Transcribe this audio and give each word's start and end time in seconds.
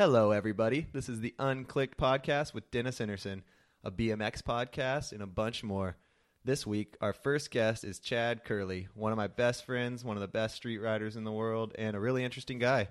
Hello, 0.00 0.30
everybody. 0.30 0.86
This 0.94 1.10
is 1.10 1.20
the 1.20 1.34
Unclicked 1.38 1.96
Podcast 1.96 2.54
with 2.54 2.70
Dennis 2.70 3.00
Enarson, 3.00 3.42
a 3.84 3.90
BMX 3.90 4.40
podcast, 4.40 5.12
and 5.12 5.20
a 5.20 5.26
bunch 5.26 5.62
more. 5.62 5.98
This 6.42 6.66
week, 6.66 6.96
our 7.02 7.12
first 7.12 7.50
guest 7.50 7.84
is 7.84 7.98
Chad 7.98 8.42
Kerley, 8.42 8.86
one 8.94 9.12
of 9.12 9.18
my 9.18 9.26
best 9.26 9.66
friends, 9.66 10.02
one 10.02 10.16
of 10.16 10.22
the 10.22 10.26
best 10.26 10.54
street 10.54 10.78
riders 10.78 11.16
in 11.16 11.24
the 11.24 11.30
world, 11.30 11.74
and 11.78 11.94
a 11.94 12.00
really 12.00 12.24
interesting 12.24 12.58
guy. 12.58 12.88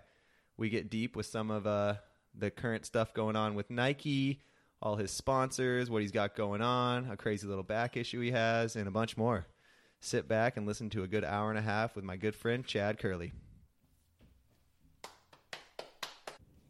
We 0.56 0.70
get 0.70 0.92
deep 0.92 1.16
with 1.16 1.26
some 1.26 1.49
of 1.49 1.65
uh, 1.65 1.96
the 2.35 2.51
current 2.51 2.85
stuff 2.85 3.12
going 3.12 3.35
on 3.35 3.55
with 3.55 3.71
Nike, 3.71 4.44
all 4.79 4.96
his 4.96 5.10
sponsors, 5.10 5.89
what 5.89 6.03
he's 6.03 6.12
got 6.12 6.35
going 6.35 6.62
on, 6.62 7.10
a 7.10 7.17
crazy 7.17 7.47
little 7.47 7.63
back 7.63 7.97
issue 7.97 8.19
he 8.19 8.29
has, 8.29 8.76
and 8.76 8.87
a 8.87 8.91
bunch 8.91 9.17
more. 9.17 9.47
Sit 9.99 10.28
back 10.28 10.57
and 10.57 10.67
listen 10.67 10.91
to 10.91 11.01
a 11.01 11.07
good 11.07 11.26
hour 11.26 11.49
and 11.49 11.57
a 11.57 11.63
half 11.63 11.96
with 11.96 12.05
my 12.05 12.17
good 12.17 12.35
friend 12.35 12.63
Chad 12.63 12.99
Kerley. 12.99 13.31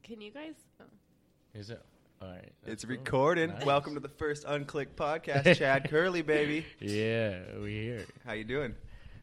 Can 0.09 0.21
you 0.21 0.31
guys? 0.31 0.55
Oh. 0.81 0.85
Is 1.53 1.69
it? 1.69 1.79
All 2.19 2.29
right. 2.29 2.51
It's 2.65 2.83
cool. 2.83 2.95
recording. 2.95 3.51
Nice. 3.51 3.63
Welcome 3.63 3.93
to 3.93 3.99
the 3.99 4.09
first 4.09 4.43
Unclick 4.47 4.87
Podcast, 4.95 5.55
Chad 5.59 5.83
Kerley, 5.83 6.25
baby. 6.25 6.65
Yeah, 6.79 7.41
we 7.61 7.73
here. 7.73 8.05
How 8.25 8.33
you 8.33 8.43
doing? 8.43 8.73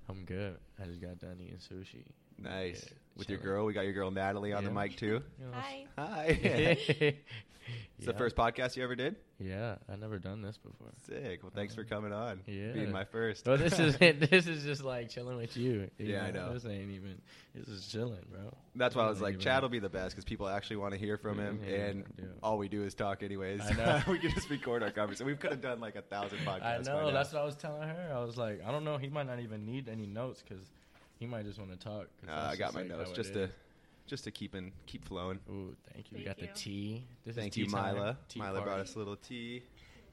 I'm 0.09 0.25
good. 0.25 0.57
I 0.81 0.85
just 0.85 1.01
got 1.01 1.19
done 1.19 1.39
eating 1.41 1.57
sushi. 1.57 2.05
Nice. 2.39 2.85
Yeah, 2.87 2.93
With 3.17 3.31
your 3.31 3.39
girl, 3.39 3.65
we 3.65 3.73
got 3.73 3.85
your 3.85 3.93
girl 3.93 4.11
Natalie 4.11 4.53
on 4.53 4.65
the 4.65 4.71
mic 4.71 4.97
too. 4.97 5.23
Hi. 5.53 5.87
Hi. 5.97 6.27
it's 6.27 7.17
It's 7.99 8.07
the 8.07 8.13
first 8.13 8.37
podcast 8.37 8.77
you 8.77 8.85
ever 8.85 8.95
did? 8.95 9.17
Yeah, 9.39 9.77
I 9.91 9.97
never 9.97 10.19
done 10.19 10.43
this 10.43 10.59
before. 10.59 10.93
Sick. 11.07 11.43
Well, 11.43 11.53
thanks 11.55 11.75
for 11.75 11.81
uh-huh. 11.81 11.95
coming 11.95 12.13
on. 12.13 12.41
Yeah. 12.47 12.73
Being 12.73 12.93
my 12.93 13.05
first. 13.05 13.47
Well, 13.47 13.57
this 13.57 13.79
is 13.79 13.97
this 13.99 14.47
is 14.47 14.65
just 14.65 14.83
like 14.85 15.09
chilling 15.09 15.37
with 15.37 15.57
you. 15.57 15.89
you 15.99 16.13
Yeah, 16.13 16.25
I 16.25 16.31
know. 16.31 16.53
This 16.53 16.65
ain't 16.67 16.91
even. 16.91 17.21
This 17.55 17.69
is 17.69 17.87
chilling, 17.87 18.25
bro. 18.31 18.55
That's 18.75 18.95
why 18.95 19.05
I 19.05 19.09
was 19.09 19.21
like, 19.21 19.39
Chad 19.39 19.63
will 19.63 19.71
be 19.71 19.79
the 19.79 19.89
best 19.89 20.11
because 20.15 20.25
people 20.25 20.47
actually 20.49 20.77
want 20.77 20.93
to 20.93 20.99
hear 20.99 21.17
from 21.17 21.39
him, 21.39 21.61
Yeah, 21.67 21.77
and 21.77 22.05
yeah. 22.19 22.25
all 22.43 22.59
we 22.59 22.69
do 22.69 22.85
is 22.85 22.95
talk 22.95 23.23
anyways. 23.23 23.63
I 23.63 23.73
know. 23.73 24.03
we 24.09 24.19
can 24.19 24.31
just 24.33 24.51
record 24.51 24.83
our 24.83 24.91
conversation. 24.91 25.27
We 25.27 25.37
could 25.37 25.53
have 25.53 25.63
done 25.63 25.81
like 25.81 25.97
a 25.97 26.03
thousand 26.03 26.39
podcasts. 26.39 26.89
I 26.89 26.93
know. 26.93 27.11
That's 27.13 27.33
what 27.33 27.43
I 27.43 27.45
was 27.45 27.57
telling 27.57 27.89
her. 27.89 28.13
I 28.15 28.23
was 28.23 28.37
like, 28.37 28.61
I 28.67 28.71
don't 28.71 28.85
know. 28.85 28.99
He 28.99 29.09
might 29.09 29.27
not 29.27 29.41
even 29.41 29.65
need 29.65 29.89
any 29.89 30.07
notes 30.07 30.43
because 30.47 30.65
he 31.19 31.27
might 31.27 31.45
just 31.45 31.59
want 31.59 31.71
to 31.73 31.77
talk. 31.79 32.09
'cause 32.21 32.29
Uh, 32.29 32.49
I 32.53 32.57
got 32.57 32.75
my 32.75 32.81
like, 32.81 32.91
notes 32.91 33.13
just 33.13 33.33
to 33.35 33.51
just 34.07 34.25
to 34.25 34.31
keep 34.31 34.55
in 34.55 34.73
keep 34.87 35.05
flowing. 35.05 35.41
Ooh, 35.51 35.75
thank 35.93 36.11
you. 36.13 36.19
we 36.19 36.25
got 36.25 36.39
you. 36.41 36.47
the 36.47 36.53
tea. 36.53 37.05
This 37.25 37.35
Thank 37.37 37.53
is 37.53 37.57
you, 37.59 37.65
tea 37.67 37.73
time. 37.73 37.95
Mila. 37.95 38.19
Tea 38.29 38.41
Mila 38.41 38.63
brought 38.63 38.81
us 38.81 38.95
a 38.95 38.99
little 38.99 39.17
tea. 39.17 39.63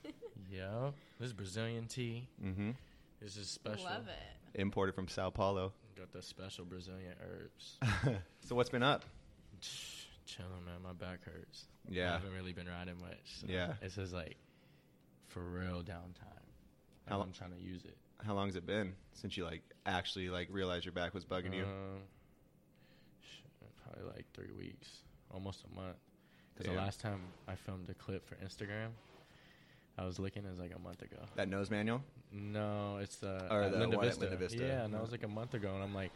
Yeah, 0.51 0.91
this 1.19 1.27
is 1.27 1.33
Brazilian 1.33 1.87
tea. 1.87 2.27
Mm-hmm. 2.43 2.71
This 3.19 3.37
is 3.37 3.47
special. 3.49 3.85
Love 3.85 4.07
it. 4.07 4.59
Imported 4.59 4.93
from 4.93 5.07
Sao 5.07 5.31
Paulo. 5.31 5.73
Got 5.97 6.11
the 6.11 6.21
special 6.21 6.63
Brazilian 6.65 7.13
herbs. 7.23 7.79
so 8.41 8.53
what's 8.55 8.69
been 8.69 8.83
up? 8.83 9.03
Chilling, 10.25 10.63
man. 10.65 10.81
My 10.83 10.93
back 10.93 11.23
hurts. 11.23 11.65
Yeah, 11.89 12.11
I 12.11 12.13
haven't 12.13 12.33
really 12.33 12.53
been 12.53 12.67
riding 12.67 12.99
much. 12.99 13.39
So 13.41 13.47
Yeah. 13.49 13.73
This 13.81 13.97
is 13.97 14.13
like 14.13 14.35
for 15.29 15.41
real 15.41 15.81
downtime. 15.81 16.45
How 17.07 17.13
How 17.13 17.17
lo- 17.17 17.23
I'm 17.23 17.31
trying 17.33 17.51
to 17.51 17.59
use 17.59 17.83
it. 17.85 17.97
How 18.25 18.33
long 18.33 18.47
has 18.47 18.55
it 18.55 18.65
been 18.65 18.93
since 19.13 19.35
you 19.37 19.43
like 19.45 19.61
actually 19.85 20.29
like 20.29 20.47
realized 20.51 20.85
your 20.85 20.93
back 20.93 21.13
was 21.13 21.25
bugging 21.25 21.55
you? 21.55 21.63
Um, 21.63 22.01
probably 23.83 24.11
like 24.15 24.25
three 24.33 24.51
weeks, 24.57 24.89
almost 25.33 25.63
a 25.71 25.75
month. 25.75 25.97
Because 26.55 26.71
the 26.71 26.77
last 26.77 26.99
time 26.99 27.21
I 27.47 27.55
filmed 27.55 27.89
a 27.89 27.93
clip 27.93 28.25
for 28.27 28.35
Instagram, 28.35 28.89
I 29.97 30.05
was 30.05 30.19
looking. 30.19 30.45
It 30.45 30.49
was 30.49 30.59
like 30.59 30.73
a 30.75 30.79
month 30.79 31.01
ago. 31.01 31.17
That 31.35 31.49
nose 31.49 31.69
manual? 31.71 32.01
No, 32.31 32.97
it's 33.01 33.21
uh, 33.23 33.47
Or 33.51 33.69
the 33.69 33.77
Linda 33.79 33.97
Vista. 33.99 34.21
Linda 34.21 34.37
Vista. 34.37 34.63
Yeah, 34.63 34.85
and 34.85 34.93
that 34.93 35.01
was 35.01 35.11
like 35.11 35.23
a 35.23 35.27
month 35.27 35.53
ago, 35.53 35.73
and 35.73 35.83
I'm 35.83 35.93
like, 35.93 36.11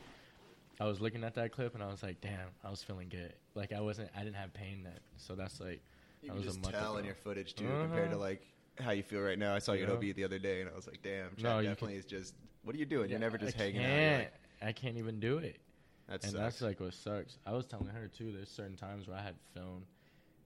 I 0.79 0.85
was 0.85 1.01
looking 1.01 1.23
at 1.23 1.33
that 1.35 1.51
clip, 1.51 1.73
and 1.73 1.83
I 1.83 1.87
was 1.87 2.03
like, 2.03 2.21
damn, 2.21 2.49
I 2.63 2.69
was 2.69 2.83
feeling 2.83 3.09
good. 3.09 3.33
Like 3.55 3.73
I 3.73 3.81
wasn't, 3.81 4.09
I 4.15 4.19
didn't 4.23 4.35
have 4.35 4.53
pain 4.53 4.81
then. 4.83 4.99
So 5.17 5.35
that's 5.35 5.59
like, 5.59 5.81
You 6.21 6.29
That 6.29 6.37
can 6.37 6.45
was 6.45 6.55
a 6.55 6.59
month 6.59 6.75
tell 6.75 6.91
ago. 6.93 6.99
in 6.99 7.05
your 7.05 7.15
footage 7.15 7.55
too, 7.55 7.65
compared 7.81 8.09
to 8.11 8.15
Uh-huh. 8.15 8.23
like 8.25 8.41
how 8.79 8.91
you 8.91 9.03
feel 9.03 9.21
right 9.21 9.37
now. 9.39 9.53
I 9.55 9.59
saw 9.59 9.73
you 9.73 9.83
at 9.83 9.89
Yeah. 9.89 9.95
OB 9.95 10.11
the 10.13 10.23
other 10.23 10.39
day, 10.39 10.61
and 10.61 10.69
I 10.69 10.75
was 10.75 10.87
like, 10.87 11.01
"Damn, 11.01 11.31
Chad 11.35 11.43
No, 11.43 11.59
you 11.59 11.69
definitely 11.69 11.93
can- 11.93 11.99
is 11.99 12.05
just. 12.05 12.33
What 12.63 12.75
are 12.75 12.79
you 12.79 12.85
doing? 12.85 13.09
You're 13.09 13.19
never 13.19 13.37
just 13.37 13.55
I 13.59 13.63
hanging 13.63 13.81
out. 13.81 13.85
can't, 13.87 14.11
You're 14.11 14.19
like, 14.19 14.69
I 14.69 14.71
can't 14.73 14.97
even 14.97 15.19
do 15.19 15.37
it. 15.37 15.59
that 16.07 16.13
and 16.23 16.23
sucks. 16.23 16.33
that's 16.33 16.61
like 16.61 16.79
what 16.79 16.93
sucks. 16.93 17.37
I 17.45 17.51
was 17.53 17.65
telling 17.65 17.87
her 17.87 18.07
too. 18.07 18.31
There's 18.31 18.49
certain 18.49 18.75
times 18.75 19.07
where 19.07 19.17
I 19.17 19.21
had 19.21 19.35
film 19.53 19.85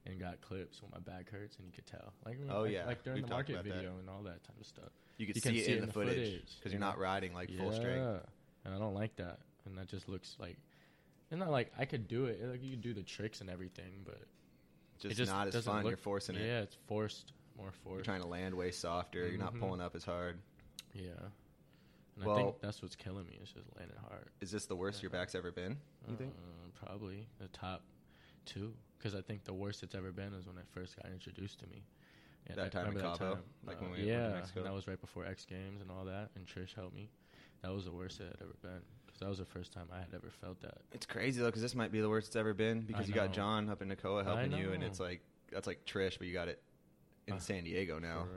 and 0.06 0.20
got 0.20 0.40
clips 0.42 0.82
when 0.82 0.92
my 0.92 1.00
back 1.00 1.30
hurts, 1.30 1.58
and 1.58 1.66
you 1.68 1.72
could 1.74 1.86
tell. 1.88 2.14
Like, 2.26 2.38
Oh, 2.50 2.62
like, 2.62 2.72
yeah. 2.72 2.86
like 2.86 3.04
during 3.04 3.18
We've 3.22 3.28
the 3.30 3.34
market 3.34 3.54
about 3.54 3.66
that. 3.66 3.74
video 3.76 3.98
and 4.00 4.10
all 4.10 4.24
that 4.24 4.44
type 4.44 4.60
of 4.60 4.66
stuff. 4.66 4.90
you 5.18 5.28
could 5.28 5.36
you 5.36 5.42
see, 5.42 5.50
can 5.50 5.58
it 5.60 5.66
see 5.66 5.74
in 5.78 5.86
the 5.86 5.92
footage 5.94 6.42
because 6.58 6.72
you 6.74 6.80
you're 6.80 6.80
not 6.80 6.98
riding 6.98 7.34
like 7.34 7.50
full 7.56 7.72
yeah, 7.72 7.80
strength. 7.80 8.26
and 8.66 8.74
I 8.74 8.78
don't 8.80 8.96
like 8.96 9.16
that. 9.18 9.40
And 9.66 9.78
that 9.78 9.88
just 9.88 10.10
looks 10.10 10.36
like 10.40 10.58
it's 11.30 11.38
not 11.40 11.52
like 11.52 11.72
I 11.78 11.86
could 11.86 12.08
do 12.08 12.26
it. 12.26 12.42
Like 12.44 12.64
you 12.64 12.72
could 12.72 12.82
do 12.82 12.94
the 12.96 13.04
tricks 13.04 13.42
and 13.42 13.50
everything, 13.50 14.02
but 14.04 14.18
Just, 15.00 15.18
just 15.18 15.32
not 15.32 15.48
as 15.54 15.64
fun. 15.66 15.84
look- 15.84 15.92
you're 15.92 15.98
forcing 15.98 16.36
it. 16.36 16.46
Yeah, 16.46 16.62
it's 16.62 16.76
forced, 16.88 17.34
more 17.58 17.72
forced. 17.84 17.98
You're 17.98 18.04
trying 18.04 18.22
to 18.22 18.28
land 18.28 18.56
way 18.56 18.72
softer. 18.72 19.28
You're 19.28 19.38
not 19.38 19.54
Mhm. 19.54 19.60
pulling 19.60 19.82
up 19.82 19.96
as 19.96 20.04
hard. 20.04 20.40
Yeah, 20.94 21.12
and 22.16 22.24
I 22.24 22.28
Well- 22.28 22.36
think 22.36 22.60
that's 22.62 22.82
what's 22.82 22.96
killing 22.96 23.26
me. 23.26 23.38
It's 23.42 23.52
just 23.54 23.68
landing 23.78 23.98
hard. 23.98 24.30
Is 24.42 24.52
this 24.52 24.66
the 24.66 24.76
worst 24.76 25.02
your 25.02 25.10
back's 25.12 25.36
ever 25.36 25.52
been? 25.52 25.80
You 26.08 26.16
think? 26.16 26.34
Uh, 26.36 26.70
probably 26.86 27.28
the 27.40 27.48
top 27.50 27.84
two, 28.46 28.76
because 28.98 29.16
I 29.16 29.22
think 29.22 29.44
the 29.44 29.54
worst 29.54 29.84
it's 29.84 29.96
ever 29.96 30.12
been 30.12 30.34
is 30.34 30.46
when 30.48 30.58
it 30.58 30.68
first 30.70 30.96
got 30.98 31.12
introduced 31.12 31.60
to 31.60 31.68
me. 31.68 31.84
Yeah, 32.48 32.56
That 32.56 32.72
time 32.72 32.88
in 32.88 32.96
remember 32.96 33.18
Cabo? 33.18 33.44
Like 33.64 33.78
Uh, 33.78 33.82
when 33.82 33.92
we 33.92 33.98
went 33.98 34.08
to 34.08 34.08
yeah, 34.08 34.30
Mexico? 34.34 34.60
and 34.62 34.66
that 34.68 34.74
was 34.74 34.88
right 34.88 35.00
before 35.00 35.26
X 35.26 35.46
Games 35.46 35.80
and 35.82 35.92
all 35.92 36.06
that, 36.06 36.32
and 36.36 36.48
Trish 36.48 36.74
helped 36.74 36.96
me. 36.96 37.10
That 37.62 37.72
was 37.72 37.86
the 37.86 37.92
worst 37.92 38.20
it 38.20 38.26
had 38.28 38.42
ever 38.42 38.56
been, 38.64 38.82
because 39.06 39.20
that 39.20 39.30
was 39.30 39.38
the 39.38 39.46
first 39.46 39.72
time 39.72 39.88
I 39.92 40.00
had 40.00 40.14
ever 40.16 40.32
felt 40.32 40.60
that. 40.62 40.82
It's 40.92 41.06
crazy 41.06 41.40
though, 41.40 41.46
because 41.50 41.62
this 41.62 41.76
might 41.76 41.92
be 41.92 42.02
the 42.02 42.10
worst 42.10 42.28
it's 42.30 42.36
ever 42.36 42.56
been. 42.56 42.82
Because 42.82 43.06
I 43.06 43.10
you 43.10 43.14
got 43.14 43.28
know. 43.30 43.34
John 43.36 43.70
up 43.70 43.84
in 43.84 43.90
Nakoa 43.90 44.22
I 44.22 44.24
helping 44.24 44.54
you, 44.54 44.72
and 44.72 44.82
know. 44.82 44.88
it's 44.88 45.00
like 45.00 45.22
that's 45.52 45.68
like 45.68 45.86
Trish, 45.86 46.18
but 46.18 46.26
you 46.26 46.34
got 46.34 46.48
it 46.48 46.62
in 47.28 47.34
Uh, 47.36 47.40
San 47.40 47.64
Diego 47.64 48.00
now. 48.00 48.28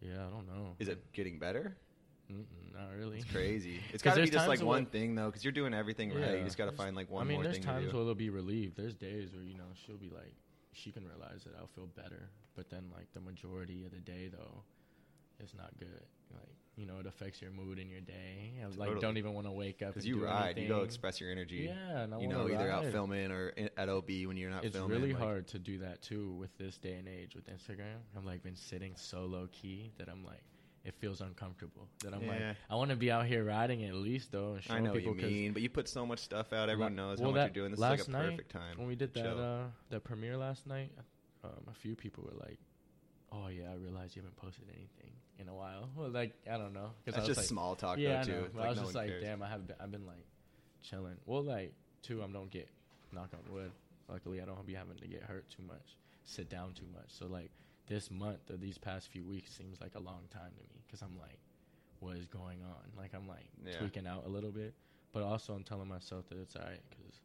Yeah, 0.00 0.26
I 0.26 0.30
don't 0.30 0.46
know. 0.46 0.76
Is 0.78 0.88
it 0.88 1.12
getting 1.12 1.38
better? 1.38 1.76
Mm-mm, 2.30 2.44
not 2.74 2.90
really. 2.98 3.18
It's 3.18 3.30
crazy. 3.30 3.80
It's 3.92 4.02
got 4.02 4.16
to 4.16 4.22
be 4.22 4.30
just 4.30 4.48
like 4.48 4.60
one 4.60 4.82
where- 4.82 4.90
thing 4.90 5.14
though, 5.14 5.26
because 5.26 5.44
you're 5.44 5.52
doing 5.52 5.72
everything 5.74 6.12
right. 6.12 6.38
You 6.38 6.44
just 6.44 6.58
got 6.58 6.66
to 6.66 6.76
find 6.76 6.94
like 6.96 7.10
one 7.10 7.22
I 7.22 7.24
mean, 7.28 7.36
more 7.36 7.44
there's 7.44 7.56
thing 7.56 7.64
times 7.64 7.92
where 7.92 8.02
it'll 8.02 8.14
be 8.14 8.30
relieved. 8.30 8.76
There's 8.76 8.94
days 8.94 9.32
where 9.32 9.42
you 9.44 9.54
know 9.54 9.70
she'll 9.74 9.96
be 9.96 10.10
like, 10.10 10.34
she 10.72 10.90
can 10.92 11.04
realize 11.06 11.44
that 11.44 11.54
I'll 11.58 11.68
feel 11.68 11.86
better, 11.86 12.28
but 12.54 12.68
then 12.68 12.84
like 12.94 13.06
the 13.14 13.20
majority 13.20 13.84
of 13.84 13.92
the 13.92 14.00
day 14.00 14.28
though, 14.28 14.62
it's 15.38 15.54
not 15.54 15.70
good. 15.78 16.04
Like 16.32 16.56
you 16.76 16.84
know, 16.86 16.98
it 17.00 17.06
affects 17.06 17.40
your 17.40 17.50
mood 17.50 17.78
in 17.78 17.88
your 17.90 18.00
day. 18.02 18.52
I 18.62 18.66
like 18.66 18.76
Totally. 18.78 19.00
don't 19.00 19.16
even 19.16 19.32
want 19.32 19.46
to 19.46 19.50
wake 19.52 19.80
up 19.82 19.88
Because 19.94 20.06
you 20.06 20.16
do 20.16 20.24
ride, 20.24 20.58
you 20.58 20.68
go 20.68 20.82
express 20.82 21.20
your 21.20 21.30
energy. 21.30 21.68
Yeah, 21.70 22.00
and 22.02 22.14
I 22.14 22.20
you 22.20 22.28
know, 22.28 22.48
either 22.50 22.70
out 22.70 22.84
filming 22.86 23.30
or 23.30 23.48
in, 23.50 23.70
at 23.76 23.88
OB 23.88 24.08
when 24.26 24.36
you're 24.36 24.50
not 24.50 24.64
It's 24.64 24.76
filming. 24.76 24.96
really 24.98 25.12
like- 25.14 25.22
hard 25.22 25.46
to 25.48 25.58
do 25.58 25.78
that 25.78 26.02
too 26.02 26.32
with 26.34 26.56
this 26.58 26.76
day 26.78 26.94
and 26.94 27.08
age 27.08 27.34
with 27.34 27.46
Instagram. 27.48 27.96
I'm 28.16 28.26
like 28.26 28.42
been 28.42 28.56
sitting 28.56 28.94
so 28.96 29.24
low 29.24 29.48
key 29.52 29.92
that 29.98 30.08
I'm 30.08 30.24
like. 30.24 30.42
It 30.84 30.94
feels 31.00 31.20
uncomfortable. 31.20 31.88
That 32.04 32.14
I'm 32.14 32.22
Yeah. 32.22 32.28
like, 32.48 32.56
I 32.70 32.76
want 32.76 32.90
to 32.90 32.96
be 32.96 33.10
out 33.10 33.26
here 33.26 33.42
riding 33.42 33.82
at 33.84 33.94
least 33.94 34.30
though, 34.30 34.50
and 34.52 34.58
I 34.58 34.60
showing 34.60 34.84
know 34.84 34.90
what 34.92 34.98
people 34.98 35.16
you 35.16 35.20
'cause 35.22 35.30
mean, 35.32 35.52
but 35.52 35.62
you 35.62 35.68
put 35.68 35.88
so 35.88 36.06
much 36.06 36.20
stuff 36.20 36.52
out. 36.52 36.68
Everyone 36.68 36.94
La- 36.94 37.08
knows 37.08 37.18
well, 37.18 37.30
how 37.30 37.34
much 37.36 37.48
that 37.48 37.56
you're 37.56 37.62
doing. 37.64 37.70
This 37.72 37.78
is 37.78 37.80
like 37.80 38.06
a 38.06 38.10
night, 38.12 38.30
perfect 38.30 38.52
time. 38.52 38.78
when 38.78 38.86
we 38.86 38.94
did 38.94 39.12
that 39.14 39.26
uh, 39.36 39.64
that 39.90 40.04
premiere 40.04 40.36
last 40.36 40.64
night, 40.66 40.92
um, 41.42 41.50
a 41.68 41.72
few 41.74 41.96
people 41.96 42.22
were 42.22 42.38
like, 42.46 42.60
"Oh 43.32 43.48
yeah, 43.48 43.70
I 43.72 43.74
realized 43.74 44.16
you 44.16 44.22
haven't 44.22 44.36
posted 44.36 44.64
anything 44.68 45.12
in 45.38 45.48
a 45.48 45.54
while." 45.54 45.90
Well, 45.96 46.08
like 46.10 46.34
I 46.50 46.56
don't 46.58 46.72
know, 46.72 46.92
'cause 47.04 47.14
That's 47.14 47.16
I 47.16 47.20
was 47.20 47.26
just 47.28 47.38
like, 47.38 47.46
small 47.48 47.76
talk 47.76 47.98
yeah, 47.98 48.14
though 48.16 48.20
I 48.20 48.24
too. 48.24 48.32
know, 48.32 48.48
like 48.54 48.64
I 48.66 48.68
was 48.70 48.78
no 48.78 48.82
just 48.84 48.94
like, 48.94 49.08
cares. 49.08 49.22
damn, 49.22 49.42
I 49.42 49.48
have 49.48 49.66
been, 49.66 49.76
I've 49.80 49.90
been 49.92 50.06
like 50.06 50.26
chilling. 50.82 51.16
Well, 51.26 51.42
like 51.42 51.74
two, 52.02 52.22
I 52.22 52.26
don't 52.28 52.50
get 52.50 52.68
knock 53.12 53.30
on 53.34 53.52
wood. 53.52 53.72
Luckily, 54.08 54.40
I 54.40 54.44
don't 54.44 54.64
be 54.66 54.74
having 54.74 54.96
to 54.98 55.06
get 55.08 55.22
hurt 55.22 55.48
too 55.50 55.62
much, 55.64 55.96
sit 56.24 56.48
down 56.48 56.72
too 56.74 56.86
much. 56.94 57.08
So 57.08 57.26
like 57.26 57.50
this 57.88 58.10
month 58.10 58.50
or 58.50 58.56
these 58.56 58.78
past 58.78 59.08
few 59.08 59.24
weeks 59.24 59.52
seems 59.52 59.80
like 59.80 59.94
a 59.94 60.00
long 60.00 60.22
time 60.32 60.52
to 60.56 60.62
me 60.62 60.82
because 60.86 61.02
I'm 61.02 61.18
like, 61.18 61.38
what 62.00 62.16
is 62.16 62.26
going 62.26 62.62
on? 62.62 62.92
Like 62.96 63.14
I'm 63.14 63.26
like 63.26 63.46
Yeah. 63.64 63.78
tweaking 63.78 64.06
out 64.06 64.24
a 64.26 64.28
little 64.28 64.50
bit, 64.52 64.74
but 65.12 65.22
also 65.22 65.54
I'm 65.54 65.64
telling 65.64 65.88
myself 65.88 66.28
that 66.28 66.38
it's 66.38 66.54
alright 66.56 66.82
because 66.90 67.20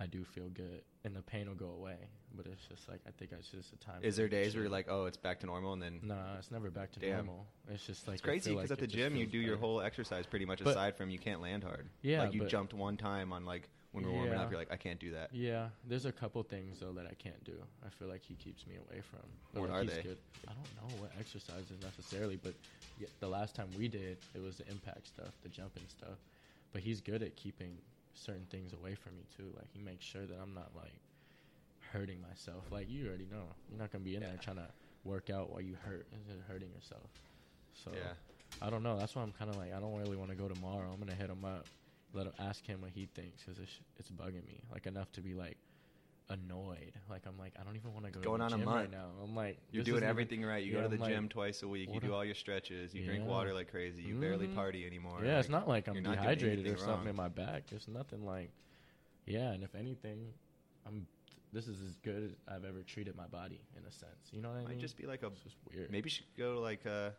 I 0.00 0.06
do 0.06 0.24
feel 0.24 0.48
good 0.48 0.82
and 1.04 1.14
the 1.14 1.22
pain 1.22 1.46
will 1.48 1.54
go 1.54 1.70
away. 1.78 1.96
But 2.34 2.46
it's 2.46 2.64
just 2.68 2.88
like 2.88 3.00
I 3.06 3.10
think 3.18 3.32
it's 3.32 3.48
just 3.48 3.72
a 3.72 3.76
time. 3.76 4.00
Is 4.02 4.16
there 4.16 4.28
days 4.28 4.54
where 4.54 4.62
you're 4.62 4.70
like, 4.70 4.86
oh, 4.88 5.06
it's 5.06 5.16
back 5.16 5.40
to 5.40 5.46
normal, 5.46 5.72
and 5.72 5.82
then 5.82 6.00
Nah, 6.02 6.36
it's 6.38 6.50
never 6.52 6.70
back 6.70 6.92
to 6.92 7.00
Damn. 7.00 7.26
normal. 7.26 7.46
It's 7.68 7.84
just 7.84 8.06
like 8.06 8.14
it's 8.14 8.22
crazy 8.22 8.50
because 8.54 8.70
like 8.70 8.78
at 8.78 8.78
the 8.78 8.86
gym 8.86 9.16
you 9.16 9.26
do 9.26 9.38
your 9.38 9.56
whole 9.56 9.80
exercise 9.80 10.26
pretty 10.26 10.44
much 10.44 10.62
But- 10.62 10.70
aside 10.70 10.96
from 10.96 11.10
you 11.10 11.18
can't 11.18 11.40
land 11.42 11.64
hard. 11.64 11.88
Yeah, 12.02 12.22
like 12.22 12.32
you 12.34 12.40
but- 12.42 12.48
jumped 12.48 12.72
one 12.72 12.96
time 12.96 13.32
on 13.32 13.44
like 13.44 13.68
when 13.92 14.04
we're 14.04 14.12
warming 14.12 14.34
up. 14.34 14.48
You're 14.48 14.60
like, 14.60 14.70
I 14.72 14.76
can't 14.76 15.00
do 15.00 15.10
that. 15.10 15.34
Yeah, 15.34 15.70
there's 15.88 16.06
a 16.06 16.12
couple 16.12 16.40
things 16.44 16.78
though 16.78 16.92
that 16.92 17.06
I 17.06 17.14
can't 17.14 17.42
do. 17.42 17.54
I 17.84 17.88
feel 17.90 18.06
like 18.06 18.22
he 18.22 18.34
keeps 18.34 18.64
me 18.64 18.76
away 18.76 19.00
from. 19.10 19.28
But, 19.52 19.60
What 19.62 19.70
like, 19.70 19.82
are 19.82 19.84
they? 19.86 20.02
Good. 20.02 20.18
I 20.46 20.52
don't 20.52 20.88
know 20.90 21.02
what 21.02 21.10
exercises 21.18 21.72
necessarily, 21.82 22.36
but 22.40 22.54
yeah, 23.00 23.08
the 23.18 23.26
last 23.28 23.56
time 23.56 23.66
we 23.76 23.88
did, 23.88 24.18
it 24.36 24.40
was 24.40 24.58
the 24.58 24.68
impact 24.70 25.08
stuff, 25.08 25.32
the 25.42 25.48
jumping 25.48 25.82
stuff. 25.88 26.18
But 26.72 26.82
he's 26.82 27.00
good 27.00 27.24
at 27.24 27.34
keeping 27.34 27.76
certain 28.14 28.46
things 28.50 28.72
away 28.72 28.94
from 28.94 29.16
me 29.16 29.24
too. 29.36 29.52
Like 29.56 29.68
he 29.72 29.80
makes 29.80 30.04
sure 30.04 30.26
that 30.26 30.38
I'm 30.40 30.54
not 30.54 30.70
like 30.76 31.00
hurting 31.92 32.20
myself. 32.20 32.64
Like 32.70 32.88
you 32.88 33.08
already 33.08 33.26
know, 33.30 33.44
you're 33.68 33.78
not 33.78 33.90
gonna 33.90 34.04
be 34.04 34.14
in 34.14 34.20
there 34.20 34.32
trying 34.40 34.56
to 34.56 34.68
work 35.04 35.30
out 35.30 35.50
while 35.50 35.60
you 35.60 35.76
hurt 35.84 36.06
hurting 36.48 36.70
yourself. 36.70 37.10
So 37.72 37.90
Yeah. 37.94 38.14
I 38.62 38.70
don't 38.70 38.82
know. 38.82 38.98
That's 38.98 39.14
why 39.14 39.22
I'm 39.22 39.32
kind 39.32 39.50
of 39.50 39.56
like 39.56 39.72
I 39.72 39.80
don't 39.80 39.96
really 39.96 40.16
want 40.16 40.30
to 40.30 40.36
go 40.36 40.48
tomorrow. 40.48 40.90
I'm 40.92 40.98
gonna 40.98 41.14
hit 41.14 41.30
him 41.30 41.44
up, 41.44 41.66
let 42.12 42.26
him 42.26 42.32
ask 42.38 42.66
him 42.66 42.80
what 42.82 42.90
he 42.90 43.06
thinks 43.06 43.42
because 43.42 43.58
it's 43.58 43.80
it's 43.98 44.10
bugging 44.10 44.46
me 44.46 44.60
like 44.72 44.86
enough 44.86 45.10
to 45.12 45.20
be 45.20 45.34
like, 45.34 45.56
annoyed. 46.30 46.92
Like 47.10 47.22
I'm 47.26 47.36
like 47.38 47.52
I 47.60 47.64
don't 47.64 47.76
even 47.76 47.92
want 47.92 48.06
to 48.06 48.10
go 48.12 48.20
Going 48.20 48.40
to 48.40 48.46
the 48.48 48.54
on 48.54 48.60
a 48.60 48.64
gym 48.64 48.68
right 48.68 48.74
month. 48.82 48.92
now. 48.92 49.06
I'm 49.22 49.34
like 49.36 49.58
You're 49.72 49.84
doing 49.84 50.02
everything 50.02 50.44
right. 50.44 50.62
You 50.64 50.72
yeah, 50.72 50.78
go 50.78 50.82
to 50.84 50.88
the 50.88 50.94
I'm 50.94 51.00
like, 51.00 51.10
gym 51.10 51.28
twice 51.28 51.62
a 51.62 51.68
week. 51.68 51.88
You 51.88 51.94
what 51.94 52.02
do 52.02 52.12
a- 52.12 52.14
all 52.16 52.24
your 52.24 52.34
stretches. 52.34 52.94
You 52.94 53.04
drink 53.04 53.24
Yeah. 53.24 53.30
water 53.30 53.52
like 53.52 53.70
crazy. 53.70 54.02
You 54.02 54.14
barely 54.14 54.46
Mhm. 54.46 54.54
party 54.54 54.86
anymore. 54.86 55.20
Yeah, 55.24 55.38
it's 55.40 55.48
not 55.48 55.68
like 55.68 55.88
I'm 55.88 55.94
you're 55.94 56.02
not 56.02 56.14
doing 56.14 56.22
dehydrated 56.22 56.58
or 56.58 56.68
anything 56.70 56.76
something 56.78 56.96
wrong. 56.98 57.08
in 57.08 57.16
my 57.16 57.28
back. 57.28 57.66
There's 57.68 57.88
nothing 57.88 58.24
like, 58.24 58.50
yeah. 59.26 59.52
And 59.52 59.62
if 59.62 59.74
anything, 59.74 60.32
I'm. 60.86 61.06
This 61.52 61.66
is 61.66 61.80
as 61.82 61.96
good 62.04 62.22
as 62.22 62.30
I've 62.46 62.64
ever 62.64 62.82
treated 62.84 63.16
my 63.16 63.26
body 63.26 63.60
in 63.76 63.84
a 63.84 63.90
sense. 63.90 64.30
You 64.30 64.40
know 64.40 64.50
what 64.50 64.58
I 64.58 64.62
Might 64.62 64.68
mean? 64.70 64.80
just 64.80 64.96
be 64.96 65.06
like 65.06 65.24
a 65.24 65.26
it's 65.26 65.40
just 65.42 65.56
weird. 65.68 65.90
maybe 65.90 66.06
you 66.06 66.10
should 66.14 66.26
go 66.38 66.54
to 66.54 66.60
like 66.60 66.84
a 66.86 67.12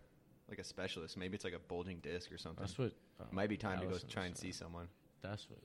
like 0.48 0.58
a 0.60 0.64
specialist. 0.64 1.18
Maybe 1.18 1.36
it's 1.36 1.44
like 1.44 1.54
a 1.54 1.60
bulging 1.60 2.00
disc 2.00 2.32
or 2.32 2.38
something. 2.38 2.62
that's 2.64 2.78
what. 2.78 2.94
uh, 3.20 3.26
Might 3.32 3.50
be 3.50 3.58
time 3.58 3.80
to 3.80 3.86
go 3.86 3.92
Allison 3.92 4.08
try 4.10 4.24
was 4.24 4.28
and 4.28 4.38
see 4.38 4.42
saying. 4.44 4.54
someone. 4.54 4.88
That's 5.22 5.50
what 5.50 5.60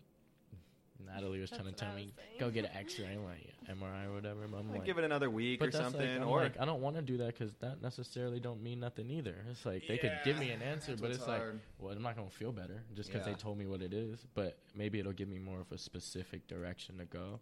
Natalie 1.05 1.41
was 1.41 1.51
trying 1.51 1.65
to 1.65 1.73
tell 1.73 1.93
me. 1.95 2.13
saying. 2.17 2.29
Go 2.41 2.51
get 2.51 2.65
an 2.65 2.71
X-ray, 2.77 3.07
I'm 3.07 3.25
like 3.25 3.53
MRI 3.69 4.07
or 4.09 4.15
whatever. 4.15 4.47
But 4.51 4.59
I'm 4.59 4.69
Like, 4.69 4.79
like, 4.79 4.87
give 4.87 4.99
it 4.99 5.05
another 5.05 5.29
week 5.31 5.63
or 5.63 5.71
something, 5.71 6.01
like, 6.01 6.21
I'm 6.21 6.29
or 6.29 6.41
like, 6.43 6.61
I 6.61 6.65
don't 6.65 6.81
want 6.81 6.97
to 6.97 7.03
do 7.03 7.17
that 7.19 7.27
because 7.39 7.53
that 7.61 7.83
necessarily 7.83 8.41
don't 8.41 8.63
mean 8.63 8.81
nothing 8.81 9.11
either. 9.11 9.35
It's 9.51 9.67
like 9.67 9.87
they 9.89 9.99
could 9.99 10.13
give 10.25 10.39
me 10.39 10.51
an 10.51 10.63
answer, 10.63 10.93
but 10.93 11.03
what's 11.11 11.17
it's 11.19 11.27
like, 11.29 11.43
well, 11.79 11.93
I'm 11.95 12.03
not 12.03 12.17
gonna 12.17 12.31
feel 12.31 12.53
better 12.53 12.83
just 12.95 13.11
because 13.13 13.27
Yeah. 13.27 13.33
they 13.35 13.39
told 13.39 13.59
me 13.59 13.67
what 13.67 13.83
it 13.83 13.93
is. 13.93 14.25
But 14.35 14.59
maybe 14.75 14.99
it'll 14.99 15.13
give 15.13 15.29
me 15.29 15.39
more 15.39 15.61
of 15.61 15.71
a 15.73 15.79
specific 15.79 16.47
direction 16.47 16.99
to 16.99 17.05
go, 17.05 17.41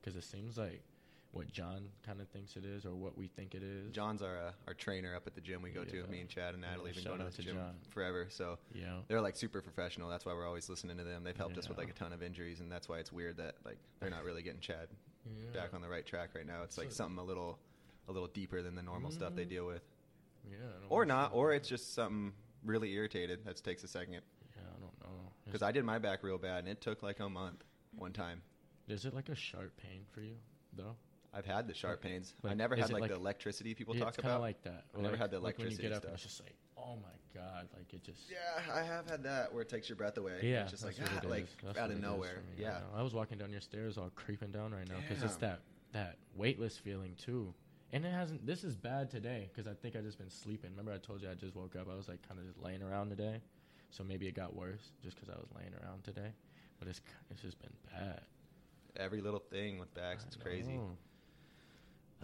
because 0.00 0.16
it 0.16 0.24
seems 0.24 0.58
like 0.58 0.82
what 1.32 1.50
John 1.50 1.88
kind 2.06 2.20
of 2.20 2.28
thinks 2.28 2.56
it 2.56 2.64
is, 2.64 2.84
or 2.84 2.94
what 2.94 3.16
we 3.16 3.26
think 3.26 3.54
it 3.54 3.62
is. 3.62 3.90
John's 3.90 4.20
our 4.22 4.36
uh, 4.36 4.52
our 4.68 4.74
trainer 4.74 5.14
up 5.16 5.26
at 5.26 5.34
the 5.34 5.40
gym 5.40 5.62
we 5.62 5.70
go 5.70 5.82
to. 5.84 6.06
Me 6.08 6.20
and 6.20 6.28
Chad 6.28 6.52
and 6.54 6.60
Natalie 6.62 6.92
have 6.92 6.96
been 7.02 7.16
going 7.16 7.30
to 7.30 7.36
the 7.36 7.42
gym 7.42 7.56
John. 7.56 7.74
forever. 7.90 8.26
So 8.30 8.58
Yeah. 8.74 8.98
they're 9.08 9.20
like 9.20 9.36
super 9.36 9.62
professional. 9.62 10.08
That's 10.10 10.26
why 10.26 10.34
we're 10.34 10.46
always 10.46 10.68
listening 10.68 10.98
to 10.98 11.04
them. 11.04 11.24
They've 11.24 11.36
helped 11.36 11.56
us 11.58 11.68
with 11.68 11.78
like 11.78 11.88
a 11.88 11.94
ton 11.94 12.12
of 12.12 12.22
injuries, 12.22 12.60
and 12.60 12.70
that's 12.70 12.88
why 12.88 12.98
it's 12.98 13.12
weird 13.12 13.38
that 13.38 13.56
like 13.64 13.78
they're 14.00 14.10
not 14.10 14.24
really 14.24 14.42
getting 14.42 14.60
Chad 14.60 14.88
Yeah. 15.26 15.50
back 15.60 15.72
on 15.74 15.80
the 15.80 15.88
right 15.88 16.04
track 16.04 16.30
right 16.34 16.46
now. 16.46 16.62
It's 16.64 16.76
like 16.76 16.90
So- 16.90 16.96
something 16.96 17.18
a 17.18 17.24
little 17.24 17.58
a 18.08 18.12
little 18.12 18.28
deeper 18.28 18.62
than 18.62 18.74
the 18.74 18.82
normal 18.82 19.10
stuff 19.12 19.34
they 19.36 19.44
Mhm. 19.46 19.48
deal 19.50 19.66
with, 19.66 19.82
Yeah. 20.50 20.56
Or 20.88 21.06
not, 21.06 21.32
or 21.32 21.54
it's 21.54 21.68
just 21.68 21.94
something 21.94 22.34
really 22.64 22.92
irritated 22.92 23.44
that 23.44 23.56
takes 23.62 23.84
a 23.84 23.88
second. 23.88 24.14
Yeah, 24.14 24.62
I 24.76 24.80
don't 24.80 25.00
know. 25.00 25.32
Because 25.44 25.62
I 25.62 25.70
did 25.72 25.84
my 25.84 25.98
back 26.00 26.22
real 26.24 26.36
bad, 26.36 26.58
and 26.60 26.68
it 26.68 26.80
took 26.80 27.02
like 27.02 27.20
a 27.20 27.28
month 27.28 27.64
one 27.94 28.12
time. 28.12 28.42
Is 28.88 29.04
it 29.06 29.14
like 29.14 29.28
a 29.28 29.34
sharp 29.36 29.76
pain 29.76 30.04
for 30.10 30.20
you 30.20 30.36
though? 30.72 30.96
I've 31.34 31.46
had 31.46 31.66
the 31.66 31.74
sharp 31.74 32.02
pains. 32.02 32.34
I 32.44 32.54
never 32.54 32.76
had 32.76 32.92
like, 32.92 33.02
like- 33.02 33.10
the 33.10 33.16
electricity 33.16 33.74
people 33.74 33.94
talk 33.94 34.18
about. 34.18 34.40
like 34.40 34.62
that. 34.64 34.84
I've 34.94 35.00
never 35.00 35.16
had 35.16 35.30
the 35.30 35.40
like 35.40 35.56
when 35.58 35.68
you 35.70 35.76
electricity 35.76 35.88
get 35.88 35.96
up, 35.96 36.04
and 36.04 36.10
stuff. 36.10 36.14
it's 36.14 36.22
just 36.22 36.40
like, 36.42 36.54
oh 36.76 36.96
my 36.96 37.40
god, 37.40 37.68
like 37.74 37.92
it 37.94 38.04
just. 38.04 38.30
yeah, 38.30 38.72
I 38.72 38.82
have 38.82 39.08
had 39.08 39.22
that 39.24 39.52
where 39.52 39.62
it 39.62 39.68
takes 39.68 39.88
your 39.88 39.96
breath 39.96 40.18
away. 40.18 40.40
Yeah, 40.42 40.62
it's 40.62 40.72
just 40.72 40.84
like 40.84 40.96
ah, 41.02 41.20
like. 41.26 41.46
That's 41.64 41.78
out 41.78 41.90
of 41.90 42.00
nowhere. 42.00 42.34
for 42.34 42.40
me 42.40 42.64
right 42.64 42.74
Yeah, 42.74 42.80
now. 42.92 43.00
I 43.00 43.02
was 43.02 43.14
walking 43.14 43.38
down 43.38 43.50
your 43.50 43.62
stairs, 43.62 43.96
all 43.96 44.10
creeping 44.14 44.50
down 44.50 44.72
right 44.72 44.88
now 44.88 44.96
because 45.08 45.22
it's 45.22 45.36
that 45.36 45.60
that 45.92 46.16
weightless 46.36 46.76
feeling 46.76 47.14
too. 47.16 47.54
And 47.94 48.04
it 48.06 48.12
hasn't. 48.12 48.46
This 48.46 48.64
is 48.64 48.74
bad 48.76 49.10
today 49.10 49.50
because 49.52 49.66
I 49.70 49.74
think 49.74 49.96
I 49.96 50.00
just 50.00 50.18
been 50.18 50.30
sleeping. 50.30 50.70
Remember, 50.70 50.92
I 50.92 50.98
told 50.98 51.22
you 51.22 51.30
I 51.30 51.34
just 51.34 51.54
woke 51.54 51.76
up. 51.76 51.88
I 51.90 51.94
was 51.96 52.08
like 52.08 52.26
kind 52.26 52.40
of 52.40 52.46
just 52.46 52.58
laying 52.58 52.82
around 52.82 53.10
today, 53.10 53.40
so 53.90 54.02
maybe 54.02 54.26
it 54.26 54.34
got 54.34 54.54
worse 54.54 54.92
just 55.02 55.16
because 55.16 55.28
I 55.28 55.38
was 55.38 55.48
laying 55.56 55.72
around 55.82 56.04
today. 56.04 56.32
But 56.78 56.88
it's 56.88 57.00
it's 57.30 57.42
just 57.42 57.58
been 57.60 57.72
bad. 57.90 58.20
every 58.96 59.20
little 59.22 59.40
thing 59.50 59.78
with 59.78 59.92
backs, 59.94 60.24
it's 60.26 60.36
crazy. 60.36 60.78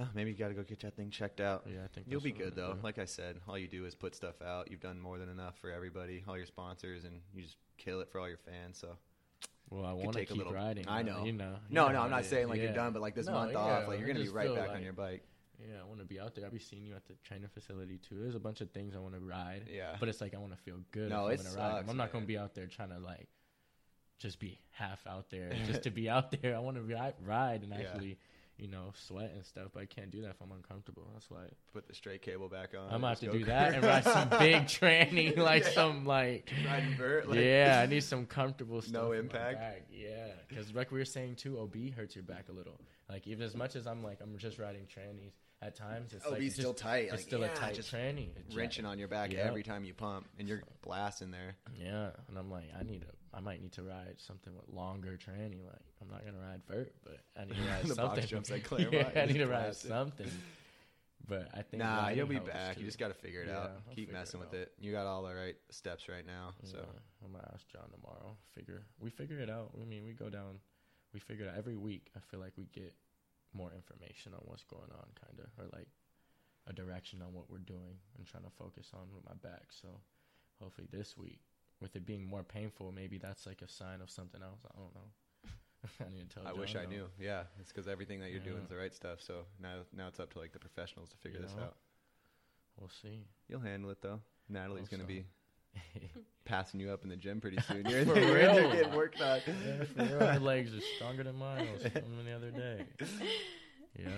Oh, 0.01 0.09
maybe 0.15 0.31
you 0.31 0.37
got 0.37 0.49
to 0.49 0.55
go 0.55 0.63
get 0.63 0.81
that 0.81 0.95
thing 0.97 1.11
checked 1.11 1.41
out. 1.41 1.65
Yeah, 1.67 1.81
I 1.85 1.89
think 1.89 2.07
You'll 2.09 2.21
be 2.21 2.31
good 2.33 2.55
though. 2.55 2.75
do. 2.75 2.79
Like 2.83 2.99
I 2.99 3.05
said, 3.05 3.41
all 3.49 3.59
you 3.59 3.67
do 3.67 3.85
is 3.85 3.95
put 3.95 4.15
stuff 4.15 4.41
out. 4.43 4.71
You've 4.71 4.81
done 4.81 5.01
more 5.01 5.19
than 5.19 5.29
enough 5.29 5.57
for 5.61 5.71
everybody, 5.71 6.23
all 6.29 6.37
your 6.37 6.47
sponsors, 6.47 7.05
and 7.05 7.21
you 7.35 7.43
just 7.43 7.57
kill 7.79 8.01
it 8.01 8.09
for 8.11 8.21
all 8.21 8.29
your 8.29 8.39
fans. 8.39 8.79
So 8.79 8.97
Well, 9.71 9.85
I 9.85 9.93
want 9.93 10.13
to 10.17 10.25
keep 10.25 10.37
little- 10.37 10.53
riding. 10.53 10.87
I 10.89 11.03
know. 11.03 11.25
You 11.25 11.33
know. 11.33 11.57
you 11.69 11.75
no, 11.75 11.87
know 11.89 11.93
no, 11.95 12.01
I'm 12.03 12.11
not 12.11 12.21
is. 12.23 12.29
saying 12.29 12.49
like 12.49 12.61
you're 12.61 12.73
done, 12.73 12.93
but 12.93 13.03
like 13.03 13.15
this 13.17 13.27
No, 13.27 13.33
month 13.33 13.53
yeah, 13.53 13.59
off, 13.59 13.89
like 13.89 13.99
you're 13.99 14.07
gonna 14.09 14.21
be 14.21 14.29
right 14.29 14.55
back 14.55 14.69
like- 14.69 14.77
on 14.77 14.83
your 14.83 14.93
bike. 14.93 15.23
Yeah, 15.61 15.81
I 15.83 15.85
want 15.89 15.99
to 15.99 16.07
be 16.07 16.21
out 16.21 16.37
there. 16.37 16.45
I'll 16.45 16.53
be 16.53 16.61
seeing 16.61 16.85
you 16.85 16.95
at 16.95 17.05
the 17.09 17.15
training 17.25 17.49
facility 17.53 17.99
too. 17.99 18.15
There's 18.21 18.37
a 18.37 18.41
bunch 18.41 18.61
of 18.61 18.71
things 18.71 18.95
I 18.95 19.01
want 19.01 19.15
to 19.15 19.21
ride. 19.21 19.65
Yeah. 19.69 19.97
But 19.99 20.09
it's 20.09 20.21
like 20.21 20.33
I 20.33 20.39
want 20.39 20.53
to 20.53 20.59
feel 20.63 20.77
good. 20.93 21.11
No, 21.11 21.27
it 21.27 21.41
I'm 21.41 21.47
gonna 21.47 21.57
ride 21.57 21.69
'em. 21.71 21.77
sucks, 21.81 21.91
I'm 21.91 21.97
not 21.97 22.13
gonna 22.13 22.27
be 22.27 22.39
out 22.39 22.55
there 22.55 22.69
trying 22.69 22.91
to 22.91 23.01
like 23.01 23.27
just 24.21 24.39
be 24.39 24.61
half 24.71 25.05
out 25.07 25.31
there 25.31 25.51
just 25.67 25.83
to 25.83 25.91
be 25.91 26.09
out 26.09 26.31
there. 26.31 26.55
I 26.55 26.61
want 26.61 26.77
to 26.77 26.83
ride, 26.83 27.15
ride 27.25 27.63
and 27.65 27.73
Yeah. 27.73 28.15
You 28.59 28.69
know, 28.69 28.93
sweat 28.95 29.33
and 29.35 29.45
stuff. 29.45 29.69
But 29.73 29.83
I 29.83 29.87
can't 29.87 30.11
do 30.11 30.21
that 30.23 30.31
if 30.31 30.41
I'm 30.43 30.53
uncomfortable. 30.53 31.09
That's 31.15 31.31
why 31.31 31.45
Put 31.73 31.87
the 31.89 31.95
straight 31.95 32.23
cable 32.23 32.49
back 32.49 32.71
on. 32.77 32.85
I'm 32.87 33.01
gonna 33.03 33.09
have 33.09 33.21
to 33.21 33.31
do 33.31 33.45
that 33.45 33.75
and 33.75 33.85
ride 33.85 34.05
some 34.05 34.29
big 34.39 34.65
tranny, 34.65 35.37
like 35.39 35.65
Yeah. 35.65 35.71
some 35.71 36.05
like. 36.05 36.51
Vert, 36.97 37.29
like- 37.29 37.39
yeah, 37.41 37.81
I 37.83 37.87
need 37.87 38.03
some 38.05 38.27
comfortable 38.27 38.83
stuff. 38.83 38.93
No 38.93 39.13
impact? 39.13 39.61
Yeah, 39.93 40.27
because 40.49 40.75
like 40.75 40.91
we 40.91 40.99
were 40.99 41.05
saying 41.05 41.37
too, 41.37 41.59
OB 41.59 41.95
hurts 41.97 42.15
your 42.17 42.25
back 42.25 42.49
a 42.49 42.53
little. 42.53 42.81
Like 43.09 43.27
even 43.27 43.43
as 43.45 43.55
much 43.57 43.77
as 43.77 43.87
I'm 43.87 44.03
like 44.03 44.19
I'm 44.23 44.37
just 44.39 44.59
riding 44.59 44.83
trannies 44.83 45.33
at 45.63 45.75
times, 45.75 46.13
it's 46.13 46.25
Oh, 46.27 46.31
like 46.33 46.51
still 46.53 46.73
just- 46.73 46.83
tight. 46.83 47.05
It's 47.05 47.13
like, 47.13 47.21
still 47.21 47.41
yeah, 47.41 47.47
a 47.53 47.55
tight 47.57 47.75
just 47.75 47.93
tranny. 47.93 48.29
It's 48.37 48.55
wrenching 48.55 48.85
on 48.87 48.99
your 48.99 49.09
back 49.09 49.33
Yep. 49.33 49.47
every 49.47 49.63
time 49.63 49.85
you 49.85 49.95
pump, 49.95 50.27
and 50.39 50.49
you're 50.49 50.63
blasting 50.83 51.31
there. 51.31 51.57
Yeah, 51.81 52.11
and 52.29 52.37
I'm 52.39 52.51
like, 52.51 52.65
I 52.79 52.83
need 52.85 53.03
a, 53.03 53.13
I 53.39 53.41
might 53.41 53.63
need 53.63 53.73
to 53.75 53.85
ride 53.85 54.17
something 54.19 54.53
with 54.55 54.69
longer 54.69 55.17
tranny. 55.17 55.65
Like, 55.65 55.79
I'm 56.03 56.11
not 56.11 56.25
gonna 56.27 56.41
ride 56.45 56.63
vert, 56.67 56.93
but 57.05 57.19
I 57.41 57.45
need 57.45 57.55
to 57.55 57.63
ride 57.71 57.85
The 57.87 57.95
box 57.95 57.95
something. 58.15 58.27
jumps 58.27 58.51
at 58.51 58.65
Claremont, 58.69 59.13
yeah, 59.15 59.23
I 59.23 59.27
need 59.27 59.39
to 59.39 59.47
ride 59.47 59.77
something. 59.77 60.31
But 61.29 61.49
I 61.55 61.63
think 61.63 61.83
Nah, 61.83 62.09
you'll 62.09 62.27
be 62.27 62.39
back. 62.39 62.75
too. 62.75 62.81
You 62.81 62.87
just 62.87 62.99
got 62.99 63.09
to 63.09 63.15
figure 63.15 63.43
it 63.43 63.49
Yeah, 63.49 63.59
out. 63.59 63.71
I'll 63.89 63.95
Keep 63.95 64.13
messing 64.13 64.41
it 64.41 64.45
with 64.45 64.55
out. 64.55 64.61
it. 64.61 64.73
You 64.81 64.93
got 64.93 65.07
all 65.07 65.23
the 65.23 65.35
right 65.35 65.57
steps 65.71 66.09
right 66.09 66.27
now. 66.27 66.55
So 66.65 66.79
Yeah, 66.79 67.01
I'm 67.25 67.33
gonna 67.33 67.49
ask 67.55 67.69
John 67.69 67.89
tomorrow. 67.93 68.37
Figure 68.55 68.83
we 68.99 69.11
figure 69.11 69.39
it 69.39 69.51
out. 69.51 69.71
I 69.81 69.85
mean, 69.85 70.05
we 70.05 70.13
go 70.15 70.31
down, 70.31 70.59
we 71.13 71.21
figure 71.21 71.45
it 71.47 71.51
out 71.51 71.57
every 71.59 71.77
week. 71.77 72.11
I 72.17 72.21
feel 72.21 72.41
like 72.41 72.53
we 72.57 72.65
get 72.75 72.95
more 73.55 73.73
information 73.73 74.33
on 74.35 74.41
what's 74.47 74.65
going 74.65 74.91
on, 74.91 75.07
kind 75.23 75.39
of, 75.39 75.47
or 75.59 75.69
like 75.79 75.89
a 76.67 76.73
direction 76.73 77.23
on 77.23 77.33
what 77.35 77.49
we're 77.51 77.59
doing 77.59 77.97
and 78.17 78.27
trying 78.27 78.45
to 78.45 78.51
focus 78.59 78.91
on 78.95 79.09
with 79.15 79.25
my 79.25 79.35
back. 79.49 79.67
So 79.71 79.89
hopefully 80.61 80.89
this 80.91 81.17
week, 81.17 81.41
with 81.81 81.95
it 81.97 82.05
being 82.07 82.27
more 82.27 82.43
painful, 82.43 82.93
maybe 82.93 83.19
that's 83.19 83.47
like 83.47 83.63
a 83.63 83.69
sign 83.69 84.01
of 84.01 84.11
something 84.11 84.43
else. 84.43 84.61
I 84.67 84.79
don't 84.79 84.95
know. 84.95 85.51
I 86.07 86.11
need 86.13 86.29
to 86.29 86.35
tell. 86.41 86.47
I 86.49 86.53
wish 86.53 86.75
I 86.75 86.85
though. 86.85 86.91
knew. 86.91 87.05
Yeah, 87.21 87.43
it's 87.61 87.73
because 87.73 87.87
everything 87.89 88.21
that 88.21 88.31
you're 88.31 88.41
doing 88.41 88.63
is 88.63 88.69
the 88.69 88.77
right 88.77 88.93
stuff. 88.95 89.21
So 89.21 89.43
now, 89.63 89.77
now 89.97 90.09
it's 90.09 90.19
up 90.21 90.33
to 90.33 90.39
like 90.39 90.53
the 90.53 90.59
professionals 90.59 91.09
to 91.11 91.17
figure 91.19 91.39
You 91.39 91.47
this 91.47 91.55
know? 91.57 91.63
out. 91.65 91.77
We'll 92.79 92.91
see. 93.03 93.25
You'll 93.49 93.61
handle 93.61 93.91
it 93.91 94.03
though. 94.03 94.21
Natalie's 94.49 94.89
gonna 94.89 95.03
so. 95.05 95.09
be 95.09 95.25
passing 96.45 96.81
you 96.81 96.91
up 96.91 97.05
in 97.05 97.11
the 97.11 97.17
gym 97.17 97.41
pretty 97.41 97.59
soon. 97.69 97.85
You're, 97.87 98.05
For 98.05 98.19
you're 98.19 98.35
real. 98.35 98.73
getting 98.73 98.93
worked 98.95 99.21
on. 99.21 99.41
yeah, 99.47 99.85
for 99.85 100.05
real, 100.17 100.21
my 100.21 100.39
legs 100.39 100.75
are 100.75 100.81
stronger 100.97 101.23
than 101.25 101.37
mine. 101.37 101.69
I 101.69 101.73
was 101.73 101.83
filming 101.93 102.25
the 102.25 102.33
other 102.33 102.51
day. 102.51 102.85
Yeah. 103.99 104.09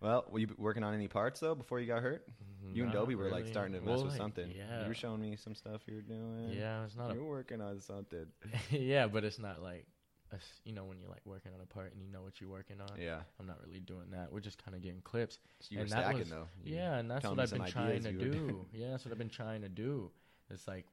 Well, 0.00 0.24
were 0.30 0.38
you 0.38 0.48
working 0.58 0.84
on 0.84 0.94
any 0.94 1.08
parts 1.08 1.40
though 1.40 1.54
before 1.54 1.80
you 1.80 1.86
got 1.86 2.02
hurt? 2.02 2.26
You 2.72 2.84
and 2.84 2.92
Dobie 2.92 3.14
were 3.14 3.30
like 3.30 3.46
starting 3.46 3.74
to 3.74 3.80
mess 3.80 3.88
Well, 3.88 4.02
with 4.04 4.12
like, 4.12 4.18
something. 4.20 4.50
Yeah. 4.54 4.82
You 4.82 4.88
were 4.88 4.94
showing 4.94 5.20
me 5.20 5.36
some 5.36 5.54
stuff 5.54 5.82
you 5.86 5.94
were 5.94 6.02
doing. 6.02 6.50
yeah, 6.52 6.84
it's 6.84 6.96
not 6.96 7.14
You're 7.14 7.24
working 7.24 7.60
on 7.60 7.80
something. 7.80 8.26
yeah, 8.70 9.06
but 9.06 9.24
it's 9.24 9.38
not 9.38 9.62
like 9.62 9.86
us, 10.34 10.42
you 10.64 10.72
know 10.72 10.84
when 10.84 10.98
you're 10.98 11.08
like 11.08 11.24
working 11.24 11.52
on 11.54 11.60
a 11.60 11.66
part 11.66 11.92
and 11.92 12.02
you 12.02 12.08
know 12.10 12.22
what 12.22 12.40
you're 12.40 12.50
working 12.50 12.80
on. 12.80 13.00
Yeah. 13.00 13.20
I'm 13.38 13.46
not 13.46 13.58
really 13.64 13.78
doing 13.80 14.10
that. 14.10 14.32
We're 14.32 14.40
just 14.40 14.62
kind 14.62 14.74
of 14.76 14.82
getting 14.82 15.00
clips. 15.02 15.38
So 15.60 15.68
you 15.70 15.78
were 15.78 15.82
And 15.84 15.92
that 15.92 16.00
stacking 16.02 16.18
was- 16.18 16.30
though. 16.30 16.48
You- 16.64 16.74
Yeah, 16.76 16.96
and 16.96 17.10
that's 17.10 17.24
what 17.24 17.38
I've 17.38 17.50
been 17.50 17.64
trying 17.66 18.02
to 18.02 18.12
do. 18.12 18.66
yeah, 18.72 18.90
that's 18.90 19.04
what 19.04 19.12
I've 19.12 19.18
been 19.18 19.28
trying 19.30 19.62
to 19.62 19.68
do. 19.68 20.10
It's 20.50 20.66
like 20.66 20.86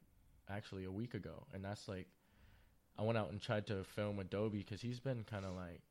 actually 0.50 0.86
a 0.86 0.92
week 0.92 1.14
ago, 1.16 1.46
and 1.54 1.66
that's 1.66 1.88
like 1.88 2.08
I 2.98 3.02
went 3.02 3.18
out 3.18 3.32
and 3.32 3.42
tried 3.42 3.66
to 3.68 3.84
film 3.84 4.18
with 4.18 4.30
Dobie 4.30 4.60
because 4.60 4.80
he's 4.82 5.00
been 5.00 5.24
kind 5.24 5.46
of 5.46 5.56
like 5.56 5.82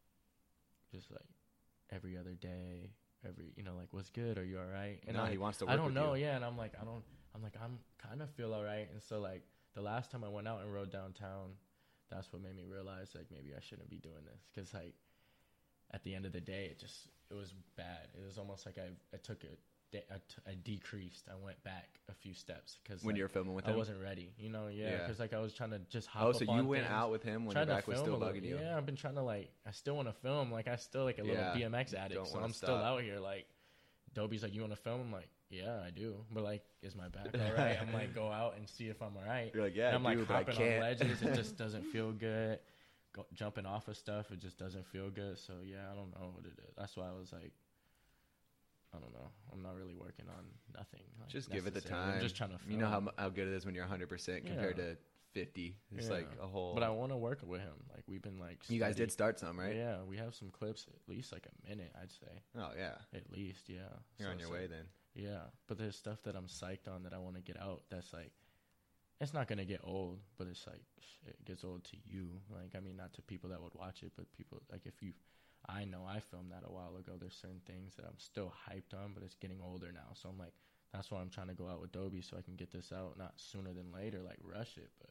just 0.94 1.10
like 1.10 1.26
every 1.90 2.16
other 2.16 2.34
day, 2.34 2.90
every 3.26 3.52
you 3.56 3.62
know 3.62 3.74
like 3.78 3.88
what's 3.92 4.10
good? 4.10 4.38
Are 4.38 4.44
you 4.44 4.58
all 4.58 4.66
right? 4.72 4.98
And 5.06 5.16
I, 5.16 5.30
he 5.30 5.38
wants 5.38 5.58
to 5.58 5.66
work 5.66 5.72
I 5.72 5.76
don't 5.76 5.94
know, 5.94 6.14
you. 6.14 6.24
yeah, 6.24 6.36
and 6.36 6.44
I'm 6.44 6.56
like 6.56 6.72
I 6.80 6.84
don't. 6.84 7.02
I'm 7.34 7.42
like 7.42 7.54
I'm 7.62 7.78
kind 7.98 8.20
of 8.22 8.30
feel 8.30 8.52
all 8.52 8.64
right, 8.64 8.88
and 8.92 9.02
so 9.02 9.20
like 9.20 9.42
the 9.74 9.82
last 9.82 10.10
time 10.10 10.22
I 10.24 10.28
went 10.28 10.46
out 10.48 10.60
and 10.62 10.72
rode 10.72 10.90
downtown, 10.90 11.52
that's 12.10 12.32
what 12.32 12.42
made 12.42 12.56
me 12.56 12.64
realize 12.70 13.10
like 13.14 13.26
maybe 13.30 13.52
I 13.56 13.60
shouldn't 13.60 13.88
be 13.88 13.96
doing 13.98 14.24
this 14.24 14.42
because 14.52 14.74
like 14.74 14.94
at 15.92 16.04
the 16.04 16.14
end 16.14 16.26
of 16.26 16.32
the 16.32 16.40
day 16.40 16.66
it 16.70 16.78
just 16.78 17.08
it 17.30 17.34
was 17.34 17.54
bad. 17.76 18.08
It 18.14 18.24
was 18.24 18.38
almost 18.38 18.66
like 18.66 18.78
I 18.78 18.90
I 19.14 19.18
took 19.18 19.44
a 19.44 19.54
de- 19.92 19.98
I, 20.12 20.16
t- 20.16 20.42
I 20.46 20.54
decreased. 20.64 21.28
I 21.30 21.36
went 21.42 21.62
back 21.62 22.00
a 22.08 22.14
few 22.14 22.34
steps 22.34 22.78
because 22.82 23.04
when 23.04 23.14
you're 23.14 23.28
filming 23.28 23.54
with 23.54 23.66
I 23.68 23.70
him. 23.70 23.76
wasn't 23.76 24.00
ready. 24.02 24.32
You 24.38 24.48
know, 24.48 24.66
yeah, 24.68 24.90
Yeah. 24.90 24.98
because 24.98 25.20
like 25.20 25.32
I 25.32 25.38
was 25.38 25.52
trying 25.52 25.70
to 25.70 25.78
just 25.90 26.08
hop. 26.08 26.24
Oh, 26.26 26.32
so 26.32 26.44
you 26.44 26.64
went 26.64 26.84
things, 26.84 26.92
out 26.92 27.10
with 27.10 27.22
him 27.22 27.46
when 27.46 27.56
your 27.56 27.66
back 27.66 27.86
was 27.86 27.98
still 27.98 28.18
bugging 28.18 28.44
you. 28.44 28.58
Yeah, 28.60 28.76
I've 28.76 28.86
been 28.86 28.96
trying 28.96 29.14
to 29.14 29.22
like. 29.22 29.50
I 29.66 29.70
still 29.70 29.94
want 29.94 30.08
to 30.08 30.14
film. 30.14 30.50
Like 30.50 30.66
I 30.66 30.76
still 30.76 31.04
like 31.04 31.18
a 31.18 31.22
little 31.22 31.36
Yeah, 31.36 31.54
BMX 31.54 31.94
addict, 31.94 32.26
so 32.26 32.40
I'm 32.40 32.52
still 32.52 32.74
out 32.74 33.02
here. 33.02 33.20
Like, 33.20 33.46
Dobie's 34.14 34.42
like, 34.42 34.54
"You 34.54 34.62
want 34.62 34.72
to 34.72 34.80
film?" 34.80 35.00
I'm 35.00 35.12
like, 35.12 35.28
"Yeah, 35.50 35.80
I 35.86 35.90
do." 35.90 36.16
But 36.30 36.42
like, 36.42 36.62
is 36.82 36.96
my 36.96 37.08
back 37.08 37.28
all 37.34 37.52
right? 37.56 37.78
I'm 37.80 37.92
like, 37.92 38.14
go 38.14 38.30
out 38.30 38.56
and 38.56 38.68
see 38.68 38.88
if 38.88 39.00
I'm 39.02 39.16
all 39.16 39.24
right. 39.26 39.50
You're 39.54 39.62
like, 39.64 39.76
yeah, 39.76 39.88
and 39.88 39.96
I'm 39.96 40.02
like 40.02 40.18
I 40.18 40.32
hopping 40.32 40.56
on 40.56 40.80
ledges. 40.80 41.22
It 41.22 41.34
just 41.34 41.56
doesn't 41.62 41.84
feel 41.84 42.12
good. 42.12 42.58
Go, 43.14 43.26
jumping 43.34 43.66
off 43.66 43.88
of 43.88 43.96
stuff, 43.96 44.30
it 44.32 44.40
just 44.40 44.58
doesn't 44.58 44.86
feel 44.86 45.10
good. 45.10 45.38
So 45.38 45.52
yeah, 45.64 45.90
I 45.92 45.94
don't 45.94 46.10
know 46.18 46.30
what 46.34 46.46
it 46.46 46.58
is. 46.66 46.74
That's 46.78 46.96
why 46.96 47.08
I 47.08 47.12
was 47.12 47.30
like, 47.32 47.52
I 48.94 48.98
don't 48.98 49.12
know. 49.12 49.30
I'm 49.52 49.62
not 49.62 49.74
really 49.76 49.94
working 49.94 50.26
on 50.28 50.44
nothing. 50.76 51.00
Like, 51.18 51.28
Just 51.28 51.50
give 51.50 51.66
it 51.66 51.74
the 51.74 51.80
time. 51.80 52.14
I'm 52.16 52.20
just 52.20 52.36
trying 52.36 52.50
to. 52.50 52.58
Film. 52.58 52.70
You 52.72 52.78
know 52.78 52.88
how 52.88 53.02
how 53.16 53.28
good 53.28 53.48
it 53.48 53.54
is 53.54 53.64
when 53.64 53.74
you're 53.74 53.84
100 53.84 54.08
percent 54.08 54.44
compared 54.46 54.76
Yeah. 54.78 54.84
to 54.84 54.96
50. 55.32 55.76
It's 55.96 56.06
Yeah. 56.08 56.12
like 56.12 56.28
a 56.42 56.46
whole. 56.46 56.74
But 56.74 56.82
I 56.82 56.90
want 56.90 57.10
to 57.12 57.16
work 57.16 57.40
with 57.42 57.60
him. 57.62 57.74
Like 57.94 58.04
we've 58.06 58.20
been 58.22 58.38
like. 58.38 58.68
you 58.68 58.78
guys 58.78 58.96
did 58.96 59.10
start 59.10 59.38
some, 59.40 59.58
right? 59.58 59.74
Yeah, 59.74 60.02
we 60.02 60.16
have 60.18 60.34
some 60.34 60.50
clips, 60.50 60.86
at 60.88 61.08
least 61.08 61.32
like 61.32 61.46
a 61.46 61.68
minute, 61.68 61.92
I'd 62.00 62.12
say. 62.12 62.42
Oh 62.56 62.70
yeah. 62.76 62.96
At 63.14 63.30
least, 63.32 63.68
yeah. 63.68 63.78
You're 64.18 64.28
So 64.28 64.32
on 64.32 64.38
your 64.38 64.50
way 64.50 64.62
like- 64.62 64.70
then. 64.70 64.84
Yeah, 65.14 65.42
but 65.66 65.76
there's 65.76 65.94
stuff 65.96 66.22
that 66.22 66.34
I'm 66.36 66.46
psyched 66.46 66.88
on 66.88 67.02
that 67.02 67.12
I 67.12 67.18
want 67.18 67.36
to 67.36 67.42
get 67.42 67.60
out. 67.60 67.82
That's 67.90 68.14
like, 68.14 68.32
it's 69.20 69.34
not 69.34 69.46
gonna 69.46 69.66
get 69.66 69.80
old, 69.84 70.20
but 70.38 70.46
it's 70.46 70.66
like 70.66 70.82
it 71.26 71.42
gets 71.44 71.64
old 71.64 71.84
to 71.84 71.96
you. 72.04 72.40
Like 72.50 72.74
I 72.76 72.80
mean, 72.80 72.96
not 72.96 73.12
to 73.14 73.22
people 73.22 73.48
that 73.50 73.62
would 73.62 73.74
watch 73.74 74.02
it, 74.02 74.12
but 74.16 74.30
people 74.32 74.60
like 74.70 74.86
if 74.86 75.02
you, 75.02 75.12
I 75.68 75.84
know 75.84 76.04
I 76.06 76.20
filmed 76.20 76.52
that 76.52 76.64
a 76.66 76.72
while 76.72 76.96
ago. 76.96 77.12
There's 77.18 77.34
certain 77.40 77.60
things 77.66 77.94
that 77.96 78.04
I'm 78.06 78.18
still 78.18 78.52
hyped 78.68 78.94
on, 78.94 79.12
but 79.14 79.22
it's 79.22 79.34
getting 79.36 79.60
older 79.62 79.92
now. 79.92 80.12
So 80.14 80.28
I'm 80.28 80.38
like, 80.38 80.54
that's 80.92 81.10
why 81.10 81.20
I'm 81.20 81.30
trying 81.30 81.48
to 81.48 81.54
go 81.54 81.68
out 81.68 81.80
with 81.80 81.92
Dobie 81.92 82.22
so 82.22 82.36
I 82.36 82.42
can 82.42 82.56
get 82.56 82.70
this 82.72 82.92
out 82.92 83.16
not 83.18 83.34
sooner 83.36 83.72
than 83.72 83.92
later, 83.92 84.22
like 84.22 84.38
rush 84.42 84.76
it. 84.76 84.90
But 85.00 85.10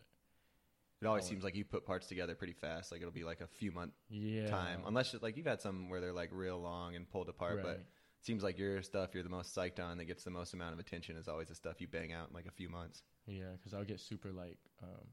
It 1.02 1.08
always 1.08 1.26
Oh, 1.26 1.28
seems 1.28 1.44
like 1.44 1.56
you 1.56 1.66
put 1.66 1.86
parts 1.86 2.08
together 2.08 2.36
pretty 2.36 2.54
fast. 2.54 2.92
Like 2.92 3.02
it'll 3.02 3.12
be 3.12 3.24
like 3.24 3.42
a 3.42 3.48
few 3.48 3.72
month 3.72 3.94
yeah, 4.10 4.46
time, 4.46 4.84
unless 4.86 5.16
like 5.22 5.36
you've 5.38 5.48
had 5.48 5.62
some 5.62 5.90
where 5.90 6.00
they're 6.02 6.14
like 6.14 6.30
real 6.32 6.60
long 6.62 6.96
and 6.96 7.10
pulled 7.10 7.30
apart. 7.30 7.62
But 7.62 7.78
it 7.78 8.26
seems 8.26 8.44
like 8.44 8.58
your 8.60 8.82
stuff 8.84 9.14
you're 9.14 9.24
the 9.24 9.30
most 9.30 9.56
psyched 9.56 9.80
on 9.80 9.98
that 9.98 10.06
gets 10.06 10.24
the 10.24 10.30
most 10.30 10.54
amount 10.54 10.74
of 10.74 10.80
attention 10.80 11.18
is 11.18 11.28
always 11.28 11.48
the 11.50 11.56
stuff 11.56 11.82
you 11.82 11.88
bang 11.88 12.14
out 12.14 12.30
in 12.30 12.36
like 12.36 12.46
a 12.46 12.52
few 12.52 12.70
months. 12.70 13.04
Yeah, 13.26 13.52
because 13.58 13.74
I'll 13.74 13.86
get 13.86 14.00
super 14.00 14.32
like, 14.32 14.58
um, 14.84 15.08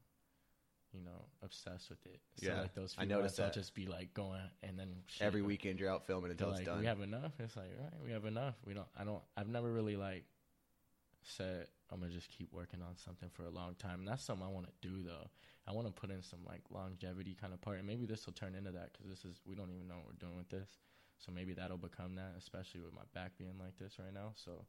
you 0.92 1.00
know, 1.04 1.24
obsessed 1.42 1.90
with 1.90 2.04
it. 2.06 2.20
So 2.36 2.46
Yeah, 2.48 2.60
like 2.62 2.74
those 2.74 2.94
I 2.96 3.02
few 3.02 3.08
noticed 3.10 3.38
months, 3.38 3.40
I'll 3.40 3.46
that. 3.46 3.54
just 3.54 3.74
be 3.74 3.86
like 3.86 4.14
going, 4.14 4.40
and 4.62 4.78
then 4.78 4.88
shit, 5.06 5.26
Every 5.26 5.40
like, 5.42 5.48
weekend 5.48 5.78
you're 5.80 5.90
out 5.90 6.06
filming 6.06 6.30
until 6.30 6.50
it's 6.50 6.58
like, 6.58 6.66
done. 6.66 6.80
we 6.80 6.86
have 6.86 7.00
enough. 7.00 7.32
It's 7.38 7.56
like, 7.56 7.70
right, 7.80 7.92
we 8.04 8.10
have 8.12 8.24
enough. 8.24 8.54
We 8.66 8.74
don't. 8.74 8.86
I 8.98 9.04
don't. 9.04 9.22
I've 9.36 9.48
never 9.48 9.70
really 9.70 9.96
like 9.96 10.24
said 11.22 11.66
I'm 11.92 12.00
gonna 12.00 12.12
just 12.12 12.28
keep 12.30 12.52
working 12.52 12.80
on 12.82 12.96
something 12.96 13.28
for 13.32 13.44
a 13.44 13.50
long 13.50 13.74
time. 13.78 14.00
And 14.00 14.08
that's 14.08 14.22
something 14.24 14.46
I 14.46 14.50
want 14.50 14.66
to 14.66 14.88
do 14.88 15.02
though. 15.02 15.28
I 15.66 15.72
want 15.72 15.86
to 15.86 15.92
put 15.92 16.10
in 16.10 16.22
some 16.22 16.40
like 16.46 16.62
longevity 16.70 17.36
kind 17.38 17.52
of 17.52 17.60
part, 17.60 17.78
and 17.78 17.86
maybe 17.86 18.06
this 18.06 18.24
will 18.26 18.32
turn 18.32 18.54
into 18.54 18.70
that 18.72 18.92
because 18.92 19.08
this 19.10 19.24
is 19.24 19.40
we 19.46 19.54
don't 19.54 19.70
even 19.70 19.88
know 19.88 19.96
what 19.96 20.06
we're 20.06 20.26
doing 20.26 20.36
with 20.36 20.48
this. 20.48 20.78
So 21.18 21.32
maybe 21.32 21.52
that'll 21.52 21.76
become 21.78 22.14
that, 22.14 22.34
especially 22.38 22.80
with 22.80 22.94
my 22.94 23.02
back 23.14 23.32
being 23.38 23.58
like 23.58 23.76
this 23.78 23.98
right 23.98 24.14
now. 24.14 24.32
So 24.36 24.64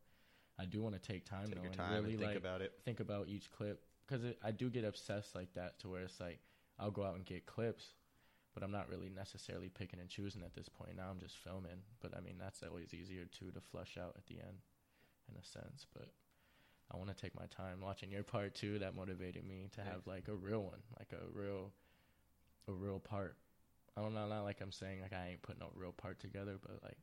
I 0.57 0.65
do 0.65 0.81
want 0.81 0.95
to 0.95 1.01
take 1.01 1.23
time 1.25 1.45
Take 1.45 1.55
though 1.55 1.61
your 1.61 1.71
and 1.71 1.75
time 1.77 1.91
really 1.93 2.11
and 2.11 2.19
think 2.19 2.29
like 2.31 2.38
about 2.38 2.61
it. 2.61 2.73
think 2.83 2.99
about 2.99 3.27
each 3.29 3.51
clip 3.51 3.81
because 4.10 4.25
I 4.44 4.51
do 4.51 4.70
get 4.70 4.86
obsessed 4.86 5.36
like 5.36 5.54
that 5.54 5.80
to 5.80 5.89
where 5.89 6.04
it's 6.04 6.20
like 6.20 6.39
I'll 6.80 6.92
go 6.92 7.04
out 7.04 7.16
and 7.16 7.25
get 7.25 7.46
clips, 7.46 7.94
but 8.54 8.63
I'm 8.63 8.72
not 8.72 8.89
really 8.89 9.10
necessarily 9.10 9.70
picking 9.70 10.00
and 10.00 10.10
choosing 10.10 10.42
at 10.44 10.56
this 10.56 10.70
point. 10.70 10.96
Now 10.98 11.10
I'm 11.10 11.20
just 11.20 11.38
filming, 11.38 11.84
but 12.01 12.16
I 12.18 12.22
mean 12.22 12.36
that's 12.39 12.63
always 12.63 12.94
easier 12.94 13.25
too 13.25 13.51
to 13.51 13.62
flush 13.72 13.98
out 14.01 14.16
at 14.18 14.25
the 14.28 14.36
end, 14.36 14.58
in 15.30 15.36
a 15.38 15.44
sense. 15.44 15.86
But 15.94 16.10
I 16.92 16.98
want 16.98 17.16
to 17.16 17.22
take 17.22 17.36
my 17.36 17.46
time 17.46 17.82
watching 17.82 18.12
your 18.12 18.24
part 18.24 18.56
too. 18.56 18.80
That 18.80 18.96
motivated 18.96 19.46
me 19.46 19.70
to 19.75 19.82
have 19.82 20.06
like 20.06 20.28
a 20.28 20.36
real 20.36 20.63
one, 20.63 20.82
like 20.98 21.12
a 21.13 21.38
real, 21.38 21.72
a 22.68 22.72
real 22.72 23.00
part. 23.00 23.38
I 23.98 24.01
don't 24.01 24.13
know, 24.13 24.28
not 24.28 24.44
like 24.44 24.62
I'm 24.62 24.72
saying 24.72 25.01
like 25.01 25.13
I 25.13 25.30
ain't 25.32 25.42
putting 25.42 25.60
no 25.60 25.72
real 25.75 25.92
part 25.92 26.20
together, 26.20 26.58
but 26.62 26.82
like 26.84 26.98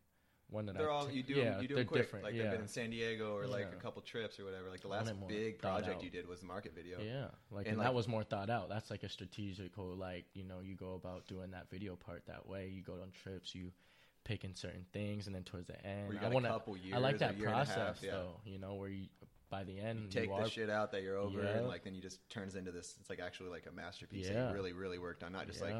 one 0.48 0.66
that 0.66 0.76
They're 0.78 0.90
I 0.90 0.94
all 0.94 1.10
you 1.10 1.22
do. 1.22 1.34
yeah, 1.34 1.60
you 1.60 1.66
do 1.66 1.74
they're 1.74 1.84
them 1.84 1.88
quick. 1.88 2.02
different. 2.02 2.24
Like 2.24 2.34
yeah. 2.34 2.42
they've 2.44 2.52
been 2.52 2.60
in 2.62 2.68
San 2.68 2.90
Diego 2.90 3.36
or 3.36 3.46
like 3.46 3.68
Yeah. 3.70 3.78
a 3.78 3.82
couple 3.82 4.00
trips 4.02 4.38
or 4.38 4.44
whatever. 4.44 4.70
Like 4.70 4.80
the 4.80 4.88
last 4.88 5.12
big 5.26 5.58
project 5.58 5.96
out. 5.96 6.02
you 6.04 6.10
did 6.10 6.28
was 6.28 6.40
the 6.40 6.46
market 6.46 6.74
video. 6.74 6.98
Yeah, 7.00 7.26
like 7.50 7.66
And, 7.66 7.72
and, 7.72 7.78
like- 7.78 7.86
that 7.86 7.94
was 7.94 8.06
more 8.06 8.22
thought 8.24 8.48
out. 8.50 8.68
That's 8.68 8.90
like 8.90 9.02
a 9.02 9.08
strategical, 9.08 9.86
like 9.96 10.26
you 10.34 10.44
know, 10.44 10.60
you 10.62 10.76
go 10.76 10.94
about 10.94 11.26
doing 11.26 11.50
that 11.50 11.68
video 11.70 11.96
part 11.96 12.26
that 12.26 12.46
way. 12.46 12.68
You 12.68 12.82
go 12.82 12.94
on 12.94 13.10
trips, 13.12 13.54
you 13.54 13.72
picking 14.24 14.54
certain 14.54 14.84
things, 14.92 15.26
and 15.26 15.34
then 15.34 15.42
towards 15.44 15.66
the 15.68 15.86
end, 15.86 16.16
I 16.20 16.28
want 16.28 16.46
a 16.46 16.48
to. 16.48 16.54
couple 16.54 16.76
years. 16.76 16.94
I 16.96 16.98
like 16.98 17.18
that 17.18 17.34
half, 17.36 17.42
process 17.44 17.98
yeah. 18.02 18.12
though. 18.12 18.40
You 18.44 18.58
know, 18.58 18.74
where 18.74 18.88
you 18.88 19.06
by 19.48 19.62
the 19.64 19.78
end 19.78 20.00
You 20.00 20.08
take 20.08 20.28
you 20.28 20.36
the 20.36 20.42
are, 20.42 20.48
shit 20.48 20.68
out 20.70 20.90
that 20.92 21.02
you're 21.02 21.16
over, 21.16 21.40
and 21.40 21.68
like 21.68 21.84
then 21.84 21.94
you 21.94 22.00
just 22.02 22.28
turns 22.30 22.54
into 22.56 22.72
this. 22.72 22.96
It's 23.00 23.10
like 23.10 23.20
actually 23.20 23.50
like 23.50 23.66
a 23.68 23.72
masterpiece 23.72 24.28
that 24.28 24.48
you 24.48 24.54
really, 24.54 24.72
really 24.72 24.98
worked 24.98 25.22
on. 25.22 25.32
Not 25.32 25.46
just 25.46 25.60
like, 25.60 25.74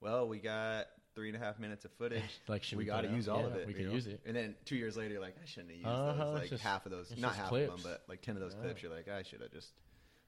well, 0.00 0.28
we 0.28 0.38
got 0.38 0.86
three 1.16 1.28
and 1.32 1.36
a 1.36 1.44
half 1.44 1.58
minutes 1.58 1.84
of 1.84 1.90
footage. 1.92 2.22
like 2.48 2.62
should 2.62 2.78
we 2.78 2.84
we, 2.84 2.86
got 2.90 3.00
to 3.00 3.08
use 3.08 3.26
all 3.26 3.40
Yeah, 3.40 3.46
of 3.46 3.56
it. 3.56 3.66
We 3.66 3.72
could 3.72 3.86
know? 3.86 3.92
use 3.92 4.06
it. 4.06 4.20
And 4.26 4.36
then 4.36 4.54
two 4.66 4.76
years 4.76 4.96
later, 4.96 5.14
you're 5.14 5.22
like, 5.22 5.34
I 5.42 5.46
shouldn't 5.46 5.70
have 5.70 5.78
used 5.78 5.88
Uh-huh, 5.88 6.24
those. 6.24 6.34
Like 6.42 6.50
just- 6.50 6.62
half 6.62 6.86
of 6.86 6.92
those, 6.92 7.12
not 7.16 7.34
half 7.34 7.50
of 7.50 7.58
them, 7.58 7.80
but 7.82 8.04
like 8.06 8.20
ten 8.22 8.36
of 8.36 8.42
those 8.42 8.54
Yeah. 8.54 8.60
clips. 8.62 8.82
You're 8.82 8.92
like, 8.94 9.08
I 9.08 9.22
should 9.22 9.40
have 9.40 9.50
just 9.50 9.70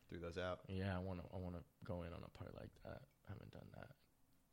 threw 0.09 0.19
those 0.19 0.39
out. 0.39 0.61
Yeah, 0.69 0.97
I 0.97 1.01
want 1.01 1.21
to. 1.21 1.27
I 1.33 1.39
want 1.39 1.55
to 1.55 1.63
go 1.85 2.03
in 2.03 2.13
on 2.13 2.21
a 2.25 2.39
part 2.39 2.55
like 2.59 2.71
that. 2.85 3.03
I 3.29 3.33
haven't 3.33 3.53
done 3.53 3.69
that 3.77 3.91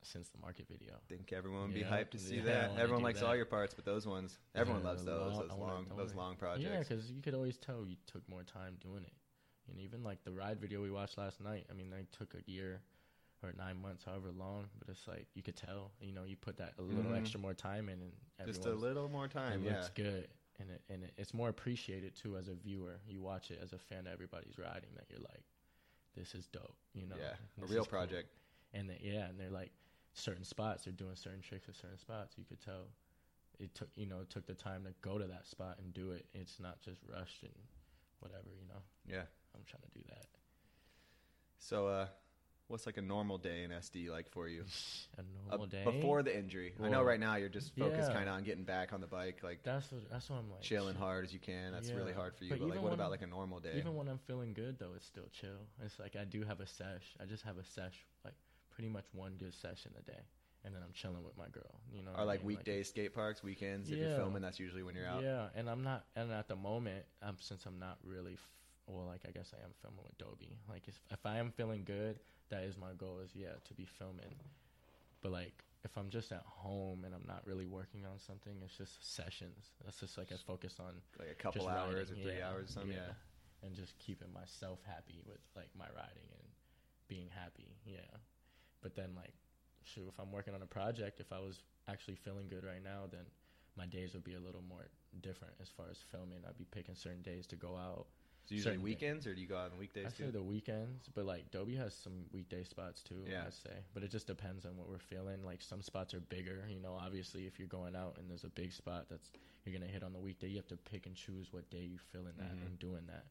since 0.04 0.30
the 0.30 0.38
market 0.38 0.68
video. 0.70 0.94
think 1.08 1.32
everyone 1.34 1.62
would 1.64 1.74
be 1.74 1.80
Yeah, 1.80 1.90
hyped 1.90 2.12
to 2.12 2.20
see 2.20 2.36
yeah, 2.36 2.44
that. 2.44 2.72
Everyone 2.78 3.02
likes 3.02 3.22
that. 3.22 3.26
all 3.26 3.36
your 3.36 3.46
parts, 3.46 3.74
but 3.74 3.86
those 3.86 4.06
ones, 4.06 4.38
everyone 4.54 4.84
Yeah, 4.84 4.90
loves 4.90 5.04
those. 5.06 5.34
long- 5.34 5.48
those 5.48 5.58
long, 5.58 5.88
I 5.92 5.96
those 5.96 6.14
long 6.14 6.36
Yeah, 6.60 6.80
because 6.80 7.10
you 7.10 7.22
could 7.24 7.34
always 7.34 7.58
tell 7.58 7.88
you 7.88 7.96
took 8.06 8.28
more 8.30 8.44
time 8.44 8.76
doing 8.82 9.04
it. 9.04 9.14
And 9.72 9.80
even 9.80 10.04
like 10.04 10.24
the 10.24 10.32
ride 10.32 10.60
video 10.60 10.82
we 10.84 10.92
watched 10.92 11.18
last 11.18 11.42
night, 11.42 11.66
I 11.72 11.74
mean, 11.74 11.90
they 11.90 12.06
took 12.12 12.36
a 12.36 12.52
year 12.52 12.82
or 13.46 13.54
nine 13.58 13.82
months, 13.82 14.04
however 14.06 14.32
long, 14.32 14.66
but 14.80 14.90
it's 14.90 15.08
like 15.08 15.28
you 15.34 15.44
could 15.44 15.56
tell, 15.56 15.92
you 16.02 16.12
know, 16.14 16.24
you 16.26 16.36
put 16.36 16.58
that 16.58 16.74
a 16.78 16.82
little 16.82 17.12
Mhm. 17.12 17.18
extra 17.18 17.40
more 17.40 17.54
time 17.54 17.90
in, 17.90 18.00
and 18.40 18.48
just 18.48 18.66
a 18.66 18.74
little 18.74 19.10
more 19.10 19.28
time. 19.28 19.62
it 19.62 19.66
Yeah, 19.66 19.74
looks 19.74 19.90
good, 19.90 20.28
and 20.60 20.70
it 20.72 20.82
and 20.90 21.04
it, 21.04 21.14
it's 21.18 21.34
more 21.34 21.50
appreciated 21.50 22.16
too 22.16 22.38
as 22.38 22.48
a 22.48 22.54
viewer. 22.54 23.00
You 23.08 23.22
watch 23.22 23.52
it 23.52 23.60
as 23.62 23.74
a 23.74 23.78
fan. 23.78 24.08
Everybody's 24.12 24.58
riding 24.58 24.90
that 24.96 25.06
you're 25.10 25.20
like, 25.20 25.44
this 26.16 26.34
is 26.36 26.48
dope, 26.48 26.76
you 26.94 27.08
know. 27.08 27.16
yeah, 27.18 27.34
a 27.62 27.66
real 27.66 27.82
is 27.82 27.88
cool. 27.88 28.00
project. 28.00 28.30
And 28.74 28.90
they, 28.90 29.00
yeah, 29.02 29.26
and 29.28 29.40
they're 29.40 29.50
like 29.50 29.72
certain 30.14 30.44
spots. 30.44 30.84
They're 30.86 30.94
doing 30.94 31.16
certain 31.16 31.42
tricks 31.42 31.70
at 31.70 31.76
certain 31.76 31.98
spots. 31.98 32.36
You 32.38 32.46
could 32.46 32.62
tell 32.62 32.88
it 33.60 33.74
took 33.74 33.90
you 33.96 34.06
know 34.06 34.20
it 34.20 34.30
took 34.30 34.46
the 34.46 34.54
time 34.54 34.84
to 34.84 34.94
go 35.02 35.18
to 35.18 35.26
that 35.28 35.46
spot 35.48 35.78
and 35.80 35.94
do 35.94 36.12
it. 36.12 36.26
It's 36.34 36.60
not 36.60 36.82
just 36.82 37.02
rushed 37.08 37.44
and 37.44 37.54
whatever. 38.20 38.50
You 38.60 38.68
know, 38.68 38.82
Yeah. 39.08 39.24
I'm 39.56 39.64
trying 39.66 39.84
to 39.84 39.98
do 40.00 40.04
that. 40.10 40.26
So, 41.58 41.88
uh, 41.88 42.08
what's 42.68 42.86
like 42.86 42.98
a 42.98 43.02
normal 43.02 43.38
day 43.38 43.64
in 43.64 43.72
SD 43.72 44.10
like 44.10 44.30
for 44.30 44.48
you? 44.48 44.64
A 45.18 45.22
Uh, 45.22 45.24
normal 45.50 45.68
day 45.68 45.84
Before 45.84 46.24
the 46.24 46.36
injury, 46.38 46.74
I 46.82 46.90
know 46.90 47.04
right 47.04 47.20
now 47.20 47.36
you're 47.36 47.50
just 47.50 47.76
focused 47.76 48.10
yeah. 48.10 48.16
kind 48.16 48.28
of 48.30 48.36
on 48.36 48.44
getting 48.44 48.64
back 48.64 48.92
on 48.94 49.02
the 49.02 49.08
bike, 49.08 49.40
like 49.44 49.64
That's 49.64 49.92
what 49.92 50.10
that's 50.10 50.30
what 50.30 50.38
I'm 50.40 50.50
like. 50.52 50.62
chilling 50.62 50.96
hard 50.96 51.26
as 51.26 51.34
you 51.34 51.40
can. 51.40 51.72
That's 51.72 51.92
really 51.92 52.14
hard 52.14 52.36
for 52.36 52.44
you. 52.44 52.50
But 52.52 52.60
But, 52.60 52.70
like, 52.70 52.82
what 52.82 52.94
about 52.94 53.04
I'm- 53.06 53.12
like 53.12 53.22
a 53.22 53.28
normal 53.28 53.60
day? 53.60 53.76
Even 53.78 53.96
when 53.96 54.08
I'm 54.08 54.20
feeling 54.20 54.54
good 54.54 54.80
though, 54.80 54.94
it's 54.96 55.06
still 55.06 55.28
chill. 55.32 55.68
It's 55.84 56.00
like 56.00 56.16
I 56.16 56.26
do 56.26 56.44
have 56.44 56.60
a 56.60 56.68
sesh. 56.68 57.16
I 57.22 57.26
just 57.26 57.44
have 57.44 57.58
a 57.58 57.64
sesh, 57.64 58.06
like 58.24 58.36
pretty 58.72 58.90
much 58.90 59.06
one 59.14 59.36
good 59.38 59.54
session 59.54 59.94
a 59.98 60.02
day, 60.02 60.20
and 60.66 60.74
then 60.76 60.82
I'm 60.84 60.92
chilling 60.92 61.24
with 61.24 61.38
my 61.38 61.48
girl. 61.48 61.80
You 61.94 62.02
know, 62.04 62.12
Or 62.12 62.22
I 62.22 62.24
like 62.24 62.40
mean? 62.42 62.48
weekday 62.58 62.84
skate 62.84 63.14
parks, 63.14 63.42
weekends. 63.44 63.90
If 63.90 63.98
you're 64.00 64.16
filming, 64.18 64.42
that's 64.42 64.60
usually 64.60 64.84
when 64.84 64.96
you're 64.96 65.08
out. 65.08 65.24
Yeah, 65.24 65.48
and 65.56 65.70
I'm 65.70 65.84
not, 65.84 66.06
and 66.16 66.32
at 66.32 66.48
the 66.50 66.56
moment, 66.58 67.06
um, 67.22 67.38
since 67.40 67.66
I'm 67.66 67.80
not 67.80 68.00
really, 68.04 68.34
f- 68.34 68.50
well, 68.88 69.06
like 69.06 69.22
I 69.28 69.32
guess 69.32 69.54
I 69.58 69.64
am 69.64 69.72
filming 69.82 70.04
with 70.04 70.18
Dobie. 70.18 70.58
Like 70.68 70.88
if, 70.90 71.00
if 71.12 71.26
I 71.26 71.38
am 71.38 71.52
feeling 71.52 71.84
good, 71.86 72.20
that 72.50 72.64
is 72.64 72.78
my 72.78 72.94
goal. 72.98 73.20
Is 73.24 73.32
yeah 73.36 73.58
to 73.64 73.74
be 73.74 73.86
filming, 73.86 74.36
but 75.22 75.32
like 75.32 75.64
if 75.84 75.98
I'm 75.98 76.10
just 76.10 76.32
at 76.32 76.44
home 76.46 77.04
and 77.06 77.14
I'm 77.14 77.26
not 77.28 77.42
really 77.46 77.68
working 77.68 78.06
on 78.06 78.18
something, 78.18 78.54
it's 78.64 78.76
just 78.78 79.16
sessions. 79.16 79.70
That's 79.84 80.00
just 80.00 80.18
like 80.18 80.32
I 80.32 80.36
focus 80.38 80.78
on 80.80 80.94
Like 81.20 81.30
a 81.32 81.36
couple 81.36 81.68
hours 81.68 82.10
riding, 82.10 82.20
or 82.20 82.24
three 82.24 82.38
yeah, 82.40 82.50
hours 82.50 82.70
or 82.70 82.74
something. 82.74 82.92
Yeah. 82.98 83.14
and 83.64 83.76
just 83.76 83.98
keeping 84.00 84.32
myself 84.34 84.80
happy 84.86 85.22
with 85.26 85.40
like 85.56 85.70
my 85.78 85.86
riding 85.96 86.26
and 86.32 86.48
being 87.08 87.30
happy. 87.30 87.78
Yeah, 87.86 88.18
but 88.82 88.96
then 88.96 89.10
like, 89.16 89.34
shoot, 89.84 90.06
if 90.10 90.20
I'm 90.20 90.32
working 90.32 90.56
on 90.56 90.62
a 90.64 90.66
project, 90.66 91.20
if 91.20 91.32
I 91.32 91.40
was 91.40 91.62
actually 91.88 92.16
feeling 92.16 92.48
good 92.48 92.66
right 92.66 92.84
now, 92.84 93.04
then 93.12 93.26
my 93.78 93.86
days 93.86 94.14
would 94.14 94.24
be 94.24 94.34
a 94.34 94.40
little 94.40 94.64
more 94.68 94.88
different 95.22 95.54
as 95.62 95.70
far 95.70 95.86
as 95.92 95.98
filming. 96.12 96.40
I'd 96.48 96.58
be 96.58 96.66
picking 96.66 96.96
certain 96.96 97.22
days 97.22 97.46
to 97.48 97.56
go 97.56 97.76
out. 97.76 98.08
So 98.46 98.54
usually 98.54 98.74
Certain 98.74 98.80
day. 98.86 98.92
weekends, 98.92 99.26
or 99.28 99.34
do 99.34 99.42
you 99.42 99.48
go 99.48 99.58
out 99.58 99.72
on 99.72 99.80
weekdays? 99.80 100.06
I 100.06 100.10
say 100.26 100.30
the 100.30 100.42
weekends, 100.44 101.10
but 101.16 101.26
like 101.26 101.50
Dobie 101.50 101.76
has 101.78 101.96
some 101.96 102.26
weekday 102.32 102.64
spots 102.64 103.02
too. 103.02 103.26
Yeah. 103.28 103.46
I'd 103.48 103.54
say, 103.56 103.74
but 103.96 104.04
it 104.04 104.12
just 104.12 104.28
depends 104.28 104.66
on 104.66 104.78
what 104.78 104.88
we're 104.88 105.00
feeling. 105.00 105.44
Like 105.44 105.64
some 105.64 105.82
spots 105.82 106.14
are 106.14 106.20
bigger, 106.20 106.64
you 106.70 106.80
know. 106.80 106.94
Obviously, 106.94 107.48
if 107.48 107.58
you're 107.58 107.68
going 107.68 107.96
out 107.96 108.18
and 108.20 108.30
there's 108.30 108.44
a 108.44 108.50
big 108.50 108.72
spot 108.72 109.08
that's 109.10 109.32
you're 109.66 109.74
gonna 109.74 109.92
hit 109.92 110.04
on 110.04 110.14
the 110.14 110.20
weekday, 110.20 110.48
you 110.48 110.58
have 110.58 110.68
to 110.68 110.78
pick 110.78 111.08
and 111.08 111.16
choose 111.16 111.52
what 111.52 111.68
day 111.72 111.88
you're 111.90 111.98
feeling 112.12 112.34
that 112.38 112.56
Mhm. 112.56 112.68
and 112.68 112.78
doing 112.80 113.08
that. 113.08 113.26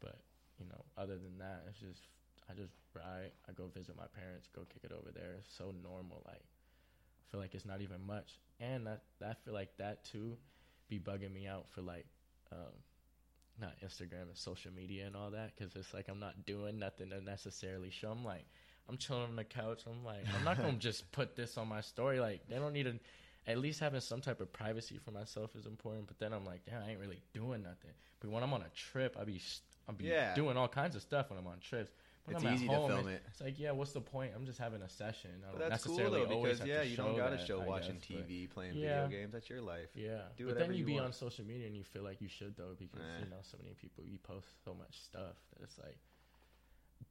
But 0.00 0.16
you 0.58 0.64
know, 0.64 0.82
other 0.96 1.18
than 1.18 1.36
that, 1.38 1.64
it's 1.68 1.78
just 1.80 2.08
I 2.48 2.54
just 2.54 2.72
ride. 2.94 3.32
I 3.46 3.52
go 3.52 3.66
visit 3.68 3.96
my 3.96 4.06
parents, 4.06 4.48
go 4.48 4.64
kick 4.64 4.84
it 4.84 4.92
over 4.92 5.10
there. 5.12 5.34
It's 5.40 5.52
so 5.54 5.72
normal. 5.82 6.22
Like 6.24 6.42
I 7.20 7.24
feel 7.30 7.40
like 7.40 7.54
it's 7.54 7.66
not 7.66 7.82
even 7.82 8.00
much, 8.06 8.38
and 8.60 8.86
that 8.86 9.02
I 9.22 9.34
feel 9.34 9.52
like 9.52 9.76
that 9.76 10.04
too 10.04 10.38
be 10.88 10.98
bugging 10.98 11.32
me 11.34 11.46
out 11.46 11.68
for 11.68 11.82
like. 11.82 12.06
um 12.50 12.72
not 13.60 13.74
Instagram 13.84 14.22
and 14.28 14.36
social 14.36 14.72
media 14.72 15.06
and 15.06 15.14
all 15.16 15.30
that 15.30 15.52
because 15.56 15.74
it's 15.76 15.94
like 15.94 16.08
I'm 16.08 16.20
not 16.20 16.44
doing 16.46 16.78
nothing 16.78 17.10
to 17.10 17.20
necessarily 17.20 17.90
show. 17.90 18.10
I'm 18.10 18.24
like 18.24 18.44
I'm 18.88 18.96
chilling 18.96 19.22
on 19.24 19.36
the 19.36 19.44
couch. 19.44 19.82
I'm 19.86 20.04
like 20.04 20.24
I'm 20.36 20.44
not 20.44 20.58
gonna 20.58 20.72
just 20.78 21.10
put 21.12 21.36
this 21.36 21.56
on 21.56 21.68
my 21.68 21.80
story. 21.80 22.20
Like 22.20 22.48
they 22.48 22.56
don't 22.56 22.72
need 22.72 22.84
to. 22.84 22.98
At 23.46 23.58
least 23.58 23.78
having 23.78 24.00
some 24.00 24.22
type 24.22 24.40
of 24.40 24.50
privacy 24.54 24.96
for 24.96 25.10
myself 25.10 25.54
is 25.54 25.66
important. 25.66 26.06
But 26.06 26.18
then 26.18 26.32
I'm 26.32 26.46
like, 26.46 26.64
damn, 26.64 26.82
I 26.82 26.90
ain't 26.92 26.98
really 26.98 27.20
doing 27.34 27.62
nothing. 27.62 27.90
But 28.20 28.30
when 28.30 28.42
I'm 28.42 28.54
on 28.54 28.62
a 28.62 28.70
trip, 28.74 29.18
I 29.20 29.24
be 29.24 29.40
I 29.88 29.92
be 29.92 30.04
Yeah. 30.06 30.34
doing 30.34 30.56
all 30.56 30.66
kinds 30.68 30.96
of 30.96 31.02
stuff 31.02 31.28
when 31.28 31.38
I'm 31.38 31.46
on 31.46 31.58
trips. 31.60 31.90
When 32.26 32.36
It's 32.36 32.44
I'm 32.46 32.54
easy 32.54 32.66
to 32.68 32.72
home, 32.74 32.88
film 32.88 33.08
it's, 33.08 33.16
it. 33.16 33.22
It's 33.28 33.40
like, 33.42 33.58
yeah, 33.58 33.72
what's 33.72 33.92
the 33.92 34.00
point? 34.00 34.32
I'm 34.34 34.46
just 34.46 34.58
having 34.58 34.80
a 34.80 34.88
session. 34.88 35.30
I 35.46 35.52
But 35.52 35.58
don't 35.60 35.68
that's 35.70 35.84
cool 35.84 35.96
necessarily 35.98 36.26
though 36.26 36.34
always 36.36 36.52
because 36.58 36.68
yeah, 36.68 36.80
to 36.80 36.88
you 36.88 36.96
don't 36.96 37.16
gotta 37.16 37.44
show 37.44 37.60
I 37.60 37.66
watching 37.66 37.96
guess, 37.98 38.08
but- 38.08 38.26
TV, 38.28 38.46
playing 38.50 38.76
Yeah. 38.76 39.04
video 39.06 39.20
games. 39.20 39.32
That's 39.32 39.50
your 39.50 39.60
life. 39.60 39.88
yeah, 39.94 40.22
Do 40.38 40.46
but 40.46 40.58
then 40.58 40.70
you, 40.72 40.78
you 40.78 40.84
be 40.86 40.94
want. 40.94 41.06
on 41.06 41.12
social 41.12 41.44
media 41.44 41.66
and 41.66 41.76
you 41.76 41.84
feel 41.84 42.02
like 42.02 42.22
you 42.22 42.28
should 42.28 42.56
though 42.56 42.74
because 42.78 43.02
Eh. 43.02 43.24
you 43.24 43.30
know 43.30 43.42
so 43.42 43.58
many 43.62 43.74
people 43.74 44.04
you 44.04 44.16
post 44.18 44.46
so 44.64 44.72
much 44.74 44.98
stuff 45.02 45.36
that 45.52 45.62
it's 45.62 45.76
like 45.78 45.98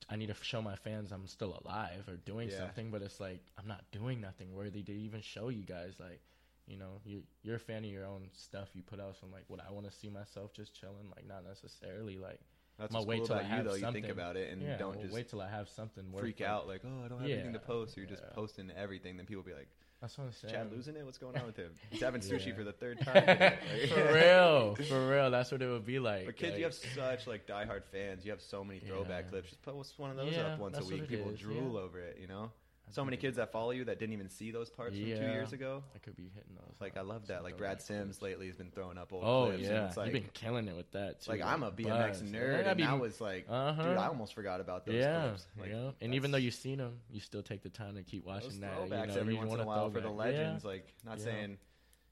I 0.10 0.16
need 0.16 0.28
to 0.28 0.36
show 0.42 0.62
my 0.64 0.76
fans 0.76 1.12
I'm 1.12 1.28
still 1.28 1.62
alive 1.64 2.08
or 2.10 2.16
doing 2.16 2.50
Yeah. 2.50 2.58
something, 2.58 2.90
but 2.90 3.04
it's 3.04 3.20
like 3.20 3.42
I'm 3.60 3.68
not 3.68 3.84
doing 3.92 4.20
nothing 4.20 4.52
worthy 4.54 4.82
to 4.84 4.92
even 4.92 5.22
show 5.22 5.50
you 5.50 5.64
guys. 5.64 6.00
Like, 6.00 6.22
you 6.66 6.78
know, 6.78 7.02
you 7.06 7.22
you're 7.44 7.58
a 7.58 7.60
fan 7.60 7.84
of 7.86 7.92
your 7.92 8.06
own 8.08 8.30
stuff 8.34 8.70
you 8.74 8.82
put 8.82 9.00
out. 9.00 9.16
So 9.18 9.28
I'm 9.28 9.32
like, 9.32 9.46
would 9.50 9.60
I 9.60 9.72
want 9.72 9.86
to 9.86 9.92
see 9.92 10.10
myself 10.10 10.54
just 10.54 10.74
chilling? 10.74 11.08
Like, 11.16 11.28
not 11.28 11.46
necessarily. 11.46 12.18
Like, 12.18 12.40
That's 12.80 12.94
what's 12.94 13.06
wait 13.06 13.24
cool 13.28 13.34
I 13.36 13.42
about 13.42 13.58
you 13.58 13.64
though. 13.64 13.76
You 13.88 13.92
think 13.94 14.10
about 14.10 14.36
it 14.36 14.52
and 14.52 14.62
yeah, 14.62 14.78
don't 14.78 15.00
just 15.02 15.14
wait 15.14 15.30
till 15.30 15.42
I 15.42 15.50
have 15.50 15.70
something. 15.70 16.04
freak 16.18 16.40
like- 16.40 16.50
out 16.50 16.68
like, 16.68 16.82
oh, 16.86 17.06
I 17.06 17.08
don't 17.08 17.22
have 17.22 17.30
anything 17.30 17.54
to 17.54 17.60
post. 17.60 17.94
So 17.96 18.02
you're 18.02 18.10
just 18.10 18.24
posting 18.34 18.72
everything. 18.76 19.16
Then 19.18 19.26
people 19.26 19.44
be 19.44 19.54
like, 19.54 19.68
That's 20.02 20.18
what 20.18 20.26
I'm 20.26 20.34
saying. 20.34 20.54
Chad 20.54 20.72
losing 20.72 20.96
it? 20.96 21.06
What's 21.06 21.18
going 21.20 21.38
on 21.38 21.46
with 21.46 21.56
him? 21.56 21.72
He's 21.92 22.02
having 22.02 22.22
sushi 22.30 22.48
Yeah. 22.48 22.56
for 22.56 22.64
the 22.64 22.74
third 22.74 23.00
time. 23.06 23.14
today." 23.14 23.58
Like- 23.80 23.90
for 23.90 24.14
real, 24.14 24.76
for 24.90 25.08
real. 25.10 25.32
That's 25.32 25.52
what 25.52 25.62
it 25.62 25.68
would 25.70 25.86
be 25.86 26.00
like. 26.00 26.26
But 26.26 26.36
kids, 26.36 26.52
like, 26.54 26.60
you 26.60 26.66
have 26.66 26.74
such 26.74 27.28
like 27.28 27.46
diehard 27.48 27.84
fans. 27.92 28.26
You 28.26 28.32
have 28.32 28.42
so 28.42 28.64
many 28.64 28.80
throwback 28.80 29.26
Yeah. 29.26 29.30
clips. 29.30 29.50
Just 29.50 29.62
post 29.62 29.98
one 30.00 30.10
of 30.10 30.18
those 30.18 30.34
Yeah, 30.34 30.54
up 30.54 30.60
once 30.60 30.78
a 30.80 30.84
week. 30.84 31.08
People 31.08 31.30
is, 31.32 31.40
drool 31.40 31.74
yeah. 31.76 31.80
over 31.80 32.00
it. 32.00 32.18
You 32.20 32.28
know, 32.28 32.52
so 32.92 33.04
many 33.04 33.18
kids 33.18 33.38
that 33.38 33.52
follow 33.52 33.72
you 33.72 33.86
that 33.86 33.98
didn't 33.98 34.14
even 34.14 34.30
see 34.30 34.52
those 34.52 34.70
parts 34.70 34.96
from 34.96 35.04
two 35.06 35.10
years 35.12 35.52
ago. 35.54 35.84
I 35.96 36.00
could 36.00 36.16
be 36.16 36.30
hitting 36.36 36.54
those. 36.56 36.76
Like 36.80 36.96
I 36.98 37.02
love 37.02 37.28
that. 37.28 37.44
Like 37.44 37.58
Brad 37.58 37.82
Simms 37.82 38.22
lately 38.22 38.48
has 38.48 38.56
been 38.56 38.70
throwing 38.70 38.98
up 38.98 39.12
old 39.14 39.24
Oh 39.26 39.46
clips. 39.48 39.64
and 39.64 39.74
yeah, 39.76 39.88
it's 39.88 39.98
like, 39.98 40.08
you've 40.08 40.14
been 40.22 40.30
killing 40.34 40.68
it 40.68 40.76
with 40.76 40.92
that 40.92 41.22
too. 41.22 41.32
like 41.32 41.42
I'm 41.42 41.64
a 41.64 41.72
BMX 41.72 41.88
buzz. 41.88 42.22
nerd, 42.24 42.52
That'd 42.52 42.68
and 42.68 42.78
be- 42.78 42.84
that 42.84 43.00
was 43.00 43.20
like, 43.22 43.46
uh-huh. 43.50 43.82
dude, 43.84 43.98
I 43.98 44.08
almost 44.08 44.34
forgot 44.36 44.60
about 44.62 44.86
those 44.86 44.96
yeah, 44.96 45.22
clips. 45.30 45.48
Like, 45.60 45.70
yeah. 45.72 45.90
And 46.02 46.14
even 46.14 46.32
though 46.32 46.38
you've 46.38 46.54
seen 46.54 46.78
them, 46.78 47.00
you 47.10 47.20
still 47.20 47.42
take 47.42 47.64
the 47.64 47.70
time 47.70 47.96
to 47.96 48.04
keep 48.04 48.26
watching 48.26 48.60
that. 48.60 48.74
throwbacks 48.78 49.08
you 49.10 49.14
know, 49.16 49.20
every 49.22 49.34
you 49.34 49.40
once 49.40 49.54
in 49.54 49.60
a 49.62 49.66
while 49.66 49.90
for 49.90 50.00
the 50.02 50.08
throwback. 50.10 50.34
Yeah. 50.34 50.40
legends. 50.40 50.66
Like, 50.66 50.94
not 51.06 51.18
Yeah. 51.20 51.24
saying 51.24 51.58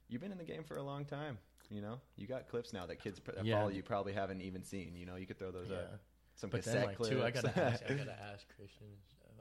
you've 0.08 0.20
been 0.20 0.32
in 0.32 0.38
the 0.38 0.44
game 0.44 0.64
for 0.64 0.76
a 0.78 0.82
long 0.82 1.04
time. 1.04 1.38
You 1.70 1.80
know, 1.80 2.00
you 2.16 2.26
got 2.26 2.48
clips 2.48 2.72
now 2.72 2.84
that 2.86 2.96
kids 3.02 3.20
that 3.24 3.44
Yeah. 3.46 3.58
follow 3.60 3.70
you 3.70 3.82
probably 3.82 4.12
haven't 4.12 4.42
even 4.42 4.62
seen. 4.64 4.94
You 4.96 5.06
know, 5.06 5.16
you 5.16 5.26
could 5.26 5.38
throw 5.38 5.50
those 5.52 5.70
Yeah. 5.70 5.76
up. 5.76 6.00
Some 6.34 6.50
But 6.50 6.58
cassette 6.58 6.74
then 6.74 6.84
like 6.86 6.96
clips. 6.96 7.10
too, 7.14 7.22
I 7.22 7.30
gotta 7.30 7.58
ask, 7.62 7.82
I 7.88 7.94
gotta 7.94 8.18
ask 8.32 8.46
Christian. 8.56 8.86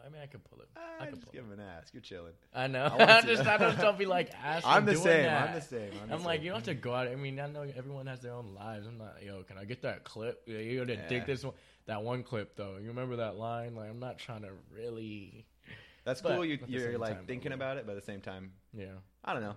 I 0.06 0.10
mean, 0.10 0.22
I 0.22 0.26
could 0.26 0.44
pull 0.44 0.60
it. 0.62 0.68
Ah, 0.76 0.80
I 1.00 1.06
could 1.06 1.16
just 1.16 1.24
pull 1.26 1.34
give 1.34 1.44
him 1.44 1.52
an 1.52 1.60
ask. 1.60 1.94
You're 1.94 2.02
chilling. 2.02 2.34
I 2.54 2.68
know. 2.68 2.86
I 2.86 3.04
I 3.18 3.22
just 3.22 3.46
I 3.46 3.58
just 3.58 3.80
don't 3.80 3.98
be 3.98 4.06
like 4.06 4.30
asking. 4.44 4.72
I'm 4.72 4.86
the 4.86 4.94
doing 4.94 5.04
same. 5.04 5.24
That. 5.24 5.50
I'm 5.50 5.56
the 5.56 5.62
same. 5.62 5.92
I'm, 6.02 6.10
the 6.10 6.16
I'm 6.16 6.24
like, 6.24 6.42
you 6.42 6.50
don't 6.50 6.58
have 6.58 6.66
to 6.66 6.74
go 6.82 6.94
out. 6.94 7.08
I 7.08 7.16
mean, 7.16 7.40
I 7.40 7.48
know 7.48 7.66
everyone 7.76 8.08
has 8.08 8.20
their 8.22 8.34
own 8.34 8.54
lives. 8.54 8.88
I'm 8.88 8.98
not, 8.98 9.18
yo, 9.24 9.44
can 9.44 9.58
I 9.58 9.66
get 9.66 9.82
that 9.84 10.04
clip? 10.04 10.42
Yeah, 10.46 10.58
you 10.60 10.80
gotta 10.80 10.94
Yeah. 10.96 11.08
dig 11.08 11.26
this 11.26 11.44
one, 11.44 11.54
that 11.88 12.04
one 12.04 12.24
clip 12.24 12.56
though. 12.56 12.78
You 12.82 12.88
remember 12.90 13.18
that 13.18 13.38
line? 13.38 13.76
Like, 13.76 13.90
I'm 13.90 14.00
not 14.00 14.18
trying 14.18 14.42
to 14.44 14.50
really, 14.76 15.46
That's 16.04 16.22
but 16.22 16.36
cool. 16.36 16.46
You, 16.46 16.60
you're 16.68 16.98
like 16.98 17.16
time, 17.16 17.26
thinking 17.26 17.52
about 17.54 17.78
it, 17.78 17.86
but 17.86 17.94
at 17.94 18.00
the 18.00 18.06
same 18.06 18.22
time, 18.22 18.52
yeah. 18.74 18.86
I 19.24 19.34
don't 19.34 19.42
know. 19.44 19.56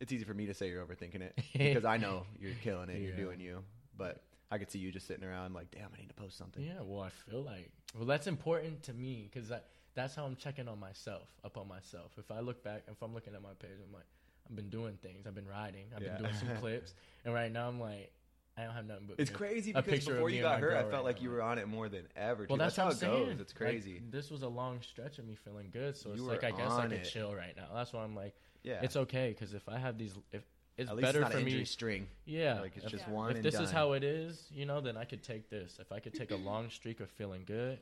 It's 0.00 0.12
easy 0.12 0.24
for 0.24 0.34
me 0.34 0.46
to 0.46 0.54
say 0.54 0.68
you're 0.68 0.84
overthinking 0.86 1.22
it 1.22 1.38
because 1.52 1.84
I 1.84 1.96
know 1.96 2.24
you're 2.40 2.52
killing 2.62 2.88
it. 2.88 3.00
You're 3.00 3.16
doing 3.16 3.40
you. 3.40 3.64
But 3.96 4.22
I 4.50 4.58
could 4.58 4.70
see 4.70 4.78
you 4.78 4.90
just 4.90 5.06
sitting 5.06 5.24
around 5.24 5.54
like, 5.54 5.70
damn, 5.70 5.88
I 5.94 6.00
need 6.00 6.08
to 6.08 6.14
post 6.14 6.38
something. 6.38 6.62
Yeah, 6.64 6.80
well, 6.82 7.02
I 7.02 7.10
feel 7.10 7.42
like 7.42 7.70
well, 7.94 8.06
that's 8.06 8.26
important 8.26 8.82
to 8.84 8.92
me 8.94 9.28
because 9.32 9.52
that's 9.94 10.14
how 10.14 10.24
I'm 10.24 10.36
checking 10.36 10.68
on 10.68 10.78
myself, 10.80 11.28
up 11.44 11.58
on 11.58 11.68
myself. 11.68 12.12
If 12.18 12.30
I 12.30 12.40
look 12.40 12.62
back, 12.62 12.84
if 12.90 13.02
I'm 13.02 13.12
looking 13.14 13.34
at 13.34 13.42
my 13.42 13.54
page, 13.58 13.78
I'm 13.86 13.92
like, 13.92 14.06
I've 14.48 14.56
been 14.56 14.70
doing 14.70 14.96
things, 15.02 15.26
I've 15.26 15.34
been 15.34 15.46
riding, 15.48 15.86
I've 15.94 16.02
Yeah. 16.02 16.14
been 16.16 16.22
doing 16.22 16.34
some 16.34 16.56
clips, 16.60 16.94
and 17.24 17.34
right 17.34 17.52
now 17.52 17.68
I'm 17.68 17.78
like, 17.80 18.12
I 18.56 18.64
don't 18.64 18.74
have 18.74 18.86
nothing 18.86 19.06
but. 19.06 19.20
It's 19.20 19.30
me. 19.30 19.36
crazy 19.36 19.72
because 19.72 20.04
before 20.04 20.30
you 20.30 20.42
got 20.42 20.58
hurt, 20.60 20.72
I 20.74 20.80
felt 20.80 20.92
right 20.92 21.04
like 21.04 21.22
you 21.22 21.30
were 21.30 21.42
on 21.42 21.58
it 21.58 21.68
more 21.68 21.88
than 21.88 22.08
ever. 22.16 22.46
Well, 22.48 22.56
dude. 22.56 22.60
that's, 22.64 22.76
how 22.76 22.88
it 22.88 22.98
goes. 23.00 23.38
It's 23.38 23.52
Like, 23.52 23.56
crazy. 23.56 24.02
this 24.10 24.30
was 24.30 24.42
a 24.42 24.48
long 24.48 24.80
stretch 24.82 25.18
of 25.18 25.26
me 25.26 25.36
feeling 25.36 25.68
good, 25.72 25.96
so 25.96 26.10
it's 26.12 26.22
like 26.22 26.42
I 26.42 26.50
guess 26.50 26.72
I 26.72 26.86
it. 26.86 27.04
chill 27.04 27.34
right 27.34 27.56
now. 27.56 27.68
That's 27.74 27.92
why 27.92 28.02
I'm 28.02 28.16
like, 28.16 28.34
yeah, 28.64 28.80
it's 28.82 28.96
okay 28.96 29.28
because 29.28 29.54
if 29.54 29.68
I 29.68 29.78
have 29.78 29.96
these, 29.96 30.16
if 30.32 30.42
it's 30.78 30.90
at 30.90 30.96
least 30.96 31.06
better 31.06 31.18
it's 31.20 31.24
not 31.26 31.32
for 31.32 31.38
an 31.38 31.44
me, 31.44 31.64
string. 31.64 32.06
yeah, 32.24 32.60
Like 32.60 32.76
it's 32.76 32.86
if, 32.86 32.92
just 32.92 33.06
Yeah. 33.06 33.12
one. 33.12 33.30
if 33.30 33.36
and 33.36 33.44
this 33.44 33.58
is 33.60 33.70
how 33.70 33.92
it 33.92 34.04
is, 34.04 34.46
you 34.52 34.64
know, 34.66 34.80
then 34.80 34.96
I 34.96 35.04
could 35.04 35.22
take 35.22 35.50
this. 35.50 35.78
If 35.80 35.92
I 35.92 36.00
could 36.00 36.14
take 36.14 36.30
a 36.30 36.36
long 36.50 36.70
streak 36.70 37.00
of 37.00 37.10
feeling 37.10 37.42
good, 37.44 37.78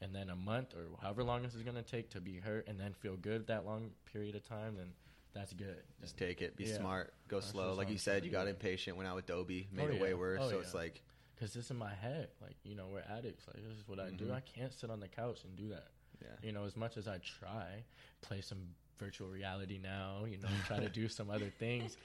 and 0.00 0.14
then 0.14 0.30
a 0.30 0.36
month 0.36 0.74
or 0.74 0.86
however 1.02 1.22
long 1.22 1.42
this 1.42 1.54
is 1.54 1.62
gonna 1.62 1.82
take 1.82 2.10
to 2.10 2.20
be 2.20 2.38
hurt, 2.38 2.66
and 2.66 2.80
then 2.80 2.94
feel 2.94 3.16
good 3.16 3.46
that 3.48 3.66
long 3.66 3.90
period 4.12 4.34
of 4.34 4.42
time, 4.48 4.74
then 4.76 4.92
that's 5.34 5.52
good. 5.52 5.82
Just 6.00 6.16
take 6.16 6.40
it. 6.42 6.56
Be 6.56 6.64
Yeah. 6.64 6.78
smart. 6.78 7.12
Go 7.28 7.38
That's 7.38 7.52
slow. 7.52 7.74
Like 7.74 7.90
you 7.90 7.98
said, 7.98 8.24
you 8.24 8.30
got 8.32 8.48
impatient. 8.48 8.96
Went 8.96 9.08
out 9.08 9.14
with 9.14 9.26
Dobie. 9.26 9.68
Made 9.70 9.90
Oh, 9.90 9.92
it 9.94 10.00
way 10.00 10.08
yeah. 10.08 10.14
worse. 10.14 10.40
Oh, 10.42 10.50
so 10.50 10.58
it's 10.60 10.74
like, 10.74 11.02
Because 11.36 11.54
it's 11.56 11.70
in 11.70 11.76
my 11.76 11.94
head. 11.94 12.28
Like 12.40 12.56
you 12.64 12.74
know, 12.74 12.88
we're 12.88 13.00
addicts. 13.08 13.46
Like 13.46 13.56
this 13.64 13.76
is 13.76 13.86
what 13.86 14.00
I 14.00 14.10
do. 14.10 14.26
Mhm. 14.26 14.32
I 14.34 14.40
can't 14.40 14.72
sit 14.72 14.90
on 14.90 14.98
the 15.00 15.08
couch 15.08 15.44
and 15.44 15.54
do 15.56 15.68
that. 15.68 15.88
yeah. 16.22 16.28
You 16.42 16.52
know, 16.52 16.64
as 16.64 16.76
much 16.76 16.96
as 16.98 17.06
I 17.08 17.18
try, 17.18 17.84
play 18.22 18.40
some 18.42 18.74
virtual 18.98 19.28
reality 19.28 19.78
now, 19.78 20.24
you 20.26 20.36
know, 20.36 20.48
try 20.66 20.78
to 20.80 20.88
do 21.00 21.08
some 21.08 21.30
other 21.30 21.48
things, 21.48 21.96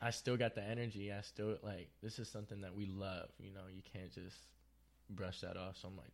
I 0.00 0.10
still 0.10 0.36
got 0.36 0.54
the 0.54 0.62
energy. 0.62 1.12
I 1.12 1.22
still 1.22 1.56
like 1.62 1.88
this 2.02 2.18
is 2.18 2.28
something 2.28 2.60
that 2.62 2.74
we 2.74 2.86
love. 2.86 3.30
You 3.38 3.52
know, 3.52 3.62
you 3.74 3.82
can't 3.82 4.12
just 4.12 4.36
brush 5.10 5.40
that 5.40 5.56
off. 5.56 5.76
So 5.78 5.88
I'm 5.88 5.96
like, 5.96 6.12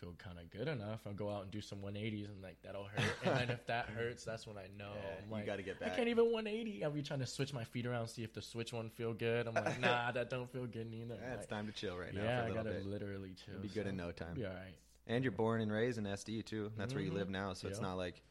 feel 0.00 0.14
kind 0.16 0.38
of 0.38 0.48
good 0.50 0.68
enough. 0.68 1.00
I'll 1.06 1.12
go 1.12 1.28
out 1.28 1.42
and 1.42 1.50
do 1.50 1.60
some 1.60 1.78
180s 1.80 2.30
and 2.30 2.42
like 2.42 2.56
that'll 2.62 2.84
hurt. 2.84 3.16
and 3.22 3.36
then 3.36 3.50
if 3.50 3.66
that 3.66 3.86
hurts, 3.96 4.24
that's 4.24 4.46
when 4.46 4.56
I 4.56 4.66
know. 4.78 4.92
Yeah, 4.94 5.18
I'm 5.22 5.28
you 5.28 5.32
like, 5.32 5.46
got 5.46 5.56
to 5.56 5.62
get 5.62 5.78
back. 5.78 5.92
I 5.92 5.96
can't 5.96 6.08
even 6.08 6.24
180. 6.32 6.82
I'll 6.84 6.90
be 6.90 7.02
trying 7.02 7.20
to 7.20 7.26
switch 7.26 7.52
my 7.52 7.64
feet 7.64 7.84
around, 7.84 8.08
see 8.08 8.22
if 8.22 8.32
the 8.32 8.40
switch 8.40 8.72
one 8.72 8.88
feel 8.88 9.12
good. 9.12 9.46
I'm 9.46 9.54
like, 9.54 9.78
nah, 9.80 10.10
that 10.12 10.30
don't 10.30 10.50
feel 10.50 10.66
good 10.66 10.90
neither. 10.90 11.16
Yeah, 11.20 11.32
it's 11.34 11.40
Like, 11.42 11.48
time 11.50 11.66
to 11.66 11.72
chill 11.72 11.98
right 11.98 12.14
now 12.14 12.22
yeah, 12.22 12.36
for 12.46 12.48
a 12.48 12.52
I 12.52 12.54
gotta 12.54 12.70
bit. 12.70 12.86
literally 12.86 13.34
chill. 13.44 13.54
It'll 13.54 13.62
be 13.62 13.68
good 13.68 13.84
so 13.84 13.90
in 13.90 13.96
no 13.96 14.10
time. 14.12 14.34
Be 14.34 14.46
all 14.46 14.52
right. 14.52 14.74
And 15.06 15.24
you're 15.24 15.32
born 15.32 15.60
and 15.60 15.70
raised 15.70 15.98
in 15.98 16.04
SD 16.04 16.44
too. 16.46 16.70
That's 16.76 16.94
where 16.94 17.02
you 17.02 17.10
Mhm. 17.10 17.14
live 17.14 17.28
now. 17.28 17.52
So 17.52 17.68
it's 17.68 17.80
not 17.80 17.96
like 17.98 18.22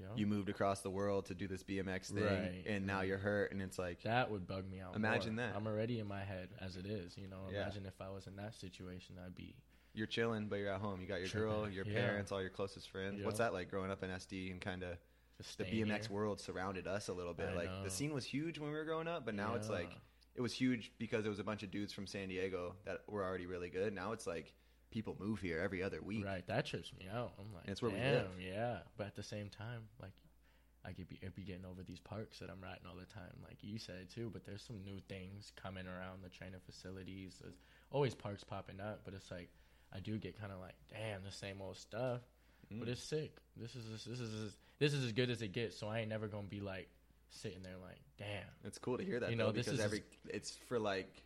Yeah. 0.00 0.06
you 0.16 0.26
moved 0.26 0.48
across 0.48 0.80
the 0.80 0.90
world 0.90 1.26
to 1.26 1.34
do 1.34 1.46
this 1.46 1.62
BMX 1.62 2.10
thing, 2.12 2.24
Right. 2.24 2.64
and 2.66 2.84
now 2.86 3.02
you're 3.02 3.18
hurt, 3.18 3.52
and 3.52 3.62
it's 3.62 3.78
like, 3.78 4.02
That 4.02 4.30
would 4.30 4.46
bug 4.46 4.68
me 4.68 4.80
out. 4.80 4.96
Imagine 4.96 5.36
more. 5.36 5.46
that. 5.46 5.54
I'm 5.56 5.66
already 5.66 6.00
in 6.00 6.06
my 6.08 6.24
head 6.24 6.48
as 6.60 6.76
it 6.76 6.84
is. 6.86 7.16
You 7.16 7.28
know, 7.28 7.48
Yeah. 7.50 7.62
imagine 7.62 7.86
if 7.86 8.00
I 8.00 8.10
was 8.10 8.26
in 8.26 8.34
that 8.36 8.54
situation, 8.54 9.16
I'd 9.24 9.34
be. 9.34 9.54
you're 9.96 10.08
chilling, 10.08 10.48
but 10.48 10.56
you're 10.56 10.72
at 10.72 10.80
home. 10.80 11.00
You 11.00 11.06
got 11.06 11.20
your 11.20 11.28
girl, 11.28 11.68
your 11.70 11.86
Yeah. 11.86 11.94
parents, 11.94 12.32
all 12.32 12.40
your 12.40 12.50
closest 12.50 12.88
friends. 12.90 13.22
What's 13.24 13.38
that 13.38 13.52
like 13.52 13.70
growing 13.70 13.92
up 13.92 14.02
in 14.02 14.10
SD 14.10 14.50
and 14.50 14.60
kind 14.60 14.82
of 14.82 14.98
the 15.56 15.64
BMX 15.64 16.06
here. 16.08 16.16
world 16.16 16.40
surrounded 16.40 16.88
us 16.88 17.06
a 17.06 17.12
little 17.12 17.32
bit? 17.34 17.50
I 17.50 17.54
like 17.54 17.70
know. 17.70 17.84
the 17.84 17.90
scene 17.90 18.12
was 18.12 18.24
huge 18.24 18.58
when 18.58 18.70
we 18.72 18.76
were 18.76 18.84
growing 18.84 19.06
up, 19.06 19.24
but 19.24 19.36
now 19.36 19.54
it's 19.54 19.68
like 19.68 19.92
it 20.34 20.40
was 20.40 20.52
huge 20.52 20.90
because 20.98 21.22
there 21.22 21.30
was 21.30 21.38
a 21.38 21.44
bunch 21.44 21.62
of 21.62 21.70
dudes 21.70 21.92
from 21.92 22.08
San 22.08 22.26
Diego 22.28 22.74
that 22.84 23.02
were 23.08 23.22
already 23.22 23.46
really 23.46 23.70
good. 23.70 23.92
Now 23.94 24.10
it's 24.10 24.26
like 24.26 24.52
people 24.94 25.16
move 25.20 25.40
here 25.40 25.60
every 25.60 25.82
other 25.82 26.00
week. 26.00 26.24
Right, 26.24 26.46
that 26.46 26.64
trips 26.66 26.92
me 26.98 27.06
out. 27.12 27.32
I'm 27.38 27.52
like, 27.52 27.64
it's 27.66 27.82
where 27.82 27.90
we 27.90 27.98
damn, 27.98 28.14
live. 28.14 28.26
yeah. 28.40 28.78
But 28.96 29.08
at 29.08 29.16
the 29.16 29.22
same 29.24 29.48
time, 29.50 29.82
like, 30.00 30.12
I 30.86 30.92
could 30.92 31.08
be, 31.08 31.18
I'd 31.24 31.34
be 31.34 31.42
getting 31.42 31.64
over 31.64 31.82
these 31.82 31.98
parks 32.00 32.38
that 32.38 32.48
I'm 32.50 32.60
riding 32.62 32.84
all 32.88 32.96
the 32.96 33.06
time, 33.12 33.34
like 33.42 33.56
you 33.62 33.78
said 33.78 34.08
too. 34.14 34.30
But 34.32 34.44
there's 34.44 34.62
some 34.62 34.82
new 34.84 35.00
things 35.08 35.52
coming 35.60 35.86
around 35.86 36.22
the 36.22 36.28
training 36.30 36.60
facilities. 36.64 37.38
There's 37.42 37.56
always 37.90 38.14
parks 38.14 38.44
popping 38.44 38.80
up, 38.80 39.00
but 39.04 39.12
it's 39.14 39.30
like 39.30 39.48
I 39.94 40.00
do 40.00 40.16
get 40.18 40.38
kind 40.40 40.52
of 40.52 40.60
like, 40.60 40.74
damn, 40.90 41.24
the 41.24 41.32
same 41.32 41.60
old 41.60 41.76
stuff. 41.76 42.20
But 42.70 42.88
Mm. 42.88 42.92
it's 42.92 43.02
sick. 43.02 43.32
This 43.56 43.74
is 43.76 44.04
this 44.04 44.20
is 44.20 44.56
this 44.78 44.92
is 44.94 45.04
as 45.04 45.12
good 45.12 45.30
as 45.30 45.42
it 45.42 45.52
gets. 45.52 45.76
So 45.76 45.88
I 45.88 46.00
ain't 46.00 46.08
never 46.08 46.28
gonna 46.28 46.46
be 46.48 46.60
like 46.60 46.88
sitting 47.30 47.62
there 47.62 47.76
like, 47.82 47.98
damn. 48.18 48.46
It's 48.64 48.78
cool 48.78 48.96
to 48.98 49.04
hear 49.04 49.20
that 49.20 49.30
You 49.30 49.36
though, 49.36 49.46
know, 49.46 49.52
this 49.52 49.66
because 49.66 49.80
is- 49.80 49.84
every 49.84 50.02
it's 50.28 50.56
for 50.68 50.78
like 50.78 51.24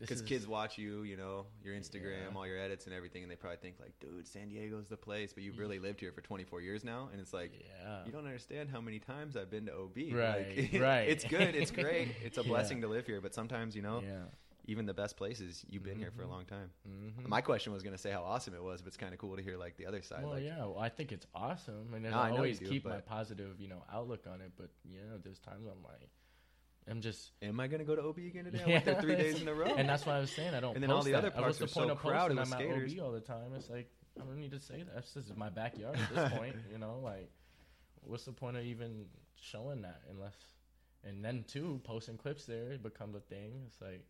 because 0.00 0.22
kids 0.22 0.46
watch 0.46 0.78
you, 0.78 1.02
you 1.02 1.16
know, 1.16 1.46
your 1.62 1.74
Instagram, 1.74 2.30
Yeah. 2.32 2.36
all 2.36 2.46
your 2.46 2.58
edits 2.58 2.86
and 2.86 2.94
everything, 2.94 3.22
and 3.22 3.30
they 3.30 3.36
probably 3.36 3.58
think 3.58 3.76
like, 3.78 3.92
dude, 4.00 4.26
San 4.26 4.48
Diego's 4.48 4.86
the 4.88 4.96
place. 4.96 5.32
But 5.32 5.42
you've 5.42 5.58
really 5.58 5.78
lived 5.78 6.00
here 6.00 6.10
for 6.12 6.20
24 6.22 6.60
years 6.62 6.82
now, 6.84 7.08
and 7.12 7.20
it's 7.20 7.32
like 7.32 7.52
yeah. 7.60 8.04
you 8.06 8.12
don't 8.12 8.26
understand 8.26 8.68
how 8.70 8.80
many 8.80 8.98
times 8.98 9.36
I've 9.36 9.50
been 9.50 9.66
to 9.66 9.72
OB. 9.74 9.96
Right, 10.12 10.56
Like, 10.72 10.80
right. 10.82 11.08
It's 11.08 11.24
good. 11.24 11.54
It's 11.54 11.70
great. 11.82 12.08
It's 12.24 12.38
a 12.38 12.42
Yeah. 12.42 12.48
blessing 12.48 12.80
to 12.80 12.88
live 12.88 13.06
here. 13.06 13.20
But 13.20 13.34
sometimes, 13.34 13.76
you 13.76 13.82
know, 13.82 14.00
yeah. 14.02 14.24
even 14.66 14.86
the 14.86 14.94
best 14.94 15.16
places, 15.16 15.64
you've 15.68 15.82
been 15.82 15.98
here 15.98 16.10
for 16.10 16.22
a 16.22 16.26
Mhm. 16.26 16.30
long 16.30 16.44
time. 16.46 16.70
Mm-hmm. 16.88 17.28
My 17.28 17.40
question 17.40 17.72
was 17.72 17.82
going 17.82 17.94
to 17.94 17.98
say 18.00 18.10
how 18.12 18.22
awesome 18.22 18.54
it 18.54 18.62
was, 18.62 18.80
but 18.82 18.88
it's 18.88 18.96
kind 18.96 19.12
of 19.12 19.18
cool 19.18 19.36
to 19.36 19.42
hear 19.42 19.56
like 19.56 19.76
the 19.76 19.86
other 19.86 20.00
side. 20.02 20.22
Well, 20.22 20.34
like, 20.34 20.44
yeah, 20.44 20.58
well, 20.58 20.78
I 20.78 20.88
think 20.88 21.12
it's 21.12 21.26
awesome, 21.34 21.92
and 21.94 22.04
No, 22.04 22.10
I 22.12 22.28
I 22.28 22.30
always 22.30 22.58
do, 22.58 22.66
keep 22.66 22.84
my 22.84 23.00
positive, 23.00 23.60
you 23.60 23.68
know, 23.68 23.82
outlook 23.92 24.26
on 24.26 24.40
it. 24.40 24.52
But 24.56 24.70
you 24.84 24.98
know, 25.00 25.18
there's 25.22 25.38
times 25.40 25.66
I'm 25.66 25.82
like, 25.82 26.08
I'm 26.90 27.00
just, 27.00 27.30
am 27.42 27.60
I 27.60 27.66
going 27.68 27.78
to 27.80 27.84
go 27.84 27.94
to 27.94 28.02
OB 28.02 28.18
again 28.18 28.44
today? 28.44 28.62
I 28.64 28.68
went 28.68 28.84
there 28.84 29.00
three 29.00 29.16
days 29.24 29.40
in 29.40 29.48
a 29.48 29.54
row. 29.54 29.74
and 29.76 29.88
that's 29.88 30.04
why 30.06 30.16
I 30.16 30.20
was 30.20 30.30
saying 30.30 30.54
I 30.54 30.60
don't. 30.60 30.74
And 30.74 30.82
then 30.82 30.90
all 30.90 31.02
the 31.02 31.12
that. 31.12 31.18
other 31.18 31.30
parks 31.30 31.58
are 31.60 31.66
point 31.66 31.88
so 31.88 31.90
of 31.90 31.98
crowded 31.98 32.36
with 32.38 32.46
I'm 32.46 32.58
skaters. 32.58 32.92
at 32.92 32.98
OB 32.98 33.04
all 33.04 33.12
the 33.12 33.20
time. 33.20 33.52
It's 33.56 33.70
like 33.70 33.90
I 34.20 34.24
don't 34.24 34.40
need 34.40 34.50
to 34.52 34.60
say 34.60 34.82
that. 34.82 34.96
This 34.96 35.16
is 35.16 35.32
my 35.36 35.48
backyard 35.50 35.96
at 35.96 36.14
this 36.14 36.32
point. 36.38 36.56
You 36.72 36.78
know, 36.78 37.00
like 37.02 37.30
what's 38.02 38.24
the 38.24 38.32
point 38.32 38.56
of 38.56 38.64
even 38.64 39.06
showing 39.40 39.82
that 39.82 40.02
unless? 40.10 40.34
And 41.04 41.24
then 41.24 41.44
too, 41.48 41.80
posting 41.84 42.16
clips 42.18 42.44
there 42.44 42.76
becomes 42.76 43.14
a 43.14 43.20
thing. 43.20 43.62
It's 43.66 43.80
like 43.80 44.04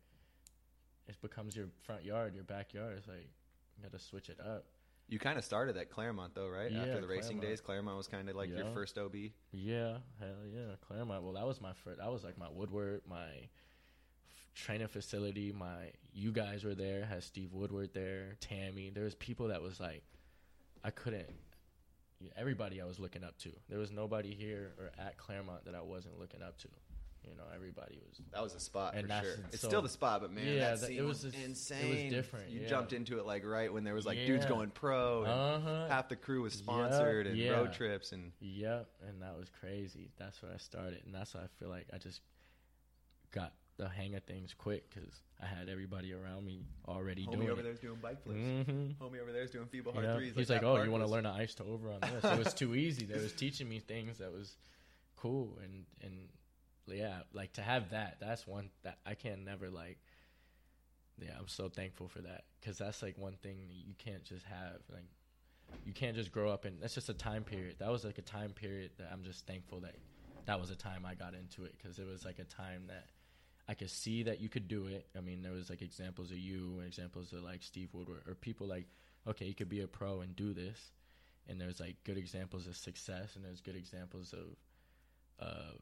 it 1.07 1.21
becomes 1.23 1.55
your 1.55 1.67
front 1.85 2.05
yard, 2.05 2.35
your 2.35 2.45
backyard. 2.45 2.97
It's 2.99 3.09
like 3.09 3.29
you 3.77 3.83
got 3.83 3.93
to 3.93 3.99
switch 4.05 4.29
it 4.29 4.39
up. 4.41 4.65
You 5.11 5.19
kind 5.19 5.37
of 5.39 5.45
started 5.45 5.77
at 5.77 5.91
Claremont 5.91 6.35
though, 6.35 6.49
right? 6.49 6.71
Yeah, 6.71 6.83
After 6.83 7.01
the 7.01 7.07
racing 7.09 7.39
Claremont. 7.39 7.43
days, 7.43 7.61
Claremont 7.61 7.97
was 7.97 8.07
kind 8.07 8.29
of 8.29 8.37
like 8.37 8.49
your 8.49 8.65
first 8.73 8.97
OB. 8.97 9.15
Yeah, 9.53 9.99
hell 10.21 10.29
yeah, 10.51 10.77
Claremont. 10.87 11.25
Well, 11.25 11.33
that 11.35 11.47
was 11.47 11.61
my 11.61 11.73
first. 11.85 11.99
That 11.99 12.11
was 12.13 12.23
like 12.25 12.39
my 12.39 12.49
Woodward, 12.49 13.03
my 13.09 13.49
training 14.55 14.89
facility. 14.89 15.53
My 15.53 15.91
you 16.13 16.31
guys 16.33 16.65
were 16.65 16.75
there. 16.77 17.05
Had 17.05 17.25
Steve 17.25 17.53
Woodward 17.53 17.91
there, 17.93 18.37
Tammy. 18.41 18.91
There 18.91 19.05
was 19.05 19.17
people 19.17 19.49
that 19.49 19.61
was 19.61 19.81
like, 19.81 20.03
I 20.85 20.91
couldn't. 20.91 21.29
Everybody 22.37 22.81
I 22.81 22.85
was 22.85 22.99
looking 23.01 23.25
up 23.25 23.37
to. 23.39 23.51
There 23.69 23.79
was 23.79 23.91
nobody 23.91 24.35
here 24.35 24.73
or 24.79 24.91
at 24.99 25.17
Claremont 25.17 25.65
that 25.65 25.75
I 25.75 25.81
wasn't 25.81 26.19
looking 26.21 26.43
up 26.43 26.57
to. 26.59 26.69
You 27.29 27.37
know, 27.37 27.45
everybody 27.55 27.99
was. 28.09 28.21
That 28.33 28.43
was 28.43 28.55
a 28.55 28.61
spot 28.61 28.95
And 28.95 29.03
for 29.03 29.09
that's- 29.09 29.35
sure. 29.37 29.45
It's 29.53 29.61
so- 29.61 29.69
still 29.69 29.83
the 29.83 29.89
spot, 29.91 30.23
but 30.23 30.33
man, 30.33 30.47
Yeah, 30.47 30.71
that 30.71 30.81
that- 30.81 30.87
scene 30.89 30.99
it 30.99 31.03
was, 31.03 31.23
was 31.23 31.33
just- 31.33 31.37
it 31.45 31.49
was 31.49 31.61
insane. 31.61 32.11
different, 32.11 32.51
You 32.51 32.61
yeah. 32.63 32.69
jumped 32.69 32.93
into 32.95 33.19
it 33.19 33.27
like 33.27 33.45
right 33.45 33.71
when 33.73 33.85
there 33.85 33.95
was 33.95 34.07
like 34.07 34.19
dudes 34.19 34.45
Yeah. 34.45 34.49
going 34.49 34.71
pro, 34.71 35.25
and 35.25 35.33
Uh 35.33 35.61
huh. 35.61 35.89
half 35.89 36.09
the 36.09 36.17
crew 36.17 36.43
was 36.43 36.55
sponsored, 36.55 37.27
and 37.27 37.37
yeah. 37.37 37.51
road 37.51 37.73
trips, 37.75 38.13
and 38.13 38.33
Yep, 38.41 38.89
and 39.07 39.23
that 39.23 39.37
was 39.37 39.51
crazy. 39.51 40.11
That's 40.17 40.41
where 40.43 40.51
I 40.53 40.57
started, 40.57 41.05
and 41.05 41.15
that's 41.15 41.35
why 41.35 41.43
I 41.43 41.47
feel 41.59 41.69
like 41.69 41.87
I 41.93 41.99
just 41.99 42.23
got 43.33 43.53
the 43.77 43.89
hang 43.89 44.15
of 44.15 44.23
things 44.25 44.53
quick 44.55 44.91
because 44.91 45.23
I 45.41 45.47
had 45.47 45.69
everybody 45.71 46.13
around 46.13 46.45
me 46.45 46.65
already 46.87 47.25
doing. 47.25 47.37
homie 47.39 47.41
doing 47.41 47.51
over 47.51 47.61
it. 47.61 47.65
there's 47.65 47.79
doing 47.81 47.99
bike 48.01 48.23
flips. 48.23 48.39
Mm-hmm. 48.41 49.03
Homie 49.03 49.21
over 49.21 49.33
there's 49.33 49.51
doing 49.51 49.67
feeble 49.69 49.93
hard 49.93 50.05
Yeah. 50.05 50.17
threes. 50.17 50.35
He's 50.35 50.51
like, 50.51 50.61
that 50.61 50.67
"Oh, 50.67 50.75
park 50.75 50.85
you 50.87 50.91
want 50.91 51.01
to 51.03 51.05
was- 51.07 51.13
learn 51.13 51.27
an 51.27 51.35
ice 51.35 51.55
to 51.57 51.65
over 51.65 51.91
on 51.93 52.01
this?" 52.01 52.25
It 52.25 52.39
was 52.39 52.53
too 52.55 52.75
easy. 52.75 53.07
They 53.07 53.19
was 53.19 53.33
teaching 53.33 53.69
me 53.69 53.79
things 53.81 54.19
that 54.19 54.33
was 54.33 54.57
cool, 55.17 55.59
and 55.63 55.87
and 56.03 56.29
yeah, 56.97 57.21
like 57.33 57.53
to 57.55 57.63
have 57.63 57.91
that. 57.91 58.17
That's 58.21 58.47
one 58.47 58.71
that 58.83 58.99
I 59.07 59.15
can 59.15 59.45
never 59.45 59.71
like. 59.71 59.99
Yeah, 61.19 61.33
I'm 61.39 61.49
so 61.49 61.69
thankful 61.69 62.09
for 62.09 62.21
that 62.23 62.45
because 62.61 62.79
that's 62.79 63.03
like 63.03 63.19
one 63.19 63.35
thing 63.43 63.59
you 63.69 63.95
can't 63.99 64.25
just 64.25 64.47
have. 64.47 64.81
Like, 64.91 65.05
you 65.85 65.93
can't 65.93 66.17
just 66.17 66.33
grow 66.33 66.51
up 66.51 66.65
and 66.65 66.81
That's 66.81 66.95
just 66.95 67.09
a 67.09 67.15
time 67.15 67.45
period. 67.45 67.77
That 67.79 67.91
was 67.91 68.05
like 68.05 68.19
a 68.19 68.23
time 68.23 68.53
period 68.53 68.93
that 68.99 69.11
I'm 69.13 69.23
just 69.23 69.47
thankful 69.47 69.81
that 69.81 69.95
that 70.47 70.59
was 70.61 70.71
a 70.71 70.77
time 70.77 71.05
I 71.07 71.15
got 71.15 71.35
into 71.35 71.65
it 71.65 71.75
because 71.77 71.99
it 71.99 72.07
was 72.07 72.25
like 72.25 72.39
a 72.39 72.45
time 72.45 72.85
that 72.89 73.07
I 73.69 73.75
could 73.75 73.91
see 73.91 74.25
that 74.25 74.41
you 74.41 74.49
could 74.49 74.67
do 74.67 74.87
it. 74.87 75.07
I 75.17 75.21
mean, 75.21 75.43
there 75.43 75.53
was 75.53 75.71
like 75.71 75.83
examples 75.83 76.31
of 76.31 76.39
you 76.39 76.79
and 76.79 76.87
examples 76.87 77.33
of 77.33 77.43
like 77.45 77.63
Steve 77.63 77.91
Woodward 77.93 78.23
or 78.27 78.35
people 78.35 78.67
like, 78.67 78.87
okay, 79.29 79.47
you 79.47 79.55
could 79.55 79.69
be 79.69 79.83
a 79.83 79.87
pro 79.87 80.23
and 80.23 80.35
do 80.35 80.53
this. 80.53 80.91
And 81.49 81.61
there's 81.61 81.81
like 81.81 81.97
good 82.05 82.19
examples 82.19 82.67
of 82.67 82.77
success 82.77 83.37
and 83.37 83.45
there's 83.45 83.61
good 83.61 83.77
examples 83.77 84.33
of, 84.33 85.47
of, 85.47 85.77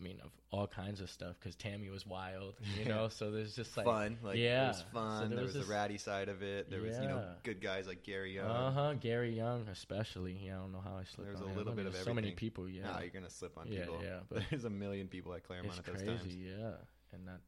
I 0.00 0.02
mean, 0.02 0.18
of 0.24 0.30
all 0.50 0.66
kinds 0.66 1.00
of 1.00 1.10
stuff 1.10 1.36
because 1.38 1.54
Tammy 1.56 1.90
was 1.90 2.06
wild, 2.06 2.54
you 2.78 2.86
know. 2.86 3.08
so 3.08 3.30
there's 3.30 3.54
just 3.54 3.76
like 3.76 3.84
fun. 3.84 4.16
Like 4.22 4.38
yeah. 4.38 4.64
it 4.64 4.68
was 4.68 4.78
So 4.78 4.84
fun. 4.94 5.20
there 5.28 5.36
there 5.36 5.44
was 5.44 5.54
was, 5.54 5.66
the 5.66 5.72
ratty 5.72 5.98
side 5.98 6.28
of 6.28 6.42
it. 6.42 6.70
There 6.70 6.80
was 6.80 6.96
you 6.98 7.06
know 7.06 7.22
good 7.42 7.60
guys 7.60 7.86
like 7.86 8.02
Gary 8.02 8.34
Young. 8.34 8.46
Uh 8.46 8.70
huh. 8.72 8.94
Gary 8.94 9.36
Young, 9.36 9.68
especially. 9.68 10.40
Yeah, 10.42 10.56
I 10.56 10.60
don't 10.60 10.72
know 10.72 10.80
how 10.82 10.96
I 10.96 11.04
slipped. 11.04 11.24
There 11.24 11.32
was 11.32 11.40
on 11.42 11.48
a 11.48 11.50
him. 11.50 11.56
little 11.58 11.72
I 11.72 11.76
bit 11.76 11.80
mean, 11.82 11.86
of 11.88 11.92
there's 11.92 12.04
So 12.06 12.14
many 12.14 12.32
people. 12.32 12.68
Yeah. 12.68 12.84
Nah, 12.84 13.00
you're 13.00 13.10
gonna 13.10 13.28
slip 13.30 13.58
on 13.58 13.66
Yeah, 13.68 13.80
people. 13.80 14.00
yeah, 14.02 14.20
but- 14.30 14.42
there's 14.50 14.64
a 14.64 14.70
million 14.70 15.06
people 15.08 15.34
at 15.34 15.44
Claremont 15.44 15.78
it's 15.78 15.86
at 15.88 15.94
those 15.94 16.02
crazy, 16.02 16.12
times. 16.18 16.34
yeah. 16.36 16.70
And 17.12 17.28
that 17.28 17.40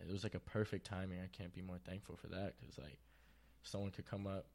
it 0.00 0.12
was 0.12 0.22
like 0.22 0.34
a 0.34 0.40
perfect 0.40 0.86
timing. 0.86 1.18
I 1.20 1.26
can't 1.36 1.52
be 1.52 1.62
more 1.62 1.78
thankful 1.84 2.16
for 2.16 2.28
that 2.28 2.54
because 2.60 2.78
like 2.78 2.98
someone 3.64 3.90
could 3.90 4.06
come 4.06 4.26
up 4.26 4.46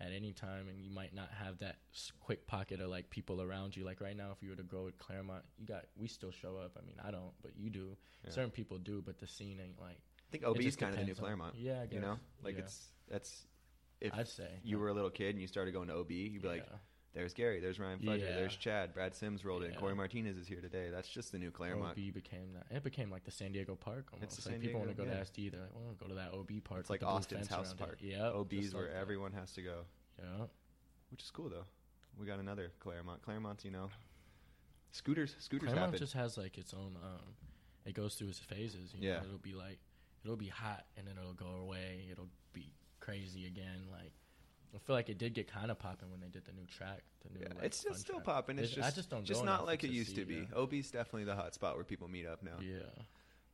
at 0.00 0.12
any 0.12 0.32
time 0.32 0.68
and 0.68 0.80
you 0.80 0.90
might 0.90 1.14
not 1.14 1.28
have 1.32 1.58
that 1.58 1.76
quick 2.20 2.46
pocket 2.46 2.80
of 2.80 2.88
like 2.88 3.10
people 3.10 3.42
around 3.42 3.76
you. 3.76 3.84
Like 3.84 4.00
right 4.00 4.16
now, 4.16 4.30
if 4.32 4.42
you 4.42 4.50
were 4.50 4.56
to 4.56 4.62
go 4.62 4.84
with 4.84 4.98
Claremont, 4.98 5.42
you 5.58 5.66
got 5.66 5.84
we 5.96 6.06
still 6.08 6.30
show 6.30 6.56
up. 6.56 6.76
I 6.80 6.86
mean, 6.86 6.96
I 7.04 7.10
don't, 7.10 7.32
but 7.42 7.52
you 7.56 7.70
do. 7.70 7.96
Yeah. 8.24 8.30
Certain 8.30 8.50
people 8.50 8.78
do, 8.78 9.02
but 9.04 9.18
the 9.18 9.26
scene 9.26 9.58
ain't 9.62 9.80
like. 9.80 9.98
I 9.98 10.30
think 10.30 10.44
OB 10.44 10.60
is 10.60 10.76
kind 10.76 10.92
of 10.92 11.00
the 11.00 11.04
new 11.06 11.12
on- 11.12 11.16
Claremont. 11.18 11.54
Yeah, 11.56 11.80
I 11.82 11.86
guess. 11.86 11.94
You 11.94 12.00
know, 12.00 12.18
like 12.44 12.54
Yeah. 12.56 12.62
it's 12.64 12.88
that's 13.08 13.46
if 14.00 14.14
I'd 14.14 14.28
say 14.28 14.48
you 14.62 14.78
were 14.78 14.88
a 14.88 14.94
little 14.94 15.10
kid 15.10 15.30
and 15.30 15.40
you 15.40 15.46
started 15.48 15.72
going 15.72 15.88
to 15.88 15.94
OB, 15.94 16.10
you'd 16.12 16.42
be 16.42 16.48
like, 16.48 16.64
yeah. 16.70 16.76
"There's 17.18 17.34
Gary, 17.34 17.60
there's 17.60 17.78
Ryan 17.78 17.98
Fudger, 17.98 18.20
Yeah. 18.20 18.34
there's 18.36 18.56
Chad, 18.56 18.94
Brad 18.94 19.14
Simms 19.14 19.44
rolled 19.44 19.62
in, 19.64 19.74
Corey 19.74 19.94
Martinez 19.94 20.36
is 20.36 20.46
here 20.46 20.60
today." 20.60 20.88
That's 20.90 21.08
just 21.08 21.32
the 21.32 21.38
new 21.38 21.50
Claremont. 21.50 21.98
OB 21.98 22.10
became 22.12 22.52
that. 22.54 22.74
It 22.74 22.82
became 22.82 23.10
like 23.10 23.24
the 23.24 23.30
San 23.30 23.52
Diego 23.52 23.74
Park. 23.74 24.08
Almost. 24.12 24.42
the 24.42 24.48
like 24.48 24.54
San 24.54 24.60
people 24.60 24.80
want 24.80 24.90
to 24.90 24.96
go 24.96 25.04
yeah. 25.04 25.18
to 25.18 25.24
SD. 25.24 25.50
They're 25.50 25.60
like, 25.60 25.74
well, 25.74 25.94
go 25.98 26.06
to 26.06 26.14
that 26.14 26.32
OB 26.32 26.60
park. 26.64 26.80
It's 26.80 26.90
like 26.90 27.02
Austin's 27.02 27.48
house 27.48 27.74
park. 27.74 27.98
It. 28.02 28.12
Yeah, 28.12 28.28
OB's 28.32 28.72
where 28.74 28.84
like 28.84 28.92
everyone 28.94 29.32
has 29.32 29.52
to 29.52 29.62
go, 29.62 29.84
Yeah. 30.18 30.46
which 31.10 31.22
is 31.22 31.30
cool 31.30 31.48
though. 31.48 31.64
We 32.18 32.26
got 32.26 32.38
another 32.40 32.72
Claremont. 32.80 33.22
Claremont's, 33.22 33.64
you 33.64 33.70
know, 33.70 33.90
scooters. 34.92 35.36
Scooters 35.38 35.68
Claremont 35.68 35.92
happen. 35.92 35.98
just 35.98 36.14
has 36.14 36.36
like 36.38 36.58
its 36.58 36.74
own. 36.74 36.96
Um, 37.02 37.34
it 37.84 37.94
goes 37.94 38.14
through 38.14 38.28
its 38.28 38.38
phases. 38.38 38.94
You 38.94 39.08
Yeah. 39.08 39.18
know? 39.20 39.24
it'll 39.26 39.38
be 39.38 39.54
like 39.54 39.78
it'll 40.24 40.36
be 40.36 40.48
hot 40.48 40.84
and 40.96 41.06
then 41.06 41.16
it'll 41.18 41.32
go 41.34 41.46
away. 41.62 42.08
It'll 42.10 42.30
be 42.52 42.72
crazy 43.00 43.46
again. 43.46 43.86
Like 43.90 44.12
I 44.74 44.78
feel 44.78 44.94
like 44.96 45.08
it 45.08 45.18
did 45.18 45.34
get 45.34 45.48
kind 45.50 45.70
of 45.70 45.78
popping 45.78 46.10
when 46.10 46.20
they 46.20 46.28
did 46.28 46.44
the 46.44 46.52
new 46.52 46.66
track. 46.66 47.02
The 47.22 47.30
new, 47.38 47.40
yeah, 47.44 47.54
like, 47.54 47.64
it's 47.64 47.82
just 47.82 48.00
still 48.00 48.20
popping. 48.20 48.58
It's 48.58 48.72
It's- 48.72 48.76
just 48.86 48.92
I 48.92 48.94
just 48.96 49.10
don't 49.10 49.24
just 49.24 49.44
not 49.44 49.66
like 49.66 49.82
it 49.84 49.90
used 49.90 50.10
see 50.10 50.16
to 50.16 50.24
be. 50.24 50.40
that. 50.40 50.56
OB's 50.56 50.90
definitely 50.90 51.24
the 51.24 51.34
hot 51.34 51.54
spot 51.54 51.74
where 51.76 51.84
people 51.84 52.08
meet 52.08 52.26
up 52.26 52.42
now. 52.42 52.58
Yeah, 52.60 52.78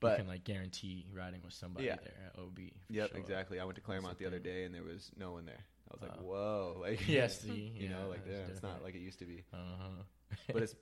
But- 0.01 0.13
you 0.13 0.17
can 0.19 0.27
like 0.29 0.45
guarantee 0.45 1.07
riding 1.13 1.41
with 1.43 1.53
somebody 1.55 1.87
Yeah. 1.87 1.97
there 1.97 2.31
at 2.35 2.39
OB. 2.39 2.73
Yep, 2.89 3.11
sure. 3.11 3.19
exactly. 3.19 3.61
I 3.61 3.65
went 3.65 3.77
to 3.77 3.81
Claremont 3.83 4.19
the 4.19 4.25
the 4.25 4.29
other 4.29 4.39
day 4.39 4.65
and 4.65 4.75
there 4.75 4.83
was 4.83 5.11
no 5.17 5.33
one 5.33 5.45
there. 5.47 5.65
I 5.91 5.95
was 5.95 6.03
like, 6.03 6.17
Wow. 6.21 6.27
whoa, 6.27 6.77
like 6.81 7.07
Yeah, 7.09 7.27
see, 7.29 7.73
you 7.77 7.89
know, 7.89 8.09
like 8.09 8.27
it's 8.27 8.51
it's 8.51 8.63
not 8.63 8.83
like 8.83 8.95
it 8.95 9.01
used 9.01 9.19
to 9.21 9.27
be. 9.27 9.45
Uh 9.53 9.57
huh. 9.79 10.03
But 10.53 10.63
it's 10.63 10.75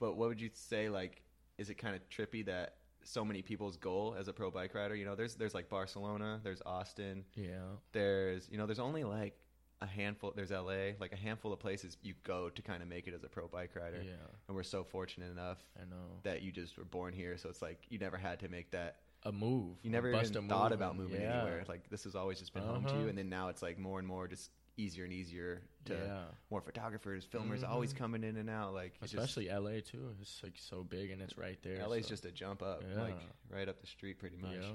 but 0.00 0.16
what 0.16 0.28
would 0.28 0.40
you 0.40 0.50
say 0.52 0.88
like 0.88 1.22
is 1.58 1.70
it 1.70 1.74
kind 1.74 1.94
of 1.94 2.06
trippy 2.10 2.44
that 2.46 2.76
so 3.04 3.24
many 3.24 3.40
people's 3.40 3.76
goal 3.76 4.16
as 4.18 4.26
a 4.26 4.32
pro 4.32 4.50
bike 4.50 4.74
rider, 4.74 4.96
you 4.96 5.04
know, 5.04 5.14
there's 5.14 5.36
there's 5.36 5.54
like 5.54 5.68
Barcelona, 5.68 6.40
there's 6.42 6.60
Austin, 6.66 7.24
yeah. 7.36 7.60
there's 7.92 8.48
you 8.50 8.58
know, 8.58 8.66
there's 8.66 8.80
only 8.80 9.04
like 9.04 9.38
a 9.82 9.86
handful 9.86 10.32
there's 10.34 10.50
LA, 10.50 10.92
like 10.98 11.12
a 11.12 11.16
handful 11.16 11.52
of 11.52 11.58
places 11.60 11.96
you 12.02 12.14
go 12.22 12.48
to 12.48 12.62
kind 12.62 12.82
of 12.82 12.88
make 12.88 13.06
it 13.06 13.14
as 13.14 13.24
a 13.24 13.28
pro 13.28 13.46
bike 13.46 13.76
rider. 13.76 14.00
Yeah, 14.02 14.12
And 14.48 14.56
we're 14.56 14.62
so 14.62 14.84
fortunate 14.84 15.30
enough 15.30 15.58
I 15.76 15.84
know. 15.84 16.20
that 16.22 16.42
you 16.42 16.50
just 16.52 16.78
were 16.78 16.84
born 16.84 17.12
here, 17.12 17.36
so 17.36 17.48
it's 17.50 17.60
like 17.62 17.82
you 17.90 17.98
never 17.98 18.16
had 18.16 18.40
to 18.40 18.48
make 18.48 18.70
that 18.70 18.96
A 19.24 19.32
move. 19.32 19.76
you 19.82 19.90
never 19.90 20.10
even 20.12 20.48
thought 20.48 20.70
move 20.70 20.80
about 20.80 20.96
moving 20.96 21.20
yeah. 21.20 21.40
anywhere. 21.42 21.64
Like 21.68 21.90
this 21.90 22.04
has 22.04 22.14
always 22.14 22.38
just 22.38 22.54
been 22.54 22.62
home 22.62 22.84
to 22.84 22.92
you, 22.94 22.98
Uh-huh. 23.00 23.08
and 23.08 23.18
then 23.18 23.28
now 23.28 23.48
it's 23.48 23.60
like 23.62 23.78
more 23.78 23.98
and 23.98 24.08
more 24.08 24.26
just 24.28 24.50
easier 24.78 25.04
and 25.04 25.12
easier 25.12 25.62
to 25.86 25.94
yeah. 25.94 26.24
more 26.50 26.60
photographers, 26.60 27.26
filmers, 27.26 27.66
always 27.66 27.92
Mhm. 27.94 27.96
coming 27.98 28.24
in 28.24 28.36
and 28.36 28.48
out. 28.50 28.72
Like 28.74 28.94
Especially 29.02 29.48
LA 29.50 29.80
too. 29.80 30.14
It's 30.20 30.42
like 30.42 30.52
so 30.58 30.84
big 30.84 31.10
and 31.10 31.20
it's 31.22 31.36
right 31.38 31.58
there. 31.62 31.76
just, 31.76 31.88
LA's 31.88 32.04
so- 32.04 32.08
just 32.10 32.24
a 32.26 32.30
jump 32.30 32.62
up, 32.62 32.82
Yeah. 32.82 33.00
like 33.02 33.18
right 33.50 33.68
up 33.68 33.80
the 33.80 33.86
street, 33.86 34.18
pretty 34.18 34.36
much. 34.36 34.56
Yeah. 34.60 34.72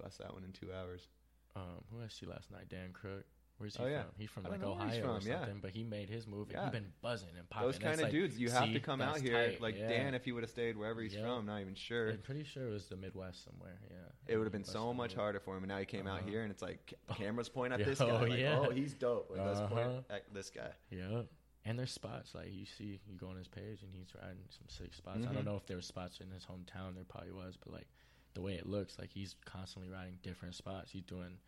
Bust 0.00 0.18
that 0.18 0.32
one 0.32 0.44
in 0.44 0.52
two 0.52 0.72
hours. 0.72 1.08
Um, 1.56 1.84
who 1.90 2.00
I 2.02 2.08
see 2.08 2.26
last 2.26 2.50
night? 2.52 2.68
Dan 2.68 2.92
Crook. 2.92 3.24
Where's 3.58 3.76
he 3.76 3.82
Oh, 3.82 3.86
yeah. 3.86 4.02
from? 4.04 4.12
He's 4.16 4.30
from 4.30 4.46
I 4.46 4.48
like 4.50 4.60
don't 4.60 4.68
know 4.70 4.74
where 4.76 4.86
he's 4.88 4.98
Ohio 5.02 5.16
or 5.16 5.20
from, 5.20 5.28
yeah. 5.28 5.38
something. 5.40 5.58
But 5.60 5.70
he 5.72 5.82
made 5.84 6.08
his 6.08 6.26
movie. 6.26 6.52
Yeah. 6.54 6.64
He 6.66 6.70
been 6.70 6.92
buzzing 7.02 7.28
and 7.36 7.50
popping. 7.50 7.68
Those 7.68 7.78
kind 7.78 7.94
of 7.94 8.00
like, 8.02 8.12
dudes, 8.12 8.38
you 8.38 8.50
have 8.50 8.72
to 8.72 8.80
come 8.80 9.00
out 9.00 9.20
here. 9.20 9.32
tight, 9.50 9.60
Like 9.60 9.76
yeah. 9.76 9.88
Dan, 9.88 10.14
if 10.14 10.24
he 10.24 10.32
would 10.32 10.42
have 10.44 10.50
stayed 10.50 10.76
wherever 10.76 11.00
he's 11.02 11.14
Yeah. 11.14 11.22
from, 11.22 11.46
not 11.46 11.60
even 11.60 11.74
sure. 11.74 12.10
I'm 12.10 12.18
pretty 12.18 12.44
sure 12.44 12.68
it 12.68 12.72
was 12.72 12.86
the 12.86 12.96
Midwest 12.96 13.44
somewhere. 13.44 13.78
Yeah. 13.90 13.96
It 14.32 14.36
would 14.36 14.44
have 14.44 14.52
been 14.52 14.64
so 14.64 14.94
much 14.94 15.14
harder 15.14 15.40
for 15.40 15.56
him, 15.56 15.64
and 15.64 15.68
now 15.68 15.78
he 15.78 15.86
came 15.86 16.06
out 16.06 16.20
Uh-huh. 16.20 16.28
here, 16.30 16.42
and 16.42 16.50
it's 16.52 16.62
like 16.62 16.94
cameras 17.16 17.48
point 17.48 17.72
at 17.72 17.78
this 17.84 17.98
guy. 17.98 18.10
oh, 18.10 18.24
like, 18.24 18.38
yeah. 18.38 18.58
oh, 18.60 18.70
he's 18.70 18.94
dope. 18.94 19.30
Like, 19.30 19.40
let's 19.44 19.58
Uh-huh. 19.60 19.74
point 19.74 20.04
at 20.10 20.32
this 20.32 20.50
guy. 20.50 20.70
Yeah. 20.90 21.22
And 21.64 21.78
there's 21.78 21.90
spots 21.92 22.34
like 22.34 22.50
you 22.52 22.64
see, 22.64 22.98
you 23.06 23.18
go 23.18 23.28
on 23.28 23.36
his 23.36 23.48
page 23.48 23.82
and 23.82 23.92
he's 23.92 24.14
riding 24.14 24.38
some 24.48 24.68
sick 24.68 24.94
spots. 24.94 25.18
I 25.18 25.28
Mhm. 25.30 25.34
don't 25.34 25.44
know 25.44 25.56
if 25.56 25.66
there 25.66 25.76
were 25.76 25.82
spots 25.82 26.20
in 26.20 26.30
his 26.30 26.46
hometown. 26.46 26.94
There 26.94 27.04
probably 27.04 27.32
was, 27.32 27.56
but 27.56 27.72
like 27.74 27.88
the 28.34 28.40
way 28.40 28.54
it 28.54 28.66
looks, 28.66 28.98
like 28.98 29.10
he's 29.12 29.34
constantly 29.44 29.90
riding 29.90 30.18
different 30.22 30.54
spots. 30.54 30.90
He's 30.92 31.02
doing 31.02 31.38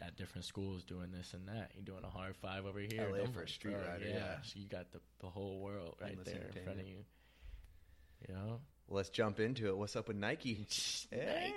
at 0.00 0.16
different 0.16 0.44
schools, 0.46 0.82
doing 0.84 1.10
this 1.12 1.34
and 1.34 1.46
that. 1.48 1.70
You're 1.74 1.84
doing 1.84 2.04
a 2.04 2.08
hard 2.10 2.36
five 2.36 2.64
over 2.66 2.80
here. 2.80 3.06
LA 3.10 3.26
for 3.26 3.42
a 3.42 3.48
street 3.48 3.74
rider, 3.76 4.06
Yeah. 4.06 4.14
yeah. 4.14 4.36
So 4.42 4.58
you 4.58 4.66
got 4.68 4.90
the 4.92 5.00
the 5.20 5.28
whole 5.28 5.60
world 5.60 5.96
right 6.00 6.10
Endless 6.10 6.28
there 6.28 6.36
in 6.36 6.40
front 6.52 6.56
of 6.56 6.66
entertainment. 6.68 6.88
you. 6.88 7.04
Yeah. 8.28 8.34
Well, 8.88 8.96
let's 8.96 9.10
jump 9.10 9.40
into 9.40 9.68
it. 9.68 9.76
What's 9.76 9.96
up 9.96 10.08
with 10.08 10.16
Nike? 10.16 10.66
Eh, 11.12 11.16
Nike. 11.18 11.54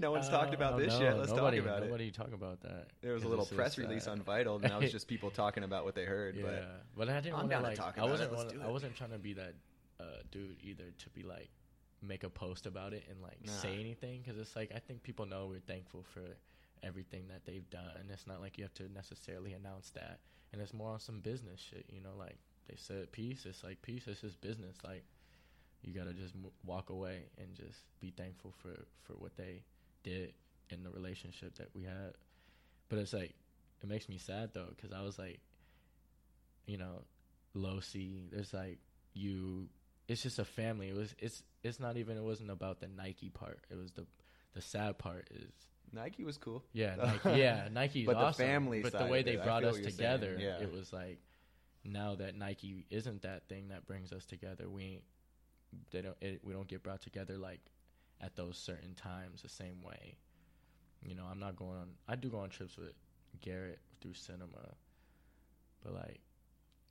no 0.00 0.10
one's 0.12 0.28
talked 0.28 0.54
about 0.54 0.74
Oh, 0.74 0.78
this 0.78 0.94
no, 0.94 1.00
yet. 1.00 1.18
Let's 1.18 1.32
nobody, 1.32 1.58
talk 1.58 1.66
about 1.66 1.82
it. 1.82 1.86
Nobody 1.86 2.10
talk 2.10 2.32
about 2.32 2.60
that. 2.62 2.88
There 3.02 3.12
was 3.14 3.24
a 3.24 3.28
little 3.28 3.46
press 3.46 3.78
release 3.78 4.06
uh, 4.06 4.12
on 4.12 4.22
Vital, 4.22 4.56
and 4.56 4.64
that 4.64 4.80
was 4.80 4.92
just 4.98 5.08
people 5.08 5.30
talking 5.30 5.64
about 5.64 5.84
what 5.84 5.94
they 5.94 6.04
heard. 6.04 6.36
Yeah, 6.36 6.42
But 6.44 6.84
but, 6.96 7.08
I 7.08 7.20
didn't 7.20 7.34
want 7.36 7.50
down 7.50 7.64
to 7.64 7.74
talk 7.74 7.94
I 7.98 8.04
about 8.04 8.20
it. 8.20 8.30
wasn't. 8.30 8.32
Wanna- 8.58 8.68
I 8.68 8.70
wasn't 8.70 8.94
trying 8.96 9.10
to 9.10 9.18
be 9.18 9.32
that 9.34 9.54
uh, 10.00 10.04
dude 10.30 10.56
either 10.62 10.84
to 10.98 11.10
be 11.10 11.22
like 11.24 11.48
make 12.00 12.22
a 12.22 12.30
post 12.30 12.66
about 12.66 12.92
it 12.92 13.02
and 13.10 13.20
like 13.20 13.38
Nah. 13.44 13.52
say 13.54 13.74
anything 13.80 14.22
because 14.22 14.38
it's 14.40 14.54
like 14.54 14.70
I 14.74 14.78
think 14.78 15.02
people 15.02 15.26
know 15.26 15.46
we're 15.48 15.58
thankful 15.58 16.04
for 16.14 16.22
everything 16.82 17.28
that 17.28 17.44
they've 17.44 17.68
done. 17.70 18.08
It's 18.10 18.26
not 18.26 18.40
like 18.40 18.58
you 18.58 18.64
have 18.64 18.74
to 18.74 18.92
necessarily 18.92 19.52
announce 19.52 19.90
that, 19.90 20.20
and 20.52 20.60
it's 20.60 20.74
more 20.74 20.90
on 20.92 21.00
some 21.00 21.20
business 21.20 21.60
shit. 21.60 21.86
You 21.88 22.00
know, 22.00 22.16
like 22.18 22.38
they 22.68 22.76
said 22.76 23.12
peace. 23.12 23.44
It's 23.46 23.64
like 23.64 23.82
peace. 23.82 24.04
It's 24.06 24.20
just 24.20 24.40
business. 24.40 24.76
Like 24.84 25.04
you 25.82 25.92
gotta 25.92 26.12
just 26.12 26.34
m- 26.34 26.50
walk 26.64 26.90
away 26.90 27.22
and 27.38 27.54
just 27.54 27.80
be 28.00 28.10
thankful 28.10 28.52
for 28.62 28.74
for 29.02 29.14
what 29.14 29.36
they 29.36 29.62
did 30.02 30.32
in 30.70 30.82
the 30.82 30.90
relationship 30.90 31.56
that 31.56 31.68
we 31.74 31.84
had. 31.84 32.14
But 32.88 32.98
it's 32.98 33.12
like 33.12 33.34
it 33.82 33.88
makes 33.88 34.08
me 34.08 34.18
sad 34.18 34.50
though 34.54 34.68
because 34.74 34.92
I 34.92 35.02
was 35.02 35.18
like, 35.18 35.40
you 36.66 36.78
know, 36.78 37.02
Losey. 37.54 38.30
There's 38.30 38.52
like 38.52 38.78
you. 39.14 39.68
It's 40.06 40.22
just 40.22 40.38
a 40.38 40.44
family. 40.44 40.88
It 40.88 40.96
was. 40.96 41.14
It's. 41.18 41.42
It's 41.62 41.80
not 41.80 41.96
even. 41.96 42.16
It 42.16 42.22
wasn't 42.22 42.50
about 42.50 42.80
the 42.80 42.88
Nike 42.88 43.28
part. 43.28 43.60
It 43.70 43.76
was 43.76 43.92
the. 43.92 44.06
The 44.54 44.62
sad 44.62 44.98
part 44.98 45.28
is 45.30 45.52
Nike 45.92 46.24
was 46.24 46.36
cool. 46.38 46.64
yeah, 46.72 46.96
Nike, 47.24 47.38
yeah, 47.38 47.68
Nike. 47.72 48.04
But 48.04 48.18
the 48.18 48.24
awesome. 48.26 48.46
family 48.46 48.82
But 48.82 48.92
the 48.98 49.06
way 49.06 49.22
they 49.22 49.32
it, 49.34 49.44
brought 49.44 49.64
us 49.64 49.76
saying, 49.76 49.86
together, 49.86 50.36
yeah. 50.38 50.58
it 50.60 50.72
was 50.72 50.92
like 50.92 51.18
now 51.84 52.14
that 52.16 52.36
Nike 52.36 52.86
isn't 52.90 53.22
that 53.22 53.48
thing 53.48 53.68
that 53.68 53.86
brings 53.86 54.12
us 54.12 54.24
together. 54.26 54.68
We. 54.68 55.02
They 55.90 56.00
don't. 56.00 56.16
It, 56.20 56.40
we 56.44 56.52
don't 56.54 56.66
get 56.68 56.82
brought 56.82 57.02
together 57.02 57.36
like 57.36 57.60
at 58.20 58.36
those 58.36 58.56
certain 58.56 58.94
times 58.94 59.42
the 59.42 59.48
same 59.48 59.82
way. 59.82 60.16
You 61.02 61.14
know, 61.14 61.24
I'm 61.30 61.38
not 61.38 61.56
going 61.56 61.78
on. 61.78 61.88
I 62.08 62.16
do 62.16 62.28
go 62.28 62.38
on 62.38 62.48
trips 62.50 62.76
with 62.76 62.92
Garrett 63.40 63.78
through 64.00 64.14
cinema, 64.14 64.74
but 65.84 65.94
like 65.94 66.20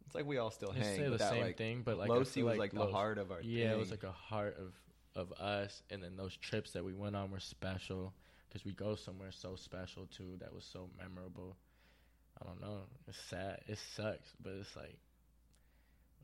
It's 0.05 0.15
like 0.15 0.25
we 0.25 0.37
all 0.37 0.51
still 0.51 0.71
hang. 0.71 0.95
say 0.95 1.03
the 1.09 1.17
that, 1.17 1.29
same 1.31 1.41
like, 1.41 1.57
thing. 1.57 1.81
But 1.83 1.97
like 1.97 2.09
low 2.09 2.21
I 2.21 2.23
C 2.23 2.39
feel 2.41 2.45
was 2.45 2.57
like 2.57 2.73
like 2.73 2.85
the 2.85 2.91
heart 2.91 3.17
of 3.17 3.31
our 3.31 3.41
yeah, 3.41 3.71
it 3.73 3.77
was 3.77 3.91
like 3.91 4.03
a 4.03 4.11
heart 4.11 4.57
of 4.59 4.73
of 5.15 5.31
us, 5.39 5.81
and 5.89 6.03
then 6.03 6.15
those 6.15 6.37
trips 6.37 6.71
that 6.71 6.83
we 6.85 6.93
went 6.93 7.15
on 7.15 7.31
were 7.31 7.39
special 7.39 8.13
because 8.47 8.65
we 8.65 8.73
go 8.73 8.95
somewhere 8.95 9.31
so 9.31 9.55
special 9.55 10.05
too. 10.07 10.37
That 10.39 10.53
was 10.53 10.63
so 10.65 10.89
memorable. 10.97 11.57
I 12.41 12.45
don't 12.45 12.61
know. 12.61 12.81
It's 13.07 13.17
sad. 13.29 13.61
It 13.67 13.77
sucks, 13.95 14.31
but 14.41 14.53
it's 14.53 14.75
like 14.75 14.97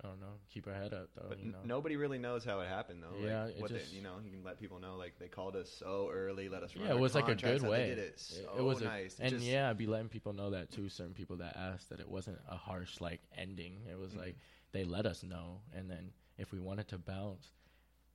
I 0.04 0.08
don't 0.08 0.20
know. 0.20 0.34
Keep 0.50 0.68
our 0.68 0.74
head 0.74 0.92
up 0.94 1.10
though. 1.16 1.28
But 1.30 1.40
you 1.40 1.50
n- 1.50 1.56
nobody 1.68 1.98
really 1.98 2.18
knows 2.18 2.44
how 2.44 2.60
it 2.62 2.68
happened 2.68 3.04
though. 3.04 3.26
Yeah, 3.26 3.46
like, 3.46 3.60
what 3.60 3.72
just- 3.72 3.92
they, 3.92 3.98
you 3.98 4.02
know, 4.04 4.16
you 4.24 4.32
can 4.32 4.44
let 4.44 4.60
people 4.60 4.80
know 4.80 4.96
like 4.96 5.20
they 5.20 5.28
called 5.28 5.56
us 5.56 5.70
so 5.70 6.10
early, 6.12 6.50
let 6.50 6.64
us 6.64 6.76
run. 6.76 6.86
yeah, 6.86 6.94
it 6.94 7.00
was 7.00 7.14
like 7.14 7.30
a 7.30 7.36
good 7.36 7.62
way. 7.62 7.90
They 7.90 7.96
did 7.96 8.00
it 8.00 8.20
so 8.20 8.54
it 8.58 8.62
was 8.64 8.82
nice. 8.82 9.14
It 9.20 9.24
and 9.24 9.30
just- 9.34 9.46
yeah, 9.46 9.70
I'd 9.70 9.78
be 9.78 9.86
letting 9.86 10.10
people 10.10 10.34
know 10.34 10.50
that 10.52 10.72
too. 10.72 10.90
Certain 10.90 11.14
people 11.14 11.38
that 11.38 11.56
asked 11.56 11.90
that 11.90 12.00
it 12.00 12.10
wasn't 12.10 12.40
a 12.50 12.58
harsh 12.58 13.02
like 13.02 13.22
ending. 13.38 13.82
It 13.90 13.98
was 13.98 14.14
Mhm. 14.14 14.18
like 14.18 14.36
they 14.72 14.84
let 14.84 15.06
us 15.06 15.22
know, 15.24 15.62
and 15.74 15.90
then 15.90 16.12
if 16.38 16.52
we 16.52 16.60
wanted 16.60 16.88
to 16.90 16.98
bounce, 16.98 17.52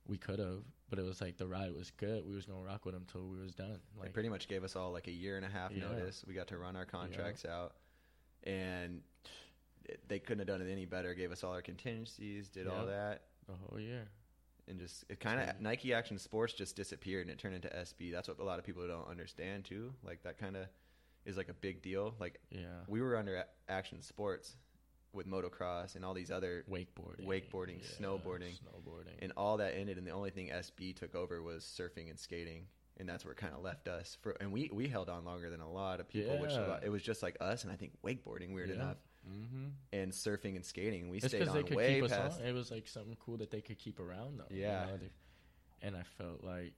we 0.07 0.17
could 0.17 0.39
have. 0.39 0.63
But 0.89 0.97
it 0.97 1.05
was 1.05 1.21
like 1.21 1.37
the 1.37 1.47
ride 1.47 1.71
was 1.75 1.91
good. 1.91 2.25
We 2.27 2.33
was 2.35 2.45
gonna 2.45 2.63
rock 2.63 2.85
with 2.85 2.95
them 2.95 3.05
till 3.11 3.27
we 3.27 3.39
was 3.39 3.53
done. 3.53 3.79
they 3.95 4.01
Like 4.01 4.13
pretty 4.13 4.29
much 4.29 4.47
gave 4.47 4.63
us 4.63 4.75
all 4.75 4.91
like 4.91 5.07
a 5.07 5.11
year 5.11 5.37
and 5.37 5.45
a 5.45 5.49
half 5.49 5.71
Yeah. 5.71 5.83
notice. 5.87 6.23
We 6.27 6.33
got 6.33 6.47
to 6.47 6.57
run 6.57 6.75
our 6.75 6.85
contracts 6.85 7.45
out, 7.45 7.75
and 8.43 9.01
they 10.07 10.19
couldn't 10.19 10.39
have 10.39 10.47
done 10.47 10.61
it 10.67 10.71
any 10.71 10.85
better. 10.85 11.13
Gave 11.13 11.31
us 11.31 11.43
all 11.43 11.53
our 11.53 11.61
contingencies, 11.61 12.49
did 12.49 12.67
all 12.67 12.85
that, 12.87 13.23
the 13.47 13.53
whole 13.53 13.79
year. 13.79 14.07
and 14.67 14.79
just 14.79 15.03
it 15.09 15.19
kind 15.19 15.39
of 15.47 15.59
Nike 15.61 15.93
Action 15.93 16.17
Sports 16.19 16.53
just 16.53 16.75
disappeared 16.75 17.21
and 17.27 17.31
it 17.31 17.39
turned 17.39 17.55
into 17.55 17.69
SB. 17.69 18.11
That's 18.11 18.27
what 18.27 18.39
a 18.39 18.43
lot 18.43 18.59
of 18.59 18.65
people 18.65 18.87
don't 18.87 19.07
understand 19.07 19.65
too. 19.65 19.93
Like 20.03 20.21
that 20.23 20.37
kind 20.37 20.55
of 20.55 20.67
is 21.25 21.37
like 21.37 21.49
a 21.49 21.53
big 21.55 21.81
deal. 21.81 22.15
Like 22.19 22.39
Yeah, 22.51 22.65
we 22.87 23.01
were 23.01 23.15
under 23.17 23.43
Action 23.67 24.01
Sports 24.01 24.55
with 25.13 25.27
motocross 25.27 25.95
and 25.95 26.05
all 26.05 26.13
these 26.13 26.29
other 26.31 26.63
wakeboarding, 26.69 27.25
Wakeboarding, 27.25 27.79
snowboarding. 27.99 28.53
snowboarding. 28.59 29.15
and 29.21 29.31
all 29.35 29.57
that 29.57 29.73
ended 29.75 29.97
and 29.97 30.05
the 30.05 30.11
only 30.11 30.29
thing 30.29 30.49
SB 30.49 30.95
took 30.95 31.15
over 31.15 31.41
was 31.41 31.63
surfing 31.63 32.09
and 32.09 32.19
skating 32.19 32.65
and 32.97 33.07
that's 33.09 33.23
where 33.25 33.31
it 33.31 33.37
kind 33.37 33.53
of 33.53 33.61
left 33.63 33.87
us 33.87 34.17
for 34.21 34.31
and 34.39 34.51
we 34.51 34.69
we 34.71 34.87
held 34.87 35.09
on 35.09 35.25
longer 35.25 35.49
than 35.49 35.61
a 35.61 35.69
lot 35.71 35.99
of 35.99 36.07
people 36.07 36.37
which 36.39 36.51
a 36.51 36.67
lot- 36.67 36.83
it 36.83 36.89
was 36.89 37.01
just 37.01 37.23
like 37.23 37.37
us 37.41 37.63
and 37.63 37.71
I 37.71 37.75
think 37.75 37.93
wakeboarding 38.05 38.53
weird 38.53 38.69
Yeah. 38.69 38.75
enough 38.75 38.97
Mm-hmm. 39.29 39.65
and 39.91 40.11
surfing 40.13 40.55
and 40.55 40.65
skating 40.65 41.09
we 41.09 41.17
It's 41.17 41.27
stayed 41.27 41.47
on 41.47 41.63
way 41.75 42.01
past 42.01 42.39
on. 42.39 42.45
It 42.47 42.53
was 42.53 42.71
like 42.71 42.87
something 42.87 43.17
cool 43.19 43.37
that 43.37 43.51
they 43.51 43.61
could 43.61 43.77
keep 43.77 43.99
around 43.99 44.39
though. 44.39 44.45
you 44.49 44.61
Yeah. 44.61 44.85
know, 44.85 44.99
and 45.81 45.95
I 45.97 46.03
felt 46.03 46.43
like, 46.43 46.73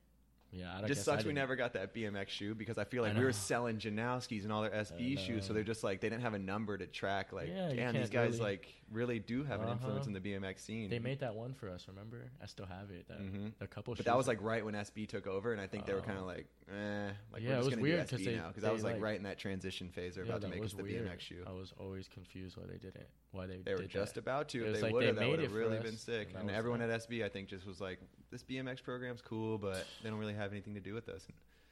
yeah, 0.52 0.76
I 0.76 0.80
it 0.84 0.88
just 0.88 1.00
guess 1.02 1.08
I 1.08 1.12
sucks 1.16 1.26
we 1.26 1.34
never 1.34 1.56
got 1.56 1.74
that 1.74 1.94
BMX 1.94 2.28
shoe 2.30 2.54
because 2.56 2.78
I 2.78 2.84
feel 2.84 3.04
I 3.06 3.10
like 3.10 3.18
we 3.18 3.24
were 3.24 3.32
selling 3.32 3.78
Janoski's 3.78 4.44
and 4.44 4.52
all 4.52 4.62
their 4.62 4.72
SB 4.72 5.18
shoes, 5.18 5.46
so 5.46 5.54
they're 5.54 5.64
just 5.64 5.84
like 5.84 6.02
they 6.02 6.10
didn't 6.10 6.24
have 6.24 6.34
a 6.34 6.40
number 6.40 6.78
to 6.78 6.88
track. 6.88 7.32
Like, 7.32 7.48
Yeah, 7.50 7.74
damn, 7.74 7.94
these 7.94 8.10
guys 8.10 8.34
really- 8.34 8.44
like 8.44 8.68
really 8.92 9.20
do 9.20 9.44
have 9.46 9.62
an 9.62 9.70
influence 9.70 10.00
Uh-huh. 10.02 10.08
in 10.08 10.14
the 10.14 10.20
BMX 10.20 10.60
scene. 10.60 10.90
They 10.90 11.00
made 11.00 11.20
that 11.22 11.34
one 11.34 11.54
for 11.54 11.70
us. 11.70 11.88
Remember? 11.88 12.30
I 12.42 12.46
still 12.46 12.66
have 12.66 12.92
it. 12.92 13.08
That 13.08 13.22
Mhm. 13.22 13.54
a 13.62 13.68
couple. 13.68 13.96
But 13.96 14.04
that 14.06 14.18
was 14.18 14.28
like 14.28 14.42
right 14.42 14.66
when 14.66 14.76
SB 14.76 15.06
took 15.08 15.28
over, 15.28 15.54
and 15.54 15.62
I 15.62 15.68
think 15.68 15.86
they 15.86 15.94
were 15.94 16.00
Oh. 16.00 16.04
kind 16.04 16.20
of 16.20 16.26
like, 16.26 16.48
eh, 16.70 17.12
like 17.32 17.42
Yeah, 17.42 17.52
we're 17.52 17.54
it 17.54 17.56
just 17.56 17.58
was 17.66 17.70
gonna 17.70 17.82
weird 17.82 18.08
do 18.08 18.16
SB 18.18 18.26
they- 18.26 18.36
now 18.36 18.48
because 18.50 18.64
that 18.64 18.68
they, 18.68 18.74
was 18.74 18.84
like, 18.84 18.94
like- 18.96 19.02
right 19.04 19.16
in 19.16 19.24
that 19.24 19.38
transition 19.38 19.90
phase. 19.90 20.16
They're 20.16 20.26
yeah, 20.26 20.32
about 20.32 20.42
to 20.42 20.48
make 20.50 20.62
us 20.66 20.74
the 20.74 20.84
weird. 20.84 21.06
BMX 21.06 21.22
shoe. 21.24 21.44
I 21.48 21.52
was 21.54 21.72
always 21.80 22.10
confused 22.10 22.58
why 22.58 22.66
they 22.66 22.78
didn't. 22.78 23.08
Why 23.32 23.46
they 23.46 23.60
They 23.62 23.76
were 23.76 23.84
just 23.84 24.18
about 24.18 24.50
to. 24.50 24.66
If 24.66 24.82
they 24.82 24.92
would 24.92 25.04
have, 25.06 25.16
that 25.16 25.30
would 25.30 25.40
it 25.40 25.44
have 25.44 25.54
really 25.54 25.80
been 25.80 25.96
sick. 25.96 26.28
and 26.28 26.36
that 26.36 26.40
And 26.40 26.48
was 26.50 26.56
everyone 26.58 26.82
at 26.82 26.90
SB, 26.90 27.24
I 27.24 27.30
think, 27.30 27.48
just 27.48 27.66
was 27.66 27.80
like, 27.80 28.00
this 28.30 28.44
BMX 28.44 28.82
program's 28.84 29.22
cool, 29.22 29.58
but 29.58 29.86
they 30.04 30.10
don't 30.10 30.20
really 30.20 30.34
have 30.34 30.41
anything 30.50 30.74
to 30.74 30.80
do 30.82 30.94
with 30.96 31.08
us. 31.10 31.26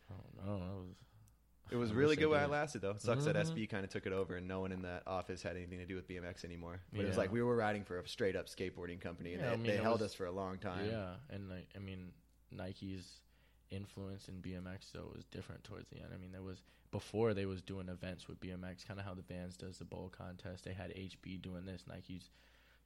And 0.10 0.16
I 0.44 0.46
don't 0.46 0.60
know. 0.60 0.66
That 0.68 0.78
was. 0.88 0.96
it 1.72 1.76
was 1.78 1.94
really 1.94 2.16
good 2.16 2.28
while 2.28 2.44
it 2.46 2.50
lasted, 2.50 2.82
though. 2.82 2.92
It 2.92 3.02
sucks 3.02 3.26
that 3.26 3.36
Mhm. 3.36 3.42
SB 3.52 3.68
kind 3.70 3.84
of 3.84 3.90
took 3.92 4.06
it 4.06 4.14
over, 4.14 4.36
and 4.38 4.48
no 4.48 4.60
one 4.60 4.72
in 4.72 4.82
that 4.84 5.04
office 5.08 5.42
had 5.44 5.56
anything 5.56 5.80
to 5.80 5.86
do 5.86 5.96
with 5.96 6.08
BMX 6.08 6.44
anymore. 6.46 6.80
But 6.92 7.02
it 7.02 7.08
was 7.08 7.16
Yeah. 7.16 7.22
like 7.22 7.32
we 7.32 7.42
were 7.42 7.56
riding 7.56 7.84
for 7.84 8.00
a 8.00 8.08
straight 8.08 8.36
up 8.36 8.48
skateboarding 8.48 9.00
company, 9.02 9.34
and 9.34 9.42
Yeah, 9.42 9.48
they, 9.50 9.54
I 9.54 9.58
mean, 9.58 9.66
they 9.68 9.78
it 9.78 9.84
held 9.84 10.02
was- 10.02 10.12
us 10.12 10.14
for 10.16 10.26
a 10.26 10.32
long 10.32 10.58
time. 10.60 10.86
Yeah, 10.88 11.16
and 11.30 11.50
like 11.50 11.68
I 11.76 11.80
mean, 11.80 12.14
Nike's 12.52 13.22
influence 13.70 14.28
in 14.28 14.42
BMX 14.42 14.92
though 14.92 15.12
was 15.14 15.26
different 15.26 15.64
towards 15.64 15.88
the 15.90 15.98
end. 16.02 16.12
I 16.14 16.18
mean, 16.18 16.32
there 16.32 16.42
was 16.42 16.64
before 16.92 17.36
they 17.36 17.46
was 17.46 17.62
doing 17.62 17.88
events 17.88 18.28
with 18.28 18.40
BMX, 18.40 18.84
kind 18.84 19.00
of 19.00 19.06
how 19.06 19.14
the 19.14 19.22
Vans 19.22 19.56
does 19.56 19.78
the 19.78 19.86
bowl 19.86 20.10
contest. 20.10 20.64
They 20.64 20.74
had 20.74 20.92
HB 20.96 21.38
doing 21.38 21.66
this. 21.66 21.86
Nike's, 21.86 22.32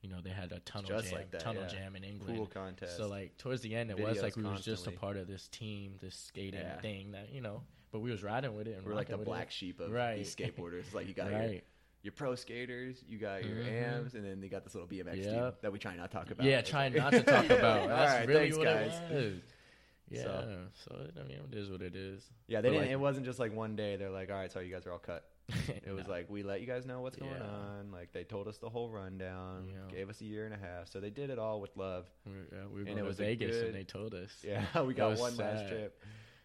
you 0.03 0.09
know, 0.09 0.17
they 0.21 0.29
had 0.29 0.51
a 0.51 0.59
tunnel 0.59 0.89
just 0.89 1.05
jam, 1.09 1.17
like 1.17 1.31
that, 1.31 1.39
tunnel 1.41 1.63
yeah. 1.63 1.67
jam 1.69 1.95
in 1.95 2.03
England. 2.03 2.37
Pool 2.37 2.45
contest. 2.45 2.97
So 2.97 3.07
like 3.07 3.37
towards 3.37 3.61
the 3.61 3.73
end, 3.73 3.89
it 3.89 3.97
was 3.97 4.17
Videos 4.17 4.21
like 4.21 4.35
we 4.35 4.43
was 4.43 4.63
just 4.63 4.85
a 4.85 4.91
part 4.91 5.17
of 5.17 5.27
this 5.27 5.47
team, 5.47 5.93
this 6.01 6.15
skating 6.15 6.59
Yeah. 6.59 6.79
thing 6.81 7.13
that 7.13 7.31
you 7.33 7.41
know. 7.41 7.63
But 7.91 7.99
we 8.01 8.11
was 8.11 8.21
riding 8.21 8.55
with 8.55 8.67
it 8.67 8.77
and 8.77 8.85
we're 8.85 8.95
like 8.95 9.07
the 9.07 9.17
black 9.17 9.47
it. 9.47 9.53
sheep 9.53 9.79
of 9.79 9.91
Right. 9.91 10.17
these 10.17 10.35
skateboarders. 10.35 10.93
Like 10.93 11.07
you 11.07 11.13
got 11.13 11.31
your, 11.31 11.39
right. 11.39 11.63
your 12.01 12.11
pro 12.11 12.35
skaters, 12.35 13.03
you 13.07 13.17
got 13.17 13.45
your 13.45 13.57
Mhm. 13.63 13.97
AMs, 13.97 14.13
and 14.15 14.25
then 14.25 14.41
they 14.41 14.49
got 14.49 14.63
this 14.65 14.75
little 14.75 14.87
BMX 14.89 15.23
team 15.23 15.51
that 15.61 15.71
we 15.71 15.79
try 15.79 15.95
not 15.95 16.11
to 16.11 16.17
talk 16.17 16.29
about. 16.31 16.45
Yeah, 16.45 16.57
like- 16.57 16.93
not 16.95 17.11
to 17.11 17.23
talk 17.23 17.45
about. 17.49 17.81
All 17.83 17.87
That's 17.87 18.13
right, 18.13 18.27
really 18.27 18.39
thanks, 18.51 18.57
what 18.57 18.65
guys. 18.65 18.93
it 19.09 19.13
was. 19.15 19.33
Yeah. 20.09 20.23
So- 20.23 20.57
So, 20.85 21.07
I 21.19 21.23
mean, 21.23 21.39
it 21.51 21.57
is 21.57 21.71
what 21.71 21.81
it 21.81 21.95
is. 21.95 22.29
Yeah, 22.47 22.59
they 22.61 22.67
But, 22.67 22.71
didn't. 22.73 22.81
like- 22.87 22.91
it 22.91 22.99
wasn't 22.99 23.25
just 23.25 23.39
like 23.39 23.53
one 23.55 23.75
day. 23.77 23.95
They're 23.95 24.09
like, 24.11 24.29
"All 24.29 24.35
right, 24.35 24.51
sorry, 24.51 24.67
you 24.67 24.73
guys 24.73 24.85
are 24.85 24.91
all 24.91 24.99
cut." 24.99 25.23
It 25.85 25.93
was 25.93 26.07
like 26.15 26.29
we 26.29 26.43
let 26.43 26.61
you 26.61 26.67
guys 26.67 26.85
know 26.85 27.01
what's 27.01 27.17
going 27.17 27.31
Yeah. 27.31 27.43
on. 27.45 27.91
Like 27.91 28.11
they 28.13 28.23
told 28.23 28.47
us 28.47 28.57
the 28.57 28.69
whole 28.69 28.89
rundown, 28.89 29.67
Yeah. 29.67 29.93
gave 29.95 30.09
us 30.09 30.21
a 30.21 30.25
year 30.25 30.45
and 30.45 30.53
a 30.53 30.57
half. 30.57 30.87
So 30.89 30.99
they 30.99 31.09
did 31.09 31.29
it 31.29 31.39
all 31.39 31.59
with 31.61 31.75
love. 31.75 32.05
we 32.25 32.31
yeah, 32.31 32.65
we 32.73 32.83
were 32.83 32.89
and 32.89 32.97
it 32.99 33.03
was 33.05 33.17
Vegas 33.17 33.51
good- 33.57 33.65
and 33.67 33.75
they 33.75 33.83
told 33.83 34.13
us. 34.13 34.31
Yeah, 34.43 34.81
we 34.81 34.93
got 34.93 35.17
one 35.19 35.35
last 35.37 35.67
trip. 35.67 35.99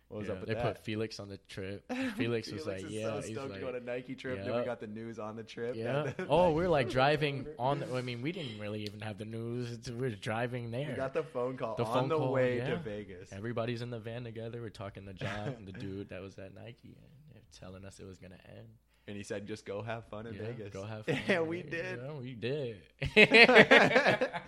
What 0.08 0.20
was 0.20 0.28
Yeah, 0.28 0.32
up 0.34 0.40
with 0.40 0.48
they 0.48 0.54
that? 0.54 0.62
put 0.62 0.78
Felix 0.78 1.20
on 1.20 1.28
the 1.28 1.37
trip. 1.50 1.84
Felix 2.16 2.50
was 2.50 2.66
like, 2.66 2.82
"Yeah, 2.88 3.08
so 3.08 3.16
he's 3.20 3.24
stoked 3.37 3.50
like, 3.50 3.61
to 3.61 3.66
go 3.66 3.72
to 3.72 3.80
Nike 3.80 4.14
trip. 4.14 4.42
Then 4.42 4.56
we 4.56 4.64
got 4.64 4.80
the 4.80 4.87
news 4.87 5.18
on 5.18 5.37
the 5.37 5.42
trip. 5.42 5.76
yeah." 5.76 6.12
oh, 6.30 6.50
we're 6.52 6.66
like 6.68 6.88
driving 6.88 7.46
on. 7.58 7.80
The, 7.80 7.94
I 7.94 8.00
mean, 8.00 8.22
we 8.22 8.32
didn't 8.32 8.58
really 8.58 8.82
even 8.84 9.00
have 9.00 9.18
the 9.18 9.26
news. 9.26 9.70
It's- 9.70 9.90
We're 9.90 10.08
driving 10.16 10.70
there. 10.70 10.88
We 10.88 10.94
got 10.94 11.12
the 11.12 11.22
phone 11.24 11.58
call 11.58 11.76
The 11.76 11.84
on 11.84 11.92
phone 11.92 12.08
the 12.08 12.16
call, 12.16 12.32
way 12.32 12.56
yeah. 12.56 12.70
to 12.70 12.76
Vegas. 12.78 13.30
Everybody's 13.34 13.82
in 13.82 13.90
the 13.90 13.98
van 14.00 14.24
together. 14.24 14.62
We're 14.62 14.70
talking 14.70 15.04
to 15.04 15.12
John, 15.12 15.56
the 15.66 15.72
dude 15.72 16.08
that 16.08 16.22
was 16.22 16.38
at 16.38 16.54
Nike, 16.54 16.96
and 16.96 17.34
they're 17.34 17.42
telling 17.61 17.84
us 17.84 18.00
it 18.00 18.06
was 18.06 18.16
gonna 18.18 18.38
end. 18.56 18.68
And 19.09 19.16
he 19.16 19.23
said, 19.25 19.47
"Just 19.47 19.64
go 19.64 19.83
have 19.83 20.05
fun 20.05 20.27
in 20.27 20.35
Yeah, 20.35 20.42
Vegas." 20.42 20.73
Go 20.73 20.85
have 20.85 21.07
fun. 21.07 21.18
Yeah, 21.27 21.40
we 21.40 21.62
did. 21.62 21.99
Yeah, 22.01 22.12
we 22.12 22.35
did. 22.35 22.77
that 23.16 24.42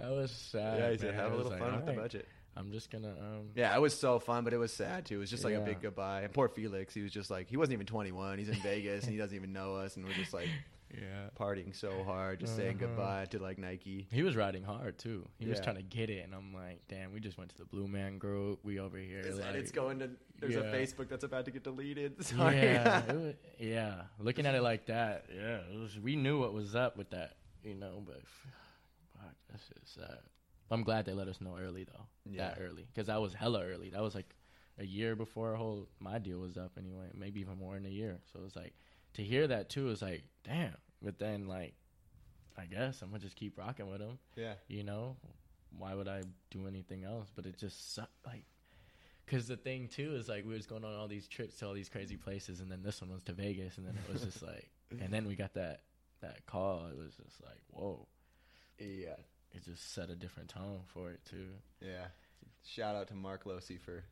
was 0.00 0.30
sad. 0.30 0.78
yeah, 0.78 0.90
he 0.90 0.98
said, 0.98 1.14
man. 1.14 1.20
"Have 1.22 1.32
a 1.32 1.36
little 1.36 1.52
like, 1.52 1.60
fun 1.60 1.76
with 1.76 1.86
the 1.86 1.92
budget." 1.92 2.26
I'm 2.56 2.72
just 2.72 2.90
gonna 2.90 3.10
um. 3.10 3.50
Yeah, 3.54 3.74
it 3.74 3.80
was 3.80 3.96
so 3.96 4.18
fun, 4.18 4.42
but 4.42 4.52
it 4.52 4.56
was 4.58 4.72
sad 4.72 5.06
too. 5.06 5.14
It 5.14 5.18
was 5.18 5.30
just 5.30 5.44
like 5.44 5.54
a 5.54 5.60
big 5.60 5.80
goodbye. 5.80 6.22
And 6.22 6.32
poor 6.32 6.48
Felix, 6.48 6.92
he 6.92 7.02
was 7.02 7.12
just 7.12 7.30
like, 7.30 7.48
he 7.48 7.56
wasn't 7.56 7.74
even 7.74 7.86
21. 7.86 8.38
He's 8.38 8.48
in 8.48 8.54
Vegas 8.62 9.04
and 9.04 9.12
he 9.12 9.18
doesn't 9.18 9.36
even 9.36 9.52
know 9.52 9.76
us, 9.76 9.94
and 9.96 10.04
we're 10.04 10.12
just 10.12 10.34
like 10.34 10.48
Yeah. 10.94 11.28
partying 11.38 11.74
so 11.74 12.02
hard, 12.04 12.40
just 12.40 12.56
saying 12.56 12.76
Uh-huh. 12.76 12.86
goodbye 12.86 13.26
to 13.26 13.38
like 13.38 13.58
Nike. 13.58 14.06
He 14.10 14.22
was 14.22 14.36
riding 14.36 14.62
hard 14.62 14.98
too. 14.98 15.28
He 15.38 15.46
was 15.46 15.58
Yeah. 15.58 15.64
trying 15.64 15.76
to 15.76 15.82
get 15.82 16.08
it, 16.10 16.24
and 16.24 16.34
I'm 16.34 16.54
like, 16.54 16.80
damn, 16.88 17.12
we 17.12 17.20
just 17.20 17.36
went 17.36 17.50
to 17.50 17.58
the 17.58 17.64
Blue 17.66 17.86
Man 17.86 18.18
Group. 18.18 18.64
We 18.64 18.78
over 18.80 18.96
here. 18.96 19.22
Like, 19.22 19.44
and 19.46 19.56
it's 19.56 19.70
going 19.72 19.98
to. 19.98 20.10
There's 20.38 20.56
a. 20.56 20.62
Facebook 20.62 21.08
that's 21.08 21.24
about 21.24 21.44
to 21.46 21.50
get 21.50 21.64
deleted. 21.64 22.24
Sorry. 22.24 22.56
Yeah, 22.56 23.02
it 23.12 23.38
yeah. 23.58 24.02
Looking 24.18 24.46
at 24.46 24.54
it 24.54 24.62
like 24.62 24.86
that, 24.86 25.26
yeah, 25.34 25.58
it 25.72 25.78
was, 25.78 25.98
we 25.98 26.16
knew 26.16 26.40
what 26.40 26.52
was 26.54 26.74
up 26.74 26.96
with 26.96 27.10
that, 27.10 27.36
you 27.64 27.74
know. 27.74 28.02
But 28.04 28.22
fuck, 29.14 29.34
that's 29.50 29.68
just 29.68 29.94
sad. 29.94 30.18
I'm 30.70 30.82
glad 30.84 31.04
they 31.06 31.12
let 31.14 31.28
us 31.28 31.40
know 31.40 31.56
early 31.58 31.84
though. 31.84 32.06
Yeah. 32.24 32.48
That 32.48 32.58
early, 32.62 32.86
because 32.92 33.06
that 33.08 33.20
was 33.20 33.34
hella 33.34 33.64
early. 33.64 33.90
That 33.90 34.02
was 34.02 34.14
like 34.14 34.34
a 34.78 34.84
year 34.84 35.16
before 35.16 35.50
our 35.50 35.56
whole 35.56 35.88
my 35.98 36.18
deal 36.18 36.38
was 36.40 36.56
up 36.56 36.72
anyway. 36.78 37.06
Maybe 37.14 37.40
even 37.40 37.58
more 37.58 37.76
in 37.76 37.84
a 37.86 37.90
year. 37.90 38.20
So 38.32 38.38
it 38.40 38.44
was 38.44 38.54
like 38.56 38.74
to 39.18 39.24
hear 39.24 39.46
that 39.48 39.68
too 39.68 39.90
is 39.90 40.00
like 40.00 40.22
damn. 40.44 40.74
But 41.02 41.18
then 41.18 41.46
like, 41.46 41.74
I 42.56 42.64
guess 42.64 43.02
I'm 43.02 43.10
gonna 43.10 43.20
just 43.20 43.36
keep 43.36 43.58
rocking 43.58 43.88
with 43.90 44.00
him. 44.00 44.18
yeah. 44.36 44.54
You 44.68 44.82
know, 44.84 45.16
why 45.76 45.94
would 45.94 46.08
I 46.08 46.22
do 46.50 46.66
anything 46.66 47.04
else? 47.04 47.28
But 47.34 47.46
it 47.46 47.58
just 47.58 47.94
sucked. 47.94 48.10
Like, 48.26 48.44
because 49.26 49.46
the 49.46 49.56
thing 49.56 49.88
too 49.88 50.14
is 50.14 50.28
like 50.28 50.46
we 50.46 50.54
was 50.54 50.66
going 50.66 50.84
on 50.84 50.94
all 50.94 51.08
these 51.08 51.28
trips 51.28 51.56
to 51.56 51.66
all 51.66 51.74
these 51.74 51.88
crazy 51.88 52.16
places, 52.16 52.60
and 52.60 52.70
then 52.70 52.82
this 52.82 53.00
one 53.00 53.12
was 53.12 53.22
to 53.24 53.32
Vegas, 53.32 53.76
and 53.76 53.86
then 53.86 53.94
it 53.96 54.12
was 54.12 54.22
just 54.22 54.42
like, 54.42 54.70
and 55.00 55.12
then 55.12 55.26
we 55.26 55.34
got 55.36 55.54
that 55.54 55.82
that 56.22 56.46
call. 56.46 56.86
It 56.90 56.96
was 56.96 57.14
just 57.16 57.42
like, 57.44 57.60
whoa! 57.68 58.06
Yeah. 58.78 59.16
It 59.54 59.64
just 59.64 59.94
set 59.94 60.10
a 60.10 60.14
different 60.14 60.50
tone 60.50 60.80
for 60.86 61.10
it 61.10 61.20
too. 61.24 61.48
Yeah. 61.80 62.06
Shout 62.64 62.94
out 62.94 63.08
to 63.08 63.14
Mark 63.14 63.44
Losey 63.44 63.80
for 63.80 64.04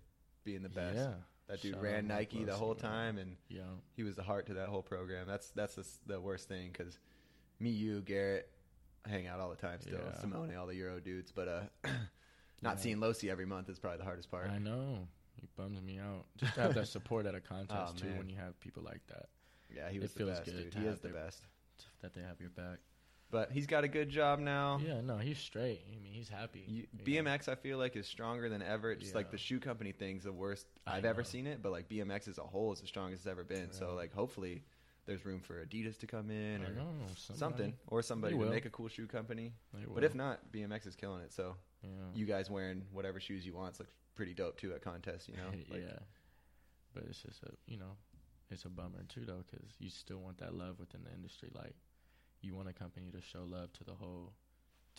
being 0.44 0.62
the 0.62 0.68
best. 0.70 0.96
Yeah, 0.96 1.12
That 1.48 1.62
dude 1.62 1.74
Shout 1.74 1.82
ran 1.82 2.06
Nike 2.08 2.42
the 2.44 2.54
whole 2.54 2.74
time, 2.74 3.18
and 3.18 3.36
yeah, 3.48 3.60
he 3.94 4.02
was 4.02 4.16
the 4.16 4.22
heart 4.22 4.46
to 4.46 4.54
that 4.54 4.68
whole 4.68 4.82
program. 4.82 5.26
That's 5.28 5.50
that's 5.50 5.74
the, 5.76 5.86
the 6.06 6.20
worst 6.20 6.48
thing 6.48 6.70
because 6.72 6.98
me, 7.60 7.70
you, 7.70 8.00
Garrett, 8.00 8.48
hang 9.08 9.26
out 9.28 9.38
all 9.38 9.50
the 9.50 9.56
time 9.56 9.80
still. 9.80 10.00
Yeah. 10.04 10.20
Simone, 10.20 10.54
all 10.56 10.66
the 10.66 10.74
Euro 10.74 10.98
dudes, 10.98 11.30
but 11.32 11.46
uh, 11.48 11.60
not 12.62 12.76
Yeah. 12.76 12.82
seeing 12.82 12.96
Losey 12.98 13.30
every 13.30 13.46
month 13.46 13.68
is 13.68 13.78
probably 13.78 13.98
the 13.98 14.04
hardest 14.04 14.30
part. 14.30 14.50
I 14.50 14.58
know. 14.58 15.06
He 15.40 15.46
bums 15.56 15.80
me 15.82 15.98
out. 15.98 16.24
Just 16.38 16.54
to 16.54 16.62
have 16.62 16.74
that 16.74 16.88
support 16.88 17.26
at 17.26 17.34
a 17.34 17.40
contest 17.40 17.94
Oh, 17.96 18.00
too, 18.00 18.06
man. 18.08 18.18
when 18.18 18.28
you 18.30 18.36
have 18.38 18.58
people 18.60 18.82
like 18.82 19.02
that, 19.08 19.26
Yeah, 19.74 19.88
he 19.90 19.98
It 19.98 20.02
was 20.02 20.12
the 20.14 20.18
feels 20.18 20.30
best, 20.38 20.44
good 20.46 20.70
dude. 20.72 20.74
He 20.74 20.86
is 20.88 20.98
the 21.00 21.08
their- 21.08 21.22
best. 21.24 21.42
that 22.02 22.14
they 22.14 22.22
have 22.22 22.40
your 22.40 22.50
back. 22.50 22.78
But 23.30 23.50
he's 23.50 23.66
got 23.66 23.82
a 23.82 23.88
good 23.88 24.08
job 24.08 24.38
now. 24.38 24.78
Yeah, 24.84 25.00
no, 25.00 25.18
he's 25.18 25.38
straight. 25.38 25.82
I 25.92 26.00
mean, 26.02 26.12
he's 26.12 26.28
happy. 26.28 26.64
You? 26.66 26.86
BMX, 27.04 27.48
I 27.48 27.56
feel 27.56 27.76
like, 27.76 27.96
is 27.96 28.06
stronger 28.06 28.48
than 28.48 28.62
ever. 28.62 28.94
Just 28.94 29.14
like 29.14 29.30
the 29.30 29.38
shoe 29.38 29.58
company 29.58 29.92
thing's 29.92 30.24
the 30.24 30.32
worst 30.32 30.66
I 30.86 30.96
I've 30.96 31.04
ever 31.04 31.24
seen 31.24 31.46
it, 31.46 31.60
but 31.60 31.72
like 31.72 31.88
BMX 31.88 32.28
as 32.28 32.38
a 32.38 32.42
whole 32.42 32.72
is 32.72 32.80
the 32.80 32.86
strongest 32.86 33.22
it's 33.22 33.30
ever 33.30 33.42
been. 33.42 33.72
So 33.72 33.94
like, 33.94 34.14
hopefully, 34.14 34.62
there's 35.06 35.24
room 35.24 35.40
for 35.40 35.64
Adidas 35.64 35.98
to 36.00 36.06
come 36.06 36.30
in 36.30 36.62
or 36.62 36.70
know, 36.70 36.88
something, 37.34 37.74
or 37.88 38.02
somebody 38.02 38.36
to 38.36 38.44
make 38.46 38.64
a 38.64 38.70
cool 38.70 38.88
shoe 38.88 39.06
company. 39.06 39.52
But 39.94 40.04
if 40.04 40.14
not, 40.14 40.40
BMX 40.52 40.86
is 40.86 40.94
killing 40.94 41.22
it. 41.22 41.32
So 41.32 41.56
yeah. 41.82 41.88
you 42.14 42.26
guys 42.26 42.50
wearing 42.50 42.82
whatever 42.92 43.20
shoes 43.20 43.44
you 43.44 43.54
want 43.54 43.78
looks 43.78 43.92
pretty 44.14 44.34
dope 44.34 44.56
too 44.56 44.72
at 44.72 44.82
contests. 44.82 45.28
You 45.28 45.36
know, 45.36 45.50
Like, 45.70 45.82
yeah, 45.82 45.98
but 46.94 47.04
it's 47.08 47.22
just 47.22 47.42
a 47.42 47.50
you 47.66 47.78
know, 47.78 47.96
it's 48.50 48.64
a 48.64 48.68
bummer 48.68 49.04
too 49.08 49.24
though 49.24 49.44
because 49.50 49.66
you 49.78 49.90
still 49.90 50.18
want 50.18 50.38
that 50.38 50.54
love 50.54 50.78
within 50.78 51.02
the 51.04 51.12
industry. 51.12 51.50
Like 51.54 51.74
you 52.46 52.54
want 52.54 52.68
a 52.68 52.72
company 52.72 53.10
to 53.10 53.20
show 53.20 53.42
love 53.44 53.72
to 53.74 53.84
the 53.84 53.92
whole, 53.94 54.32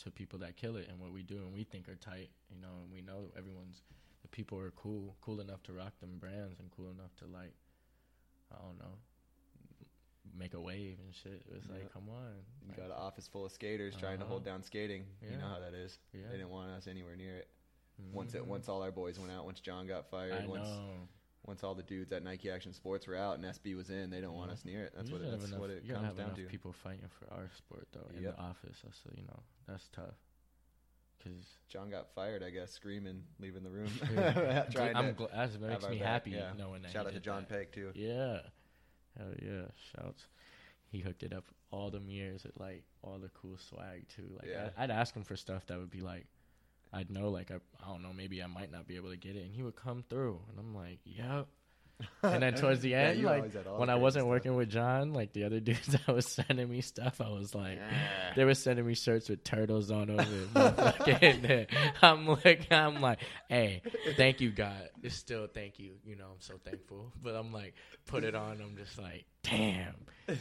to 0.04 0.12
people 0.12 0.38
that 0.40 0.58
kill 0.58 0.76
it 0.76 0.88
and 0.90 1.00
what 1.00 1.12
we 1.12 1.24
do 1.24 1.38
and 1.38 1.54
we 1.54 1.64
think 1.64 1.88
are 1.90 1.96
tight. 1.96 2.30
You 2.54 2.60
know, 2.62 2.82
and 2.84 2.92
we 2.92 3.02
know 3.02 3.32
everyone's 3.38 3.82
the 4.22 4.28
people 4.28 4.60
are 4.60 4.72
cool, 4.72 5.16
cool 5.22 5.40
enough 5.40 5.64
to 5.64 5.74
rock 5.74 5.94
them 6.02 6.18
brands 6.20 6.60
and 6.60 6.70
cool 6.76 6.90
enough 6.92 7.16
to 7.18 7.26
like, 7.26 7.54
I 8.52 8.62
don't 8.62 8.78
know, 8.80 8.98
make 10.38 10.54
a 10.54 10.60
wave 10.60 10.98
and 11.04 11.14
shit. 11.16 11.44
It's 11.56 11.66
Yeah. 11.68 11.74
like, 11.76 11.94
come 11.94 12.10
on, 12.10 12.44
You 12.62 12.68
like, 12.70 12.78
got 12.78 12.86
an 12.88 12.92
office 12.94 13.28
full 13.28 13.46
of 13.46 13.52
skaters 13.52 13.96
trying 13.96 14.18
to 14.18 14.24
Uh-huh. 14.26 14.34
hold 14.34 14.44
down 14.46 14.62
skating. 14.64 15.06
You 15.22 15.38
know 15.38 15.48
how 15.48 15.60
that 15.60 15.74
is. 15.74 15.98
yeah. 16.14 16.24
They 16.28 16.38
didn't 16.38 16.50
want 16.50 16.70
us 16.72 16.88
anywhere 16.88 17.16
near 17.16 17.38
it. 17.38 17.50
Once 18.12 18.36
it 18.36 18.44
Mhm. 18.44 18.48
once 18.48 18.70
all 18.70 18.84
our 18.84 18.92
boys 18.92 19.18
went 19.18 19.32
out, 19.32 19.46
once 19.46 19.60
John 19.60 19.88
got 19.88 20.06
fired, 20.10 20.34
I 20.34 20.46
once 20.46 20.68
know. 20.68 21.08
Once 21.48 21.64
all 21.64 21.74
the 21.74 21.82
dudes 21.84 22.12
at 22.12 22.24
Nike 22.24 22.52
Action 22.52 22.74
Sports 22.74 23.08
were 23.08 23.16
out 23.16 23.36
and 23.40 23.46
SB 23.46 23.76
was 23.76 23.90
in, 23.90 24.10
they 24.12 24.22
don't 24.22 24.36
want 24.36 24.52
us 24.52 24.64
near 24.66 24.84
it. 24.84 24.94
That's 24.96 25.10
what 25.10 25.22
it, 25.22 25.32
that's 25.32 25.46
enough- 25.46 25.60
what 25.60 25.70
it 25.72 25.88
comes 25.88 26.06
have 26.06 26.18
down 26.18 26.26
enough 26.28 26.38
to. 26.38 26.44
people 26.46 26.74
fighting 26.84 27.10
for 27.20 27.34
our 27.34 27.50
sport 27.58 27.88
though 27.94 28.06
in 28.16 28.24
Yep. 28.24 28.36
the 28.36 28.42
office. 28.44 28.78
That's 28.84 29.00
uh, 29.08 29.12
you 29.16 29.24
know 29.24 29.40
that's 29.68 29.88
tough. 29.94 30.16
Cause 31.24 31.46
John 31.68 31.90
got 31.90 32.14
fired, 32.14 32.44
I 32.44 32.52
guess, 32.52 32.72
screaming, 32.72 33.24
leaving 33.40 33.64
the 33.64 33.72
room. 33.72 33.90
Yeah. 34.14 34.66
I'm 34.96 35.16
gl- 35.16 35.32
that 35.32 35.60
makes 35.60 35.90
me 35.90 35.98
back, 36.00 36.08
happy 36.08 36.32
yeah. 36.32 36.52
knowing 36.58 36.84
that. 36.84 36.92
shout 36.92 37.08
out 37.08 37.14
to 37.14 37.20
John 37.20 37.46
that. 37.50 37.58
Peck 37.58 37.72
too. 37.72 37.92
Yeah, 37.96 38.40
hell 39.18 39.34
yeah! 39.42 39.64
Shouts. 39.96 40.28
He 40.90 41.00
hooked 41.00 41.24
it 41.24 41.34
up 41.34 41.46
all 41.72 41.90
them 41.90 42.10
years 42.10 42.44
with 42.44 42.58
like 42.60 42.84
all 43.02 43.18
the 43.20 43.30
cool 43.30 43.58
swag 43.58 44.06
too. 44.16 44.30
Like 44.38 44.48
Yeah. 44.50 44.70
I'd 44.78 44.92
ask 44.92 45.16
him 45.16 45.24
for 45.24 45.36
stuff 45.36 45.66
that 45.68 45.78
would 45.80 45.90
be 45.90 46.02
like, 46.02 46.28
I'd 46.94 47.10
know 47.12 47.30
like 47.30 47.52
I, 47.52 47.56
I 47.84 47.88
don't 47.92 48.02
know 48.04 48.14
maybe 48.14 48.42
I 48.44 48.48
might 48.48 48.72
not 48.72 48.88
be 48.88 48.96
able 48.96 49.10
to 49.10 49.18
get 49.18 49.36
it, 49.36 49.44
and 49.44 49.54
he 49.54 49.64
would 49.64 49.76
come 49.76 50.04
through, 50.10 50.40
and 50.50 50.60
I'm 50.60 50.74
like, 50.76 51.00
yep. 51.06 51.48
And 52.22 52.44
then 52.44 52.54
towards 52.62 52.82
the 52.82 52.94
end, 52.94 53.20
you 53.20 53.26
like 53.26 53.38
always 53.38 53.54
had 53.56 53.66
all 53.66 53.74
the 53.74 53.80
when 53.80 53.90
I 53.90 53.96
wasn't 53.96 54.22
stuff. 54.24 54.30
working 54.30 54.56
with 54.56 54.70
John, 54.70 55.14
like 55.14 55.34
the 55.34 55.46
other 55.46 55.60
dudes 55.68 55.88
that 55.88 56.08
was 56.08 56.28
sending 56.28 56.70
me 56.70 56.82
stuff, 56.82 57.20
I 57.22 57.30
was 57.30 57.56
like, 57.56 57.80
Ah. 57.82 58.34
they 58.36 58.46
were 58.46 58.54
sending 58.54 58.86
me 58.86 58.94
shirts 58.94 59.30
with 59.30 59.44
turtles 59.44 59.90
on 59.90 60.12
over 60.12 60.24
it. 60.56 61.70
I'm 62.04 62.28
like, 62.28 62.72
I'm 62.72 63.02
like, 63.02 63.20
hey, 63.50 63.82
thank 64.16 64.42
you, 64.42 64.52
God. 64.52 64.90
It's 65.02 65.16
still 65.16 65.48
thank 65.48 65.80
you. 65.80 65.94
You 66.06 66.16
know, 66.16 66.26
I'm 66.26 66.40
so 66.42 66.56
thankful. 66.64 67.12
But 67.22 67.36
I'm 67.36 67.52
like, 67.52 67.74
put 68.06 68.24
it 68.24 68.36
on. 68.36 68.62
I'm 68.62 68.78
just 68.78 69.00
like, 69.00 69.26
damn, 69.50 69.96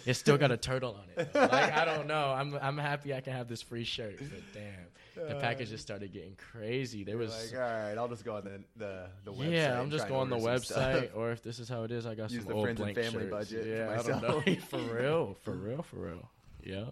it's 0.05 0.19
still 0.19 0.37
got 0.38 0.51
a 0.51 0.57
turtle 0.57 0.95
on 1.01 1.05
it. 1.16 1.33
though. 1.33 1.40
Like, 1.40 1.73
I 1.77 1.85
don't 1.85 2.07
know. 2.07 2.33
I'm 2.37 2.55
I'm 2.61 2.79
happy 2.79 3.14
I 3.14 3.21
can 3.21 3.33
have 3.33 3.49
this 3.49 3.62
free 3.62 3.85
shirt, 3.85 4.19
but 4.19 4.42
damn, 4.55 5.29
the 5.29 5.35
package 5.37 5.71
just 5.71 5.83
started 5.83 6.12
getting 6.12 6.37
crazy. 6.53 7.05
There 7.05 7.16
was. 7.19 7.31
like, 7.53 7.61
all 7.61 7.66
right, 7.69 7.95
I'll 7.97 8.09
just 8.09 8.25
go 8.25 8.37
on 8.37 8.45
the 8.45 8.61
the, 8.77 9.07
the 9.25 9.33
website. 9.33 9.53
yeah, 9.53 9.81
I'm 9.81 9.90
just 9.90 10.09
going 10.09 10.21
on 10.23 10.31
the 10.31 10.37
website, 10.45 11.11
or 11.14 11.31
if 11.31 11.42
this 11.42 11.59
is 11.59 11.69
how 11.69 11.85
it 11.85 11.90
is, 11.92 12.07
I 12.07 12.14
got 12.14 12.31
Use 12.31 12.42
some 12.42 12.49
the 12.49 12.55
old 12.55 12.64
friends 12.64 12.81
and 12.81 12.95
blank 12.95 13.07
family 13.11 13.29
shirts. 13.29 13.51
budget 13.53 13.66
Yeah, 13.66 13.99
I 13.99 14.03
don't 14.03 14.23
know. 14.23 14.55
for 14.69 14.79
real, 14.95 15.37
for 15.42 15.53
real, 15.53 15.83
for 15.83 15.97
real. 15.97 16.31
Yeah, 16.64 16.85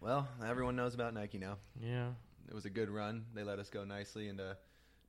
Well, 0.00 0.26
everyone 0.44 0.74
knows 0.76 0.94
about 0.94 1.14
Nike 1.14 1.38
now. 1.38 1.56
yeah. 1.80 2.08
It 2.48 2.54
was 2.54 2.64
a 2.64 2.70
good 2.70 2.88
run. 2.88 3.26
They 3.34 3.44
let 3.44 3.58
us 3.58 3.68
go 3.68 3.84
nicely, 3.84 4.28
and 4.28 4.40
uh, 4.40 4.54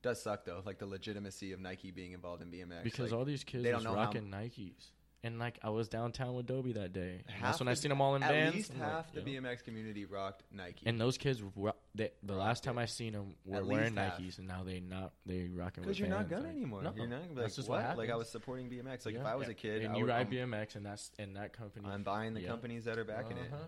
does 0.02 0.22
suck 0.22 0.44
though, 0.44 0.62
like 0.66 0.78
the 0.78 0.84
legitimacy 0.86 1.52
of 1.52 1.58
Nike 1.60 1.90
being 1.90 2.12
involved 2.12 2.42
in 2.42 2.48
BMX. 2.50 2.82
Because 2.84 3.10
like, 3.12 3.18
all 3.18 3.24
these 3.24 3.44
kids 3.44 3.64
they 3.64 3.70
don't 3.70 3.82
know 3.82 3.90
how- 3.94 4.04
rocking 4.04 4.30
Nikes. 4.30 4.90
And 5.22 5.38
like 5.38 5.58
I 5.62 5.68
was 5.68 5.88
downtown 5.88 6.34
with 6.34 6.46
Dobie 6.46 6.72
that 6.72 6.94
day. 6.94 7.20
That's 7.42 7.58
when 7.58 7.68
I 7.68 7.74
seen 7.74 7.90
them 7.90 8.00
all 8.00 8.14
in 8.16 8.22
at 8.22 8.30
bands. 8.30 8.56
least 8.56 8.72
I'm 8.72 8.80
like, 8.80 8.88
half 8.90 9.12
the 9.12 9.20
yeah. 9.20 9.40
BMX 9.40 9.62
community 9.64 10.06
rocked 10.06 10.44
Nike. 10.50 10.86
And 10.86 10.98
those 10.98 11.18
kids, 11.18 11.42
ro- 11.56 11.74
they, 11.94 12.10
the 12.22 12.32
Rocked 12.32 12.46
last 12.46 12.64
time 12.64 12.78
it. 12.78 12.82
I 12.82 12.86
seen 12.86 13.12
them 13.12 13.34
were 13.44 13.58
At 13.58 13.66
wearing 13.66 13.94
least 13.94 13.98
half. 13.98 14.18
Nikes, 14.18 14.38
and 14.38 14.48
now 14.48 14.62
they 14.64 14.80
not 14.80 15.12
they 15.26 15.46
rocking 15.52 15.82
with 15.82 15.88
because 15.88 15.98
you're 16.00 16.08
not 16.08 16.30
gonna 16.30 16.44
like, 16.44 16.52
anymore. 16.52 16.82
no. 16.82 16.94
You're 16.96 17.06
not 17.06 17.20
gonna 17.20 17.28
be 17.34 17.40
That's 17.42 17.52
like 17.58 17.66
just 17.66 17.68
what? 17.68 17.98
Like 17.98 18.08
I 18.08 18.16
was 18.16 18.30
supporting 18.30 18.70
BMX. 18.70 19.04
Like 19.04 19.16
if 19.16 19.24
I 19.26 19.34
was 19.34 19.48
a 19.48 19.54
kid, 19.54 19.82
and 19.82 19.92
I 19.92 19.96
you 19.98 20.04
would, 20.04 20.10
ride 20.10 20.26
I'm, 20.28 20.32
BMX, 20.32 20.76
and 20.76 20.86
that's 20.86 21.10
and 21.18 21.36
that 21.36 21.52
company. 21.52 21.86
I'm 21.86 22.02
buying 22.02 22.32
the 22.32 22.40
Yeah. 22.40 22.48
companies 22.48 22.86
that 22.86 22.98
are 22.98 23.04
backing 23.04 23.36
it. 23.36 23.50
Uh-huh. 23.52 23.62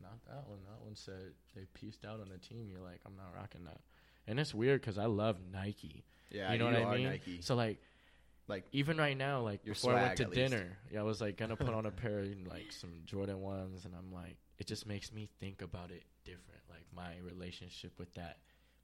Not 0.00 0.24
that 0.26 0.48
one. 0.48 0.58
That 0.70 0.80
one 0.84 0.94
said 0.94 1.32
they 1.56 1.62
pieced 1.74 2.04
out 2.04 2.20
on 2.20 2.28
the 2.28 2.38
team. 2.38 2.68
You're 2.70 2.82
like, 2.82 3.00
I'm 3.04 3.16
not 3.16 3.34
rocking 3.36 3.64
that. 3.64 3.80
And 4.28 4.38
it's 4.38 4.54
weird 4.54 4.80
because 4.80 4.96
I 4.98 5.06
love 5.06 5.38
Nike. 5.52 6.04
Yeah, 6.30 6.52
you 6.52 6.58
know 6.58 6.66
what 6.66 6.74
I 6.76 6.94
mean? 6.96 7.08
Nike. 7.08 7.40
So 7.42 7.54
like, 7.56 7.78
Like 8.46 8.64
even 8.72 8.98
right 8.98 9.16
now, 9.16 9.40
like 9.40 9.64
Your 9.64 9.74
before 9.74 9.94
I 9.94 10.02
went 10.02 10.16
to 10.18 10.24
dinner, 10.26 10.76
yeah, 10.92 11.00
I 11.00 11.02
was 11.02 11.20
like 11.20 11.36
gonna 11.36 11.56
put 11.56 11.70
on 11.70 11.86
a 11.86 11.90
pair 12.02 12.18
of 12.20 12.28
like 12.48 12.72
some 12.72 12.90
Jordan 13.06 13.40
ones, 13.40 13.84
and 13.84 13.94
I'm 13.94 14.12
like, 14.12 14.36
it 14.58 14.66
just 14.66 14.86
makes 14.86 15.12
me 15.12 15.28
think 15.40 15.62
about 15.62 15.90
it 15.90 16.02
different, 16.24 16.60
like 16.68 16.84
my 16.94 17.12
relationship 17.24 17.98
with 17.98 18.12
that 18.14 18.38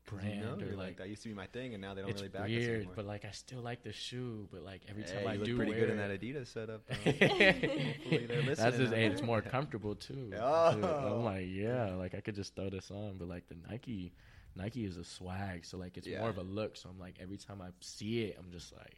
brand, 0.06 0.62
or 0.62 0.66
like, 0.68 0.76
like. 0.76 0.96
that 0.96 1.08
used 1.10 1.22
to 1.24 1.28
be 1.28 1.34
my 1.34 1.46
thing, 1.46 1.74
and 1.74 1.82
now 1.82 1.92
they 1.92 2.00
don't 2.00 2.14
really 2.14 2.28
back 2.28 2.44
us 2.44 2.48
weird, 2.48 2.76
anymore. 2.76 2.92
but 2.96 3.04
like 3.06 3.24
I 3.26 3.30
still 3.32 3.60
like 3.60 3.82
the 3.82 3.92
shoe. 3.92 4.48
But 4.50 4.62
like 4.62 4.80
every 4.88 5.02
Hey, 5.02 5.14
time 5.24 5.26
I 5.28 5.36
do 5.36 5.56
pretty 5.56 5.72
wear 5.72 5.80
good 5.80 5.90
in 5.90 5.96
that 5.98 6.10
Adidas 6.10 6.46
setup. 6.46 6.86
though. 6.88 6.94
Hopefully 7.10 8.26
they're 8.26 8.42
listening 8.42 8.54
That's 8.56 8.76
just, 8.78 8.92
it's 8.94 9.22
more 9.22 9.42
comfortable 9.42 9.94
too. 9.94 10.32
Oh. 10.40 10.74
Dude, 10.74 10.84
I'm 10.84 11.22
like, 11.24 11.36
oh. 11.42 11.52
yeah, 11.52 11.94
like 11.96 12.14
I 12.14 12.20
could 12.20 12.34
just 12.34 12.56
throw 12.56 12.70
this 12.70 12.90
on, 12.90 13.16
but 13.18 13.28
like 13.28 13.46
the 13.48 13.56
Nike, 13.68 14.14
Nike 14.56 14.84
is 14.86 14.96
a 14.96 15.04
swag, 15.04 15.64
so 15.66 15.76
like 15.76 15.98
it's 15.98 16.06
Yeah. 16.06 16.20
more 16.20 16.30
of 16.30 16.38
a 16.38 16.42
look. 16.42 16.76
So 16.78 16.88
I'm 16.88 16.98
like, 16.98 17.16
every 17.20 17.36
time 17.36 17.60
I 17.60 17.68
see 17.80 18.22
it, 18.22 18.36
I'm 18.38 18.50
just 18.50 18.72
like, 18.74 18.96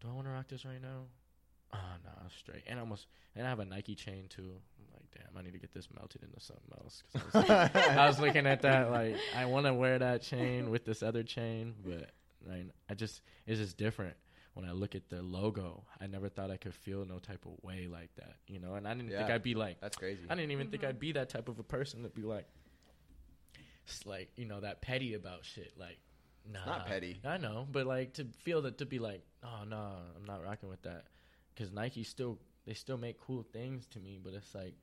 do 0.00 0.08
I 0.08 0.12
want 0.12 0.26
to 0.26 0.30
rock 0.32 0.48
this 0.48 0.64
right 0.64 0.80
now? 0.80 1.04
Oh 1.72 1.78
no, 2.04 2.10
I'm 2.20 2.30
straight. 2.36 2.62
And 2.66 2.78
I 2.78 2.82
almost, 2.82 3.06
and 3.36 3.46
I 3.46 3.50
have 3.50 3.60
a 3.60 3.64
Nike 3.64 3.94
chain 3.94 4.24
too. 4.28 4.50
I'm 4.78 4.86
like, 4.92 5.04
damn, 5.12 5.36
I 5.38 5.42
need 5.42 5.52
to 5.52 5.58
get 5.60 5.72
this 5.72 5.88
melted 5.94 6.22
into 6.22 6.40
something 6.40 6.70
else. 6.82 7.02
'Cause 7.12 7.22
I 7.34 7.38
was, 7.38 7.48
like- 7.48 7.76
I 7.76 8.06
was 8.08 8.18
looking 8.20 8.46
at 8.46 8.62
that 8.62 8.90
like, 8.90 9.16
I 9.36 9.44
want 9.46 9.66
to 9.66 9.74
wear 9.74 9.98
that 9.98 10.22
chain 10.22 10.70
with 10.70 10.84
this 10.84 11.02
other 11.02 11.22
chain, 11.22 11.74
but 11.84 12.10
I, 12.50 12.64
I 12.88 12.94
just, 12.94 13.20
it's 13.46 13.60
just 13.60 13.76
different 13.76 14.16
when 14.54 14.64
I 14.68 14.72
look 14.72 14.96
at 14.96 15.08
the 15.08 15.22
logo, 15.22 15.84
I 16.00 16.08
never 16.08 16.28
thought 16.28 16.50
I 16.50 16.56
could 16.56 16.74
feel 16.74 17.04
no 17.06 17.20
type 17.20 17.46
of 17.46 17.52
way 17.62 17.86
like 17.86 18.10
that, 18.16 18.34
you 18.48 18.58
know. 18.58 18.74
And 18.74 18.88
I 18.88 18.94
didn't 18.94 19.10
think 19.10 19.30
I'd 19.30 19.42
be 19.44 19.54
like, 19.54 19.80
That's 19.80 19.96
crazy. 19.96 20.22
I 20.28 20.34
didn't 20.34 20.50
even 20.50 20.70
think 20.70 20.82
Mhm. 20.82 20.88
I'd 20.88 20.98
be 20.98 21.12
that 21.12 21.28
type 21.28 21.48
of 21.48 21.60
a 21.60 21.62
person 21.62 22.02
to 22.02 22.08
be 22.08 22.22
like, 22.22 22.46
it's 23.86 24.06
like 24.06 24.30
you 24.36 24.44
know 24.46 24.60
that 24.60 24.80
petty 24.82 25.14
about 25.14 25.44
shit. 25.44 25.72
Like, 25.78 25.98
nah, 26.52 26.64
not 26.66 26.86
petty. 26.86 27.20
I 27.24 27.38
know, 27.38 27.66
but 27.70 27.86
like 27.86 28.14
to 28.14 28.24
feel 28.42 28.62
that 28.62 28.78
to 28.78 28.86
be 28.86 28.98
like, 28.98 29.22
oh 29.42 29.64
no, 29.68 29.76
I'm 30.16 30.24
not 30.26 30.42
rocking 30.42 30.68
with 30.68 30.82
that, 30.82 31.04
because 31.54 31.72
Nike 31.72 32.04
still 32.04 32.38
they 32.66 32.74
still 32.74 32.98
make 32.98 33.18
cool 33.20 33.44
things 33.52 33.86
to 33.88 34.00
me, 34.00 34.18
but 34.22 34.34
it's 34.34 34.54
like 34.54 34.74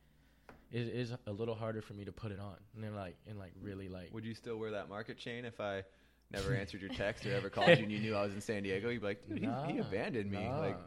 it 0.71 0.87
is 0.87 1.13
a 1.25 1.31
little 1.31 1.55
harder 1.55 1.81
for 1.81 1.93
me 1.93 2.03
to 2.05 2.11
put 2.11 2.31
it 2.31 2.39
on 2.39 2.55
and 2.75 2.83
then 2.83 2.93
like 2.95 3.15
and 3.27 3.39
like 3.39 3.53
really 3.61 3.87
like 3.87 4.11
Would 4.13 4.25
you 4.25 4.33
still 4.33 4.57
wear 4.57 4.71
that 4.71 4.89
market 4.89 5.17
chain 5.17 5.45
if 5.45 5.61
I 5.61 5.83
never 6.31 6.53
answered 6.59 6.81
your 6.81 6.89
text 6.89 7.25
or 7.25 7.33
ever 7.33 7.49
called 7.49 7.69
you 7.77 7.83
and 7.83 7.91
you 7.91 7.99
knew 7.99 8.15
I 8.15 8.23
was 8.23 8.33
in 8.33 8.41
San 8.41 8.63
Diego? 8.63 8.89
You'd 8.89 8.99
be 9.01 9.07
like, 9.07 9.29
dude, 9.29 9.37
he, 9.39 9.73
he 9.73 9.79
abandoned 9.79 10.29
me. 10.29 10.39
nah. 10.39 10.59
Like 10.59 10.77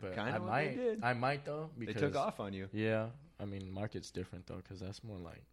but 0.00 0.14
kinda 0.14 0.32
I 0.32 0.38
what 0.38 0.46
they 0.46 0.48
might, 0.50 0.76
did. 0.76 1.02
I 1.04 1.12
might 1.12 1.44
though 1.44 1.70
because 1.78 1.94
they 1.94 2.06
took 2.08 2.16
off 2.16 2.40
on 2.40 2.52
you. 2.52 2.68
Yeah, 2.72 3.06
I 3.40 3.44
mean, 3.44 3.70
market's 3.72 4.10
different 4.10 4.46
though, 4.46 4.56
because 4.56 4.80
that's 4.80 5.04
more 5.04 5.18
like 5.18 5.44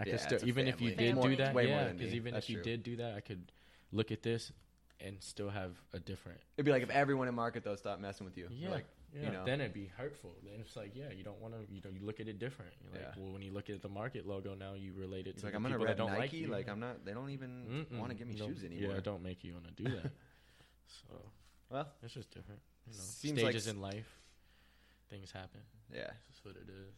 I 0.00 0.04
Yeah, 0.04 0.12
could 0.12 0.20
still 0.20 0.48
even 0.48 0.66
if 0.66 0.80
you 0.80 0.90
did 0.90 1.14
Family. 1.14 1.30
do 1.30 1.36
that, 1.36 1.54
yeah, 1.68 1.92
because 1.92 2.14
even 2.14 2.34
That's 2.34 2.44
if 2.46 2.50
you 2.50 2.56
true. 2.56 2.64
did 2.64 2.82
do 2.82 2.96
that, 2.96 3.14
I 3.14 3.20
could 3.20 3.52
look 3.92 4.10
at 4.10 4.22
this 4.22 4.52
and 5.00 5.16
still 5.20 5.50
have 5.50 5.72
a 5.92 5.98
different. 6.00 6.40
It'd 6.56 6.64
be 6.66 6.72
like 6.72 6.82
if 6.82 6.90
everyone 6.90 7.28
in 7.28 7.34
market 7.34 7.64
though 7.64 7.76
stopped 7.76 8.00
messing 8.00 8.24
with 8.24 8.36
you. 8.38 8.48
Yeah, 8.50 8.70
Like 8.70 8.84
yeah. 9.14 9.26
you 9.26 9.32
know. 9.32 9.44
Then 9.44 9.60
it'd 9.60 9.72
be 9.74 9.90
hurtful. 9.96 10.34
Then 10.44 10.60
it's 10.60 10.76
like, 10.76 10.92
yeah, 10.94 11.10
you 11.16 11.24
don't 11.24 11.40
want 11.40 11.54
to. 11.54 11.60
You 11.74 11.80
know, 11.84 11.90
you 11.90 12.04
look 12.06 12.20
at 12.20 12.28
it 12.28 12.38
different. 12.38 12.72
You're 12.82 12.92
like, 12.92 13.02
Yeah. 13.16 13.22
well, 13.22 13.32
when 13.32 13.42
you 13.42 13.52
look 13.52 13.68
at 13.70 13.82
the 13.82 13.88
market 13.88 14.26
logo 14.26 14.54
now, 14.54 14.74
you 14.74 14.92
relate 14.96 15.26
it 15.26 15.38
to 15.38 15.44
like 15.46 15.52
the 15.52 15.56
I'm 15.56 15.62
gonna 15.62 15.74
people 15.74 15.86
that 15.86 15.96
don't 15.96 16.10
Nike. 16.12 16.20
like 16.20 16.32
you. 16.32 16.46
Like 16.48 16.68
I'm 16.68 16.80
not. 16.80 17.04
They 17.04 17.12
don't 17.12 17.30
even 17.30 17.86
want 17.92 18.10
to 18.10 18.14
give 18.16 18.26
me 18.28 18.36
shoes 18.36 18.62
anymore. 18.64 18.94
Yeah, 18.94 19.00
don't 19.00 19.22
make 19.22 19.42
you 19.44 19.54
want 19.54 19.66
to 19.76 19.82
do 19.82 19.90
that. 19.90 20.10
so 20.86 21.14
Well, 21.70 21.88
it's 22.02 22.14
just 22.14 22.30
different. 22.30 22.60
You 22.86 22.94
know, 22.94 23.00
Seems 23.02 23.42
like 23.42 23.52
stages 23.52 23.66
s- 23.68 23.74
in 23.74 23.80
life, 23.80 24.08
things 25.10 25.30
happen. 25.32 25.60
yeah. 25.92 26.10
that's 26.28 26.44
what 26.44 26.56
it 26.56 26.68
is. 26.68 26.94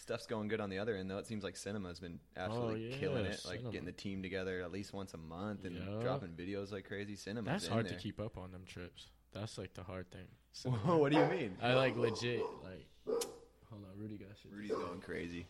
Stuff's 0.00 0.26
going 0.26 0.48
good 0.48 0.60
on 0.60 0.70
the 0.70 0.78
other 0.78 0.96
end 0.96 1.10
though. 1.10 1.18
It 1.18 1.26
seems 1.26 1.44
like 1.44 1.56
cinema's 1.56 2.00
been 2.00 2.20
absolutely 2.36 2.86
Oh, 2.86 2.88
yeah, 2.90 2.96
killing 2.96 3.24
it. 3.26 3.40
Like 3.44 3.56
cinema. 3.58 3.70
getting 3.70 3.86
the 3.86 3.92
team 3.92 4.22
together 4.22 4.62
at 4.62 4.72
least 4.72 4.94
once 4.94 5.12
a 5.12 5.18
month 5.18 5.64
and 5.66 5.76
Yeah. 5.76 6.00
dropping 6.00 6.30
videos 6.30 6.72
like 6.72 6.86
crazy. 6.86 7.16
Cinema's 7.16 7.44
That's 7.44 7.66
hard 7.66 7.86
there. 7.86 7.92
to 7.96 7.98
keep 8.02 8.18
up 8.18 8.38
on 8.38 8.50
them 8.50 8.62
trips. 8.66 9.08
That's 9.32 9.58
like 9.58 9.74
the 9.74 9.82
hard 9.82 10.10
thing. 10.10 10.26
Whoa, 10.64 10.96
what 10.98 11.12
do 11.12 11.18
you 11.18 11.26
mean? 11.26 11.56
I 11.62 11.74
like 11.74 11.96
legit 11.96 12.40
like. 12.64 12.86
Hold 13.06 13.84
on, 13.84 13.98
Rudy 13.98 14.16
got 14.16 14.28
shit. 14.42 14.50
Rudy's 14.52 14.70
going 14.72 15.00
crazy. 15.00 15.46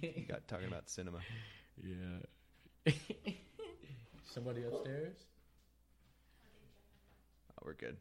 You 0.00 0.24
got 0.28 0.46
talking 0.48 0.68
about 0.68 0.88
cinema. 0.88 1.18
Yeah. 1.82 2.92
Somebody 4.32 4.62
upstairs? 4.64 5.16
Oh, 7.52 7.62
we're 7.64 7.74
good. 7.74 7.96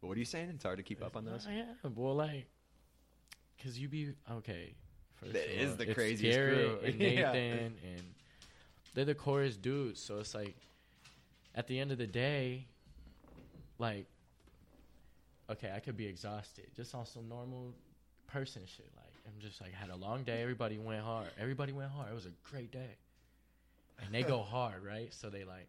But 0.00 0.08
what 0.08 0.16
are 0.16 0.20
you 0.20 0.26
saying? 0.26 0.50
It's 0.50 0.64
hard 0.64 0.76
to 0.76 0.82
keep 0.82 1.02
up 1.02 1.16
on 1.16 1.24
those. 1.24 1.46
Yeah, 1.50 1.64
well, 1.94 2.14
like, 2.14 2.46
cause 3.62 3.78
you 3.78 3.88
be 3.88 4.12
okay. 4.30 4.74
That 5.22 5.30
of 5.30 5.36
is 5.50 5.76
the 5.76 5.84
it's 5.84 5.94
craziest 5.94 6.36
Garrett 6.36 6.80
crew. 6.80 6.88
and 6.90 6.94
Yeah. 7.00 7.32
Nathan, 7.32 7.74
and 7.84 8.02
they're 8.94 9.04
the 9.04 9.14
chorus 9.14 9.56
dudes. 9.56 10.00
So 10.00 10.18
it's 10.18 10.34
like, 10.34 10.54
at 11.54 11.66
the 11.66 11.78
end 11.78 11.90
of 11.92 11.98
the 11.98 12.06
day, 12.06 12.66
like, 13.78 14.06
okay, 15.50 15.72
I 15.74 15.80
could 15.80 15.96
be 15.96 16.06
exhausted 16.06 16.66
just 16.76 16.94
on 16.94 17.06
some 17.06 17.28
normal 17.28 17.72
person 18.26 18.62
shit. 18.66 18.90
Like 18.96 19.12
I'm 19.26 19.40
just 19.40 19.60
like 19.60 19.72
had 19.72 19.90
a 19.90 19.96
long 19.96 20.22
day. 20.24 20.42
Everybody 20.42 20.78
went 20.78 21.02
hard. 21.02 21.28
Everybody 21.40 21.72
went 21.72 21.90
hard. 21.90 22.10
It 22.10 22.14
was 22.14 22.26
a 22.26 22.32
great 22.50 22.70
day. 22.70 22.96
And 24.04 24.14
they 24.14 24.22
go 24.22 24.42
hard, 24.42 24.84
right? 24.84 25.12
So 25.12 25.30
they 25.30 25.44
like, 25.44 25.68